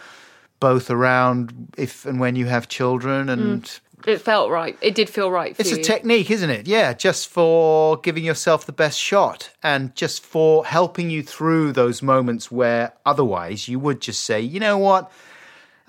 both 0.61 0.89
around 0.89 1.73
if 1.77 2.05
and 2.05 2.19
when 2.19 2.37
you 2.37 2.45
have 2.45 2.69
children. 2.69 3.27
And 3.27 3.69
It 4.07 4.21
felt 4.21 4.49
right. 4.51 4.77
It 4.81 4.95
did 4.95 5.09
feel 5.09 5.29
right 5.29 5.53
it's 5.59 5.71
you. 5.71 5.77
a 5.77 5.83
technique, 5.83 6.31
isn't 6.31 6.49
it? 6.49 6.65
Yeah, 6.65 6.93
just 6.93 7.27
for 7.27 7.97
giving 7.97 8.23
yourself 8.23 8.65
the 8.65 8.71
best 8.71 8.97
shot 8.97 9.49
and 9.61 9.93
just 9.95 10.23
for 10.23 10.65
helping 10.65 11.09
you 11.09 11.23
through 11.23 11.73
those 11.73 12.01
moments 12.01 12.49
where 12.49 12.93
otherwise 13.05 13.67
you 13.67 13.79
would 13.79 13.99
just 13.99 14.21
say, 14.23 14.39
you 14.39 14.61
know 14.61 14.77
what? 14.77 15.11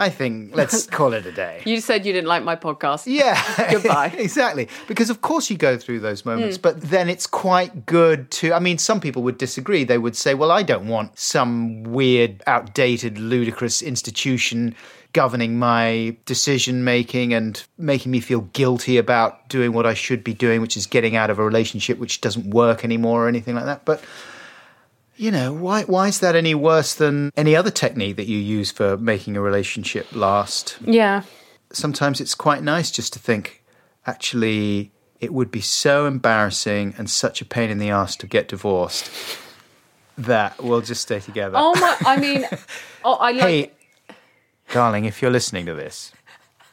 I 0.00 0.08
think 0.08 0.56
let's 0.56 0.86
call 0.98 1.12
it 1.12 1.26
a 1.26 1.32
day. 1.32 1.62
you 1.64 1.80
said 1.80 2.04
you 2.06 2.12
didn't 2.12 2.26
like 2.28 2.42
my 2.42 2.56
podcast. 2.56 3.02
Yeah. 3.06 3.36
Goodbye. 3.70 4.06
exactly. 4.18 4.66
Because 4.88 5.10
of 5.10 5.20
course 5.20 5.50
you 5.50 5.56
go 5.56 5.76
through 5.76 6.00
those 6.00 6.24
moments, 6.24 6.56
Hmm. 6.56 6.62
but 6.62 6.80
then 6.80 7.08
it's 7.08 7.26
quite 7.26 7.86
good 7.86 8.30
to 8.32 8.52
I 8.54 8.58
mean 8.58 8.78
some 8.78 8.98
people 9.00 9.22
would 9.24 9.38
disagree. 9.38 9.84
They 9.84 9.98
would 9.98 10.16
say, 10.16 10.34
"Well, 10.34 10.50
I 10.50 10.62
don't 10.62 10.88
want 10.88 11.18
some 11.18 11.82
weird, 11.84 12.42
outdated, 12.46 13.18
ludicrous 13.18 13.82
institution 13.82 14.74
governing 15.12 15.58
my 15.58 16.16
decision 16.24 16.84
making 16.84 17.34
and 17.34 17.62
making 17.76 18.12
me 18.12 18.20
feel 18.20 18.42
guilty 18.52 18.96
about 18.96 19.48
doing 19.48 19.72
what 19.72 19.84
I 19.84 19.92
should 19.94 20.22
be 20.22 20.32
doing, 20.34 20.60
which 20.60 20.76
is 20.76 20.86
getting 20.86 21.16
out 21.16 21.30
of 21.30 21.38
a 21.40 21.44
relationship 21.44 21.98
which 21.98 22.20
doesn't 22.20 22.50
work 22.50 22.84
anymore 22.84 23.24
or 23.26 23.28
anything 23.28 23.54
like 23.54 23.64
that." 23.66 23.84
But 23.84 24.02
you 25.20 25.30
know, 25.30 25.52
why 25.52 25.82
why 25.82 26.08
is 26.08 26.20
that 26.20 26.34
any 26.34 26.54
worse 26.54 26.94
than 26.94 27.30
any 27.36 27.54
other 27.54 27.70
technique 27.70 28.16
that 28.16 28.26
you 28.26 28.38
use 28.38 28.70
for 28.70 28.96
making 28.96 29.36
a 29.36 29.40
relationship 29.42 30.06
last? 30.14 30.78
Yeah. 30.84 31.22
sometimes 31.72 32.20
it's 32.20 32.34
quite 32.34 32.62
nice 32.62 32.90
just 32.90 33.12
to 33.12 33.18
think, 33.18 33.62
actually, 34.06 34.90
it 35.20 35.32
would 35.34 35.50
be 35.50 35.60
so 35.60 36.06
embarrassing 36.06 36.94
and 36.96 37.08
such 37.10 37.42
a 37.42 37.44
pain 37.44 37.68
in 37.68 37.78
the 37.78 37.90
ass 37.90 38.16
to 38.16 38.26
get 38.26 38.48
divorced 38.48 39.10
that 40.16 40.60
we'll 40.62 40.80
just 40.80 41.02
stay 41.02 41.20
together. 41.20 41.56
Oh 41.56 41.74
my! 41.78 41.96
I 42.06 42.16
mean, 42.16 42.46
oh, 43.04 43.14
I 43.14 43.32
like. 43.32 43.42
hey, 43.42 43.70
darling, 44.72 45.04
if 45.04 45.20
you're 45.20 45.30
listening 45.30 45.66
to 45.66 45.74
this, 45.74 46.12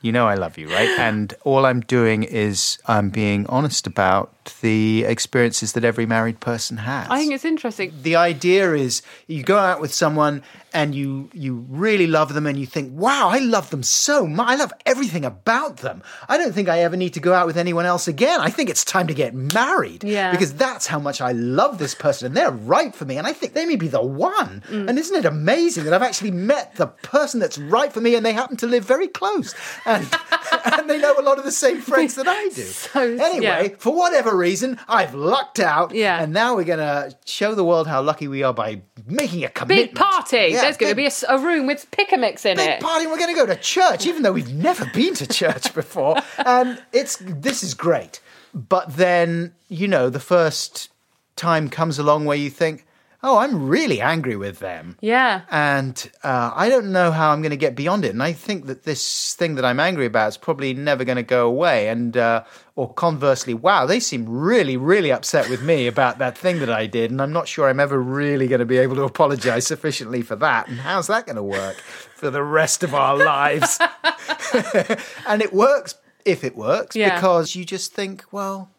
you 0.02 0.14
know 0.14 0.26
I 0.26 0.36
love 0.36 0.58
you, 0.58 0.70
right? 0.70 0.90
And 0.98 1.34
all 1.44 1.66
I'm 1.66 1.82
doing 1.82 2.24
is 2.24 2.78
I'm 2.88 3.10
being 3.10 3.46
honest 3.48 3.88
about 3.88 4.34
the 4.62 5.04
experiences 5.06 5.74
that 5.74 5.84
every 5.84 6.06
married 6.06 6.40
person 6.40 6.78
has. 6.78 7.08
I 7.10 7.20
think 7.20 7.34
it's 7.34 7.46
interesting. 7.46 7.94
the 8.02 8.16
idea 8.16 8.74
is 8.74 9.02
you 9.28 9.44
go 9.44 9.58
out 9.58 9.82
with 9.82 9.94
someone 9.94 10.44
and 10.74 10.94
you 10.94 11.30
you 11.34 11.66
really 11.70 12.08
love 12.08 12.34
them 12.34 12.46
and 12.46 12.60
you 12.60 12.66
think 12.66 12.92
wow 12.94 13.30
i 13.30 13.40
love 13.40 13.70
them 13.70 13.82
so 13.82 14.28
much 14.28 14.48
i 14.50 14.56
love 14.56 14.72
everything 14.86 15.24
about 15.24 15.78
them 15.78 16.04
i 16.28 16.38
don't 16.38 16.54
think 16.54 16.68
i 16.68 16.80
ever 16.80 16.98
need 16.98 17.14
to 17.14 17.22
go 17.22 17.34
out 17.34 17.48
with 17.48 17.58
anyone 17.58 17.86
else 17.86 18.06
again 18.08 18.42
i 18.42 18.50
think 18.50 18.70
it's 18.70 18.84
time 18.84 19.08
to 19.08 19.14
get 19.14 19.34
married 19.34 20.04
Yeah. 20.04 20.32
because 20.32 20.54
that's 20.54 20.86
how 20.86 21.00
much 21.00 21.22
i 21.22 21.32
love 21.32 21.78
this 21.78 21.96
person 21.96 22.28
and 22.28 22.36
they're 22.38 22.52
right 22.52 22.94
for 22.94 23.06
me 23.06 23.18
and 23.18 23.26
i 23.26 23.32
think 23.34 23.54
they 23.54 23.66
may 23.66 23.78
be 23.78 23.88
the 23.88 24.02
one 24.04 24.62
Mm. 24.70 24.90
and 24.90 25.00
isn't 25.00 25.16
it 25.16 25.26
amazing 25.26 25.86
that 25.86 25.94
i've 25.94 26.04
actually 26.04 26.32
met 26.32 26.76
the 26.76 26.88
person 26.88 27.40
that's 27.40 27.58
right 27.58 27.92
for 27.94 28.02
me 28.02 28.16
and 28.16 28.26
they 28.26 28.34
happen 28.34 28.58
to 28.58 28.68
live 28.68 28.84
very 28.84 29.08
close 29.08 29.56
and, 29.86 30.06
and 30.66 30.90
they 30.90 31.00
know 31.00 31.16
a 31.18 31.22
lot 31.24 31.38
of 31.40 31.46
the 31.46 31.52
same 31.52 31.80
friends 31.82 32.16
that 32.16 32.28
i 32.28 32.50
do 32.50 32.62
So- 32.64 33.02
anyway 33.02 33.70
yeah. 33.70 33.76
for 33.80 33.96
whatever 33.96 34.36
reason, 34.38 34.80
I've 34.88 35.14
lucked 35.14 35.60
out. 35.60 35.94
Yeah. 35.94 36.22
And 36.22 36.32
now 36.32 36.56
we're 36.56 36.64
going 36.64 36.80
to 36.80 37.16
show 37.26 37.56
the 37.56 37.64
world 37.64 37.88
how 37.88 38.02
lucky 38.02 38.28
we 38.28 38.44
are 38.44 38.54
by 38.54 38.82
making 39.06 39.44
a 39.44 39.50
commitment. 39.50 39.92
Big 39.92 39.96
party. 39.96 40.38
Yeah, 40.52 40.62
There's 40.62 40.78
going 40.78 40.92
to 40.92 40.96
big- 40.96 41.12
be 41.12 41.26
a, 41.28 41.38
room 41.40 41.68
with 41.68 41.90
picamix 41.92 42.46
in 42.46 42.60
it 42.60 42.66
Big 42.66 42.80
party. 42.80 43.08
We're 43.08 43.18
going 43.18 43.36
to 43.36 43.40
go 43.40 43.46
to 43.46 43.56
church, 43.56 44.06
even 44.06 44.22
though 44.24 44.32
we've 44.34 44.54
never 44.54 44.86
been 44.94 45.14
to 45.16 45.28
church 45.28 45.74
before. 45.74 46.16
And 46.46 46.82
it's 46.94 47.18
this 47.18 47.62
is 47.64 47.74
great. 47.74 48.22
But 48.54 48.96
then, 48.96 49.54
you 49.68 49.88
know, 49.88 50.10
the 50.10 50.20
first 50.20 50.90
time 51.36 51.70
comes 51.70 52.00
along 52.00 52.26
where 52.26 52.38
you 52.38 52.50
think, 52.50 52.86
oh, 53.28 53.38
I'm 53.38 53.68
really 53.68 54.00
angry 54.00 54.36
with 54.38 54.60
them. 54.60 54.98
Yeah. 55.02 55.42
And 55.52 56.10
uh, 56.24 56.52
I 56.56 56.70
don't 56.70 56.92
know 56.94 57.12
how 57.12 57.32
I'm 57.32 57.42
going 57.42 57.50
to 57.50 57.58
get 57.58 57.76
beyond 57.76 58.06
it. 58.06 58.12
And 58.12 58.24
I 58.24 58.32
think 58.32 58.68
that 58.68 58.84
this 58.84 59.34
thing 59.36 59.56
that 59.56 59.66
I'm 59.66 59.80
angry 59.82 60.06
about 60.06 60.30
is 60.30 60.38
probably 60.38 60.74
never 60.74 61.04
going 61.04 61.18
to 61.18 61.24
go 61.24 61.46
away. 61.48 61.90
And 61.90 62.16
uh, 62.16 62.46
or 62.78 62.94
conversely, 62.94 63.54
wow, 63.54 63.86
they 63.86 64.00
seem 64.00 64.30
really, 64.30 64.78
really 64.78 65.12
upset 65.12 65.50
with 65.50 65.62
me 65.62 65.88
about 65.88 66.20
that 66.20 66.38
thing 66.38 66.60
that 66.60 66.70
I 66.70 66.86
did, 66.86 67.10
and 67.12 67.22
I'm 67.22 67.34
not 67.34 67.48
sure 67.48 67.68
I'm 67.68 67.80
ever 67.80 68.00
really 68.00 68.48
going 68.48 68.60
to 68.60 68.66
be 68.66 68.78
able 68.78 68.96
to 68.98 69.04
apologise 69.04 69.66
sufficiently 69.68 70.22
for 70.22 70.36
that. 70.38 70.68
And 70.70 70.80
how's 70.80 71.08
that 71.08 71.26
going 71.26 71.36
to 71.38 71.44
work 71.44 71.78
for 72.16 72.30
the 72.30 72.44
rest 72.44 72.84
of 72.84 72.94
our 72.94 73.18
lives? 73.18 73.80
and 75.28 75.42
it 75.42 75.54
works 75.54 75.96
if 76.24 76.44
it 76.44 76.56
works 76.56 76.96
Yeah. 76.96 77.16
because 77.16 77.56
you 77.56 77.66
just 77.66 77.94
think, 77.94 78.24
well, 78.32 78.70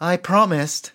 I 0.00 0.16
promised. 0.16 0.92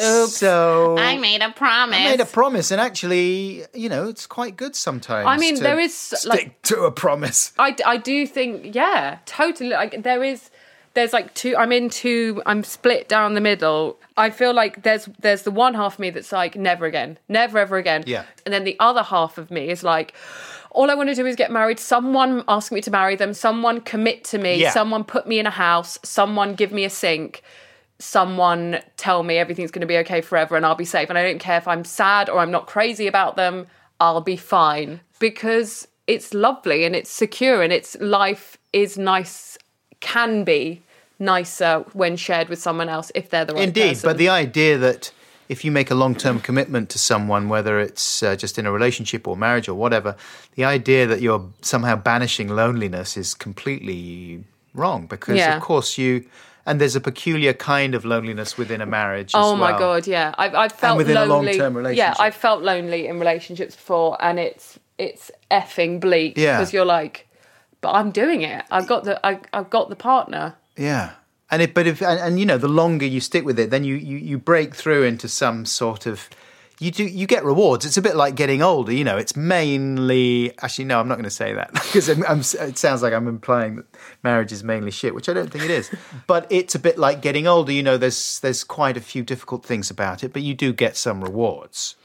Oops. 0.00 0.36
So 0.36 0.96
I 0.98 1.16
made 1.18 1.40
a 1.42 1.50
promise. 1.52 1.96
I 1.98 2.04
made 2.10 2.20
a 2.20 2.26
promise, 2.26 2.70
and 2.70 2.80
actually, 2.80 3.64
you 3.72 3.88
know, 3.88 4.08
it's 4.08 4.26
quite 4.26 4.56
good 4.56 4.76
sometimes. 4.76 5.26
I 5.26 5.38
mean, 5.38 5.56
to 5.56 5.62
there 5.62 5.78
is, 5.80 5.96
stick 5.96 6.24
like- 6.28 6.62
to 6.62 6.82
a 6.84 6.90
promise. 6.92 7.52
I, 7.58 7.74
I 7.84 7.96
do 7.96 8.26
think 8.26 8.74
yeah 8.74 9.18
totally 9.26 9.70
like 9.70 10.02
there 10.02 10.22
is 10.22 10.50
there's 10.94 11.12
like 11.12 11.32
two 11.34 11.54
i'm 11.56 11.72
in 11.72 11.88
two 11.90 12.42
i'm 12.46 12.64
split 12.64 13.06
down 13.08 13.34
the 13.34 13.40
middle 13.40 13.98
i 14.16 14.30
feel 14.30 14.54
like 14.54 14.82
there's 14.82 15.08
there's 15.20 15.42
the 15.42 15.50
one 15.50 15.74
half 15.74 15.94
of 15.94 15.98
me 15.98 16.08
that's 16.10 16.32
like 16.32 16.56
never 16.56 16.86
again 16.86 17.18
never 17.28 17.58
ever 17.58 17.76
again 17.76 18.02
Yeah. 18.06 18.24
and 18.46 18.52
then 18.54 18.64
the 18.64 18.76
other 18.80 19.02
half 19.02 19.36
of 19.36 19.50
me 19.50 19.68
is 19.68 19.82
like 19.84 20.14
all 20.70 20.90
i 20.90 20.94
want 20.94 21.10
to 21.10 21.14
do 21.14 21.26
is 21.26 21.36
get 21.36 21.50
married 21.50 21.78
someone 21.78 22.42
ask 22.48 22.72
me 22.72 22.80
to 22.80 22.90
marry 22.90 23.14
them 23.14 23.34
someone 23.34 23.82
commit 23.82 24.24
to 24.24 24.38
me 24.38 24.58
Yeah. 24.60 24.70
someone 24.70 25.04
put 25.04 25.26
me 25.28 25.38
in 25.38 25.46
a 25.46 25.50
house 25.50 25.98
someone 26.02 26.54
give 26.54 26.72
me 26.72 26.84
a 26.84 26.90
sink 26.90 27.42
someone 27.98 28.80
tell 28.96 29.22
me 29.22 29.38
everything's 29.38 29.70
going 29.70 29.80
to 29.80 29.86
be 29.86 29.96
okay 29.98 30.20
forever 30.20 30.56
and 30.56 30.66
I'll 30.66 30.74
be 30.74 30.84
safe. 30.84 31.08
And 31.08 31.18
I 31.18 31.22
don't 31.22 31.38
care 31.38 31.58
if 31.58 31.66
I'm 31.66 31.84
sad 31.84 32.28
or 32.28 32.40
I'm 32.40 32.50
not 32.50 32.66
crazy 32.66 33.06
about 33.06 33.36
them, 33.36 33.66
I'll 34.00 34.20
be 34.20 34.36
fine 34.36 35.00
because 35.18 35.88
it's 36.06 36.34
lovely 36.34 36.84
and 36.84 36.94
it's 36.94 37.10
secure 37.10 37.62
and 37.62 37.72
it's 37.72 37.96
life 38.00 38.58
is 38.72 38.98
nice, 38.98 39.56
can 40.00 40.44
be 40.44 40.82
nicer 41.18 41.84
when 41.94 42.16
shared 42.16 42.48
with 42.48 42.60
someone 42.60 42.88
else 42.88 43.10
if 43.14 43.30
they're 43.30 43.46
the 43.46 43.54
right 43.54 43.64
Indeed, 43.64 43.88
person. 43.88 44.08
but 44.10 44.18
the 44.18 44.28
idea 44.28 44.76
that 44.76 45.10
if 45.48 45.64
you 45.64 45.70
make 45.70 45.90
a 45.90 45.94
long 45.94 46.14
term 46.14 46.40
commitment 46.40 46.90
to 46.90 46.98
someone, 46.98 47.48
whether 47.48 47.80
it's 47.80 48.22
uh, 48.22 48.36
just 48.36 48.58
in 48.58 48.66
a 48.66 48.72
relationship 48.72 49.26
or 49.26 49.36
marriage 49.36 49.68
or 49.68 49.74
whatever, 49.74 50.16
the 50.56 50.64
idea 50.64 51.06
that 51.06 51.20
you're 51.22 51.48
somehow 51.62 51.96
banishing 51.96 52.48
loneliness 52.48 53.16
is 53.16 53.32
completely 53.32 54.44
wrong 54.74 55.06
because, 55.06 55.36
Yeah. 55.36 55.56
of 55.56 55.62
course, 55.62 55.96
you. 55.96 56.26
And 56.66 56.80
there's 56.80 56.96
a 56.96 57.00
peculiar 57.00 57.52
kind 57.52 57.94
of 57.94 58.04
loneliness 58.04 58.58
within 58.58 58.80
a 58.80 58.86
marriage. 58.86 59.30
Oh 59.34 59.54
my 59.54 59.70
well. 59.70 59.78
god, 59.78 60.06
yeah. 60.08 60.34
I've 60.36 60.54
I've 60.54 60.72
felt 60.72 60.98
within 60.98 61.16
a 61.16 61.24
lonely. 61.24 61.56
long-term 61.56 61.94
Yeah. 61.94 62.14
I've 62.18 62.34
felt 62.34 62.62
lonely 62.62 63.06
in 63.06 63.20
relationships 63.20 63.76
before, 63.76 64.16
and 64.20 64.38
it's 64.40 64.78
it's 64.98 65.30
effing 65.50 66.00
bleak 66.00 66.36
Yeah. 66.36 66.58
because 66.58 66.72
you're 66.72 66.84
like, 66.84 67.28
but 67.80 67.92
I'm 67.92 68.10
doing 68.10 68.42
it. 68.42 68.64
I've 68.70 68.88
got 68.88 69.04
the 69.04 69.24
I, 69.24 69.40
I've 69.52 69.70
got 69.70 69.88
the 69.90 69.96
partner. 69.96 70.56
Yeah. 70.76 71.12
And 71.50 71.62
it, 71.62 71.74
but 71.74 71.86
if 71.86 72.02
and, 72.02 72.18
and 72.18 72.40
you 72.40 72.46
know, 72.46 72.58
the 72.58 72.66
longer 72.68 73.06
you 73.06 73.20
stick 73.20 73.44
with 73.44 73.58
it, 73.60 73.70
then 73.70 73.84
you, 73.84 73.94
you 73.94 74.16
you 74.16 74.36
break 74.38 74.74
through 74.74 75.04
into 75.04 75.28
some 75.28 75.64
sort 75.64 76.04
of 76.06 76.28
you 76.80 76.90
do 76.90 77.04
you 77.04 77.26
get 77.26 77.44
rewards. 77.44 77.86
It's 77.86 77.96
a 77.96 78.02
bit 78.02 78.16
like 78.16 78.34
getting 78.34 78.62
older. 78.62 78.92
You 78.92 79.04
know, 79.04 79.16
it's 79.16 79.36
mainly 79.36 80.52
actually 80.60 80.86
no, 80.86 80.98
I'm 80.98 81.08
not 81.08 81.14
going 81.14 81.24
to 81.24 81.30
say 81.30 81.52
that 81.52 81.72
because 81.74 82.08
I'm, 82.08 82.24
I'm, 82.26 82.40
it 82.40 82.76
sounds 82.78 83.02
like 83.02 83.12
I'm 83.12 83.28
implying 83.28 83.76
that 83.76 83.86
marriage 84.30 84.52
is 84.52 84.62
mainly 84.64 84.90
shit, 84.90 85.14
which 85.14 85.28
I 85.28 85.32
don't 85.32 85.50
think 85.50 85.64
it 85.64 85.70
is. 85.70 85.90
but 86.26 86.46
it's 86.50 86.74
a 86.74 86.78
bit 86.78 86.98
like 86.98 87.22
getting 87.22 87.46
older. 87.46 87.72
You 87.72 87.82
know, 87.82 87.96
there's 87.96 88.40
there's 88.40 88.64
quite 88.64 88.96
a 88.96 89.00
few 89.00 89.22
difficult 89.22 89.64
things 89.64 89.90
about 89.90 90.24
it, 90.24 90.32
but 90.32 90.42
you 90.42 90.54
do 90.54 90.72
get 90.72 90.96
some 90.96 91.22
rewards. 91.22 91.96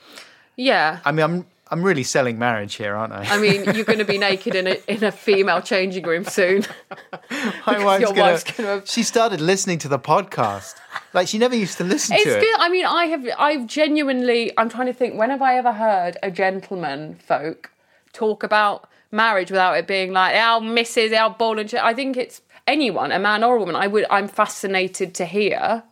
Yeah. 0.56 1.00
I 1.04 1.12
mean, 1.12 1.24
I'm 1.24 1.46
I'm 1.74 1.84
really 1.84 2.04
selling 2.04 2.38
marriage 2.38 2.76
here, 2.76 2.94
aren't 2.96 3.14
I? 3.14 3.24
I 3.36 3.38
mean, 3.40 3.64
you're 3.76 3.86
going 3.86 4.00
to 4.00 4.12
be 4.16 4.18
naked 4.18 4.56
in 4.56 4.68
a 4.68 4.76
in 4.88 5.04
a 5.04 5.12
female 5.12 5.62
changing 5.62 6.04
room 6.06 6.26
soon. 6.26 6.66
My 7.66 7.84
wife's 7.84 8.02
your 8.02 8.14
gonna- 8.14 8.32
wife's 8.34 8.44
gonna- 8.44 8.86
She 8.86 9.04
started 9.04 9.40
listening 9.42 9.80
to 9.80 9.88
the 9.88 10.00
podcast. 10.00 10.76
Like 11.14 11.28
she 11.28 11.38
never 11.38 11.56
used 11.56 11.78
to 11.78 11.84
listen 11.84 12.16
It's 12.16 12.26
to 12.26 12.30
it. 12.30 12.38
It's 12.38 12.46
good. 12.46 12.60
I 12.60 12.70
mean, 12.70 12.86
I 12.86 13.06
have. 13.06 13.26
I've 13.40 13.66
genuinely. 13.68 14.52
I'm 14.58 14.70
trying 14.70 14.88
to 14.88 14.94
think. 14.94 15.18
When 15.18 15.30
have 15.30 15.42
I 15.42 15.58
ever 15.58 15.74
heard 15.74 16.18
a 16.22 16.30
gentleman 16.30 17.16
folk 17.16 17.72
talk 18.14 18.44
about 18.44 18.88
marriage 19.12 19.52
without 19.52 19.78
it 19.78 19.88
being 19.88 20.12
like, 20.12 20.36
"Our 20.36 20.62
missus, 20.62 21.14
our 21.14 21.30
ball 21.30 21.60
and 21.60 21.70
shit." 21.70 21.84
I 21.84 21.94
think 21.94 22.18
it's 22.18 22.42
anyone, 22.68 23.12
a 23.12 23.20
man 23.20 23.44
or 23.44 23.56
a 23.56 23.60
woman. 23.60 23.76
I 23.76 23.88
would. 23.88 24.06
I'm 24.10 24.28
fascinated 24.28 25.14
to 25.16 25.26
hear. 25.26 25.84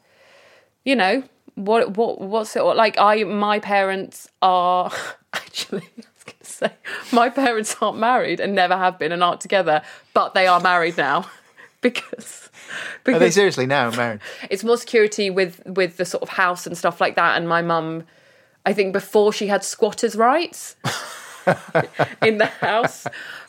You 0.83 0.95
know 0.95 1.23
what? 1.55 1.97
What? 1.97 2.21
What's 2.21 2.55
it 2.55 2.61
like? 2.61 2.97
I. 2.97 3.23
My 3.23 3.59
parents 3.59 4.29
are 4.41 4.91
actually. 5.33 5.83
I 5.97 6.03
was 6.15 6.23
going 6.25 6.37
to 6.41 6.49
say 6.49 6.71
my 7.11 7.29
parents 7.29 7.75
aren't 7.81 7.97
married 7.97 8.39
and 8.39 8.55
never 8.55 8.77
have 8.77 8.97
been 8.99 9.11
and 9.11 9.23
aren't 9.23 9.41
together, 9.41 9.81
but 10.13 10.33
they 10.33 10.47
are 10.47 10.59
married 10.59 10.97
now 10.97 11.29
because. 11.81 12.49
Are 13.07 13.17
they 13.17 13.31
seriously 13.31 13.65
now 13.65 13.89
married? 13.89 14.19
it's 14.51 14.63
more 14.63 14.77
security 14.77 15.31
with 15.31 15.65
with 15.65 15.97
the 15.97 16.05
sort 16.05 16.21
of 16.21 16.29
house 16.29 16.67
and 16.67 16.77
stuff 16.77 17.01
like 17.01 17.15
that. 17.15 17.35
And 17.35 17.49
my 17.49 17.63
mum, 17.63 18.03
I 18.63 18.73
think 18.73 18.93
before 18.93 19.33
she 19.33 19.47
had 19.47 19.63
squatters' 19.63 20.15
rights 20.15 20.75
in 22.21 22.37
the 22.37 22.45
house, 22.45 23.07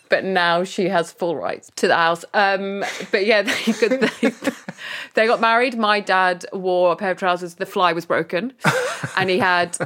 but 0.09 0.25
now 0.25 0.65
she 0.65 0.89
has 0.89 1.13
full 1.13 1.37
rights 1.37 1.71
to 1.77 1.89
the 1.89 1.97
house. 1.97 2.25
Um, 2.35 2.85
but 3.11 3.27
yeah, 3.27 3.43
they, 3.43 3.73
could, 3.73 4.01
they, 4.01 4.33
they 5.15 5.27
got 5.27 5.41
married. 5.41 5.79
My 5.79 6.01
dad 6.01 6.45
wore 6.53 6.93
a 6.93 6.97
pair 6.97 7.13
of 7.13 7.19
trousers. 7.19 7.55
The 7.55 7.67
fly 7.67 7.93
was 7.93 8.07
broken, 8.07 8.53
and 9.17 9.31
he 9.31 9.39
had. 9.39 9.77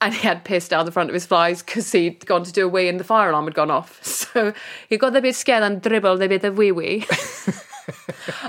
And 0.00 0.12
he 0.12 0.20
had 0.20 0.44
pissed 0.44 0.70
down 0.70 0.84
the 0.84 0.92
front 0.92 1.08
of 1.08 1.14
his 1.14 1.24
flies 1.24 1.62
because 1.62 1.90
he'd 1.90 2.26
gone 2.26 2.44
to 2.44 2.52
do 2.52 2.66
a 2.66 2.68
wee 2.68 2.88
and 2.88 3.00
the 3.00 3.04
fire 3.04 3.30
alarm 3.30 3.46
had 3.46 3.54
gone 3.54 3.70
off. 3.70 4.00
So 4.34 4.52
he 4.88 4.98
got 4.98 5.16
a 5.16 5.22
bit 5.22 5.34
scared 5.34 5.62
and 5.62 5.80
dribbled 5.80 6.20
a 6.20 6.28
bit 6.28 6.44
of 6.44 6.58
wee 6.58 6.72
wee. 6.72 7.06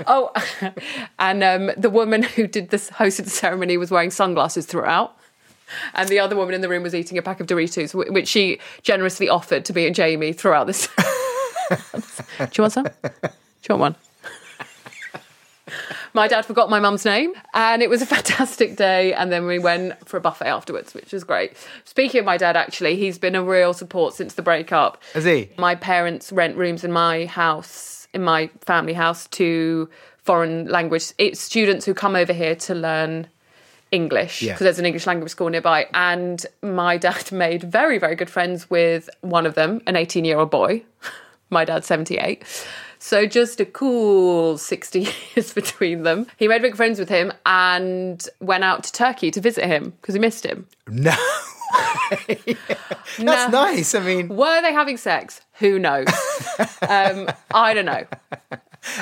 Oh, 0.06 0.32
and 1.18 1.42
um, 1.42 1.70
the 1.76 1.90
woman 1.90 2.22
who 2.22 2.46
did 2.46 2.70
this 2.70 2.90
hosted 2.90 3.24
the 3.24 3.30
ceremony 3.30 3.76
was 3.76 3.90
wearing 3.90 4.10
sunglasses 4.10 4.66
throughout. 4.66 5.16
And 5.94 6.08
the 6.08 6.18
other 6.18 6.36
woman 6.36 6.54
in 6.54 6.60
the 6.60 6.68
room 6.68 6.82
was 6.82 6.94
eating 6.94 7.18
a 7.18 7.22
pack 7.22 7.40
of 7.40 7.46
Doritos, 7.46 7.94
which 8.12 8.28
she 8.28 8.58
generously 8.82 9.28
offered 9.28 9.64
to 9.66 9.74
me 9.74 9.86
and 9.86 9.94
Jamie 9.94 10.32
throughout 10.32 10.66
this. 10.66 10.88
Do 11.68 12.48
you 12.54 12.62
want 12.62 12.72
some? 12.72 12.84
Do 12.84 13.30
you 13.68 13.76
want 13.76 13.80
one? 13.80 13.96
My 16.14 16.28
dad 16.28 16.46
forgot 16.46 16.70
my 16.70 16.80
mum's 16.80 17.04
name, 17.04 17.34
and 17.52 17.82
it 17.82 17.90
was 17.90 18.00
a 18.00 18.06
fantastic 18.06 18.76
day. 18.76 19.12
And 19.12 19.30
then 19.30 19.46
we 19.46 19.58
went 19.58 20.08
for 20.08 20.16
a 20.16 20.20
buffet 20.20 20.46
afterwards, 20.46 20.94
which 20.94 21.12
was 21.12 21.24
great. 21.24 21.56
Speaking 21.84 22.20
of 22.20 22.24
my 22.24 22.36
dad, 22.36 22.56
actually, 22.56 22.96
he's 22.96 23.18
been 23.18 23.34
a 23.34 23.42
real 23.42 23.74
support 23.74 24.14
since 24.14 24.34
the 24.34 24.42
breakup. 24.42 25.02
Is 25.14 25.24
he? 25.24 25.50
My 25.58 25.74
parents 25.74 26.32
rent 26.32 26.56
rooms 26.56 26.84
in 26.84 26.92
my 26.92 27.26
house, 27.26 28.08
in 28.14 28.22
my 28.22 28.48
family 28.62 28.94
house, 28.94 29.26
to 29.28 29.90
foreign 30.26 30.66
language 30.66 31.12
it's 31.18 31.40
students 31.40 31.86
who 31.86 31.94
come 31.94 32.16
over 32.16 32.32
here 32.32 32.56
to 32.56 32.74
learn 32.74 33.28
English 33.92 34.42
Yeah. 34.42 34.52
because 34.54 34.64
there's 34.64 34.78
an 34.78 34.86
English 34.86 35.06
language 35.06 35.30
school 35.30 35.48
nearby. 35.48 35.88
And 35.94 36.44
my 36.62 36.96
dad 37.06 37.30
made 37.32 37.62
very, 37.62 37.98
very 37.98 38.14
good 38.16 38.30
friends 38.30 38.68
with 38.70 39.08
one 39.20 39.46
of 39.46 39.54
them, 39.54 39.80
an 39.86 39.96
18 39.96 40.24
year 40.24 40.38
old 40.38 40.50
boy. 40.50 40.82
My 41.50 41.64
dad's 41.64 41.86
78. 41.86 42.42
So 42.98 43.24
just 43.24 43.60
a 43.60 43.64
cool 43.64 44.58
60 44.58 45.00
years 45.36 45.52
between 45.54 46.02
them. 46.02 46.26
He 46.38 46.48
made 46.48 46.60
big 46.60 46.74
friends 46.74 46.98
with 46.98 47.08
him 47.08 47.32
and 47.46 48.26
went 48.40 48.64
out 48.64 48.82
to 48.84 48.90
Turkey 48.92 49.30
to 49.30 49.40
visit 49.40 49.64
him 49.64 49.90
because 50.00 50.14
he 50.16 50.20
missed 50.20 50.44
him. 50.44 50.66
No. 50.88 51.14
That's 52.26 53.18
No. 53.18 53.48
nice. 53.48 53.94
I 53.94 54.00
mean, 54.00 54.28
Were 54.28 54.60
they 54.62 54.72
having 54.72 54.96
sex? 54.96 55.40
Who 55.60 55.78
knows? 55.78 56.06
um, 56.88 57.28
I 57.54 57.74
don't 57.74 57.84
know. 57.86 58.04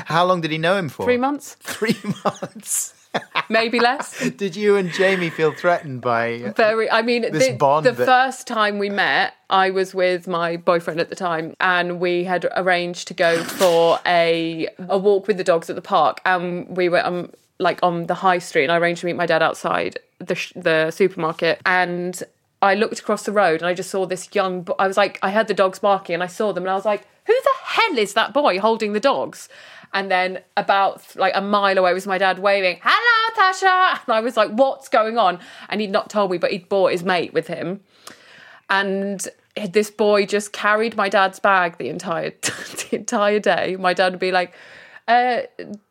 how 0.06 0.24
long 0.26 0.40
did 0.42 0.50
he 0.50 0.58
know 0.58 0.76
him 0.76 0.88
for? 0.90 1.04
Three 1.04 1.16
months? 1.16 1.54
Three 1.60 1.96
months. 2.24 3.03
Maybe 3.48 3.78
less. 3.78 4.18
Did 4.36 4.56
you 4.56 4.76
and 4.76 4.90
Jamie 4.90 5.30
feel 5.30 5.52
threatened 5.52 6.00
by? 6.00 6.52
Very. 6.56 6.90
I 6.90 7.02
mean, 7.02 7.22
This 7.30 7.48
the, 7.48 7.52
bond 7.56 7.84
the 7.86 7.92
that- 7.92 8.06
first 8.06 8.46
time 8.46 8.78
we 8.78 8.88
met, 8.90 9.34
I 9.50 9.70
was 9.70 9.94
with 9.94 10.26
my 10.26 10.56
boyfriend 10.56 10.98
at 11.00 11.10
the 11.10 11.14
time, 11.16 11.54
and 11.60 12.00
we 12.00 12.24
had 12.24 12.46
arranged 12.56 13.08
to 13.08 13.14
go 13.14 13.42
for 13.44 13.98
a 14.06 14.68
a 14.88 14.96
walk 14.98 15.26
with 15.28 15.36
the 15.36 15.44
dogs 15.44 15.68
at 15.68 15.76
the 15.76 15.82
park, 15.82 16.20
and 16.24 16.76
we 16.76 16.88
were 16.88 17.04
um 17.04 17.30
like 17.58 17.78
on 17.82 18.06
the 18.06 18.14
high 18.14 18.38
street, 18.38 18.64
and 18.64 18.72
I 18.72 18.78
arranged 18.78 19.00
to 19.02 19.06
meet 19.06 19.16
my 19.16 19.26
dad 19.26 19.42
outside 19.42 19.98
the 20.18 20.34
sh- 20.34 20.52
the 20.56 20.90
supermarket, 20.90 21.60
and 21.66 22.20
I 22.62 22.74
looked 22.74 22.98
across 22.98 23.24
the 23.24 23.32
road, 23.32 23.60
and 23.60 23.68
I 23.68 23.74
just 23.74 23.90
saw 23.90 24.06
this 24.06 24.28
young. 24.32 24.62
Bo- 24.62 24.76
I 24.78 24.86
was 24.88 24.96
like, 24.96 25.18
I 25.22 25.30
heard 25.30 25.48
the 25.48 25.54
dogs 25.54 25.78
barking, 25.78 26.14
and 26.14 26.22
I 26.22 26.28
saw 26.28 26.52
them, 26.52 26.64
and 26.64 26.70
I 26.70 26.74
was 26.74 26.86
like, 26.86 27.06
who 27.26 27.32
the 27.32 27.54
hell 27.62 27.98
is 27.98 28.14
that 28.14 28.32
boy 28.32 28.58
holding 28.58 28.92
the 28.92 29.00
dogs? 29.00 29.48
And 29.92 30.10
then 30.10 30.40
about 30.56 31.02
like 31.16 31.34
a 31.36 31.40
mile 31.40 31.78
away 31.78 31.94
was 31.94 32.06
my 32.06 32.18
dad 32.18 32.40
waving, 32.40 32.80
"Hello, 32.82 33.34
Tasha!" 33.36 34.00
And 34.04 34.14
I 34.14 34.20
was 34.20 34.36
like, 34.36 34.50
"What's 34.50 34.88
going 34.88 35.18
on?" 35.18 35.38
And 35.68 35.80
he'd 35.80 35.90
not 35.90 36.10
told 36.10 36.30
me, 36.32 36.38
but 36.38 36.50
he'd 36.50 36.68
brought 36.68 36.92
his 36.92 37.04
mate 37.04 37.32
with 37.32 37.46
him. 37.46 37.80
And 38.68 39.26
this 39.70 39.90
boy 39.90 40.26
just 40.26 40.52
carried 40.52 40.96
my 40.96 41.08
dad's 41.08 41.38
bag 41.38 41.78
the 41.78 41.88
entire 41.88 42.30
the 42.40 42.88
entire 42.92 43.38
day. 43.38 43.76
My 43.76 43.94
dad 43.94 44.12
would 44.14 44.20
be 44.20 44.32
like, 44.32 44.52
uh, 45.06 45.42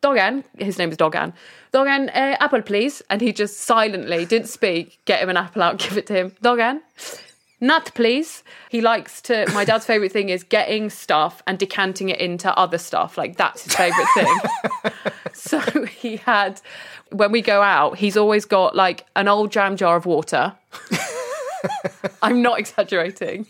"Dogan," 0.01 0.43
his 0.57 0.77
name 0.77 0.89
is 0.89 0.97
Dogan. 0.97 1.33
Dogan, 1.71 2.09
uh, 2.09 2.35
apple, 2.39 2.61
please. 2.61 3.01
And 3.09 3.21
he 3.21 3.31
just 3.31 3.61
silently 3.61 4.25
didn't 4.25 4.49
speak. 4.49 4.99
Get 5.05 5.21
him 5.21 5.29
an 5.29 5.37
apple 5.37 5.63
out, 5.63 5.77
give 5.79 5.97
it 5.97 6.07
to 6.07 6.13
him. 6.13 6.35
Dogan. 6.41 6.81
Nut, 7.63 7.91
please. 7.93 8.43
He 8.67 8.81
likes 8.81 9.21
to. 9.21 9.49
My 9.53 9.63
dad's 9.63 9.85
favorite 9.85 10.11
thing 10.11 10.27
is 10.27 10.43
getting 10.43 10.89
stuff 10.89 11.41
and 11.47 11.57
decanting 11.57 12.09
it 12.09 12.19
into 12.19 12.53
other 12.57 12.77
stuff. 12.77 13.17
Like 13.17 13.37
that's 13.37 13.63
his 13.63 13.73
favorite 13.73 14.07
thing. 14.13 14.91
so 15.33 15.59
he 15.85 16.17
had, 16.17 16.59
when 17.09 17.31
we 17.31 17.41
go 17.41 17.61
out, 17.61 17.99
he's 17.99 18.17
always 18.17 18.43
got 18.43 18.75
like 18.75 19.05
an 19.15 19.29
old 19.29 19.49
jam 19.49 19.77
jar 19.77 19.95
of 19.95 20.05
water. 20.05 20.55
I'm 22.21 22.41
not 22.41 22.59
exaggerating. 22.59 23.47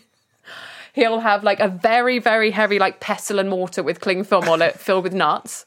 He'll 0.92 1.18
have 1.18 1.42
like 1.42 1.58
a 1.58 1.66
very, 1.66 2.20
very 2.20 2.52
heavy 2.52 2.78
like 2.78 3.00
pestle 3.00 3.40
and 3.40 3.50
mortar 3.50 3.82
with 3.82 4.00
cling 4.00 4.22
film 4.22 4.48
on 4.48 4.62
it, 4.62 4.78
filled 4.78 5.02
with 5.02 5.12
nuts. 5.12 5.66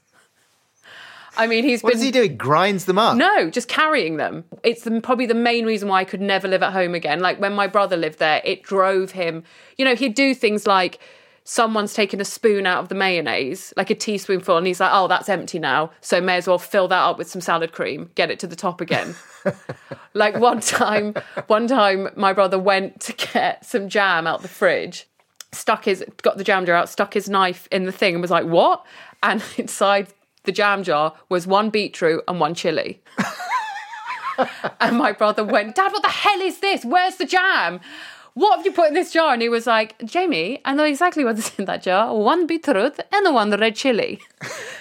I 1.38 1.48
mean, 1.48 1.64
he's 1.64 1.82
What 1.84 1.94
been 1.94 2.00
does 2.00 2.06
he 2.06 2.12
do? 2.12 2.24
He 2.24 2.30
grinds 2.30 2.86
them 2.86 2.98
up. 2.98 3.16
no, 3.16 3.50
just 3.50 3.68
carrying 3.68 4.18
them. 4.18 4.44
It's 4.64 4.84
the, 4.84 5.00
probably 5.02 5.26
the 5.26 5.34
main 5.34 5.66
reason 5.66 5.88
why 5.88 6.00
I 6.02 6.04
could 6.06 6.22
never 6.22 6.48
live 6.48 6.64
at 6.64 6.74
home 6.74 6.96
again. 6.96 7.20
Like 7.20 7.40
when 7.40 7.54
my 7.54 7.68
brother 7.68 7.96
lived 7.96 8.20
there, 8.20 8.42
it 8.44 8.64
drove 8.64 9.12
him. 9.12 9.44
You 9.78 9.86
know, 9.86 9.96
he'd 9.96 10.16
do 10.16 10.34
things 10.34 10.66
like 10.68 11.00
someone's 11.44 11.94
taken 11.94 12.20
a 12.20 12.26
spoon 12.26 12.66
out 12.66 12.80
of 12.80 12.90
the 12.90 12.96
mayonnaise, 12.96 13.74
like 13.78 13.90
a 13.90 13.96
teaspoonful, 13.96 14.58
and 14.58 14.68
he's 14.68 14.82
like, 14.82 14.92
oh, 14.92 15.08
that's 15.08 15.30
empty 15.30 15.58
now. 15.60 15.92
So 16.02 16.20
may 16.20 16.36
as 16.36 16.46
well 16.46 16.60
fill 16.60 16.90
that 16.90 17.02
up 17.02 17.18
with 17.18 17.30
some 17.30 17.40
salad 17.40 17.72
cream, 17.72 18.12
get 18.16 18.30
it 18.30 18.38
to 18.40 18.48
the 18.48 18.56
top 18.56 18.82
again. 18.82 19.16
like 20.14 20.38
one 20.38 20.60
time, 20.60 21.16
one 21.48 21.68
time 21.68 22.10
my 22.18 22.34
brother 22.34 22.60
went 22.60 23.00
to 23.02 23.14
get 23.14 23.66
some 23.66 23.88
jam 23.88 24.28
out 24.28 24.42
the 24.42 24.50
fridge, 24.50 25.08
stuck 25.54 25.86
his, 25.86 26.04
got 26.22 26.38
the 26.38 26.44
jam 26.44 26.66
jar 26.66 26.76
out, 26.76 26.90
stuck 26.90 27.14
his 27.14 27.30
knife 27.30 27.68
in 27.72 27.86
the 27.86 27.94
thing 27.94 28.16
and 28.16 28.22
was 28.22 28.32
like, 28.32 28.46
what? 28.46 28.86
And 29.24 29.42
inside 29.58 30.08
the 30.48 30.52
jam 30.52 30.84
jar 30.84 31.14
was 31.30 31.46
one 31.46 31.70
beetroot 31.70 32.24
and 32.28 32.40
one 32.40 32.56
chili. 32.56 33.04
and 34.80 34.98
my 34.98 35.12
brother 35.12 35.44
went, 35.44 35.76
Dad, 35.76 35.92
what 35.92 36.02
the 36.02 36.10
hell 36.10 36.42
is 36.42 36.60
this? 36.60 36.84
Where's 36.84 37.18
the 37.18 37.26
jam? 37.26 37.80
What 38.34 38.58
have 38.58 38.66
you 38.66 38.72
put 38.72 38.88
in 38.90 38.94
this 38.94 39.12
jar? 39.12 39.34
And 39.34 39.42
he 39.42 39.50
was 39.50 39.66
like, 39.68 39.96
Jamie, 40.06 40.62
I 40.64 40.74
know 40.74 40.84
exactly 40.84 41.24
what's 41.24 41.58
in 41.60 41.66
that 41.66 41.84
jar. 41.84 42.16
One 42.16 42.48
beetroot 42.48 43.00
and 43.12 43.26
the 43.26 43.32
one 43.32 43.52
red 43.52 43.76
chili. 43.76 44.20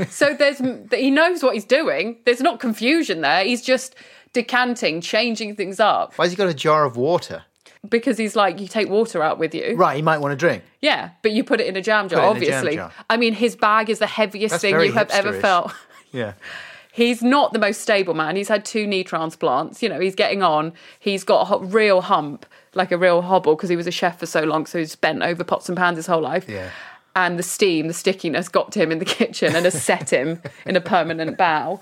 so 0.08 0.34
there's 0.34 0.60
he 0.90 1.10
knows 1.10 1.42
what 1.42 1.54
he's 1.54 1.64
doing. 1.64 2.18
There's 2.24 2.40
not 2.40 2.60
confusion 2.60 3.22
there. 3.22 3.44
He's 3.44 3.62
just 3.62 3.94
decanting, 4.32 5.00
changing 5.00 5.56
things 5.56 5.80
up 5.80 6.12
Why 6.16 6.26
has 6.26 6.32
he 6.32 6.36
got 6.36 6.48
a 6.48 6.54
jar 6.54 6.84
of 6.84 6.96
water? 6.96 7.44
Because 7.89 8.18
he's 8.18 8.37
like, 8.37 8.61
you 8.61 8.68
take 8.68 8.89
water 8.89 9.22
out 9.22 9.39
with 9.39 9.55
you. 9.55 9.74
Right, 9.76 9.97
he 9.97 10.03
might 10.03 10.18
want 10.18 10.32
to 10.32 10.37
drink. 10.37 10.62
Yeah, 10.80 11.11
but 11.22 11.32
you 11.32 11.45
put 11.45 11.61
it 11.61 11.66
in 11.66 11.76
a 11.76 11.82
jam 11.82 12.09
jar, 12.09 12.32
Put 12.32 12.43
it 12.43 12.43
in 12.43 12.43
a 12.43 12.47
jam 12.47 12.55
obviously. 12.59 12.76
jar. 12.76 12.93
I 13.11 13.16
mean, 13.16 13.32
his 13.34 13.57
bag 13.57 13.91
is 13.91 13.99
the 13.99 14.07
heaviest 14.07 14.53
That's 14.53 14.62
thing 14.62 14.74
very 14.74 14.87
you 14.89 14.93
have 14.93 15.11
ever 15.11 15.32
hipsterish. 15.32 15.41
felt. 15.41 15.72
Yeah. 16.12 16.32
He's 16.93 17.22
not 17.22 17.53
the 17.53 17.59
most 17.59 17.82
stable 17.82 18.14
man. 18.14 18.37
He's 18.37 18.49
had 18.49 18.64
two 18.64 18.87
knee 18.87 19.05
transplants. 19.05 19.82
You 19.82 19.91
know, 19.91 20.01
he's 20.01 20.14
getting 20.14 20.43
on. 20.43 20.72
He's 20.99 21.24
got 21.24 21.43
a 21.43 21.45
ho- 21.45 21.59
real 21.61 22.01
hump, 22.01 22.47
like 22.74 22.91
a 22.91 22.97
real 22.97 23.20
hobble, 23.20 23.55
because 23.55 23.68
he 23.68 23.76
was 23.76 23.87
a 23.87 23.91
chef 23.91 24.18
for 24.18 24.24
so 24.24 24.45
long, 24.45 24.64
so 24.64 24.78
he's 24.78 24.97
bent 24.97 25.22
over 25.22 25.45
pots 25.45 25.68
and 25.68 25.76
pans 25.76 25.97
his 25.97 26.07
whole 26.07 26.22
life. 26.22 26.49
Yeah. 26.49 26.70
And 27.16 27.38
the 27.38 27.42
steam, 27.42 27.88
the 27.88 27.94
stickiness 27.94 28.48
got 28.48 28.70
to 28.72 28.78
him 28.78 28.92
in 28.92 28.98
the 28.98 29.06
kitchen 29.06 29.56
and 29.56 29.64
has 29.64 29.82
set 29.82 30.10
him 30.10 30.40
in 30.66 30.76
a 30.76 30.82
permanent 30.82 31.38
bow. 31.38 31.80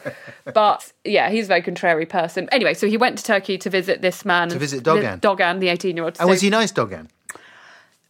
But 0.55 0.93
yeah, 1.05 1.28
he's 1.28 1.47
a 1.47 1.49
very 1.49 1.62
contrary 1.62 2.07
person. 2.07 2.49
Anyway, 2.53 2.72
so 2.72 2.87
he 2.87 2.97
went 2.97 3.18
to 3.18 3.24
Turkey 3.24 3.59
to 3.59 3.68
visit 3.68 4.01
this 4.01 4.24
man. 4.24 4.49
To 4.51 4.59
visit 4.59 4.85
Dogan. 4.85 5.18
Dogan, 5.18 5.59
the 5.59 5.68
18 5.68 5.97
year 5.97 6.05
old. 6.05 6.16
And 6.20 6.30
was 6.30 6.41
he 6.41 6.51
nice, 6.51 6.70
Dogan? 6.70 7.11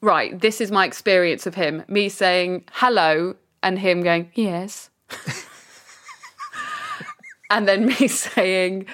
Right, 0.03 0.39
this 0.39 0.61
is 0.61 0.71
my 0.71 0.85
experience 0.85 1.47
of 1.47 1.55
him. 1.55 1.83
Me 1.89 2.11
saying 2.11 2.65
hello 2.73 3.37
and 3.63 3.79
him 3.79 4.03
going, 4.03 4.31
yes. 4.35 4.91
and 7.51 7.67
then 7.67 7.87
me 7.87 8.07
saying, 8.07 8.85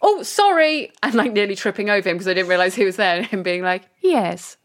oh, 0.00 0.22
sorry, 0.22 0.90
and 1.02 1.14
like 1.14 1.32
nearly 1.32 1.54
tripping 1.54 1.90
over 1.90 2.08
him 2.08 2.16
because 2.16 2.28
I 2.28 2.32
didn't 2.32 2.48
realize 2.48 2.74
he 2.74 2.86
was 2.86 2.96
there, 2.96 3.18
and 3.18 3.26
him 3.26 3.42
being 3.42 3.62
like, 3.62 3.82
yes. 4.00 4.56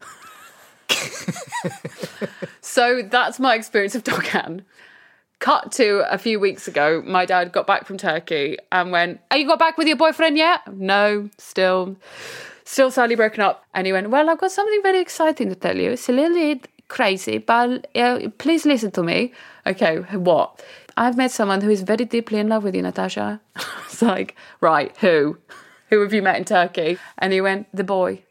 so 2.60 3.02
that's 3.02 3.38
my 3.38 3.54
experience 3.54 3.94
of 3.94 4.04
Dogan. 4.04 4.64
Cut 5.38 5.72
to 5.72 6.04
a 6.12 6.18
few 6.18 6.38
weeks 6.38 6.68
ago, 6.68 7.02
my 7.06 7.24
dad 7.24 7.50
got 7.50 7.66
back 7.66 7.86
from 7.86 7.96
Turkey 7.96 8.58
and 8.70 8.92
went, 8.92 9.20
Are 9.30 9.38
you 9.38 9.46
got 9.46 9.58
back 9.58 9.78
with 9.78 9.86
your 9.86 9.96
boyfriend 9.96 10.36
yet? 10.36 10.60
No, 10.70 11.30
still, 11.38 11.96
still 12.64 12.90
sadly 12.90 13.14
broken 13.14 13.40
up. 13.40 13.64
And 13.72 13.86
he 13.86 13.92
went, 13.92 14.10
Well, 14.10 14.28
I've 14.28 14.38
got 14.38 14.52
something 14.52 14.82
very 14.82 15.00
exciting 15.00 15.48
to 15.48 15.54
tell 15.54 15.78
you. 15.78 15.92
It's 15.92 16.10
a 16.10 16.12
little 16.12 16.36
bit 16.36 16.68
crazy, 16.88 17.38
but 17.38 17.86
uh, 17.96 18.28
please 18.36 18.66
listen 18.66 18.90
to 18.90 19.02
me. 19.02 19.32
Okay, 19.66 19.96
what? 20.12 20.62
I've 20.96 21.16
met 21.16 21.30
someone 21.30 21.62
who 21.62 21.70
is 21.70 21.82
very 21.82 22.04
deeply 22.04 22.38
in 22.38 22.50
love 22.50 22.64
with 22.64 22.74
you, 22.74 22.82
Natasha. 22.82 23.40
it's 23.86 24.02
like, 24.02 24.36
right, 24.60 24.94
who? 24.98 25.38
Who 25.88 26.02
have 26.02 26.12
you 26.12 26.20
met 26.20 26.36
in 26.36 26.44
Turkey? 26.44 26.98
And 27.16 27.32
he 27.32 27.40
went, 27.40 27.66
the 27.74 27.84
boy. 27.84 28.22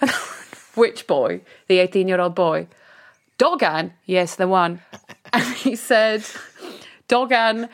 Which 0.74 1.06
boy? 1.06 1.42
The 1.68 1.78
18 1.78 2.08
year 2.08 2.20
old 2.20 2.34
boy. 2.34 2.66
Dogan? 3.38 3.92
Yes, 4.04 4.36
the 4.36 4.48
one. 4.48 4.80
And 5.32 5.54
he 5.56 5.74
said, 5.74 6.24
Dogan, 7.08 7.68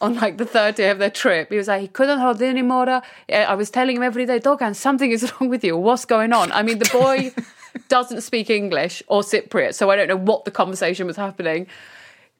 on 0.00 0.14
like 0.16 0.38
the 0.38 0.44
third 0.44 0.74
day 0.74 0.90
of 0.90 0.98
their 0.98 1.08
trip, 1.10 1.50
he 1.50 1.56
was 1.56 1.68
like, 1.68 1.80
he 1.80 1.88
couldn't 1.88 2.18
hold 2.18 2.42
it 2.42 2.46
anymore. 2.46 2.88
Uh, 2.88 3.02
I 3.32 3.54
was 3.54 3.70
telling 3.70 3.96
him 3.96 4.02
every 4.02 4.26
day, 4.26 4.38
Dogan, 4.38 4.74
something 4.74 5.10
is 5.10 5.32
wrong 5.40 5.48
with 5.48 5.64
you. 5.64 5.76
What's 5.76 6.04
going 6.04 6.32
on? 6.32 6.52
I 6.52 6.62
mean, 6.62 6.78
the 6.78 6.90
boy 6.92 7.32
doesn't 7.88 8.20
speak 8.22 8.50
English 8.50 9.02
or 9.06 9.22
Cypriot, 9.22 9.74
so 9.74 9.90
I 9.90 9.96
don't 9.96 10.08
know 10.08 10.16
what 10.16 10.44
the 10.44 10.50
conversation 10.50 11.06
was 11.06 11.16
happening. 11.16 11.68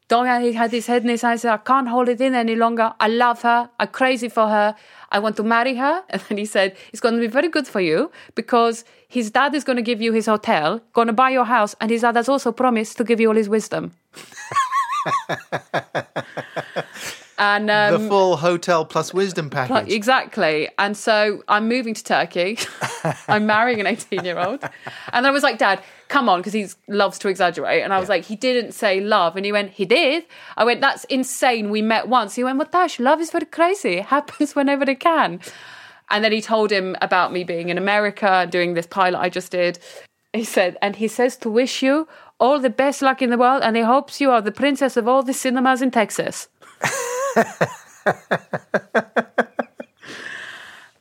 Dogan, 0.09 0.43
he 0.43 0.53
had 0.53 0.71
his 0.71 0.87
head 0.87 1.03
in 1.03 1.09
his 1.09 1.23
hands. 1.23 1.43
Said, 1.43 1.53
I 1.53 1.57
can't 1.57 1.89
hold 1.89 2.09
it 2.09 2.21
in 2.21 2.35
any 2.35 2.55
longer. 2.55 2.95
I 3.01 3.09
love 3.09 3.43
her. 3.43 3.71
I'm 3.81 3.89
crazy 3.89 4.29
for 4.29 4.49
her. 4.49 4.77
I 5.11 5.19
want 5.19 5.37
to 5.37 5.43
marry 5.43 5.75
her. 5.77 6.05
And 6.11 6.23
then 6.29 6.39
he 6.39 6.45
said, 6.45 6.77
it's 6.93 7.01
going 7.01 7.15
to 7.15 7.21
be 7.21 7.27
very 7.27 7.49
good 7.49 7.67
for 7.67 7.81
you 7.81 8.13
because 8.37 8.85
his 9.09 9.31
dad 9.31 9.55
is 9.55 9.65
going 9.65 9.77
to 9.77 9.83
give 9.83 10.01
you 10.01 10.13
his 10.13 10.27
hotel, 10.27 10.81
going 10.93 11.07
to 11.07 11.13
buy 11.13 11.31
your 11.31 11.45
house, 11.45 11.75
and 11.81 11.91
his 11.91 12.03
dad 12.03 12.17
has 12.17 12.29
also 12.29 12.53
promised 12.53 12.97
to 12.99 13.05
give 13.05 13.21
you 13.21 13.29
all 13.29 13.37
his 13.37 13.49
wisdom. 13.49 13.93
and 17.39 17.71
um, 17.71 18.03
the 18.03 18.09
full 18.09 18.37
hotel 18.37 18.85
plus 18.85 19.13
wisdom 19.13 19.51
package. 19.51 19.93
exactly. 19.93 20.69
And 20.79 20.97
so 20.97 21.43
I'm 21.49 21.69
moving 21.69 21.95
to 21.95 22.03
Turkey. 22.03 22.59
I'm 23.29 23.47
marrying 23.47 23.81
an 23.81 23.87
18 23.87 24.25
year 24.25 24.39
old. 24.39 24.63
And 25.13 25.27
I 25.27 25.31
was 25.31 25.43
like, 25.43 25.59
Dad, 25.59 25.83
come 26.09 26.29
on, 26.29 26.41
because 26.41 26.53
he 26.53 26.67
loves 26.89 27.19
to 27.21 27.29
exaggerate. 27.29 27.83
And 27.83 27.93
I 27.93 28.01
was 28.01 28.09
like, 28.09 28.25
he 28.25 28.37
didn't 28.37 28.73
say 28.73 29.01
love. 29.01 29.37
And 29.37 29.45
he 29.45 29.53
went, 29.53 29.73
he 29.73 29.85
did. 29.85 30.25
I 30.57 30.65
went, 30.65 30.81
that's 30.81 31.05
insane. 31.05 31.71
We 31.71 31.83
met 31.83 32.09
once. 32.09 32.35
He 32.35 32.45
went, 32.45 32.59
well, 32.59 32.67
Tash, 32.67 32.99
love 32.99 33.21
is 33.21 33.31
very 33.31 33.47
crazy. 33.47 33.99
It 33.99 34.07
happens 34.07 34.57
whenever 34.57 34.89
it 34.91 35.01
can. 35.01 35.41
And 36.11 36.25
then 36.25 36.33
he 36.33 36.41
told 36.41 36.71
him 36.71 36.97
about 37.03 37.33
me 37.33 37.45
being 37.45 37.69
in 37.69 37.79
America 37.79 38.31
and 38.31 38.51
doing 38.51 38.75
this 38.75 38.87
pilot 38.87 39.19
I 39.19 39.29
just 39.29 39.53
did. 39.53 39.79
He 40.33 40.45
said, 40.45 40.77
and 40.83 40.97
he 40.97 41.09
says 41.09 41.37
to 41.39 41.51
wish 41.51 41.83
you 41.83 42.07
all 42.39 42.61
the 42.61 42.71
best 42.71 43.03
luck 43.03 43.23
in 43.23 43.31
the 43.31 43.39
world, 43.39 43.63
and 43.63 43.77
he 43.77 43.83
hopes 43.83 44.21
you 44.21 44.31
are 44.31 44.43
the 44.43 44.53
princess 44.53 44.97
of 44.97 45.09
all 45.09 45.23
the 45.23 45.33
cinemas 45.33 45.81
in 45.83 45.91
Texas. 45.91 46.49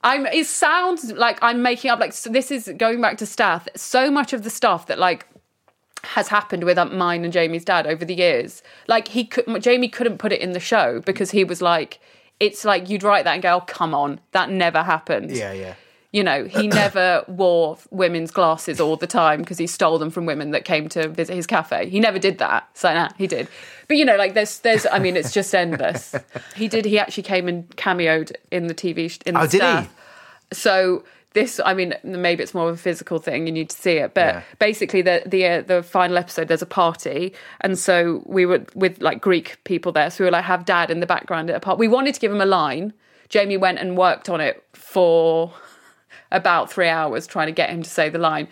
I'm. 0.04 0.26
It 0.28 0.46
sounds 0.46 1.12
like 1.12 1.40
I'm 1.42 1.62
making 1.62 1.92
up. 1.92 2.00
Like 2.00 2.14
so 2.14 2.30
this 2.30 2.52
is 2.52 2.72
going 2.78 3.02
back 3.02 3.18
to 3.18 3.26
Stath. 3.26 3.68
So 3.76 4.10
much 4.10 4.32
of 4.34 4.44
the 4.44 4.50
stuff 4.50 4.88
that 4.88 5.00
like 5.00 5.28
has 6.04 6.28
happened 6.28 6.64
with 6.64 6.78
um, 6.78 6.98
mine 6.98 7.24
and 7.24 7.34
Jamie's 7.34 7.66
dad 7.66 7.88
over 7.88 8.06
the 8.06 8.14
years. 8.14 8.62
Like 8.88 9.08
he 9.10 9.26
could, 9.26 9.62
Jamie 9.62 9.90
couldn't 9.90 10.20
put 10.20 10.32
it 10.32 10.40
in 10.40 10.52
the 10.52 10.60
show 10.60 11.02
because 11.02 11.32
he 11.32 11.44
was 11.44 11.62
like, 11.62 12.00
it's 12.40 12.66
like 12.66 12.90
you'd 12.90 13.04
write 13.04 13.26
that 13.26 13.34
and 13.34 13.44
go, 13.44 13.56
oh, 13.56 13.62
come 13.62 13.94
on, 13.94 14.20
that 14.32 14.50
never 14.50 14.84
happened. 14.84 15.32
Yeah, 15.32 15.54
yeah. 15.54 15.76
You 16.12 16.24
know, 16.24 16.46
he 16.46 16.68
never 16.84 17.24
wore 17.28 17.78
women's 17.92 18.32
glasses 18.32 18.80
all 18.80 18.96
the 18.96 19.08
time 19.08 19.42
because 19.42 19.58
he 19.58 19.68
stole 19.68 19.98
them 19.98 20.10
from 20.10 20.26
women 20.26 20.52
that 20.52 20.66
came 20.66 20.88
to 20.90 21.08
visit 21.10 21.36
his 21.36 21.48
cafe. 21.48 21.90
He 21.90 22.00
never 22.00 22.20
did 22.20 22.38
that. 22.40 22.70
So 22.74 22.94
nah, 22.94 23.10
he 23.18 23.28
did. 23.28 23.48
But 23.88 23.98
you 23.98 24.06
know, 24.06 24.16
like 24.16 24.34
there's, 24.34 24.60
there's. 24.60 24.86
I 24.92 25.00
mean, 25.00 25.18
it's 25.18 25.32
just 25.32 25.54
endless. 25.54 26.16
He 26.56 26.70
did. 26.70 26.86
He 26.86 26.98
actually 26.98 27.24
came 27.24 27.50
and 27.50 27.68
cameoed 27.76 28.34
in 28.50 28.68
the 28.68 28.74
TV 28.74 29.22
in 29.26 29.36
oh, 29.36 29.46
the 29.46 29.62
Oh, 29.62 29.76
did 29.76 29.84
he? 29.84 29.90
So 30.54 31.04
this, 31.36 31.60
I 31.64 31.76
mean, 31.76 31.94
maybe 32.04 32.42
it's 32.42 32.56
more 32.56 32.68
of 32.70 32.74
a 32.76 32.78
physical 32.78 33.20
thing. 33.20 33.46
You 33.46 33.54
need 33.54 33.70
to 33.70 33.78
see 33.78 33.98
it, 33.98 34.16
but 34.16 34.34
Yeah. 34.36 34.42
basically, 34.58 35.04
the 35.04 35.22
the 35.28 35.46
uh, 35.46 35.62
the 35.62 35.84
final 35.84 36.18
episode, 36.18 36.48
there's 36.48 36.64
a 36.64 36.66
party, 36.84 37.34
and 37.62 37.78
so 37.78 38.24
we 38.26 38.48
were 38.48 38.66
with 38.74 39.00
like 39.02 39.22
Greek 39.22 39.64
people 39.64 39.92
there. 39.92 40.10
So 40.10 40.24
we 40.24 40.26
were 40.26 40.32
like, 40.32 40.46
have 40.46 40.66
dad 40.66 40.90
in 40.90 41.00
the 41.02 41.06
background 41.06 41.50
at 41.52 41.56
a 41.56 41.60
party 41.60 41.80
We 41.80 41.88
wanted 41.88 42.16
to 42.16 42.20
give 42.20 42.32
him 42.32 42.42
a 42.42 42.46
line. 42.48 42.94
Jamie 43.30 43.58
went 43.58 43.78
and 43.80 43.96
worked 43.98 44.30
on 44.30 44.42
it 44.42 44.64
for 44.74 45.54
about 46.32 46.72
three 46.72 46.90
hours 46.90 47.28
trying 47.28 47.48
to 47.48 47.52
get 47.54 47.70
him 47.70 47.84
to 47.84 47.90
say 47.90 48.10
the 48.10 48.18
line. 48.20 48.48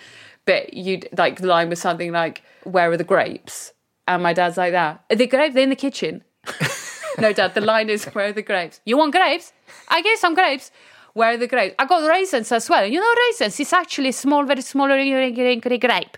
But 0.45 0.73
you'd 0.73 1.07
like 1.17 1.39
the 1.41 1.47
line 1.47 1.69
was 1.69 1.79
something 1.81 2.11
like, 2.11 2.43
"Where 2.63 2.91
are 2.91 2.97
the 2.97 3.03
grapes?" 3.03 3.73
And 4.07 4.21
my 4.21 4.33
dad's 4.33 4.57
like 4.57 4.73
that. 4.73 5.03
Are 5.09 5.15
the 5.15 5.27
grapes? 5.27 5.53
They're 5.55 5.63
in 5.63 5.69
the 5.69 5.75
kitchen. 5.87 6.23
no, 7.19 7.31
dad. 7.31 7.53
The 7.53 7.61
line 7.61 7.89
is, 7.89 8.05
"Where 8.05 8.27
are 8.27 8.33
the 8.33 8.41
grapes?" 8.41 8.81
You 8.85 8.97
want 8.97 9.13
grapes? 9.13 9.53
I 9.87 10.01
get 10.01 10.19
some 10.19 10.33
grapes. 10.33 10.71
Where 11.13 11.33
are 11.33 11.37
the 11.37 11.47
grapes? 11.47 11.75
I 11.79 11.85
got 11.85 12.07
raisins 12.07 12.51
as 12.51 12.69
well. 12.69 12.85
You 12.85 12.99
know 12.99 13.13
raisins? 13.29 13.59
It's 13.59 13.73
actually 13.73 14.11
small, 14.11 14.45
very 14.45 14.61
small 14.61 14.87
grape. 14.87 16.17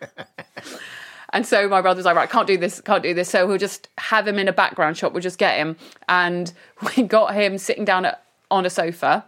And 1.30 1.46
so 1.46 1.68
my 1.68 1.80
brother 1.80 1.98
was 1.98 2.06
like, 2.06 2.16
right, 2.16 2.30
can't 2.30 2.46
do 2.46 2.56
this, 2.56 2.80
can't 2.80 3.02
do 3.02 3.12
this. 3.12 3.28
So 3.28 3.46
we'll 3.46 3.58
just 3.58 3.88
have 3.98 4.26
him 4.26 4.38
in 4.38 4.48
a 4.48 4.52
background 4.52 4.96
shot. 4.96 5.12
We'll 5.12 5.22
just 5.22 5.38
get 5.38 5.58
him. 5.58 5.76
And 6.08 6.52
we 6.96 7.02
got 7.02 7.34
him 7.34 7.58
sitting 7.58 7.84
down 7.84 8.06
at, 8.06 8.24
on 8.50 8.64
a 8.64 8.70
sofa. 8.70 9.24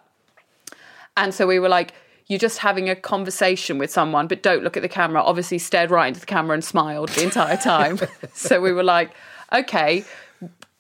And 1.16 1.34
so 1.34 1.46
we 1.46 1.58
were 1.58 1.68
like, 1.68 1.92
you're 2.26 2.38
just 2.38 2.58
having 2.58 2.88
a 2.88 2.94
conversation 2.94 3.76
with 3.76 3.90
someone, 3.90 4.28
but 4.28 4.42
don't 4.42 4.62
look 4.62 4.76
at 4.76 4.82
the 4.82 4.88
camera. 4.88 5.20
Obviously, 5.20 5.58
stared 5.58 5.90
right 5.90 6.06
into 6.06 6.20
the 6.20 6.26
camera 6.26 6.54
and 6.54 6.64
smiled 6.64 7.08
the 7.10 7.24
entire 7.24 7.56
time. 7.56 7.98
so 8.32 8.60
we 8.60 8.72
were 8.72 8.84
like, 8.84 9.10
okay, 9.52 10.04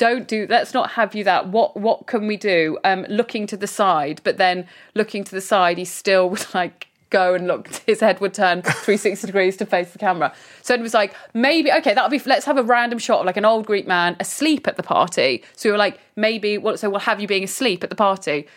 don't 0.00 0.26
do. 0.26 0.46
Let's 0.48 0.72
not 0.72 0.92
have 0.92 1.14
you 1.14 1.24
that. 1.24 1.48
What 1.48 1.76
what 1.76 2.06
can 2.06 2.26
we 2.26 2.38
do? 2.38 2.78
Um, 2.84 3.04
looking 3.10 3.46
to 3.48 3.56
the 3.56 3.66
side, 3.66 4.22
but 4.24 4.38
then 4.38 4.66
looking 4.94 5.24
to 5.24 5.30
the 5.30 5.42
side, 5.42 5.76
he 5.76 5.84
still 5.84 6.30
would 6.30 6.46
like 6.54 6.86
go 7.10 7.34
and 7.34 7.46
look. 7.46 7.68
His 7.86 8.00
head 8.00 8.18
would 8.22 8.32
turn 8.32 8.62
360 8.62 9.26
degrees 9.26 9.58
to 9.58 9.66
face 9.66 9.92
the 9.92 9.98
camera. 9.98 10.32
So 10.62 10.72
it 10.72 10.80
was 10.80 10.94
like 10.94 11.14
maybe 11.34 11.70
okay, 11.70 11.92
that'll 11.92 12.08
be. 12.08 12.18
Let's 12.24 12.46
have 12.46 12.56
a 12.56 12.62
random 12.62 12.98
shot 12.98 13.20
of 13.20 13.26
like 13.26 13.36
an 13.36 13.44
old 13.44 13.66
Greek 13.66 13.86
man 13.86 14.16
asleep 14.20 14.66
at 14.66 14.78
the 14.78 14.82
party. 14.82 15.44
So 15.54 15.68
we 15.68 15.72
were 15.72 15.78
like 15.78 16.00
maybe. 16.16 16.56
Well, 16.56 16.78
so 16.78 16.88
we'll 16.88 17.00
have 17.00 17.20
you 17.20 17.28
being 17.28 17.44
asleep 17.44 17.84
at 17.84 17.90
the 17.90 17.96
party. 17.96 18.48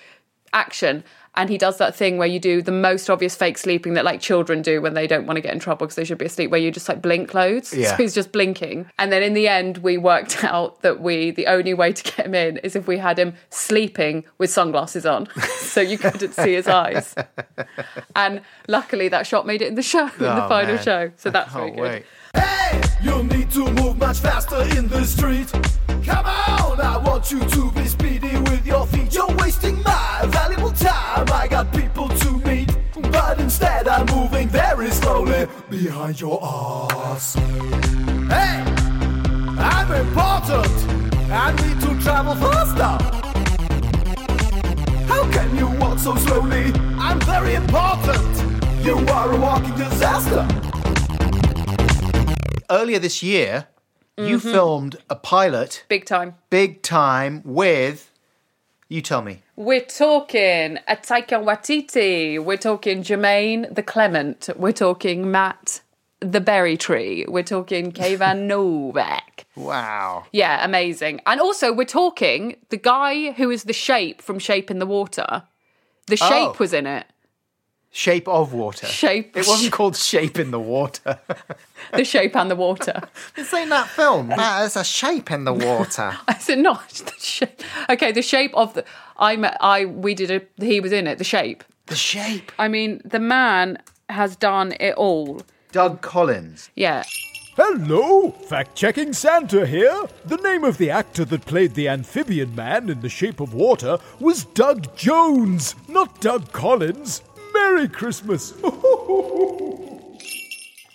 Action. 0.53 1.03
And 1.35 1.49
he 1.49 1.57
does 1.57 1.77
that 1.79 1.95
thing 1.95 2.17
where 2.17 2.27
you 2.27 2.39
do 2.39 2.61
the 2.61 2.71
most 2.71 3.09
obvious 3.09 3.35
fake 3.35 3.57
sleeping 3.57 3.95
that 3.95 4.05
like 4.05 4.21
children 4.21 4.61
do 4.61 4.81
when 4.81 4.93
they 4.93 5.07
don't 5.07 5.25
want 5.25 5.37
to 5.37 5.41
get 5.41 5.51
in 5.53 5.59
trouble 5.59 5.87
because 5.87 5.95
they 5.95 6.03
should 6.03 6.19
be 6.19 6.25
asleep, 6.25 6.51
where 6.51 6.59
you 6.59 6.69
just 6.71 6.87
like 6.87 7.01
blink 7.01 7.33
loads. 7.33 7.73
Yeah. 7.73 7.89
So 7.89 8.03
he's 8.03 8.13
just 8.13 8.31
blinking. 8.31 8.89
And 8.99 9.11
then 9.11 9.23
in 9.23 9.33
the 9.33 9.47
end, 9.47 9.79
we 9.79 9.97
worked 9.97 10.43
out 10.43 10.81
that 10.83 11.01
we 11.01 11.31
the 11.31 11.47
only 11.47 11.73
way 11.73 11.91
to 11.93 12.03
get 12.03 12.25
him 12.27 12.35
in 12.35 12.57
is 12.57 12.75
if 12.75 12.85
we 12.87 12.99
had 12.99 13.17
him 13.17 13.33
sleeping 13.49 14.23
with 14.37 14.51
sunglasses 14.51 15.05
on, 15.05 15.27
so 15.57 15.81
you 15.81 15.97
couldn't 15.97 16.33
see 16.33 16.53
his 16.53 16.67
eyes. 16.67 17.15
And 18.15 18.41
luckily, 18.67 19.07
that 19.09 19.25
shot 19.25 19.47
made 19.47 19.61
it 19.61 19.67
in 19.69 19.75
the 19.75 19.81
show, 19.81 20.05
in 20.07 20.11
the 20.19 20.45
Oh, 20.45 20.49
final 20.49 20.75
man. 20.75 20.83
show. 20.83 21.11
So 21.17 21.29
I 21.29 21.33
that's 21.33 21.53
very 21.53 21.71
good. 21.71 21.79
wait. 21.81 22.05
Hey, 22.35 22.81
you 23.01 23.23
need 23.23 23.49
to 23.51 23.71
move 23.71 23.97
much 23.97 24.19
faster 24.19 24.61
in 24.77 24.87
the 24.87 25.03
street. 25.03 25.51
Come 26.05 26.25
on, 26.25 26.81
I 26.81 26.97
want 26.97 27.31
you 27.31 27.39
to 27.39 27.71
be 27.71 27.85
speedy 28.33 28.51
with 28.51 28.65
your 28.65 28.85
feet. 28.87 29.13
You're 29.13 29.35
wasting 29.37 29.81
my 29.83 30.21
valuable 30.27 30.71
time. 30.71 31.27
I 31.31 31.47
got 31.47 31.71
people 31.73 32.07
to 32.09 32.31
meet, 32.39 32.69
but 33.11 33.39
instead 33.39 33.87
I'm 33.87 34.05
moving 34.15 34.47
very 34.49 34.89
slowly 34.91 35.47
behind 35.69 36.19
your 36.19 36.39
ass. 36.43 37.35
Hey, 37.35 38.63
I'm 39.59 39.91
important. 39.91 40.71
I 41.31 41.51
need 41.61 41.79
to 41.81 42.01
travel 42.03 42.35
faster. 42.35 42.93
How 45.07 45.29
can 45.31 45.55
you 45.55 45.67
walk 45.79 45.99
so 45.99 46.15
slowly? 46.15 46.71
I'm 46.97 47.19
very 47.21 47.55
important. 47.55 48.85
You 48.85 48.97
are 49.09 49.31
a 49.31 49.37
walking 49.39 49.75
disaster. 49.75 50.47
Earlier 52.69 52.99
this 52.99 53.21
year, 53.23 53.67
you 54.17 54.37
Mm-hmm. 54.37 54.51
filmed 54.51 54.95
a 55.09 55.15
pilot, 55.15 55.85
Big 55.89 56.05
time. 56.05 56.35
big 56.51 56.83
time, 56.83 57.41
with. 57.43 58.11
You 58.93 59.01
tell 59.01 59.23
me. 59.23 59.41
We're 59.55 59.81
talking 59.81 60.77
a 60.87 60.95
Taika 60.95 61.43
Waititi. 61.43 62.37
We're 62.37 62.57
talking 62.57 63.01
Jemaine 63.01 63.73
the 63.73 63.81
Clement. 63.81 64.49
We're 64.55 64.71
talking 64.71 65.31
Matt 65.31 65.81
the 66.19 66.39
berry 66.39 66.77
tree. 66.77 67.25
We're 67.27 67.41
talking 67.41 67.91
Kayvan 67.91 68.41
Novak. 68.47 69.47
Wow. 69.55 70.25
Yeah, 70.31 70.63
amazing. 70.63 71.21
And 71.25 71.41
also, 71.41 71.73
we're 71.73 71.85
talking 71.85 72.57
the 72.69 72.77
guy 72.77 73.31
who 73.31 73.49
is 73.49 73.63
the 73.63 73.73
shape 73.73 74.21
from 74.21 74.37
Shape 74.37 74.69
in 74.69 74.77
the 74.77 74.85
Water. 74.85 75.41
The 76.05 76.15
shape 76.17 76.49
Oh. 76.51 76.55
was 76.59 76.71
in 76.71 76.85
it. 76.85 77.07
Shape 77.95 78.27
of 78.27 78.53
water. 78.53 78.87
Shape. 78.87 79.37
It 79.37 79.45
wasn't 79.47 79.71
called 79.71 79.95
Shape 79.95 80.39
in 80.39 80.49
the 80.49 80.59
Water. 80.59 81.19
the 81.93 82.03
shape 82.03 82.35
and 82.35 82.49
the 82.49 82.55
water. 82.55 83.03
This 83.35 83.53
ain't 83.53 83.69
that 83.69 83.87
film. 83.87 84.29
There's 84.37 84.75
a 84.75 84.83
shape 84.83 85.29
in 85.29 85.43
the 85.43 85.53
water. 85.53 86.17
Is 86.27 86.49
it 86.49 86.57
not 86.57 86.89
the 86.89 87.13
shape? 87.19 87.61
Okay, 87.91 88.11
the 88.11 88.23
shape 88.23 88.51
of 88.55 88.73
the. 88.73 88.83
I 89.17 89.35
met. 89.35 89.57
I 89.61 89.85
we 89.85 90.15
did 90.15 90.31
a. 90.31 90.41
He 90.57 90.79
was 90.79 90.91
in 90.91 91.05
it. 91.05 91.19
The 91.19 91.23
shape. 91.23 91.63
The 91.85 91.95
shape. 91.95 92.51
I 92.57 92.67
mean, 92.67 92.99
the 93.05 93.19
man 93.19 93.77
has 94.09 94.35
done 94.35 94.73
it 94.79 94.95
all. 94.95 95.43
Doug 95.71 96.01
Collins. 96.01 96.71
Yeah. 96.75 97.03
Hello, 97.55 98.31
fact 98.31 98.75
checking 98.75 99.13
Santa 99.13 99.67
here. 99.67 100.07
The 100.25 100.37
name 100.37 100.63
of 100.63 100.79
the 100.79 100.89
actor 100.89 101.25
that 101.25 101.45
played 101.45 101.75
the 101.75 101.89
amphibian 101.89 102.55
man 102.55 102.89
in 102.89 103.01
The 103.01 103.09
Shape 103.09 103.39
of 103.39 103.53
Water 103.53 103.99
was 104.19 104.45
Doug 104.45 104.95
Jones, 104.95 105.75
not 105.87 106.19
Doug 106.19 106.51
Collins. 106.51 107.21
Merry 107.53 107.87
Christmas. 107.87 108.53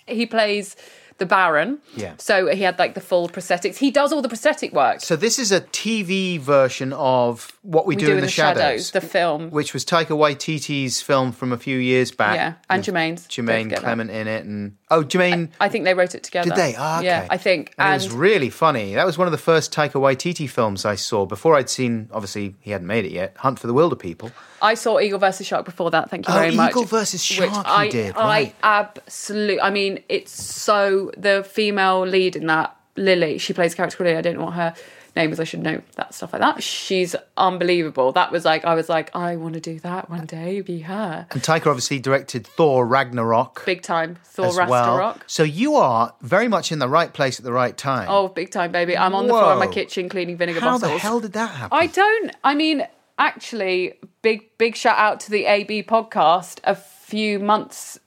He 0.07 0.25
plays 0.25 0.75
the 1.19 1.25
Baron. 1.25 1.79
Yeah. 1.95 2.13
So 2.17 2.47
he 2.47 2.63
had 2.63 2.79
like 2.79 2.95
the 2.95 3.01
full 3.01 3.29
prosthetics. 3.29 3.77
He 3.77 3.91
does 3.91 4.11
all 4.11 4.21
the 4.21 4.27
prosthetic 4.29 4.73
work. 4.73 5.01
So 5.01 5.15
this 5.15 5.37
is 5.37 5.51
a 5.51 5.61
TV 5.61 6.39
version 6.39 6.93
of 6.93 7.51
What 7.61 7.85
We, 7.85 7.97
Do, 7.97 8.09
in, 8.15 8.21
the, 8.21 8.29
Shadows, 8.29 8.91
the 8.91 9.01
film. 9.01 9.49
which 9.49 9.73
was 9.73 9.83
Taika 9.83 10.07
Waititi's 10.17 11.01
film 11.01 11.33
from 11.33 11.51
a 11.51 11.57
few 11.57 11.77
years 11.77 12.09
back. 12.09 12.35
Yeah, 12.35 12.53
and 12.69 12.81
Jemaine's. 12.83 13.27
Jemaine. 13.27 13.69
Clement 13.75 14.09
in 14.09 14.27
it, 14.29 14.45
and 14.45 14.77
oh, 14.89 15.03
Jemaine. 15.03 15.49
I 15.59 15.67
think 15.67 15.83
they 15.83 15.93
wrote 15.93 16.15
it 16.15 16.23
together. 16.23 16.51
did 16.51 16.57
they? 16.57 16.75
Ah, 16.77 16.99
okay. 16.99 17.05
Yeah, 17.07 17.27
I 17.29 17.35
think. 17.37 17.73
And, 17.77 17.93
And, 17.93 18.01
it 18.01 18.05
was 18.05 18.13
really 18.15 18.49
funny. 18.49 18.95
That 18.95 19.05
was 19.05 19.17
one 19.17 19.27
of 19.27 19.33
the 19.33 19.37
first 19.37 19.73
Taika 19.73 19.93
Waititi 19.93 20.49
films 20.49 20.85
I 20.85 20.95
saw 20.95 21.25
before 21.25 21.55
I'd 21.57 21.69
seen. 21.69 22.09
Obviously, 22.13 22.55
he 22.61 22.71
hadn't 22.71 22.87
made 22.87 23.03
it 23.03 23.11
yet. 23.11 23.35
Hunt 23.37 23.59
for 23.59 23.67
the 23.67 23.73
Wilderpeople. 23.73 24.31
I 24.61 24.75
saw 24.75 24.97
Eagle 24.99 25.19
versus 25.19 25.45
Shark 25.45 25.65
before 25.65 25.91
that. 25.91 26.09
Thank 26.09 26.29
you 26.29 26.33
Oh, 26.33 26.37
very 26.37 26.55
much. 26.55 26.71
Eagle 26.71 26.85
versus 26.85 27.19
which 27.29 27.49
Shark 27.51 27.67
you 27.67 27.73
I, 27.73 27.89
did, 27.89 28.15
I 28.15 28.25
right. 28.25 28.55
absolutely. 28.63 29.59
I 29.61 29.69
mean, 29.69 30.01
it's 30.09 30.31
so 30.31 31.11
the 31.17 31.43
female 31.43 32.01
lead 32.07 32.35
in 32.37 32.47
that 32.47 32.75
Lily. 32.95 33.37
She 33.37 33.53
plays 33.53 33.73
a 33.73 33.75
character 33.75 33.97
called 33.97 34.05
Lily. 34.07 34.17
I 34.17 34.21
don't 34.21 34.37
know 34.37 34.45
what 34.45 34.53
her 34.53 34.73
is. 35.19 35.39
I 35.39 35.43
should 35.43 35.61
know 35.61 35.81
that 35.95 36.13
stuff 36.13 36.33
like 36.33 36.41
that. 36.41 36.63
She's 36.63 37.15
unbelievable. 37.37 38.11
That 38.11 38.31
was 38.31 38.45
like 38.45 38.65
I 38.65 38.75
was 38.75 38.89
like 38.89 39.15
I 39.15 39.35
want 39.35 39.53
to 39.55 39.59
do 39.59 39.79
that 39.79 40.09
one 40.09 40.25
day. 40.25 40.61
Be 40.61 40.79
her. 40.81 41.27
And 41.31 41.41
Taika 41.41 41.67
obviously 41.67 41.99
directed 41.99 42.45
Thor 42.45 42.85
Ragnarok 42.85 43.65
Big 43.65 43.81
time. 43.81 44.17
Thor 44.23 44.45
as 44.47 44.57
well. 44.57 44.97
Ragnarok. 44.97 45.23
So 45.27 45.43
you 45.43 45.75
are 45.75 46.13
very 46.21 46.47
much 46.47 46.71
in 46.71 46.79
the 46.79 46.89
right 46.89 47.13
place 47.13 47.39
at 47.39 47.45
the 47.45 47.53
right 47.53 47.77
time. 47.77 48.07
Oh, 48.09 48.27
big 48.27 48.51
time, 48.51 48.71
baby! 48.71 48.97
I'm 48.97 49.13
on 49.13 49.27
the 49.27 49.33
floor 49.33 49.53
in 49.53 49.59
my 49.59 49.67
kitchen 49.67 50.09
cleaning 50.09 50.37
vinegar 50.37 50.59
how 50.59 50.77
bottles. 50.77 50.91
the 50.93 50.97
hell 50.99 51.19
did 51.19 51.33
that 51.33 51.47
happen? 51.51 51.77
I 51.77 51.87
don't. 51.87 52.35
I 52.43 52.55
mean, 52.55 52.87
actually, 53.17 53.99
big 54.21 54.57
big 54.57 54.75
shout 54.75 54.97
out 54.97 55.19
to 55.21 55.31
the 55.31 55.45
AB 55.45 55.83
podcast. 55.83 56.59
A 56.63 56.75
few 56.75 57.39
months 57.39 57.99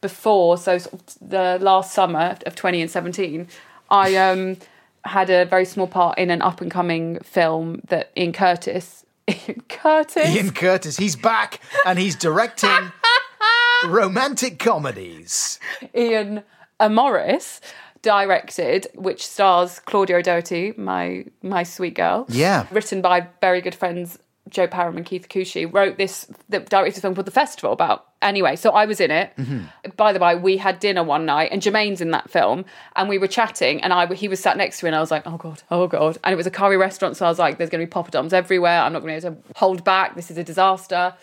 before, 0.00 0.58
so 0.58 0.78
the 1.20 1.58
last 1.60 1.92
summer 1.92 2.36
of 2.46 2.54
2017, 2.54 3.48
I 3.90 4.16
um 4.16 4.56
had 5.04 5.30
a 5.30 5.44
very 5.44 5.64
small 5.64 5.86
part 5.86 6.18
in 6.18 6.30
an 6.30 6.42
up 6.42 6.60
and 6.60 6.70
coming 6.70 7.18
film 7.20 7.80
that 7.88 8.10
Ian 8.16 8.32
Curtis. 8.32 9.04
Ian 9.28 9.62
Curtis. 9.68 10.28
Ian 10.28 10.50
Curtis, 10.52 10.96
he's 10.96 11.16
back 11.16 11.60
and 11.86 11.98
he's 11.98 12.16
directing 12.16 12.92
romantic 13.86 14.58
comedies. 14.58 15.58
Iain 15.94 16.42
Morris 16.90 17.60
directed, 18.02 18.86
which 18.94 19.26
stars 19.26 19.80
Claudia 19.80 20.16
O'Doherty, 20.16 20.72
my 20.76 21.24
my 21.42 21.62
sweet 21.62 21.94
girl. 21.94 22.26
Yeah. 22.28 22.66
Written 22.70 23.00
by 23.02 23.28
very 23.40 23.60
good 23.60 23.74
friends 23.74 24.18
Joe 24.48 24.66
Parham 24.66 24.96
and 24.96 25.06
Keith 25.06 25.28
Akushie. 25.28 25.72
Wrote 25.72 25.98
this, 25.98 26.26
the 26.48 26.60
directed 26.60 26.98
a 26.98 27.00
film 27.00 27.14
called 27.14 27.26
The 27.26 27.32
Festival 27.32 27.72
about. 27.72 28.06
Anyway, 28.20 28.56
so 28.56 28.70
I 28.70 28.86
was 28.86 29.00
in 29.00 29.10
it. 29.10 29.32
By 29.96 30.12
the 30.12 30.18
way, 30.18 30.34
we 30.34 30.56
had 30.56 30.80
dinner 30.80 31.04
one 31.04 31.24
night, 31.24 31.50
and 31.52 31.62
Jemaine's 31.62 32.00
in 32.00 32.10
that 32.10 32.28
film, 32.30 32.64
and 32.96 33.08
we 33.08 33.18
were 33.18 33.28
chatting, 33.28 33.80
and 33.82 33.92
I 33.92 34.12
he 34.14 34.26
was 34.28 34.40
sat 34.40 34.56
next 34.56 34.80
to 34.80 34.84
me, 34.84 34.88
and 34.88 34.96
I 34.96 35.00
was 35.00 35.10
like, 35.10 35.22
oh 35.26 35.36
god, 35.36 35.62
oh 35.70 35.86
god, 35.86 36.18
and 36.24 36.32
it 36.32 36.36
was 36.36 36.46
a 36.46 36.50
curry 36.50 36.76
restaurant, 36.76 37.16
so 37.16 37.26
I 37.26 37.28
was 37.28 37.38
like, 37.38 37.58
there's 37.58 37.70
going 37.70 37.86
to 37.86 37.86
be 37.86 37.92
poppadoms 37.92 38.32
everywhere. 38.32 38.80
I'm 38.80 38.92
not 38.92 39.02
going 39.02 39.20
to 39.20 39.20
be 39.20 39.26
able 39.26 39.42
to 39.42 39.58
hold 39.58 39.84
back. 39.84 40.16
This 40.16 40.30
is 40.30 40.38
a 40.38 40.44
disaster. 40.44 41.14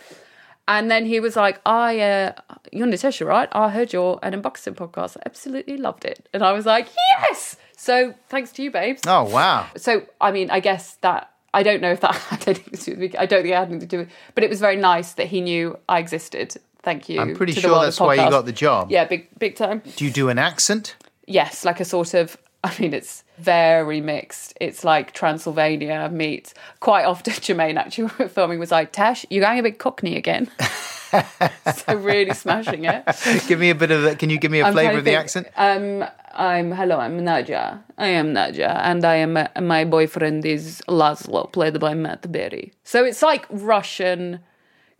And 0.67 0.89
then 0.89 1.05
he 1.05 1.19
was 1.19 1.35
like, 1.35 1.61
I, 1.63 1.99
uh, 1.99 2.31
you're 2.71 2.87
Natasha, 2.87 3.23
right? 3.25 3.47
I 3.51 3.69
heard 3.69 3.93
your 3.93 4.19
an 4.23 4.33
unboxing 4.33 4.73
podcast. 4.73 5.15
I 5.17 5.21
absolutely 5.27 5.77
loved 5.77 6.05
it. 6.05 6.27
And 6.33 6.43
I 6.43 6.53
was 6.53 6.65
like, 6.65 6.87
yes! 7.19 7.55
So 7.77 8.15
thanks 8.29 8.51
to 8.53 8.63
you, 8.63 8.71
babes. 8.71 9.03
Oh, 9.05 9.25
wow. 9.25 9.67
So, 9.77 10.07
I 10.19 10.31
mean, 10.31 10.49
I 10.49 10.59
guess 10.61 10.95
that, 11.01 11.29
I 11.55 11.63
don't 11.63 11.81
know 11.81 11.91
if 11.91 12.01
that, 12.01 12.21
I 12.31 12.35
don't 12.35 12.57
think, 12.57 13.15
I 13.17 13.25
don't 13.25 13.43
think 13.43 13.53
it 13.53 13.55
had 13.55 13.69
anything 13.69 13.79
to 13.79 13.85
do 13.85 13.97
with 13.99 14.09
but 14.35 14.43
it 14.43 14.49
was 14.49 14.59
very 14.59 14.75
nice 14.75 15.13
that 15.13 15.27
he 15.27 15.39
knew 15.39 15.79
I 15.87 15.99
existed. 15.99 16.57
Thank 16.83 17.07
you. 17.07 17.21
I'm 17.21 17.33
pretty 17.33 17.53
to 17.53 17.61
sure 17.61 17.81
that's 17.81 17.99
why 17.99 18.15
you 18.15 18.29
got 18.29 18.45
the 18.45 18.51
job. 18.51 18.91
Yeah, 18.91 19.05
big, 19.05 19.27
big 19.39 19.55
time. 19.55 19.81
Do 19.95 20.05
you 20.05 20.11
do 20.11 20.27
an 20.29 20.37
accent? 20.37 20.95
Yes, 21.25 21.65
like 21.65 21.79
a 21.79 21.85
sort 21.85 22.13
of. 22.13 22.37
I 22.63 22.75
mean, 22.79 22.93
it's 22.93 23.23
very 23.37 24.01
mixed. 24.01 24.55
It's 24.59 24.83
like 24.83 25.13
Transylvania 25.13 26.09
meets. 26.11 26.53
Quite 26.79 27.05
often, 27.05 27.33
Jemaine 27.41 27.77
actually 27.77 28.05
when 28.05 28.13
we 28.19 28.25
were 28.25 28.29
filming 28.29 28.59
was 28.59 28.71
like, 28.71 28.91
"Tash, 28.91 29.25
you're 29.29 29.43
going 29.43 29.59
a 29.59 29.63
bit 29.63 29.79
Cockney 29.79 30.15
again." 30.15 30.49
so 31.75 31.95
really 31.95 32.33
smashing 32.33 32.85
it. 32.85 33.03
Give 33.47 33.59
me 33.59 33.69
a 33.69 33.75
bit 33.75 33.91
of 33.91 34.03
that. 34.03 34.19
Can 34.19 34.29
you 34.29 34.37
give 34.37 34.51
me 34.51 34.59
a 34.59 34.71
flavour 34.71 34.97
of 34.97 35.05
the 35.05 35.11
think. 35.11 35.19
accent? 35.19 35.47
Um, 35.55 36.05
I'm 36.35 36.71
hello. 36.71 36.99
I'm 36.99 37.19
Nadja. 37.21 37.81
I 37.97 38.07
am 38.07 38.33
Nadja, 38.33 38.79
and 38.83 39.05
I 39.05 39.15
am 39.15 39.37
uh, 39.37 39.47
my 39.61 39.85
boyfriend 39.85 40.45
is 40.45 40.81
Laszlo, 40.87 41.51
played 41.51 41.79
by 41.79 41.93
Matt 41.93 42.29
Berry. 42.31 42.73
So 42.83 43.05
it's 43.05 43.21
like 43.21 43.45
Russian, 43.49 44.41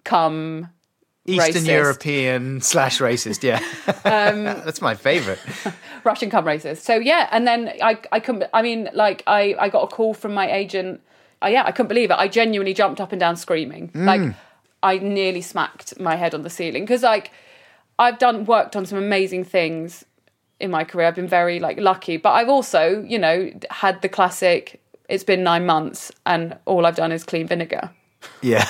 come 0.06 0.70
Eastern 1.26 1.64
racist. 1.64 1.68
European 1.68 2.62
slash 2.62 3.00
racist, 3.00 3.44
yeah. 3.44 3.60
Um, 4.06 4.44
That's 4.66 4.82
my 4.82 4.96
favourite. 4.96 5.40
Russian 6.04 6.30
cum 6.30 6.46
racist. 6.46 6.78
So 6.78 6.96
yeah, 6.96 7.28
and 7.32 7.46
then 7.46 7.74
I 7.82 8.00
I 8.12 8.20
couldn't. 8.22 8.46
I 8.54 8.62
mean, 8.62 8.90
like 8.94 9.24
I 9.28 9.56
I 9.60 9.70
got 9.70 9.84
a 9.84 9.88
call 9.88 10.14
from 10.14 10.34
my 10.34 10.50
agent. 10.50 11.02
Uh, 11.44 11.48
yeah, 11.48 11.64
I 11.66 11.72
couldn't 11.72 11.90
believe 11.90 12.12
it. 12.12 12.18
I 12.18 12.30
genuinely 12.30 12.74
jumped 12.74 13.02
up 13.02 13.12
and 13.12 13.20
down 13.20 13.36
screaming. 13.36 13.92
Like 13.94 14.34
I 14.82 15.00
nearly 15.00 15.42
smacked 15.42 16.00
my 16.00 16.16
head 16.16 16.34
on 16.34 16.44
the 16.44 16.50
ceiling 16.50 16.84
because 16.84 17.04
like 17.04 17.32
I've 18.00 18.20
done 18.20 18.46
worked 18.46 18.76
on 18.76 18.86
some 18.86 18.98
amazing 18.98 19.44
things 19.44 20.06
in 20.60 20.72
my 20.72 20.84
career. 20.84 21.08
I've 21.08 21.16
been 21.16 21.28
very 21.28 21.60
like 21.60 21.80
lucky, 21.80 22.18
but 22.18 22.32
I've 22.32 22.50
also 22.50 23.04
you 23.08 23.20
know 23.20 23.52
had 23.70 24.02
the 24.02 24.10
classic. 24.10 24.82
It's 25.08 25.24
been 25.24 25.44
nine 25.44 25.66
months, 25.66 26.12
and 26.26 26.58
all 26.66 26.86
I've 26.86 26.96
done 26.96 27.12
is 27.12 27.24
clean 27.24 27.48
vinegar. 27.48 27.92
Yeah. 28.42 28.68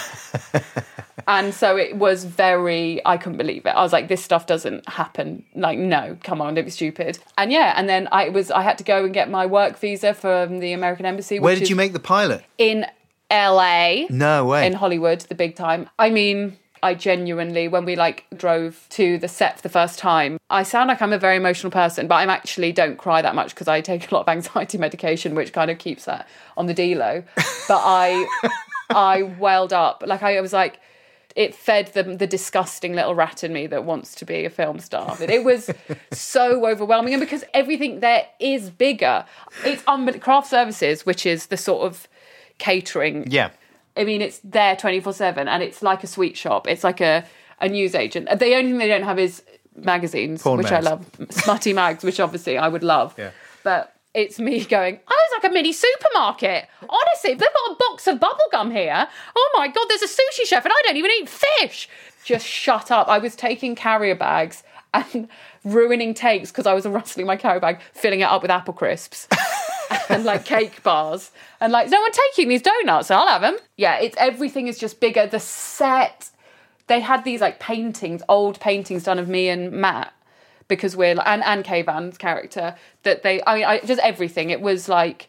And 1.27 1.53
so 1.53 1.75
it 1.77 1.95
was 1.95 2.23
very, 2.23 3.01
I 3.05 3.17
couldn't 3.17 3.37
believe 3.37 3.65
it. 3.65 3.69
I 3.69 3.81
was 3.81 3.91
like, 3.91 4.07
this 4.07 4.23
stuff 4.23 4.45
doesn't 4.45 4.87
happen. 4.87 5.43
Like, 5.55 5.79
no, 5.79 6.17
come 6.23 6.41
on, 6.41 6.53
don't 6.53 6.65
be 6.65 6.71
stupid. 6.71 7.17
And 7.37 7.51
yeah, 7.51 7.73
and 7.75 7.89
then 7.89 8.07
I 8.11 8.29
was, 8.29 8.51
I 8.51 8.61
had 8.61 8.77
to 8.77 8.83
go 8.83 9.03
and 9.03 9.13
get 9.13 9.29
my 9.29 9.45
work 9.45 9.79
visa 9.79 10.13
from 10.13 10.59
the 10.59 10.73
American 10.73 11.05
Embassy. 11.05 11.39
Where 11.39 11.55
did 11.55 11.69
you 11.69 11.75
make 11.75 11.93
the 11.93 11.99
pilot? 11.99 12.43
In 12.57 12.85
LA. 13.31 14.05
No 14.09 14.45
way. 14.45 14.67
In 14.67 14.73
Hollywood, 14.73 15.21
the 15.21 15.35
big 15.35 15.55
time. 15.55 15.89
I 15.97 16.11
mean, 16.11 16.57
I 16.85 16.93
genuinely, 16.93 17.67
when 17.67 17.83
we 17.83 17.95
like 17.95 18.25
drove 18.35 18.85
to 18.91 19.17
the 19.17 19.27
set 19.27 19.57
for 19.57 19.63
the 19.63 19.69
first 19.69 19.97
time, 19.97 20.37
I 20.51 20.61
sound 20.61 20.87
like 20.87 21.01
I'm 21.01 21.13
a 21.13 21.17
very 21.17 21.35
emotional 21.35 21.71
person, 21.71 22.07
but 22.07 22.17
I'm 22.17 22.29
actually 22.29 22.71
don't 22.71 22.95
cry 22.95 23.23
that 23.23 23.33
much 23.33 23.55
because 23.55 23.67
I 23.67 23.81
take 23.81 24.11
a 24.11 24.13
lot 24.13 24.21
of 24.21 24.29
anxiety 24.29 24.77
medication, 24.85 25.33
which 25.33 25.51
kind 25.51 25.71
of 25.71 25.79
keeps 25.79 26.05
that 26.05 26.27
on 26.55 26.67
the 26.67 26.75
D-low. 26.75 27.23
But 27.67 27.81
I, 27.83 28.27
I 28.91 29.23
welled 29.23 29.73
up. 29.73 30.03
Like 30.05 30.21
I 30.21 30.39
was 30.41 30.53
like, 30.53 30.79
it 31.35 31.55
fed 31.55 31.87
the, 31.95 32.03
the 32.03 32.27
disgusting 32.27 32.93
little 32.93 33.15
rat 33.15 33.43
in 33.43 33.51
me 33.51 33.65
that 33.65 33.83
wants 33.83 34.13
to 34.15 34.25
be 34.25 34.45
a 34.45 34.51
film 34.51 34.77
star. 34.77 35.15
But 35.17 35.31
it 35.31 35.43
was 35.43 35.71
so 36.11 36.67
overwhelming. 36.67 37.15
And 37.15 37.19
because 37.19 37.43
everything 37.55 38.01
there 38.01 38.27
is 38.39 38.69
bigger, 38.69 39.25
it's 39.63 39.81
unbe- 39.85 40.21
craft 40.21 40.51
services, 40.51 41.03
which 41.03 41.25
is 41.25 41.47
the 41.47 41.57
sort 41.57 41.87
of 41.87 42.07
catering 42.59 43.25
yeah. 43.31 43.49
I 43.97 44.03
mean, 44.03 44.21
it's 44.21 44.39
there 44.43 44.75
24 44.75 45.13
7 45.13 45.47
and 45.47 45.63
it's 45.63 45.81
like 45.81 46.03
a 46.03 46.07
sweet 46.07 46.37
shop. 46.37 46.67
It's 46.67 46.83
like 46.83 47.01
a, 47.01 47.25
a 47.61 47.69
news 47.69 47.95
agent. 47.95 48.27
The 48.27 48.55
only 48.55 48.71
thing 48.71 48.77
they 48.77 48.87
don't 48.87 49.03
have 49.03 49.19
is 49.19 49.43
magazines, 49.75 50.41
Porn 50.41 50.57
which 50.57 50.71
mags. 50.71 50.85
I 50.85 50.89
love. 50.89 51.05
Smutty 51.29 51.73
mags, 51.73 52.03
which 52.03 52.19
obviously 52.19 52.57
I 52.57 52.67
would 52.67 52.83
love. 52.83 53.13
Yeah. 53.17 53.31
But 53.63 53.95
it's 54.13 54.39
me 54.39 54.63
going, 54.63 54.99
oh, 55.07 55.21
it's 55.25 55.43
like 55.43 55.51
a 55.51 55.53
mini 55.53 55.73
supermarket. 55.73 56.67
Honestly, 56.87 57.31
they've 57.31 57.39
got 57.39 57.71
a 57.71 57.75
box 57.77 58.07
of 58.07 58.19
bubblegum 58.19 58.71
here. 58.71 59.07
Oh 59.35 59.51
my 59.55 59.67
God, 59.67 59.85
there's 59.89 60.03
a 60.03 60.07
sushi 60.07 60.45
chef 60.45 60.63
and 60.63 60.73
I 60.75 60.81
don't 60.87 60.97
even 60.97 61.11
eat 61.19 61.29
fish. 61.29 61.89
Just 62.23 62.45
shut 62.45 62.91
up. 62.91 63.07
I 63.07 63.19
was 63.19 63.35
taking 63.35 63.75
carrier 63.75 64.15
bags 64.15 64.63
and 64.93 65.27
ruining 65.65 66.13
takes 66.13 66.49
because 66.49 66.65
I 66.65 66.73
was 66.73 66.85
rustling 66.85 67.27
my 67.27 67.35
carrier 67.35 67.59
bag, 67.59 67.79
filling 67.93 68.21
it 68.21 68.23
up 68.23 68.41
with 68.41 68.51
apple 68.51 68.73
crisps 68.73 69.27
and 70.09 70.23
like 70.23 70.45
cake 70.45 70.81
bars. 70.83 71.31
And 71.59 71.71
like 71.71 71.87
is 71.87 71.91
no 71.91 72.01
one 72.01 72.11
taking 72.11 72.49
these 72.49 72.61
donuts 72.61 73.09
i'll 73.11 73.27
have 73.27 73.41
them 73.41 73.57
yeah 73.77 73.99
it's 73.99 74.15
everything 74.17 74.67
is 74.67 74.77
just 74.77 74.99
bigger. 74.99 75.27
The 75.27 75.39
set 75.39 76.29
they 76.87 76.99
had 76.99 77.23
these 77.23 77.41
like 77.41 77.59
paintings 77.59 78.21
old 78.29 78.59
paintings 78.59 79.03
done 79.03 79.19
of 79.19 79.27
me 79.27 79.49
and 79.49 79.71
matt 79.71 80.13
because 80.67 80.95
we're 80.95 81.19
and 81.25 81.43
and 81.43 81.63
Kayvan's 81.63 82.17
character 82.17 82.75
that 83.03 83.23
they 83.23 83.41
I 83.45 83.55
mean 83.55 83.65
I 83.65 83.79
just 83.79 84.01
everything. 84.01 84.49
It 84.49 84.61
was 84.61 84.89
like 84.89 85.27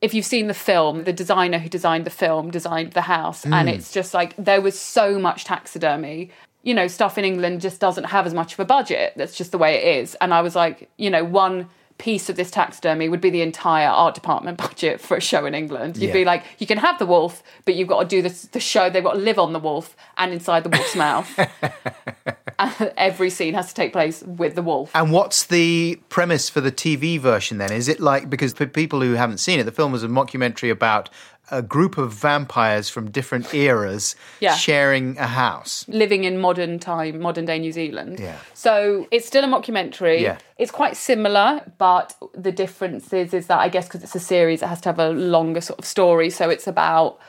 if 0.00 0.14
you've 0.14 0.26
seen 0.26 0.46
the 0.46 0.54
film 0.54 1.04
the 1.04 1.12
designer 1.12 1.58
who 1.58 1.68
designed 1.68 2.04
the 2.04 2.10
film 2.10 2.50
designed 2.50 2.92
the 2.92 3.02
house 3.02 3.44
and 3.44 3.68
mm. 3.68 3.72
it's 3.72 3.92
just 3.92 4.14
like 4.14 4.34
there 4.36 4.60
was 4.60 4.78
so 4.78 5.18
much 5.18 5.44
taxidermy. 5.44 6.30
You 6.62 6.74
know 6.74 6.88
stuff 6.88 7.16
in 7.18 7.24
England 7.24 7.60
just 7.60 7.80
doesn't 7.80 8.04
have 8.04 8.26
as 8.26 8.34
much 8.34 8.54
of 8.54 8.60
a 8.60 8.64
budget. 8.64 9.12
That's 9.16 9.36
just 9.36 9.52
the 9.52 9.58
way 9.58 9.76
it 9.76 10.00
is. 10.00 10.16
And 10.20 10.32
I 10.32 10.42
was 10.42 10.54
like 10.54 10.90
you 10.96 11.10
know 11.10 11.24
one 11.24 11.68
piece 11.98 12.28
of 12.28 12.36
this 12.36 12.50
taxidermy 12.50 13.08
would 13.08 13.20
be 13.20 13.30
the 13.30 13.40
entire 13.42 13.88
art 13.88 14.14
department 14.14 14.58
budget 14.66 15.00
for 15.00 15.16
a 15.16 15.20
show 15.20 15.46
in 15.46 15.54
England. 15.54 15.96
You'd 15.96 16.08
Yeah. 16.08 16.12
be 16.12 16.24
like 16.24 16.44
you 16.58 16.66
can 16.66 16.78
have 16.78 16.98
the 16.98 17.06
wolf 17.06 17.42
but 17.64 17.74
you've 17.74 17.88
got 17.88 18.02
to 18.02 18.06
do 18.08 18.22
this 18.22 18.42
the 18.42 18.60
show. 18.60 18.90
They've 18.90 19.02
got 19.04 19.14
to 19.14 19.18
live 19.18 19.38
on 19.38 19.52
the 19.52 19.58
wolf 19.58 19.96
and 20.16 20.32
inside 20.32 20.62
the 20.64 20.68
wolf's 20.70 20.94
mouth 20.96 21.28
every 22.96 23.30
scene 23.30 23.54
has 23.54 23.68
to 23.68 23.74
take 23.74 23.92
place 23.92 24.22
with 24.22 24.54
the 24.54 24.62
wolf 24.62 24.90
And 24.94 25.12
what's 25.12 25.46
the 25.46 26.00
premise 26.08 26.48
for 26.48 26.60
the 26.60 26.72
TV 26.72 27.18
version 27.20 27.58
then? 27.58 27.72
Is 27.72 27.88
it 27.88 28.00
like 28.00 28.30
because 28.30 28.52
for 28.52 28.66
people 28.66 29.00
who 29.00 29.12
haven't 29.14 29.38
seen 29.38 29.58
it, 29.60 29.64
the 29.64 29.72
film 29.72 29.92
was 29.92 30.02
a 30.02 30.08
mockumentary 30.08 30.70
about 30.70 31.10
a 31.50 31.62
group 31.62 31.96
of 31.96 32.12
vampires 32.12 32.88
from 32.88 33.08
different 33.10 33.54
eras 33.54 34.16
Yeah. 34.40 34.54
sharing 34.56 35.16
a 35.18 35.28
house. 35.28 35.84
living 35.86 36.24
in 36.24 36.38
modern 36.38 36.80
time, 36.80 37.20
modern 37.20 37.44
day 37.44 37.58
New 37.60 37.70
Zealand. 37.70 38.18
Yeah. 38.18 38.38
So 38.52 39.06
it's 39.12 39.26
still 39.26 39.44
a 39.44 39.46
mockumentary. 39.46 40.20
Yeah. 40.22 40.38
It's 40.58 40.72
quite 40.72 40.96
similar, 40.96 41.60
but 41.78 42.16
the 42.34 42.50
difference 42.50 43.12
is, 43.12 43.32
is 43.32 43.46
that 43.46 43.60
I 43.60 43.68
guess 43.68 43.86
because 43.86 44.02
it's 44.02 44.16
a 44.16 44.20
series, 44.20 44.60
it 44.62 44.66
has 44.66 44.80
to 44.82 44.88
have 44.88 44.98
a 44.98 45.10
longer 45.10 45.60
sort 45.60 45.78
of 45.78 45.84
story. 45.84 46.30
So 46.30 46.50
it's 46.50 46.66
about 46.66 47.20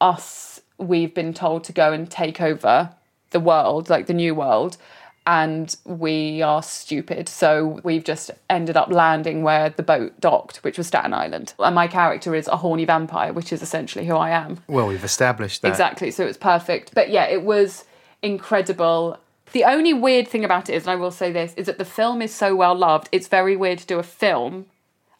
us. 0.00 0.60
We've 0.78 1.14
been 1.14 1.32
told 1.34 1.62
to 1.64 1.72
go 1.72 1.92
and 1.92 2.10
take 2.10 2.40
over 2.40 2.90
the 3.30 3.40
world, 3.40 3.90
like 3.90 4.06
the 4.06 4.14
new 4.14 4.34
world. 4.34 4.76
And 5.26 5.76
we 5.84 6.42
are 6.42 6.62
stupid. 6.62 7.28
So 7.28 7.80
we've 7.84 8.02
just 8.02 8.30
ended 8.48 8.76
up 8.76 8.90
landing 8.90 9.42
where 9.42 9.68
the 9.68 9.82
boat 9.82 10.18
docked, 10.18 10.64
which 10.64 10.78
was 10.78 10.86
Staten 10.86 11.12
Island. 11.12 11.54
And 11.58 11.74
my 11.74 11.86
character 11.86 12.34
is 12.34 12.48
a 12.48 12.56
horny 12.56 12.86
vampire, 12.86 13.32
which 13.32 13.52
is 13.52 13.62
essentially 13.62 14.06
who 14.06 14.16
I 14.16 14.30
am. 14.30 14.58
Well, 14.66 14.86
we've 14.86 15.04
established 15.04 15.62
that. 15.62 15.68
Exactly. 15.68 16.10
So 16.10 16.24
it 16.24 16.28
was 16.28 16.38
perfect. 16.38 16.94
But 16.94 17.10
yeah, 17.10 17.26
it 17.26 17.42
was 17.42 17.84
incredible. 18.22 19.18
The 19.52 19.64
only 19.64 19.92
weird 19.92 20.26
thing 20.26 20.44
about 20.44 20.68
it 20.70 20.74
is, 20.74 20.84
and 20.84 20.90
I 20.90 20.96
will 20.96 21.10
say 21.10 21.30
this, 21.30 21.54
is 21.54 21.66
that 21.66 21.78
the 21.78 21.84
film 21.84 22.22
is 22.22 22.34
so 22.34 22.56
well 22.56 22.74
loved. 22.74 23.08
It's 23.12 23.28
very 23.28 23.56
weird 23.56 23.78
to 23.80 23.86
do 23.86 23.98
a 23.98 24.02
film 24.02 24.66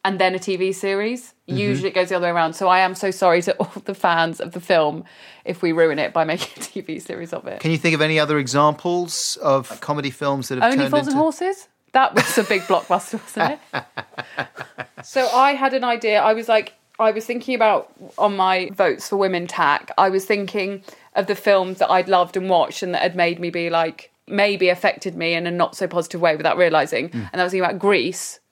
and 0.05 0.18
then 0.18 0.34
a 0.34 0.38
TV 0.38 0.74
series. 0.74 1.34
Mm-hmm. 1.48 1.59
Usually 1.59 1.88
it 1.88 1.94
goes 1.94 2.09
the 2.09 2.16
other 2.16 2.26
way 2.26 2.30
around. 2.30 2.55
So 2.55 2.68
I 2.68 2.80
am 2.80 2.94
so 2.94 3.11
sorry 3.11 3.42
to 3.42 3.57
all 3.61 3.82
the 3.84 3.94
fans 3.94 4.40
of 4.40 4.53
the 4.53 4.61
film 4.61 5.05
if 5.44 5.62
we 5.62 5.72
ruin 5.72 5.98
it 5.98 6.12
by 6.12 6.24
making 6.32 6.62
a 6.62 6.66
TV 6.66 7.01
series 7.01 7.32
of 7.32 7.46
it. 7.46 7.61
Can 7.61 7.70
you 7.70 7.78
think 7.78 7.94
of 7.94 8.01
any 8.01 8.18
other 8.18 8.38
examples 8.38 9.36
of 9.42 9.80
comedy 9.80 10.11
films 10.11 10.48
that 10.48 10.57
have 10.57 10.72
Only 10.72 10.84
turned 10.84 10.90
Fools 10.90 11.01
into 11.07 11.12
and 11.12 11.18
Horses? 11.18 11.68
That 11.92 12.14
was 12.14 12.38
a 12.38 12.44
big 12.44 12.62
blockbuster, 12.68 13.20
wasn't 13.20 13.61
it? 13.74 15.05
so 15.05 15.26
I 15.28 15.53
had 15.55 15.74
an 15.74 15.84
idea. 15.84 16.20
I 16.20 16.34
was 16.34 16.48
like, 16.48 16.74
I 17.01 17.11
was 17.11 17.24
thinking 17.24 17.55
about 17.55 17.92
on 18.18 18.36
my 18.36 18.70
votes 18.74 19.09
for 19.09 19.16
Women 19.16 19.46
Tack, 19.46 19.90
I 19.96 20.11
was 20.11 20.26
thinking 20.26 20.84
of 21.14 21.26
the 21.26 21.34
films 21.34 21.78
that 21.78 21.90
I'd 21.90 22.09
loved 22.09 22.36
and 22.36 22.48
watched 22.48 22.82
and 22.82 22.94
that 22.94 23.03
had 23.03 23.16
made 23.16 23.40
me 23.40 23.51
be 23.51 23.70
like, 23.70 24.12
maybe 24.28 24.68
affected 24.68 25.16
me 25.16 25.34
in 25.34 25.46
a 25.46 25.51
not 25.51 25.74
so 25.74 25.88
positive 25.88 26.20
way 26.20 26.36
without 26.36 26.57
realizing. 26.57 27.11
And 27.12 27.40
I 27.40 27.42
was 27.42 27.53
thinking 27.53 27.64
about 27.64 27.80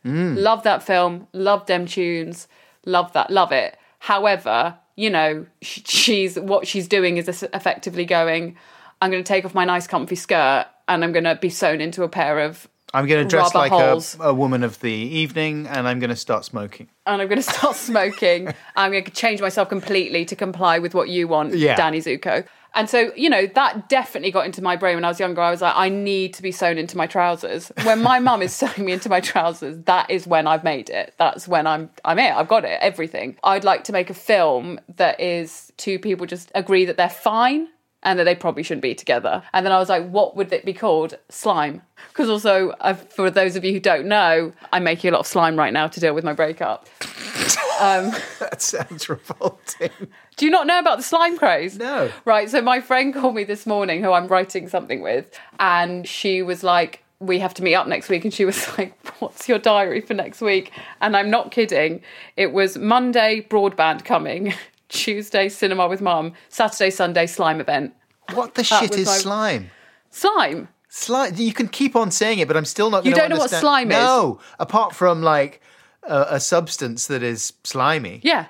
Grease. 0.05 0.39
Love 0.39 0.63
that 0.63 0.83
film, 0.83 1.27
love 1.33 1.67
them 1.67 1.87
tunes, 1.87 2.49
love 2.87 3.13
that, 3.13 3.31
love 3.31 3.53
it. 3.53 3.77
However, 3.99 4.77
you 4.97 5.11
know, 5.11 5.47
she's 5.63 6.39
what 6.39 6.67
she's 6.67 6.89
doing 6.89 7.17
is 7.17 7.29
effectively 7.43 8.05
going, 8.05 8.57
I'm 9.03 9.11
going 9.11 9.23
to 9.23 9.29
take 9.29 9.45
off 9.45 9.55
my 9.55 9.65
nice 9.65 9.87
comfy 9.87 10.17
skirt 10.17 10.67
and 10.89 11.05
I'm 11.05 11.13
going 11.13 11.25
to 11.25 11.37
be 11.37 11.51
sewn 11.51 11.81
into 11.81 12.03
a 12.03 12.09
pair 12.09 12.41
of 12.41 12.69
I'm 12.95 13.07
going 13.07 13.23
to 13.23 13.29
dress 13.29 13.55
like 13.55 13.71
a, 13.71 14.01
a 14.21 14.33
woman 14.33 14.63
of 14.65 14.81
the 14.81 14.91
evening 14.91 15.67
and 15.67 15.87
I'm 15.87 15.99
going 15.99 16.09
to 16.11 16.17
start 16.17 16.45
smoking. 16.47 16.89
and 17.07 17.21
I'm 17.21 17.29
going 17.29 17.43
to 17.43 17.49
start 17.53 17.77
smoking. 17.91 18.53
I'm 18.77 18.93
going 18.93 19.05
to 19.05 19.11
change 19.11 19.41
myself 19.43 19.69
completely 19.69 20.25
to 20.25 20.35
comply 20.35 20.79
with 20.79 20.95
what 20.95 21.11
you 21.11 21.29
want, 21.29 21.55
Yeah. 21.55 21.77
Danny 21.77 22.01
Zuko. 22.01 22.47
And 22.75 22.89
so, 22.89 23.13
you 23.17 23.31
know, 23.31 23.47
that 23.47 23.89
definitely 23.89 24.31
got 24.31 24.47
into 24.47 24.63
my 24.63 24.77
brain 24.77 24.97
when 24.97 25.05
I 25.05 25.09
was 25.09 25.19
younger. 25.19 25.41
I 25.41 25.51
was 25.51 25.63
like, 25.63 25.75
I 25.77 25.89
need 25.89 26.35
to 26.35 26.43
be 26.43 26.53
sewn 26.53 26.79
into 26.79 26.97
my 26.97 27.07
trousers. 27.07 27.73
When 27.83 28.03
my 28.03 28.19
mum 28.19 28.43
is 28.43 28.53
sewing 28.55 28.85
me 28.85 28.93
into 28.93 29.09
my 29.09 29.21
trousers, 29.21 29.79
that 29.85 30.11
is 30.11 30.27
when 30.27 30.47
I've 30.47 30.65
made 30.65 30.91
it. 30.91 31.15
That's 31.19 31.49
when 31.49 31.67
I'm 31.67 31.91
I'm 32.05 32.19
it. 32.19 32.35
I've 32.35 32.49
got 32.49 32.65
it. 32.65 32.79
Everything. 32.81 33.37
I'd 33.43 33.65
like 33.65 33.85
to 33.85 33.93
make 33.93 34.11
a 34.11 34.15
film 34.15 34.81
that 34.97 35.21
is 35.21 35.73
two 35.77 35.99
people 35.99 36.27
just 36.27 36.53
agree 36.55 36.85
that 36.85 36.97
they're 36.97 37.09
fine 37.09 37.69
and 38.03 38.19
that 38.19 38.25
they 38.25 38.35
probably 38.35 38.63
shouldn't 38.63 38.83
be 38.83 38.95
together. 38.95 39.43
And 39.53 39.67
then 39.67 39.73
I 39.73 39.79
was 39.79 39.89
like, 39.89 40.09
what 40.09 40.37
would 40.37 40.53
it 40.53 40.65
be 40.65 40.73
called? 40.73 41.19
Slime. 41.29 41.83
Because 42.09 42.31
also, 42.31 42.71
uh, 42.81 42.95
for 42.95 43.31
those 43.31 43.57
of 43.57 43.65
you 43.65 43.73
who 43.73 43.81
don't 43.81 44.07
know, 44.07 44.53
I'm 44.73 44.85
making 44.85 45.09
a 45.09 45.13
lot 45.13 45.21
of 45.21 45.27
slime 45.27 45.57
right 45.57 45.73
now 45.73 45.89
to 45.89 46.01
deal 46.01 46.15
with 46.15 46.25
my 46.25 46.33
breakup. 46.33 46.89
Um, 47.81 48.13
that 48.41 48.61
sounds 48.63 49.09
revolting. 49.09 49.91
Do 50.37 50.45
you 50.45 50.51
not 50.51 50.67
know 50.67 50.79
about 50.79 50.99
the 50.99 51.03
slime 51.05 51.37
craze? 51.39 51.77
No. 51.79 52.11
Right. 52.25 52.49
So 52.51 52.61
my 52.63 52.81
friend 52.81 53.13
called 53.15 53.35
me 53.35 53.45
this 53.45 53.67
morning, 53.67 54.03
who 54.03 54.13
I'm 54.13 54.27
writing 54.29 54.69
something 54.69 55.01
with, 55.03 55.27
and 55.59 56.07
she 56.07 56.43
was 56.43 56.63
like, 56.63 57.03
"We 57.21 57.39
have 57.41 57.55
to 57.55 57.63
meet 57.63 57.75
up 57.75 57.87
next 57.87 58.09
week," 58.09 58.25
and 58.25 58.33
she 58.33 58.45
was 58.45 58.67
like, 58.79 58.95
"What's 59.21 59.49
your 59.49 59.59
diary 59.59 60.01
for 60.01 60.15
next 60.15 60.41
week?" 60.41 60.73
And 61.01 61.17
I'm 61.17 61.31
not 61.31 61.51
kidding. 61.51 62.03
It 62.37 62.53
was 62.53 62.77
Monday 62.79 63.47
broadband 63.49 64.05
coming, 64.05 64.55
Tuesday 64.89 65.49
cinema 65.49 65.89
with 65.89 66.01
mum, 66.01 66.33
Saturday 66.49 66.91
Sunday 66.91 67.27
slime 67.27 67.61
event. 67.61 67.95
What 68.35 68.55
the 68.55 68.65
shit 68.65 68.95
is 68.95 69.07
my- 69.07 69.13
slime? 69.13 69.71
Slime. 70.11 70.69
Slime. 70.91 71.33
You 71.37 71.53
can 71.53 71.69
keep 71.69 71.95
on 71.97 72.11
saying 72.11 72.39
it, 72.39 72.49
but 72.49 72.57
I'm 72.57 72.65
still 72.65 72.91
not. 72.91 73.05
You 73.05 73.13
don't 73.15 73.29
know 73.29 73.37
what 73.37 73.53
understand- 73.53 73.61
slime 73.61 73.91
is? 73.91 73.97
No, 73.99 74.41
apart 74.59 74.95
from 74.95 75.23
like 75.23 75.61
a, 76.09 76.27
a 76.37 76.41
substance 76.41 77.07
that 77.07 77.23
is 77.23 77.53
slimy. 77.65 78.21
Yeah. 78.25 78.47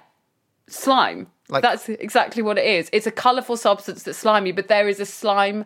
Slime. 0.68 1.26
Like- 1.48 1.62
That's 1.62 1.88
exactly 1.88 2.42
what 2.42 2.58
it 2.58 2.66
is. 2.66 2.88
It's 2.92 3.06
a 3.06 3.10
colourful 3.10 3.56
substance 3.56 4.02
that's 4.02 4.18
slimy, 4.18 4.52
but 4.52 4.68
there 4.68 4.88
is 4.88 5.00
a 5.00 5.06
slime 5.06 5.64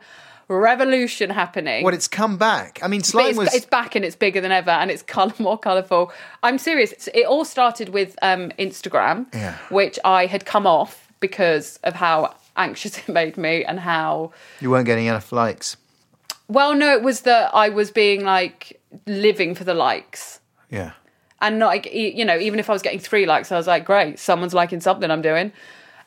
revolution 0.49 1.31
happening. 1.31 1.83
What 1.85 1.95
it's 1.95 2.09
come 2.09 2.37
back. 2.37 2.79
I 2.83 2.89
mean, 2.89 3.03
slime 3.03 3.31
it's, 3.31 3.39
was. 3.39 3.55
it's 3.55 3.67
back 3.67 3.95
and 3.95 4.05
it's 4.05 4.17
bigger 4.17 4.41
than 4.41 4.53
ever 4.53 4.71
and 4.71 4.91
it's 4.91 5.03
color, 5.17 5.33
more 5.39 5.59
colourful. 5.59 6.13
I'm 6.43 6.59
serious. 6.59 7.09
It 7.15 7.27
all 7.27 7.45
started 7.45 7.89
with 7.91 8.17
um, 8.23 8.51
Instagram, 8.59 9.27
Yeah. 9.35 9.57
which 9.71 9.99
I 10.05 10.27
had 10.27 10.45
come 10.45 10.67
off 10.67 11.09
because 11.21 11.79
of 11.85 11.95
how 11.95 12.35
anxious 12.57 12.99
it 13.09 13.09
made 13.09 13.37
me 13.37 13.65
and 13.65 13.81
how. 13.81 14.33
you 14.61 14.71
weren't 14.71 14.87
getting 14.87 15.07
enough 15.07 15.33
likes. 15.33 15.77
Well, 16.49 16.75
no, 16.75 16.93
it 16.93 17.03
was 17.03 17.23
that 17.23 17.55
I 17.55 17.71
was 17.71 17.91
being 17.91 18.25
like 18.25 18.81
living 19.07 19.55
for 19.55 19.65
the 19.65 19.75
likes. 19.75 20.39
Yeah. 20.71 20.93
And 21.43 21.59
not, 21.59 21.67
like, 21.67 21.93
you 21.93 22.25
know, 22.25 22.39
even 22.39 22.59
if 22.59 22.71
I 22.71 22.73
was 22.73 22.81
getting 22.81 23.01
three 23.01 23.27
likes, 23.27 23.53
I 23.53 23.57
was 23.57 23.67
like, 23.67 23.85
great, 23.85 24.19
someone's 24.19 24.55
liking 24.55 24.81
something 24.81 25.11
I'm 25.11 25.21
doing. 25.21 25.53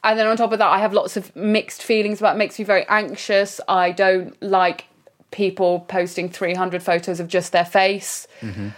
And 0.04 0.18
then 0.18 0.28
on 0.28 0.38
top 0.38 0.52
of 0.52 0.60
that, 0.60 0.68
I 0.68 0.80
have 0.80 0.94
lots 0.94 1.18
of 1.18 1.36
mixed 1.36 1.84
feelings 1.84 2.20
about 2.20 2.36
it. 2.36 2.38
makes 2.40 2.58
me 2.58 2.66
very 2.66 2.86
anxious. 2.88 3.60
I 3.68 3.92
don't 3.92 4.42
like 4.42 4.86
people 5.32 5.82
posting 5.82 6.30
300 6.30 6.82
photos 6.82 7.20
of 7.20 7.28
just 7.28 7.52
their 7.52 7.66
face, 7.66 8.28
mm-hmm. 8.40 8.70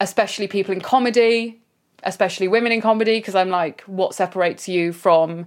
especially 0.00 0.48
people 0.48 0.72
in 0.72 0.80
comedy, 0.80 1.60
especially 2.04 2.48
women 2.48 2.72
in 2.72 2.80
comedy, 2.80 3.18
because 3.18 3.34
I'm 3.34 3.50
like, 3.50 3.82
what 3.82 4.14
separates 4.14 4.68
you 4.68 4.92
from 4.92 5.46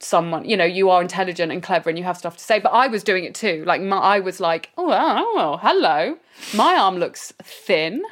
someone 0.00 0.44
you 0.44 0.56
know 0.56 0.64
you 0.64 0.90
are 0.90 1.02
intelligent 1.02 1.50
and 1.50 1.60
clever 1.60 1.88
and 1.88 1.98
you 1.98 2.04
have 2.04 2.16
stuff 2.16 2.36
to 2.36 2.44
say 2.44 2.60
but 2.60 2.68
i 2.68 2.86
was 2.86 3.02
doing 3.02 3.24
it 3.24 3.34
too 3.34 3.64
like 3.66 3.80
my, 3.80 3.96
i 3.96 4.20
was 4.20 4.38
like 4.38 4.70
oh, 4.78 4.92
oh, 4.92 5.34
oh 5.36 5.56
hello 5.60 6.16
my 6.54 6.76
arm 6.76 6.98
looks 6.98 7.32
thin 7.42 8.04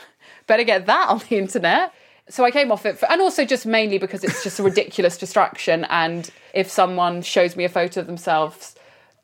better 0.47 0.64
get 0.64 0.86
that 0.86 1.09
on 1.09 1.18
the 1.28 1.36
internet 1.36 1.92
so 2.28 2.44
i 2.44 2.51
came 2.51 2.72
off 2.72 2.86
it 2.86 2.99
for, 2.99 3.11
and 3.11 3.20
also 3.20 3.44
just 3.44 3.66
mainly 3.66 3.99
because 3.99 4.24
it's 4.24 4.42
just 4.42 4.59
a 4.59 4.62
ridiculous 4.62 5.16
distraction 5.16 5.84
and 5.84 6.30
if 6.55 6.70
someone 6.70 7.22
shows 7.22 7.57
me 7.57 7.64
a 7.64 7.68
photo 7.68 8.01
of 8.01 8.07
themselves 8.07 8.74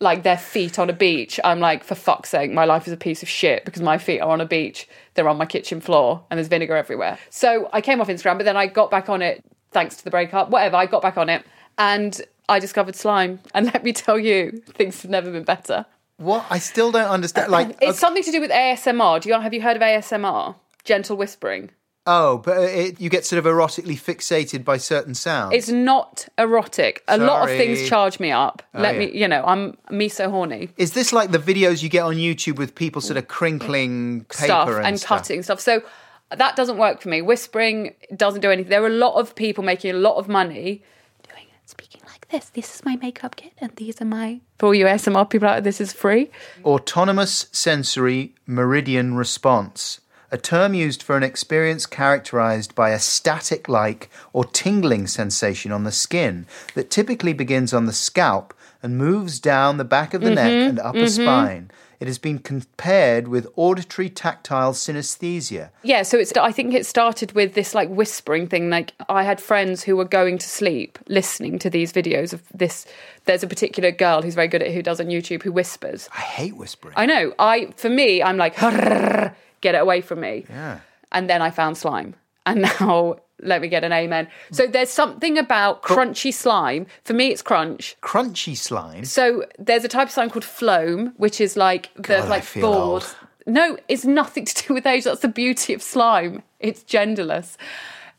like 0.01 0.25
their 0.25 0.39
feet 0.39 0.79
on 0.79 0.91
a 0.91 0.93
beach 0.93 1.39
i'm 1.45 1.61
like 1.61 1.85
for 1.85 1.95
fuck's 1.95 2.31
sake 2.31 2.51
my 2.51 2.65
life 2.65 2.87
is 2.87 2.93
a 2.93 2.97
piece 2.97 3.23
of 3.23 3.29
shit 3.29 3.65
because 3.65 3.83
my 3.83 3.99
feet 3.99 4.21
are 4.21 4.31
on 4.31 4.41
a 4.41 4.47
beach 4.47 4.89
they're 5.15 5.29
on 5.29 5.37
my 5.39 5.47
kitchen 5.47 5.81
floor 5.81 6.25
and 6.31 6.39
there's 6.39 6.49
vinegar 6.49 6.77
everywhere 6.77 7.19
so 7.31 7.69
i 7.73 7.81
came 7.81 8.01
off 8.01 8.09
instagram 8.09 8.37
but 8.37 8.45
then 8.45 8.57
i 8.57 8.67
got 8.67 8.91
back 8.91 9.09
on 9.09 9.23
it 9.23 9.45
thanks 9.71 9.97
to 9.97 10.05
the 10.05 10.11
breakup 10.11 10.51
whatever 10.51 10.77
i 10.77 10.87
got 10.87 11.03
back 11.03 11.17
on 11.17 11.29
it 11.29 11.45
and 11.79 12.21
I 12.49 12.59
discovered 12.59 12.97
slime, 12.97 13.41
and 13.55 13.67
let 13.67 13.85
me 13.85 13.93
tell 13.93 14.19
you, 14.19 14.63
things 14.75 15.03
have 15.03 15.11
never 15.11 15.31
been 15.31 15.45
better. 15.45 15.87
What? 16.19 16.45
I 16.51 16.59
still 16.59 16.93
don't 16.93 17.09
understand. 17.09 17.51
Like, 17.51 17.71
It's 17.81 17.91
uh, 17.91 17.93
something 17.95 18.23
to 18.23 18.31
do 18.31 18.41
with 18.41 18.51
ASMR. 18.51 19.21
Do 19.21 19.29
you 19.29 19.41
have 19.41 19.55
you 19.55 19.63
heard 19.63 19.77
of 19.77 19.83
ASMR? 19.83 20.55
Gentle 20.85 21.17
whispering. 21.17 21.71
oh, 22.07 22.39
but 22.39 22.59
it, 22.59 23.01
you 23.01 23.09
get 23.09 23.25
sort 23.25 23.39
of 23.39 23.45
erotically 23.45 23.95
fixated 23.97 24.65
by 24.65 24.77
certain 24.77 25.15
sounds. 25.15 25.55
It's 25.55 25.69
not 25.69 26.27
erotic. 26.37 27.05
A 27.07 27.17
lot 27.17 27.49
of 27.49 27.57
things 27.57 27.89
charge 27.89 28.19
me 28.19 28.33
up. 28.33 28.63
Oh, 28.75 28.81
Let 28.81 28.95
yeah. 28.95 29.01
me, 29.01 29.17
you 29.17 29.29
know, 29.29 29.45
I'm 29.45 29.77
me 29.91 30.09
so 30.09 30.29
horny. 30.29 30.71
Is 30.77 30.95
this 30.95 31.13
like 31.13 31.31
the 31.31 31.39
videos 31.39 31.83
you 31.83 31.89
get 31.89 32.03
on 32.03 32.17
YouTube 32.17 32.57
with 32.57 32.75
people 32.75 33.01
sort 33.01 33.19
of 33.19 33.29
crinkling 33.29 34.25
paper 34.25 34.45
stuff 34.45 34.69
and, 34.69 34.87
and, 34.87 34.99
stuff? 34.99 35.09
cutting 35.09 35.43
stuff. 35.45 35.61
So 35.61 35.83
that 36.31 36.57
doesn't 36.57 36.79
work 36.79 37.01
for 37.01 37.09
me. 37.09 37.23
Whispering 37.23 37.95
doesn't 38.17 38.41
do 38.41 38.51
anything. 38.51 38.71
There 38.71 38.83
are 38.83 38.87
a 38.87 38.91
lot 38.91 39.15
of 39.15 39.37
people 39.37 39.63
making 39.63 39.93
a 39.93 39.99
lot 39.99 40.17
of 40.17 40.29
money 40.29 40.83
doing 41.29 41.47
speaking 41.67 42.01
like 42.09 42.29
this. 42.31 42.49
This 42.51 42.75
is 42.75 42.85
my 42.85 42.97
makeup 42.97 43.37
kit, 43.37 43.53
and 43.59 43.71
these 43.77 44.01
are 44.03 44.05
my. 44.07 44.41
For 44.59 44.67
all 44.67 44.75
you 44.75 44.87
ASMR 44.87 45.29
people 45.31 45.47
out 45.49 45.53
there, 45.53 45.61
this 45.61 45.81
is 45.81 45.93
free. 45.93 46.31
Autonomous 46.65 47.47
sensory 47.53 48.35
meridian 48.47 49.15
response, 49.15 50.01
a 50.33 50.39
term 50.39 50.73
used 50.73 51.03
for 51.03 51.17
an 51.17 51.23
experience 51.23 51.85
characterized 51.85 52.75
by 52.75 52.91
a 52.91 52.99
static 52.99 53.69
like 53.69 54.11
or 54.33 54.45
tingling 54.45 55.07
sensation 55.07 55.71
on 55.71 55.85
the 55.85 55.93
skin 55.93 56.47
that 56.75 56.91
typically 56.91 57.35
begins 57.35 57.75
on 57.75 57.85
the 57.85 57.93
scalp 57.93 58.55
and 58.83 58.97
moves 58.97 59.39
down 59.39 59.77
the 59.77 59.85
back 59.85 60.15
of 60.15 60.23
the 60.23 60.31
neck 60.31 60.51
mm-hmm. 60.51 60.71
and 60.71 60.81
upper 60.81 61.01
mm-hmm. 61.01 61.23
spine. 61.23 61.71
It 62.01 62.09
has 62.09 62.19
been 62.19 62.41
compared 62.41 63.29
with 63.29 63.47
auditory 63.55 64.09
tactile 64.09 64.73
synesthesia. 64.73 65.71
Yeah, 65.85 66.03
so 66.03 66.19
it's. 66.19 66.33
I 66.33 66.51
think 66.51 66.75
it 66.75 66.85
started 66.85 67.31
with 67.31 67.55
this 67.55 67.77
like 67.77 67.89
whispering 67.91 68.49
thing. 68.49 68.71
Like 68.71 68.93
I 69.09 69.23
had 69.23 69.41
friends 69.41 69.85
who 69.85 69.95
were 69.95 70.05
going 70.05 70.39
to 70.39 70.49
sleep 70.49 70.99
listening 71.07 71.61
to 71.61 71.71
these 71.71 71.93
videos 71.93 72.33
of 72.33 72.43
this. 72.53 72.87
There's 73.27 73.45
a 73.45 73.47
particular 73.47 73.93
girl 73.93 74.21
who's 74.21 74.35
very 74.35 74.49
good 74.49 74.65
at 74.65 74.73
who 74.73 74.83
does 74.83 75.01
on 75.01 75.07
YouTube 75.07 75.45
who 75.45 75.53
whispers. 75.53 76.09
I 76.13 76.23
hate 76.23 76.57
whispering. 76.57 76.95
I 76.97 77.07
know. 77.07 77.35
I 77.39 77.67
for 77.77 77.89
me, 77.89 78.21
I'm 78.21 78.37
like 78.37 78.57
get 79.63 79.75
it 79.75 79.79
away 79.81 80.03
from 80.03 80.21
me. 80.21 80.45
yeah. 80.51 80.81
And 81.11 81.29
then 81.31 81.41
I 81.43 81.51
found 81.51 81.77
slime, 81.79 82.15
and 82.47 82.63
now 82.81 83.17
let 83.43 83.61
me 83.61 83.69
get 83.69 83.83
an 83.85 83.93
amen. 83.93 84.29
So 84.51 84.67
there's 84.67 84.89
something 84.91 85.37
about 85.39 85.83
crunchy 85.83 86.33
slime. 86.33 86.87
For 87.05 87.13
me, 87.13 87.29
it's 87.29 87.43
crunch. 87.43 87.97
Crunchy 88.03 88.57
slime. 88.57 89.05
So 89.05 89.45
there's 89.59 89.85
a 89.85 89.89
type 89.89 90.09
of 90.09 90.13
slime 90.13 90.31
called 90.31 90.45
floam, 90.45 91.13
which 91.17 91.41
is 91.41 91.57
like 91.57 91.93
the 91.97 92.03
God, 92.03 92.29
like 92.29 92.53
board. 92.55 92.65
old. 93.03 93.17
No, 93.47 93.77
it's 93.89 94.05
nothing 94.05 94.45
to 94.45 94.67
do 94.69 94.75
with 94.75 94.87
age. 94.87 95.05
That's 95.05 95.21
the 95.21 95.29
beauty 95.29 95.75
of 95.75 95.83
slime. 95.83 96.43
It's 96.61 96.85
genderless. 96.85 97.57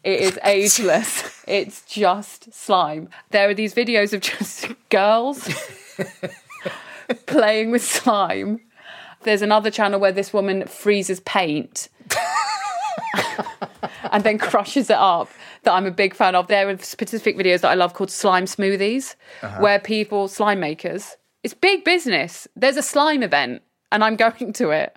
It 0.03 0.19
is 0.19 0.37
ageless. 0.43 1.43
it's 1.47 1.81
just 1.85 2.53
slime. 2.53 3.07
There 3.31 3.49
are 3.49 3.53
these 3.53 3.73
videos 3.73 4.11
of 4.13 4.19
just 4.19 4.67
girls 4.89 5.47
playing 7.25 7.71
with 7.71 7.83
slime. 7.83 8.59
There's 9.23 9.41
another 9.41 9.71
channel 9.71 9.99
where 9.99 10.11
this 10.11 10.33
woman 10.33 10.65
freezes 10.67 11.19
paint 11.21 11.89
and 14.11 14.23
then 14.23 14.37
crushes 14.37 14.89
it 14.89 14.97
up 14.97 15.29
that 15.63 15.71
I'm 15.73 15.85
a 15.85 15.91
big 15.91 16.13
fan 16.13 16.35
of. 16.35 16.47
There 16.47 16.69
are 16.69 16.77
specific 16.79 17.37
videos 17.37 17.61
that 17.61 17.69
I 17.71 17.75
love 17.75 17.93
called 17.93 18.11
slime 18.11 18.45
smoothies, 18.45 19.15
Uh-huh. 19.41 19.59
where 19.61 19.79
people, 19.79 20.27
slime 20.27 20.59
makers, 20.59 21.17
it's 21.43 21.53
big 21.53 21.83
business. 21.83 22.47
There's 22.55 22.77
a 22.77 22.81
slime 22.83 23.23
event 23.23 23.61
and 23.91 24.03
I'm 24.03 24.15
going 24.15 24.53
to 24.53 24.69
it. 24.71 24.95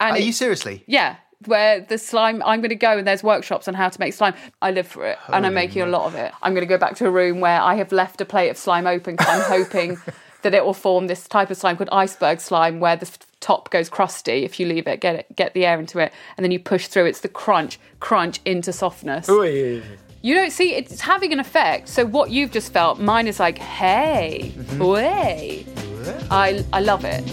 And 0.00 0.12
Are 0.16 0.18
it- 0.18 0.24
you 0.24 0.32
seriously? 0.32 0.84
yeah, 0.86 1.16
where 1.46 1.80
the 1.80 1.98
slime, 1.98 2.42
I'm 2.44 2.60
going 2.60 2.70
to 2.70 2.74
go 2.76 2.96
and 2.98 3.06
there's 3.06 3.22
workshops 3.22 3.68
on 3.68 3.74
how 3.74 3.88
to 3.88 4.00
make 4.00 4.14
slime. 4.14 4.34
I 4.62 4.70
live 4.70 4.86
for 4.86 5.06
it 5.06 5.18
and 5.28 5.44
I'm 5.46 5.54
making 5.54 5.82
a 5.82 5.86
lot 5.86 6.06
of 6.06 6.14
it. 6.14 6.32
I'm 6.42 6.54
going 6.54 6.66
to 6.66 6.68
go 6.68 6.78
back 6.78 6.96
to 6.96 7.06
a 7.06 7.10
room 7.10 7.40
where 7.40 7.60
I 7.60 7.74
have 7.74 7.92
left 7.92 8.20
a 8.20 8.24
plate 8.24 8.48
of 8.50 8.56
slime 8.56 8.86
open 8.86 9.16
because 9.16 9.28
I'm 9.28 9.42
hoping 9.64 9.98
that 10.44 10.54
it 10.54 10.64
will 10.64 10.74
form 10.74 11.08
this 11.08 11.26
type 11.26 11.50
of 11.50 11.56
slime 11.56 11.76
called 11.76 11.88
iceberg 11.90 12.40
slime 12.40 12.78
where 12.78 12.94
the 12.94 13.10
top 13.40 13.70
goes 13.70 13.88
crusty 13.88 14.44
if 14.44 14.60
you 14.60 14.66
leave 14.66 14.86
it, 14.86 15.00
get 15.00 15.16
it, 15.16 15.36
get 15.36 15.52
the 15.54 15.66
air 15.66 15.80
into 15.80 15.98
it, 15.98 16.12
and 16.36 16.44
then 16.44 16.52
you 16.52 16.60
push 16.60 16.86
through. 16.86 17.06
It's 17.06 17.20
the 17.20 17.28
crunch, 17.28 17.80
crunch 17.98 18.40
into 18.44 18.72
softness. 18.72 19.28
You 20.22 20.34
don't 20.34 20.52
see 20.52 20.74
it's 20.74 21.00
having 21.00 21.32
an 21.32 21.40
effect. 21.40 21.88
So 21.88 22.06
what 22.06 22.30
you've 22.30 22.52
just 22.52 22.72
felt, 22.72 23.00
mine 23.00 23.26
is 23.26 23.40
like, 23.40 23.58
hey, 23.58 24.54
mm-hmm. 24.56 24.84
way. 24.84 25.66
I 26.30 26.64
I 26.72 26.80
love 26.80 27.04
it. 27.04 27.24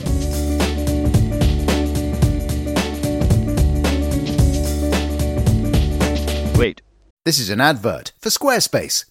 Wait. 6.57 6.81
This 7.23 7.37
is 7.37 7.51
an 7.51 7.61
advert 7.61 8.13
for 8.19 8.29
Squarespace. 8.29 9.10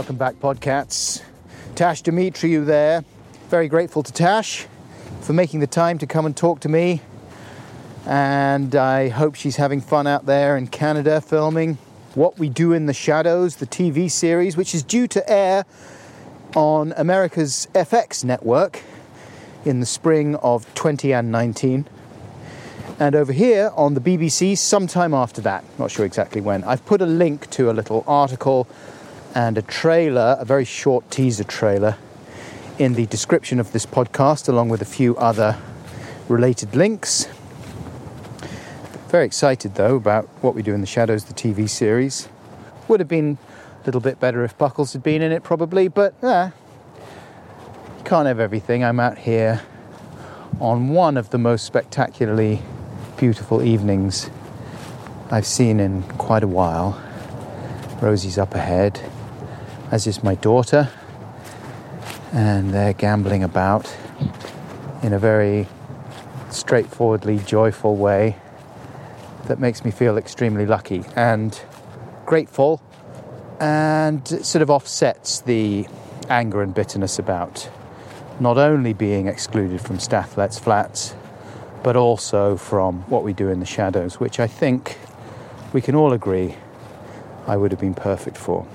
Welcome 0.00 0.16
back, 0.16 0.36
Podcats. 0.36 1.22
Tash 1.74 2.02
Demetriou 2.02 2.64
there. 2.64 3.04
Very 3.50 3.68
grateful 3.68 4.02
to 4.02 4.10
Tash 4.10 4.66
for 5.20 5.34
making 5.34 5.60
the 5.60 5.66
time 5.66 5.98
to 5.98 6.06
come 6.06 6.24
and 6.24 6.34
talk 6.34 6.60
to 6.60 6.70
me. 6.70 7.02
And 8.06 8.74
I 8.74 9.10
hope 9.10 9.34
she's 9.34 9.56
having 9.56 9.82
fun 9.82 10.06
out 10.06 10.24
there 10.24 10.56
in 10.56 10.68
Canada 10.68 11.20
filming 11.20 11.76
What 12.14 12.38
We 12.38 12.48
Do 12.48 12.72
in 12.72 12.86
the 12.86 12.94
Shadows, 12.94 13.56
the 13.56 13.66
TV 13.66 14.10
series, 14.10 14.56
which 14.56 14.74
is 14.74 14.82
due 14.82 15.06
to 15.08 15.30
air 15.30 15.66
on 16.56 16.94
America's 16.96 17.68
FX 17.74 18.24
network 18.24 18.80
in 19.66 19.80
the 19.80 19.86
spring 19.86 20.34
of 20.36 20.64
2019. 20.76 21.86
And 22.98 23.14
over 23.14 23.34
here 23.34 23.70
on 23.76 23.92
the 23.92 24.00
BBC 24.00 24.56
sometime 24.56 25.12
after 25.12 25.42
that, 25.42 25.62
not 25.78 25.90
sure 25.90 26.06
exactly 26.06 26.40
when. 26.40 26.64
I've 26.64 26.86
put 26.86 27.02
a 27.02 27.06
link 27.06 27.50
to 27.50 27.70
a 27.70 27.74
little 27.74 28.02
article 28.06 28.66
and 29.34 29.58
a 29.58 29.62
trailer, 29.62 30.36
a 30.38 30.44
very 30.44 30.64
short 30.64 31.10
teaser 31.10 31.44
trailer, 31.44 31.96
in 32.78 32.94
the 32.94 33.06
description 33.06 33.60
of 33.60 33.72
this 33.72 33.86
podcast, 33.86 34.48
along 34.48 34.68
with 34.68 34.80
a 34.80 34.86
few 34.86 35.16
other 35.16 35.56
related 36.28 36.74
links. 36.74 37.28
Very 39.08 39.26
excited 39.26 39.74
though 39.74 39.96
about 39.96 40.26
what 40.40 40.54
we 40.54 40.62
do 40.62 40.72
in 40.72 40.80
the 40.80 40.86
shadows, 40.86 41.24
the 41.24 41.34
TV 41.34 41.68
series. 41.68 42.28
Would 42.88 43.00
have 43.00 43.08
been 43.08 43.38
a 43.82 43.86
little 43.86 44.00
bit 44.00 44.20
better 44.20 44.44
if 44.44 44.56
Buckles 44.56 44.92
had 44.92 45.02
been 45.02 45.20
in 45.20 45.32
it, 45.32 45.42
probably, 45.42 45.88
but 45.88 46.14
yeah, 46.22 46.50
you 47.98 48.04
can't 48.04 48.26
have 48.28 48.40
everything. 48.40 48.84
I'm 48.84 49.00
out 49.00 49.18
here 49.18 49.62
on 50.60 50.90
one 50.90 51.16
of 51.16 51.30
the 51.30 51.38
most 51.38 51.64
spectacularly 51.64 52.62
beautiful 53.16 53.62
evenings 53.62 54.30
I've 55.30 55.46
seen 55.46 55.80
in 55.80 56.02
quite 56.02 56.42
a 56.42 56.48
while. 56.48 57.00
Rosie's 58.00 58.38
up 58.38 58.54
ahead, 58.54 59.00
as 59.90 60.06
is 60.06 60.22
my 60.22 60.34
daughter, 60.36 60.88
and 62.32 62.72
they're 62.72 62.92
gambling 62.92 63.42
about 63.42 63.96
in 65.02 65.12
a 65.12 65.18
very 65.18 65.66
straightforwardly 66.50 67.38
joyful 67.38 67.96
way 67.96 68.36
that 69.46 69.58
makes 69.58 69.84
me 69.84 69.90
feel 69.90 70.16
extremely 70.16 70.66
lucky 70.66 71.04
and 71.16 71.60
grateful 72.26 72.80
and 73.58 74.26
sort 74.28 74.62
of 74.62 74.70
offsets 74.70 75.40
the 75.40 75.86
anger 76.28 76.62
and 76.62 76.74
bitterness 76.74 77.18
about 77.18 77.68
not 78.38 78.56
only 78.56 78.92
being 78.92 79.26
excluded 79.26 79.80
from 79.80 79.98
Stath 79.98 80.38
Let's 80.38 80.58
Flats, 80.58 81.14
but 81.82 81.96
also 81.96 82.56
from 82.56 83.02
what 83.10 83.24
we 83.24 83.32
do 83.32 83.48
in 83.48 83.60
the 83.60 83.66
shadows, 83.66 84.20
which 84.20 84.38
I 84.38 84.46
think 84.46 84.98
we 85.72 85.80
can 85.80 85.94
all 85.94 86.12
agree 86.12 86.54
I 87.46 87.56
would 87.56 87.70
have 87.70 87.80
been 87.80 87.94
perfect 87.94 88.36
for. 88.36 88.66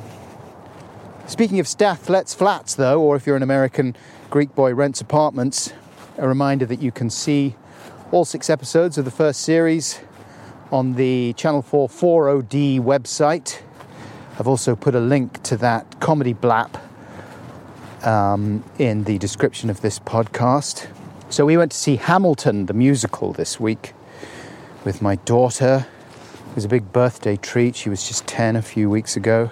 Speaking 1.27 1.59
of 1.59 1.67
Stath 1.67 2.07
Let's 2.07 2.35
Flats, 2.35 2.75
though, 2.75 3.01
or 3.01 3.15
if 3.15 3.25
you're 3.25 3.35
an 3.35 3.41
American, 3.41 3.95
Greek 4.29 4.53
Boy 4.53 4.75
Rents 4.75 5.01
Apartments, 5.01 5.73
a 6.19 6.27
reminder 6.27 6.67
that 6.67 6.83
you 6.83 6.91
can 6.91 7.09
see 7.09 7.55
all 8.11 8.25
six 8.25 8.47
episodes 8.47 8.99
of 8.99 9.05
the 9.05 9.11
first 9.11 9.41
series 9.41 9.99
on 10.71 10.93
the 10.93 11.33
Channel 11.33 11.63
4 11.63 11.89
4OD 11.89 12.79
website. 12.79 13.59
I've 14.37 14.47
also 14.47 14.75
put 14.75 14.93
a 14.93 14.99
link 14.99 15.41
to 15.43 15.57
that 15.57 15.99
comedy 15.99 16.35
blap 16.35 16.79
um, 18.05 18.63
in 18.77 19.05
the 19.05 19.17
description 19.17 19.71
of 19.71 19.81
this 19.81 19.97
podcast. 19.97 20.87
So 21.29 21.43
we 21.43 21.57
went 21.57 21.71
to 21.71 21.77
see 21.77 21.95
Hamilton, 21.95 22.67
the 22.67 22.75
musical, 22.75 23.33
this 23.33 23.59
week 23.59 23.93
with 24.85 25.01
my 25.01 25.15
daughter. 25.15 25.87
It 26.49 26.55
was 26.55 26.65
a 26.65 26.69
big 26.69 26.93
birthday 26.93 27.35
treat. 27.35 27.75
She 27.75 27.89
was 27.89 28.07
just 28.07 28.27
10 28.27 28.55
a 28.55 28.61
few 28.61 28.91
weeks 28.91 29.17
ago. 29.17 29.49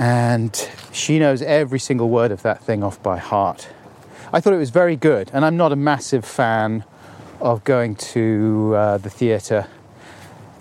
And 0.00 0.70
she 0.92 1.18
knows 1.18 1.42
every 1.42 1.78
single 1.78 2.08
word 2.08 2.30
of 2.30 2.40
that 2.40 2.62
thing 2.64 2.82
off 2.82 3.02
by 3.02 3.18
heart. 3.18 3.68
I 4.32 4.40
thought 4.40 4.54
it 4.54 4.56
was 4.56 4.70
very 4.70 4.96
good, 4.96 5.30
and 5.34 5.44
I'm 5.44 5.58
not 5.58 5.72
a 5.72 5.76
massive 5.76 6.24
fan 6.24 6.84
of 7.38 7.64
going 7.64 7.96
to 7.96 8.72
uh, 8.76 8.96
the 8.96 9.10
theatre. 9.10 9.66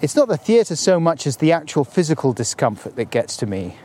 It's 0.01 0.13
not 0.13 0.27
the 0.27 0.35
theatre 0.35 0.75
so 0.75 0.99
much 0.99 1.25
as 1.25 1.37
the 1.37 1.53
actual 1.53 1.85
physical 1.85 2.33
discomfort 2.33 2.97
that 2.97 3.11
gets 3.11 3.37
to 3.37 3.45
me. 3.45 3.77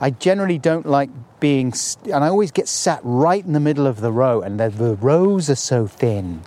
I 0.00 0.10
generally 0.10 0.56
don't 0.56 0.86
like 0.86 1.10
being, 1.40 1.74
st- 1.74 2.14
and 2.14 2.24
I 2.24 2.28
always 2.28 2.50
get 2.50 2.66
sat 2.66 3.00
right 3.02 3.44
in 3.44 3.52
the 3.52 3.60
middle 3.60 3.86
of 3.86 4.00
the 4.00 4.10
row, 4.10 4.40
and 4.40 4.58
the, 4.58 4.70
the 4.70 4.94
rows 4.94 5.50
are 5.50 5.56
so 5.56 5.86
thin, 5.86 6.40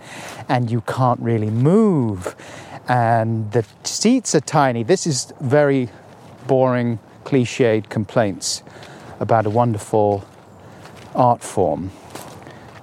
and 0.47 0.71
you 0.71 0.81
can't 0.81 1.19
really 1.19 1.51
move, 1.51 2.35
and 2.87 3.51
the 3.51 3.63
seats 3.83 4.33
are 4.33 4.41
tiny. 4.41 4.81
This 4.81 5.05
is 5.05 5.31
very 5.39 5.89
boring, 6.47 6.97
cliched 7.29 7.89
complaints 7.89 8.63
about 9.19 9.45
a 9.45 9.49
wonderful 9.51 10.25
art 11.13 11.43
form 11.43 11.91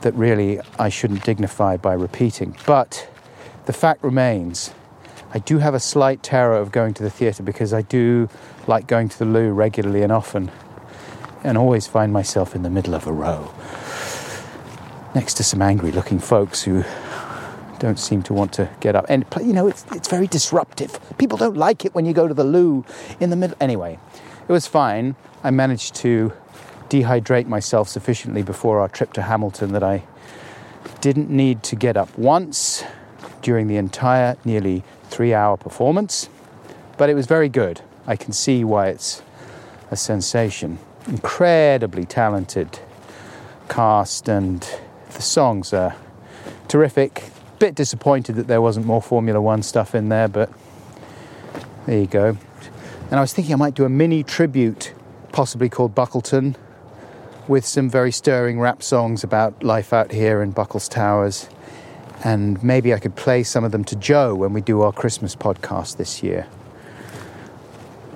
that 0.03 0.15
really 0.15 0.61
I 0.79 0.89
shouldn't 0.89 1.25
dignify 1.25 1.77
by 1.79 1.95
repeating. 1.95 2.57
But 2.65 3.09
the 3.65 3.73
fact 3.73 4.05
remains, 4.05 4.73
I 5.33 5.41
do 5.41 5.59
have 5.59 5.75
a 5.75 5.81
slight 5.81 6.23
terror 6.23 6.57
of 6.57 6.71
going 6.71 6.95
to 6.95 7.03
the 7.03 7.11
theatre 7.11 7.43
because 7.43 7.73
I 7.73 7.83
do 7.83 8.29
like 8.69 8.87
going 8.87 9.09
to 9.09 9.19
the 9.19 9.25
loo 9.25 9.51
regularly 9.51 10.03
and 10.03 10.13
often 10.13 10.53
and 11.43 11.59
always 11.59 11.89
find 11.89 12.13
myself 12.13 12.55
in 12.55 12.63
the 12.63 12.71
middle 12.71 12.95
of 12.95 13.07
a 13.09 13.13
row 13.13 13.53
next 15.15 15.35
to 15.35 15.43
some 15.43 15.61
angry 15.61 15.91
looking 15.91 16.21
folks 16.21 16.63
who 16.63 16.85
don't 17.79 17.99
seem 17.99 18.23
to 18.23 18.33
want 18.33 18.53
to 18.53 18.69
get 18.81 18.95
up. 18.95 19.07
And 19.09 19.25
you 19.41 19.53
know, 19.53 19.67
it's, 19.67 19.85
it's 19.93 20.09
very 20.09 20.27
disruptive. 20.27 21.01
People 21.19 21.37
don't 21.37 21.57
like 21.57 21.85
it 21.85 21.95
when 21.95 22.07
you 22.07 22.13
go 22.13 22.29
to 22.29 22.35
the 22.35 22.45
loo 22.45 22.85
in 23.21 23.31
the 23.31 23.37
middle. 23.37 23.57
Anyway, 23.61 23.99
it 24.49 24.53
was 24.53 24.67
fine. 24.67 25.17
I 25.43 25.51
managed 25.51 25.95
to 25.97 26.33
dehydrate 26.89 27.47
myself 27.47 27.89
sufficiently 27.89 28.43
before 28.43 28.81
our 28.81 28.89
trip 28.89 29.13
to 29.15 29.23
Hamilton 29.23 29.73
that 29.73 29.83
I 29.83 30.05
didn't 31.01 31.31
need 31.31 31.63
to 31.65 31.77
get 31.77 31.97
up 31.97 32.17
once 32.17 32.85
during 33.43 33.67
the 33.67 33.77
entire 33.77 34.37
nearly 34.45 34.85
three 35.05 35.35
hour 35.35 35.57
performance. 35.57 36.29
But 36.97 37.11
it 37.11 37.15
was 37.15 37.27
very 37.27 37.49
good. 37.49 37.81
I 38.07 38.17
can 38.17 38.33
see 38.33 38.65
why 38.65 38.89
it's 38.89 39.23
a 39.91 39.97
sensation. 39.97 40.79
Incredibly 41.07 42.05
talented 42.05 42.79
cast, 43.69 44.29
and 44.29 44.69
the 45.13 45.23
songs 45.23 45.73
are 45.73 45.95
terrific. 46.69 47.31
Bit 47.59 47.75
disappointed 47.75 48.37
that 48.37 48.47
there 48.47 48.61
wasn't 48.61 48.87
more 48.87 49.03
Formula 49.03 49.41
One 49.41 49.63
stuff 49.63 49.95
in 49.95 50.09
there, 50.09 50.29
but 50.29 50.51
there 51.87 52.01
you 52.01 52.07
go. 52.07 52.37
And 53.09 53.19
I 53.19 53.21
was 53.21 53.33
thinking 53.33 53.55
I 53.55 53.57
might 53.57 53.75
do 53.75 53.85
a 53.85 53.89
mini 53.89 54.25
tribute, 54.25 54.93
possibly 55.31 55.69
called 55.69 55.95
Buckleton, 55.95 56.57
with 57.47 57.65
some 57.65 57.89
very 57.89 58.11
stirring 58.11 58.59
rap 58.59 58.83
songs 58.83 59.23
about 59.23 59.63
life 59.63 59.93
out 59.93 60.11
here 60.11 60.43
in 60.43 60.51
Buckles 60.51 60.89
Towers. 60.89 61.49
And 62.25 62.61
maybe 62.65 62.93
I 62.93 62.99
could 62.99 63.15
play 63.15 63.45
some 63.45 63.63
of 63.63 63.71
them 63.71 63.85
to 63.85 63.97
Joe 63.97 64.35
when 64.35 64.53
we 64.53 64.61
do 64.61 64.81
our 64.83 64.93
Christmas 64.93 65.37
podcast 65.37 65.99
this 65.99 66.21
year. 66.25 66.49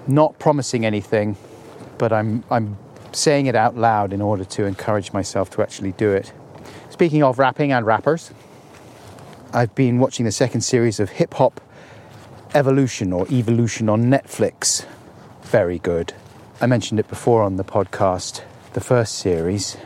Not 0.09 0.37
promising 0.41 0.85
anything, 0.85 1.37
but 1.97 2.13
I'm, 2.13 2.43
I'm 2.51 2.77
saying 3.13 3.47
it 3.47 3.55
out 3.55 3.77
loud 3.77 4.13
in 4.13 4.21
order 4.21 4.45
to 4.45 4.65
encourage 4.65 5.13
myself 5.13 5.51
to 5.51 5.63
actually 5.63 5.93
do 5.93 6.11
it. 6.11 6.33
Speaking 6.89 7.23
of 7.23 7.39
rapping 7.39 7.71
and 7.71 7.87
rappers, 7.87 8.33
I've 9.53 9.73
been 9.77 10.01
watching 10.01 10.25
the 10.25 10.33
second 10.33 10.63
series 10.63 10.99
of 10.99 11.11
Hip 11.11 11.35
Hop 11.35 11.61
Evolution 12.55 13.13
or 13.13 13.27
Evolution 13.31 13.89
on 13.89 14.05
Netflix. 14.05 14.85
Very 15.43 15.79
good. 15.79 16.15
I 16.61 16.67
mentioned 16.67 16.99
it 16.99 17.07
before 17.07 17.43
on 17.43 17.57
the 17.57 17.65
podcast, 17.65 18.43
the 18.73 18.81
first 18.81 19.19
series. 19.19 19.77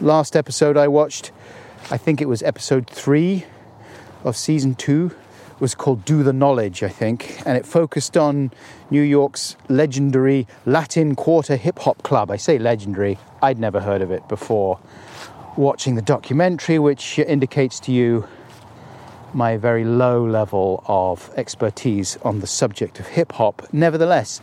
Last 0.00 0.36
episode 0.36 0.76
I 0.76 0.86
watched, 0.86 1.32
I 1.90 1.96
think 1.96 2.20
it 2.20 2.28
was 2.28 2.44
episode 2.44 2.88
three 2.88 3.44
of 4.22 4.36
season 4.36 4.76
two, 4.76 5.16
was 5.58 5.74
called 5.74 6.04
Do 6.04 6.22
the 6.22 6.32
Knowledge, 6.32 6.84
I 6.84 6.88
think, 6.88 7.40
and 7.44 7.58
it 7.58 7.66
focused 7.66 8.16
on 8.16 8.52
New 8.88 9.02
York's 9.02 9.56
legendary 9.68 10.46
Latin 10.64 11.16
Quarter 11.16 11.56
Hip 11.56 11.80
Hop 11.80 12.04
Club. 12.04 12.30
I 12.30 12.36
say 12.36 12.58
legendary, 12.58 13.18
I'd 13.42 13.58
never 13.58 13.80
heard 13.80 14.00
of 14.02 14.12
it 14.12 14.28
before. 14.28 14.78
Watching 15.56 15.96
the 15.96 16.02
documentary, 16.02 16.78
which 16.78 17.18
indicates 17.18 17.80
to 17.80 17.92
you 17.92 18.28
my 19.36 19.58
very 19.58 19.84
low 19.84 20.26
level 20.26 20.82
of 20.86 21.30
expertise 21.36 22.16
on 22.22 22.40
the 22.40 22.46
subject 22.46 22.98
of 22.98 23.06
hip 23.06 23.32
hop. 23.32 23.68
Nevertheless, 23.70 24.40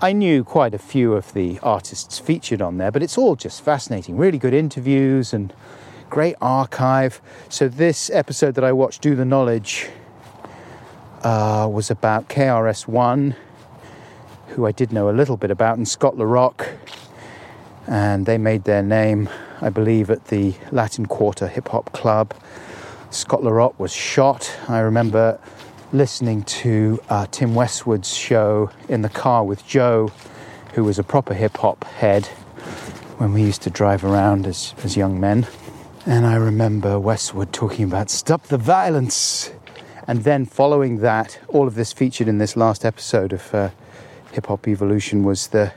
I 0.00 0.12
knew 0.12 0.44
quite 0.44 0.74
a 0.74 0.78
few 0.78 1.12
of 1.14 1.32
the 1.32 1.58
artists 1.60 2.20
featured 2.20 2.62
on 2.62 2.78
there, 2.78 2.92
but 2.92 3.02
it's 3.02 3.18
all 3.18 3.34
just 3.34 3.62
fascinating. 3.62 4.16
Really 4.16 4.38
good 4.38 4.54
interviews 4.54 5.32
and 5.32 5.52
great 6.08 6.36
archive. 6.40 7.20
So, 7.48 7.66
this 7.66 8.10
episode 8.10 8.54
that 8.54 8.62
I 8.62 8.70
watched, 8.70 9.02
Do 9.02 9.16
the 9.16 9.24
Knowledge, 9.24 9.88
uh, 11.24 11.68
was 11.70 11.90
about 11.90 12.28
KRS-One, 12.28 13.34
who 14.50 14.66
I 14.66 14.72
did 14.72 14.92
know 14.92 15.10
a 15.10 15.12
little 15.12 15.36
bit 15.36 15.50
about, 15.50 15.76
and 15.78 15.88
Scott 15.88 16.16
La 16.16 16.24
Rock. 16.24 16.68
And 17.88 18.24
they 18.24 18.38
made 18.38 18.64
their 18.64 18.84
name, 18.84 19.28
I 19.60 19.68
believe, 19.68 20.10
at 20.10 20.26
the 20.26 20.54
Latin 20.70 21.06
Quarter 21.06 21.48
Hip 21.48 21.68
Hop 21.70 21.92
Club. 21.92 22.32
Scott 23.10 23.42
La 23.42 23.50
Rock 23.50 23.78
was 23.78 23.92
shot. 23.92 24.56
I 24.68 24.78
remember 24.78 25.40
listening 25.92 26.44
to 26.44 27.00
uh, 27.08 27.26
Tim 27.32 27.56
Westwood's 27.56 28.14
show 28.14 28.70
in 28.88 29.02
the 29.02 29.08
car 29.08 29.44
with 29.44 29.66
Joe, 29.66 30.12
who 30.74 30.84
was 30.84 30.96
a 30.96 31.02
proper 31.02 31.34
hip 31.34 31.56
hop 31.56 31.82
head 31.82 32.26
when 33.18 33.32
we 33.32 33.42
used 33.42 33.62
to 33.62 33.70
drive 33.70 34.04
around 34.04 34.46
as, 34.46 34.74
as 34.84 34.96
young 34.96 35.18
men. 35.18 35.48
And 36.06 36.24
I 36.24 36.36
remember 36.36 37.00
Westwood 37.00 37.52
talking 37.52 37.84
about 37.84 38.10
stop 38.10 38.44
the 38.44 38.58
violence. 38.58 39.50
And 40.06 40.22
then 40.22 40.46
following 40.46 40.98
that, 41.00 41.40
all 41.48 41.66
of 41.66 41.74
this 41.74 41.92
featured 41.92 42.28
in 42.28 42.38
this 42.38 42.56
last 42.56 42.84
episode 42.84 43.32
of 43.32 43.52
uh, 43.52 43.70
Hip 44.32 44.46
Hop 44.46 44.68
Evolution 44.68 45.24
was 45.24 45.48
the 45.48 45.72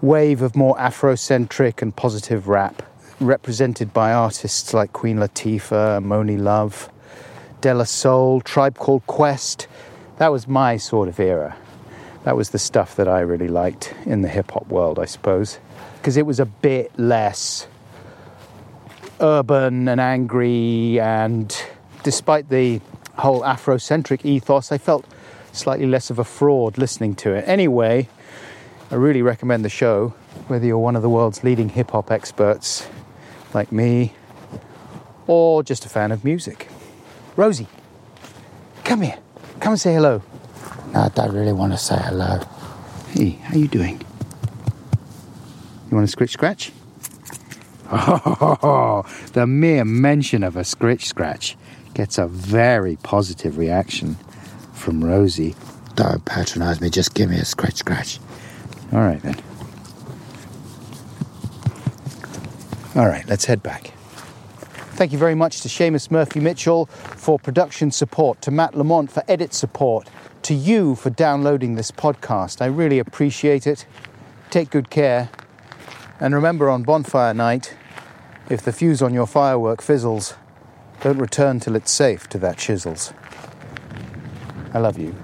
wave 0.00 0.40
of 0.40 0.54
more 0.54 0.76
Afrocentric 0.76 1.82
and 1.82 1.94
positive 1.96 2.46
rap, 2.46 2.82
represented 3.20 3.92
by 3.92 4.12
artists 4.12 4.74
like 4.74 4.92
Queen 4.92 5.16
Latifah, 5.16 6.04
Monie 6.04 6.40
Love, 6.40 6.90
De 7.60 7.72
La 7.72 7.84
Soul, 7.84 8.40
Tribe 8.40 8.76
Called 8.76 9.06
Quest. 9.06 9.66
That 10.18 10.32
was 10.32 10.46
my 10.46 10.76
sort 10.76 11.08
of 11.08 11.18
era. 11.18 11.56
That 12.24 12.36
was 12.36 12.50
the 12.50 12.58
stuff 12.58 12.96
that 12.96 13.08
I 13.08 13.20
really 13.20 13.48
liked 13.48 13.94
in 14.04 14.22
the 14.22 14.28
hip 14.28 14.50
hop 14.50 14.66
world, 14.68 14.98
I 14.98 15.04
suppose, 15.04 15.58
because 15.96 16.16
it 16.16 16.26
was 16.26 16.40
a 16.40 16.46
bit 16.46 16.98
less 16.98 17.66
urban 19.20 19.88
and 19.88 20.00
angry, 20.00 21.00
and 21.00 21.56
despite 22.02 22.48
the 22.48 22.80
whole 23.16 23.42
Afrocentric 23.42 24.24
ethos, 24.24 24.70
I 24.70 24.78
felt 24.78 25.06
slightly 25.52 25.86
less 25.86 26.10
of 26.10 26.18
a 26.18 26.24
fraud 26.24 26.76
listening 26.76 27.14
to 27.16 27.32
it. 27.32 27.44
Anyway, 27.48 28.08
I 28.90 28.96
really 28.96 29.22
recommend 29.22 29.64
the 29.64 29.70
show, 29.70 30.08
whether 30.48 30.66
you're 30.66 30.78
one 30.78 30.96
of 30.96 31.02
the 31.02 31.08
world's 31.08 31.42
leading 31.42 31.70
hip 31.70 31.92
hop 31.92 32.10
experts 32.10 32.86
like 33.56 33.72
me, 33.72 34.12
or 35.26 35.64
just 35.64 35.84
a 35.84 35.88
fan 35.88 36.12
of 36.12 36.24
music. 36.24 36.68
Rosie, 37.34 37.66
come 38.84 39.00
here. 39.00 39.18
Come 39.58 39.72
and 39.72 39.80
say 39.80 39.94
hello. 39.94 40.22
No, 40.92 41.00
I 41.00 41.08
don't 41.08 41.34
really 41.34 41.52
want 41.52 41.72
to 41.72 41.78
say 41.78 41.96
hello. 41.96 42.40
Hey, 43.08 43.30
how 43.30 43.56
you 43.56 43.66
doing? 43.66 44.00
You 45.90 45.96
want 45.96 46.04
a 46.04 46.08
scritch 46.08 46.30
scratch? 46.30 46.70
Oh, 47.90 49.04
the 49.32 49.46
mere 49.46 49.84
mention 49.84 50.44
of 50.44 50.56
a 50.56 50.64
scritch 50.64 51.06
scratch 51.06 51.56
gets 51.94 52.18
a 52.18 52.26
very 52.26 52.96
positive 52.96 53.56
reaction 53.56 54.16
from 54.74 55.02
Rosie. 55.02 55.54
Don't 55.94 56.22
patronise 56.26 56.80
me, 56.82 56.90
just 56.90 57.14
give 57.14 57.30
me 57.30 57.38
a 57.38 57.44
scratch 57.44 57.76
scratch. 57.76 58.20
All 58.92 59.00
right 59.00 59.22
then. 59.22 59.36
All 62.96 63.08
right, 63.08 63.28
let's 63.28 63.44
head 63.44 63.62
back. 63.62 63.92
Thank 64.96 65.12
you 65.12 65.18
very 65.18 65.34
much 65.34 65.60
to 65.60 65.68
Seamus 65.68 66.10
Murphy 66.10 66.40
Mitchell 66.40 66.86
for 66.86 67.38
production 67.38 67.90
support, 67.90 68.40
to 68.40 68.50
Matt 68.50 68.74
Lamont 68.74 69.12
for 69.12 69.22
edit 69.28 69.52
support, 69.52 70.08
to 70.40 70.54
you 70.54 70.94
for 70.94 71.10
downloading 71.10 71.74
this 71.74 71.90
podcast. 71.90 72.62
I 72.62 72.66
really 72.66 72.98
appreciate 72.98 73.66
it. 73.66 73.84
Take 74.48 74.70
good 74.70 74.88
care. 74.88 75.28
And 76.20 76.34
remember 76.34 76.70
on 76.70 76.84
bonfire 76.84 77.34
night, 77.34 77.76
if 78.48 78.62
the 78.62 78.72
fuse 78.72 79.02
on 79.02 79.12
your 79.12 79.26
firework 79.26 79.82
fizzles, 79.82 80.34
don't 81.02 81.18
return 81.18 81.60
till 81.60 81.76
it's 81.76 81.90
safe 81.90 82.26
to 82.30 82.38
that 82.38 82.56
chisels. 82.56 83.12
I 84.72 84.78
love 84.78 84.98
you. 84.98 85.14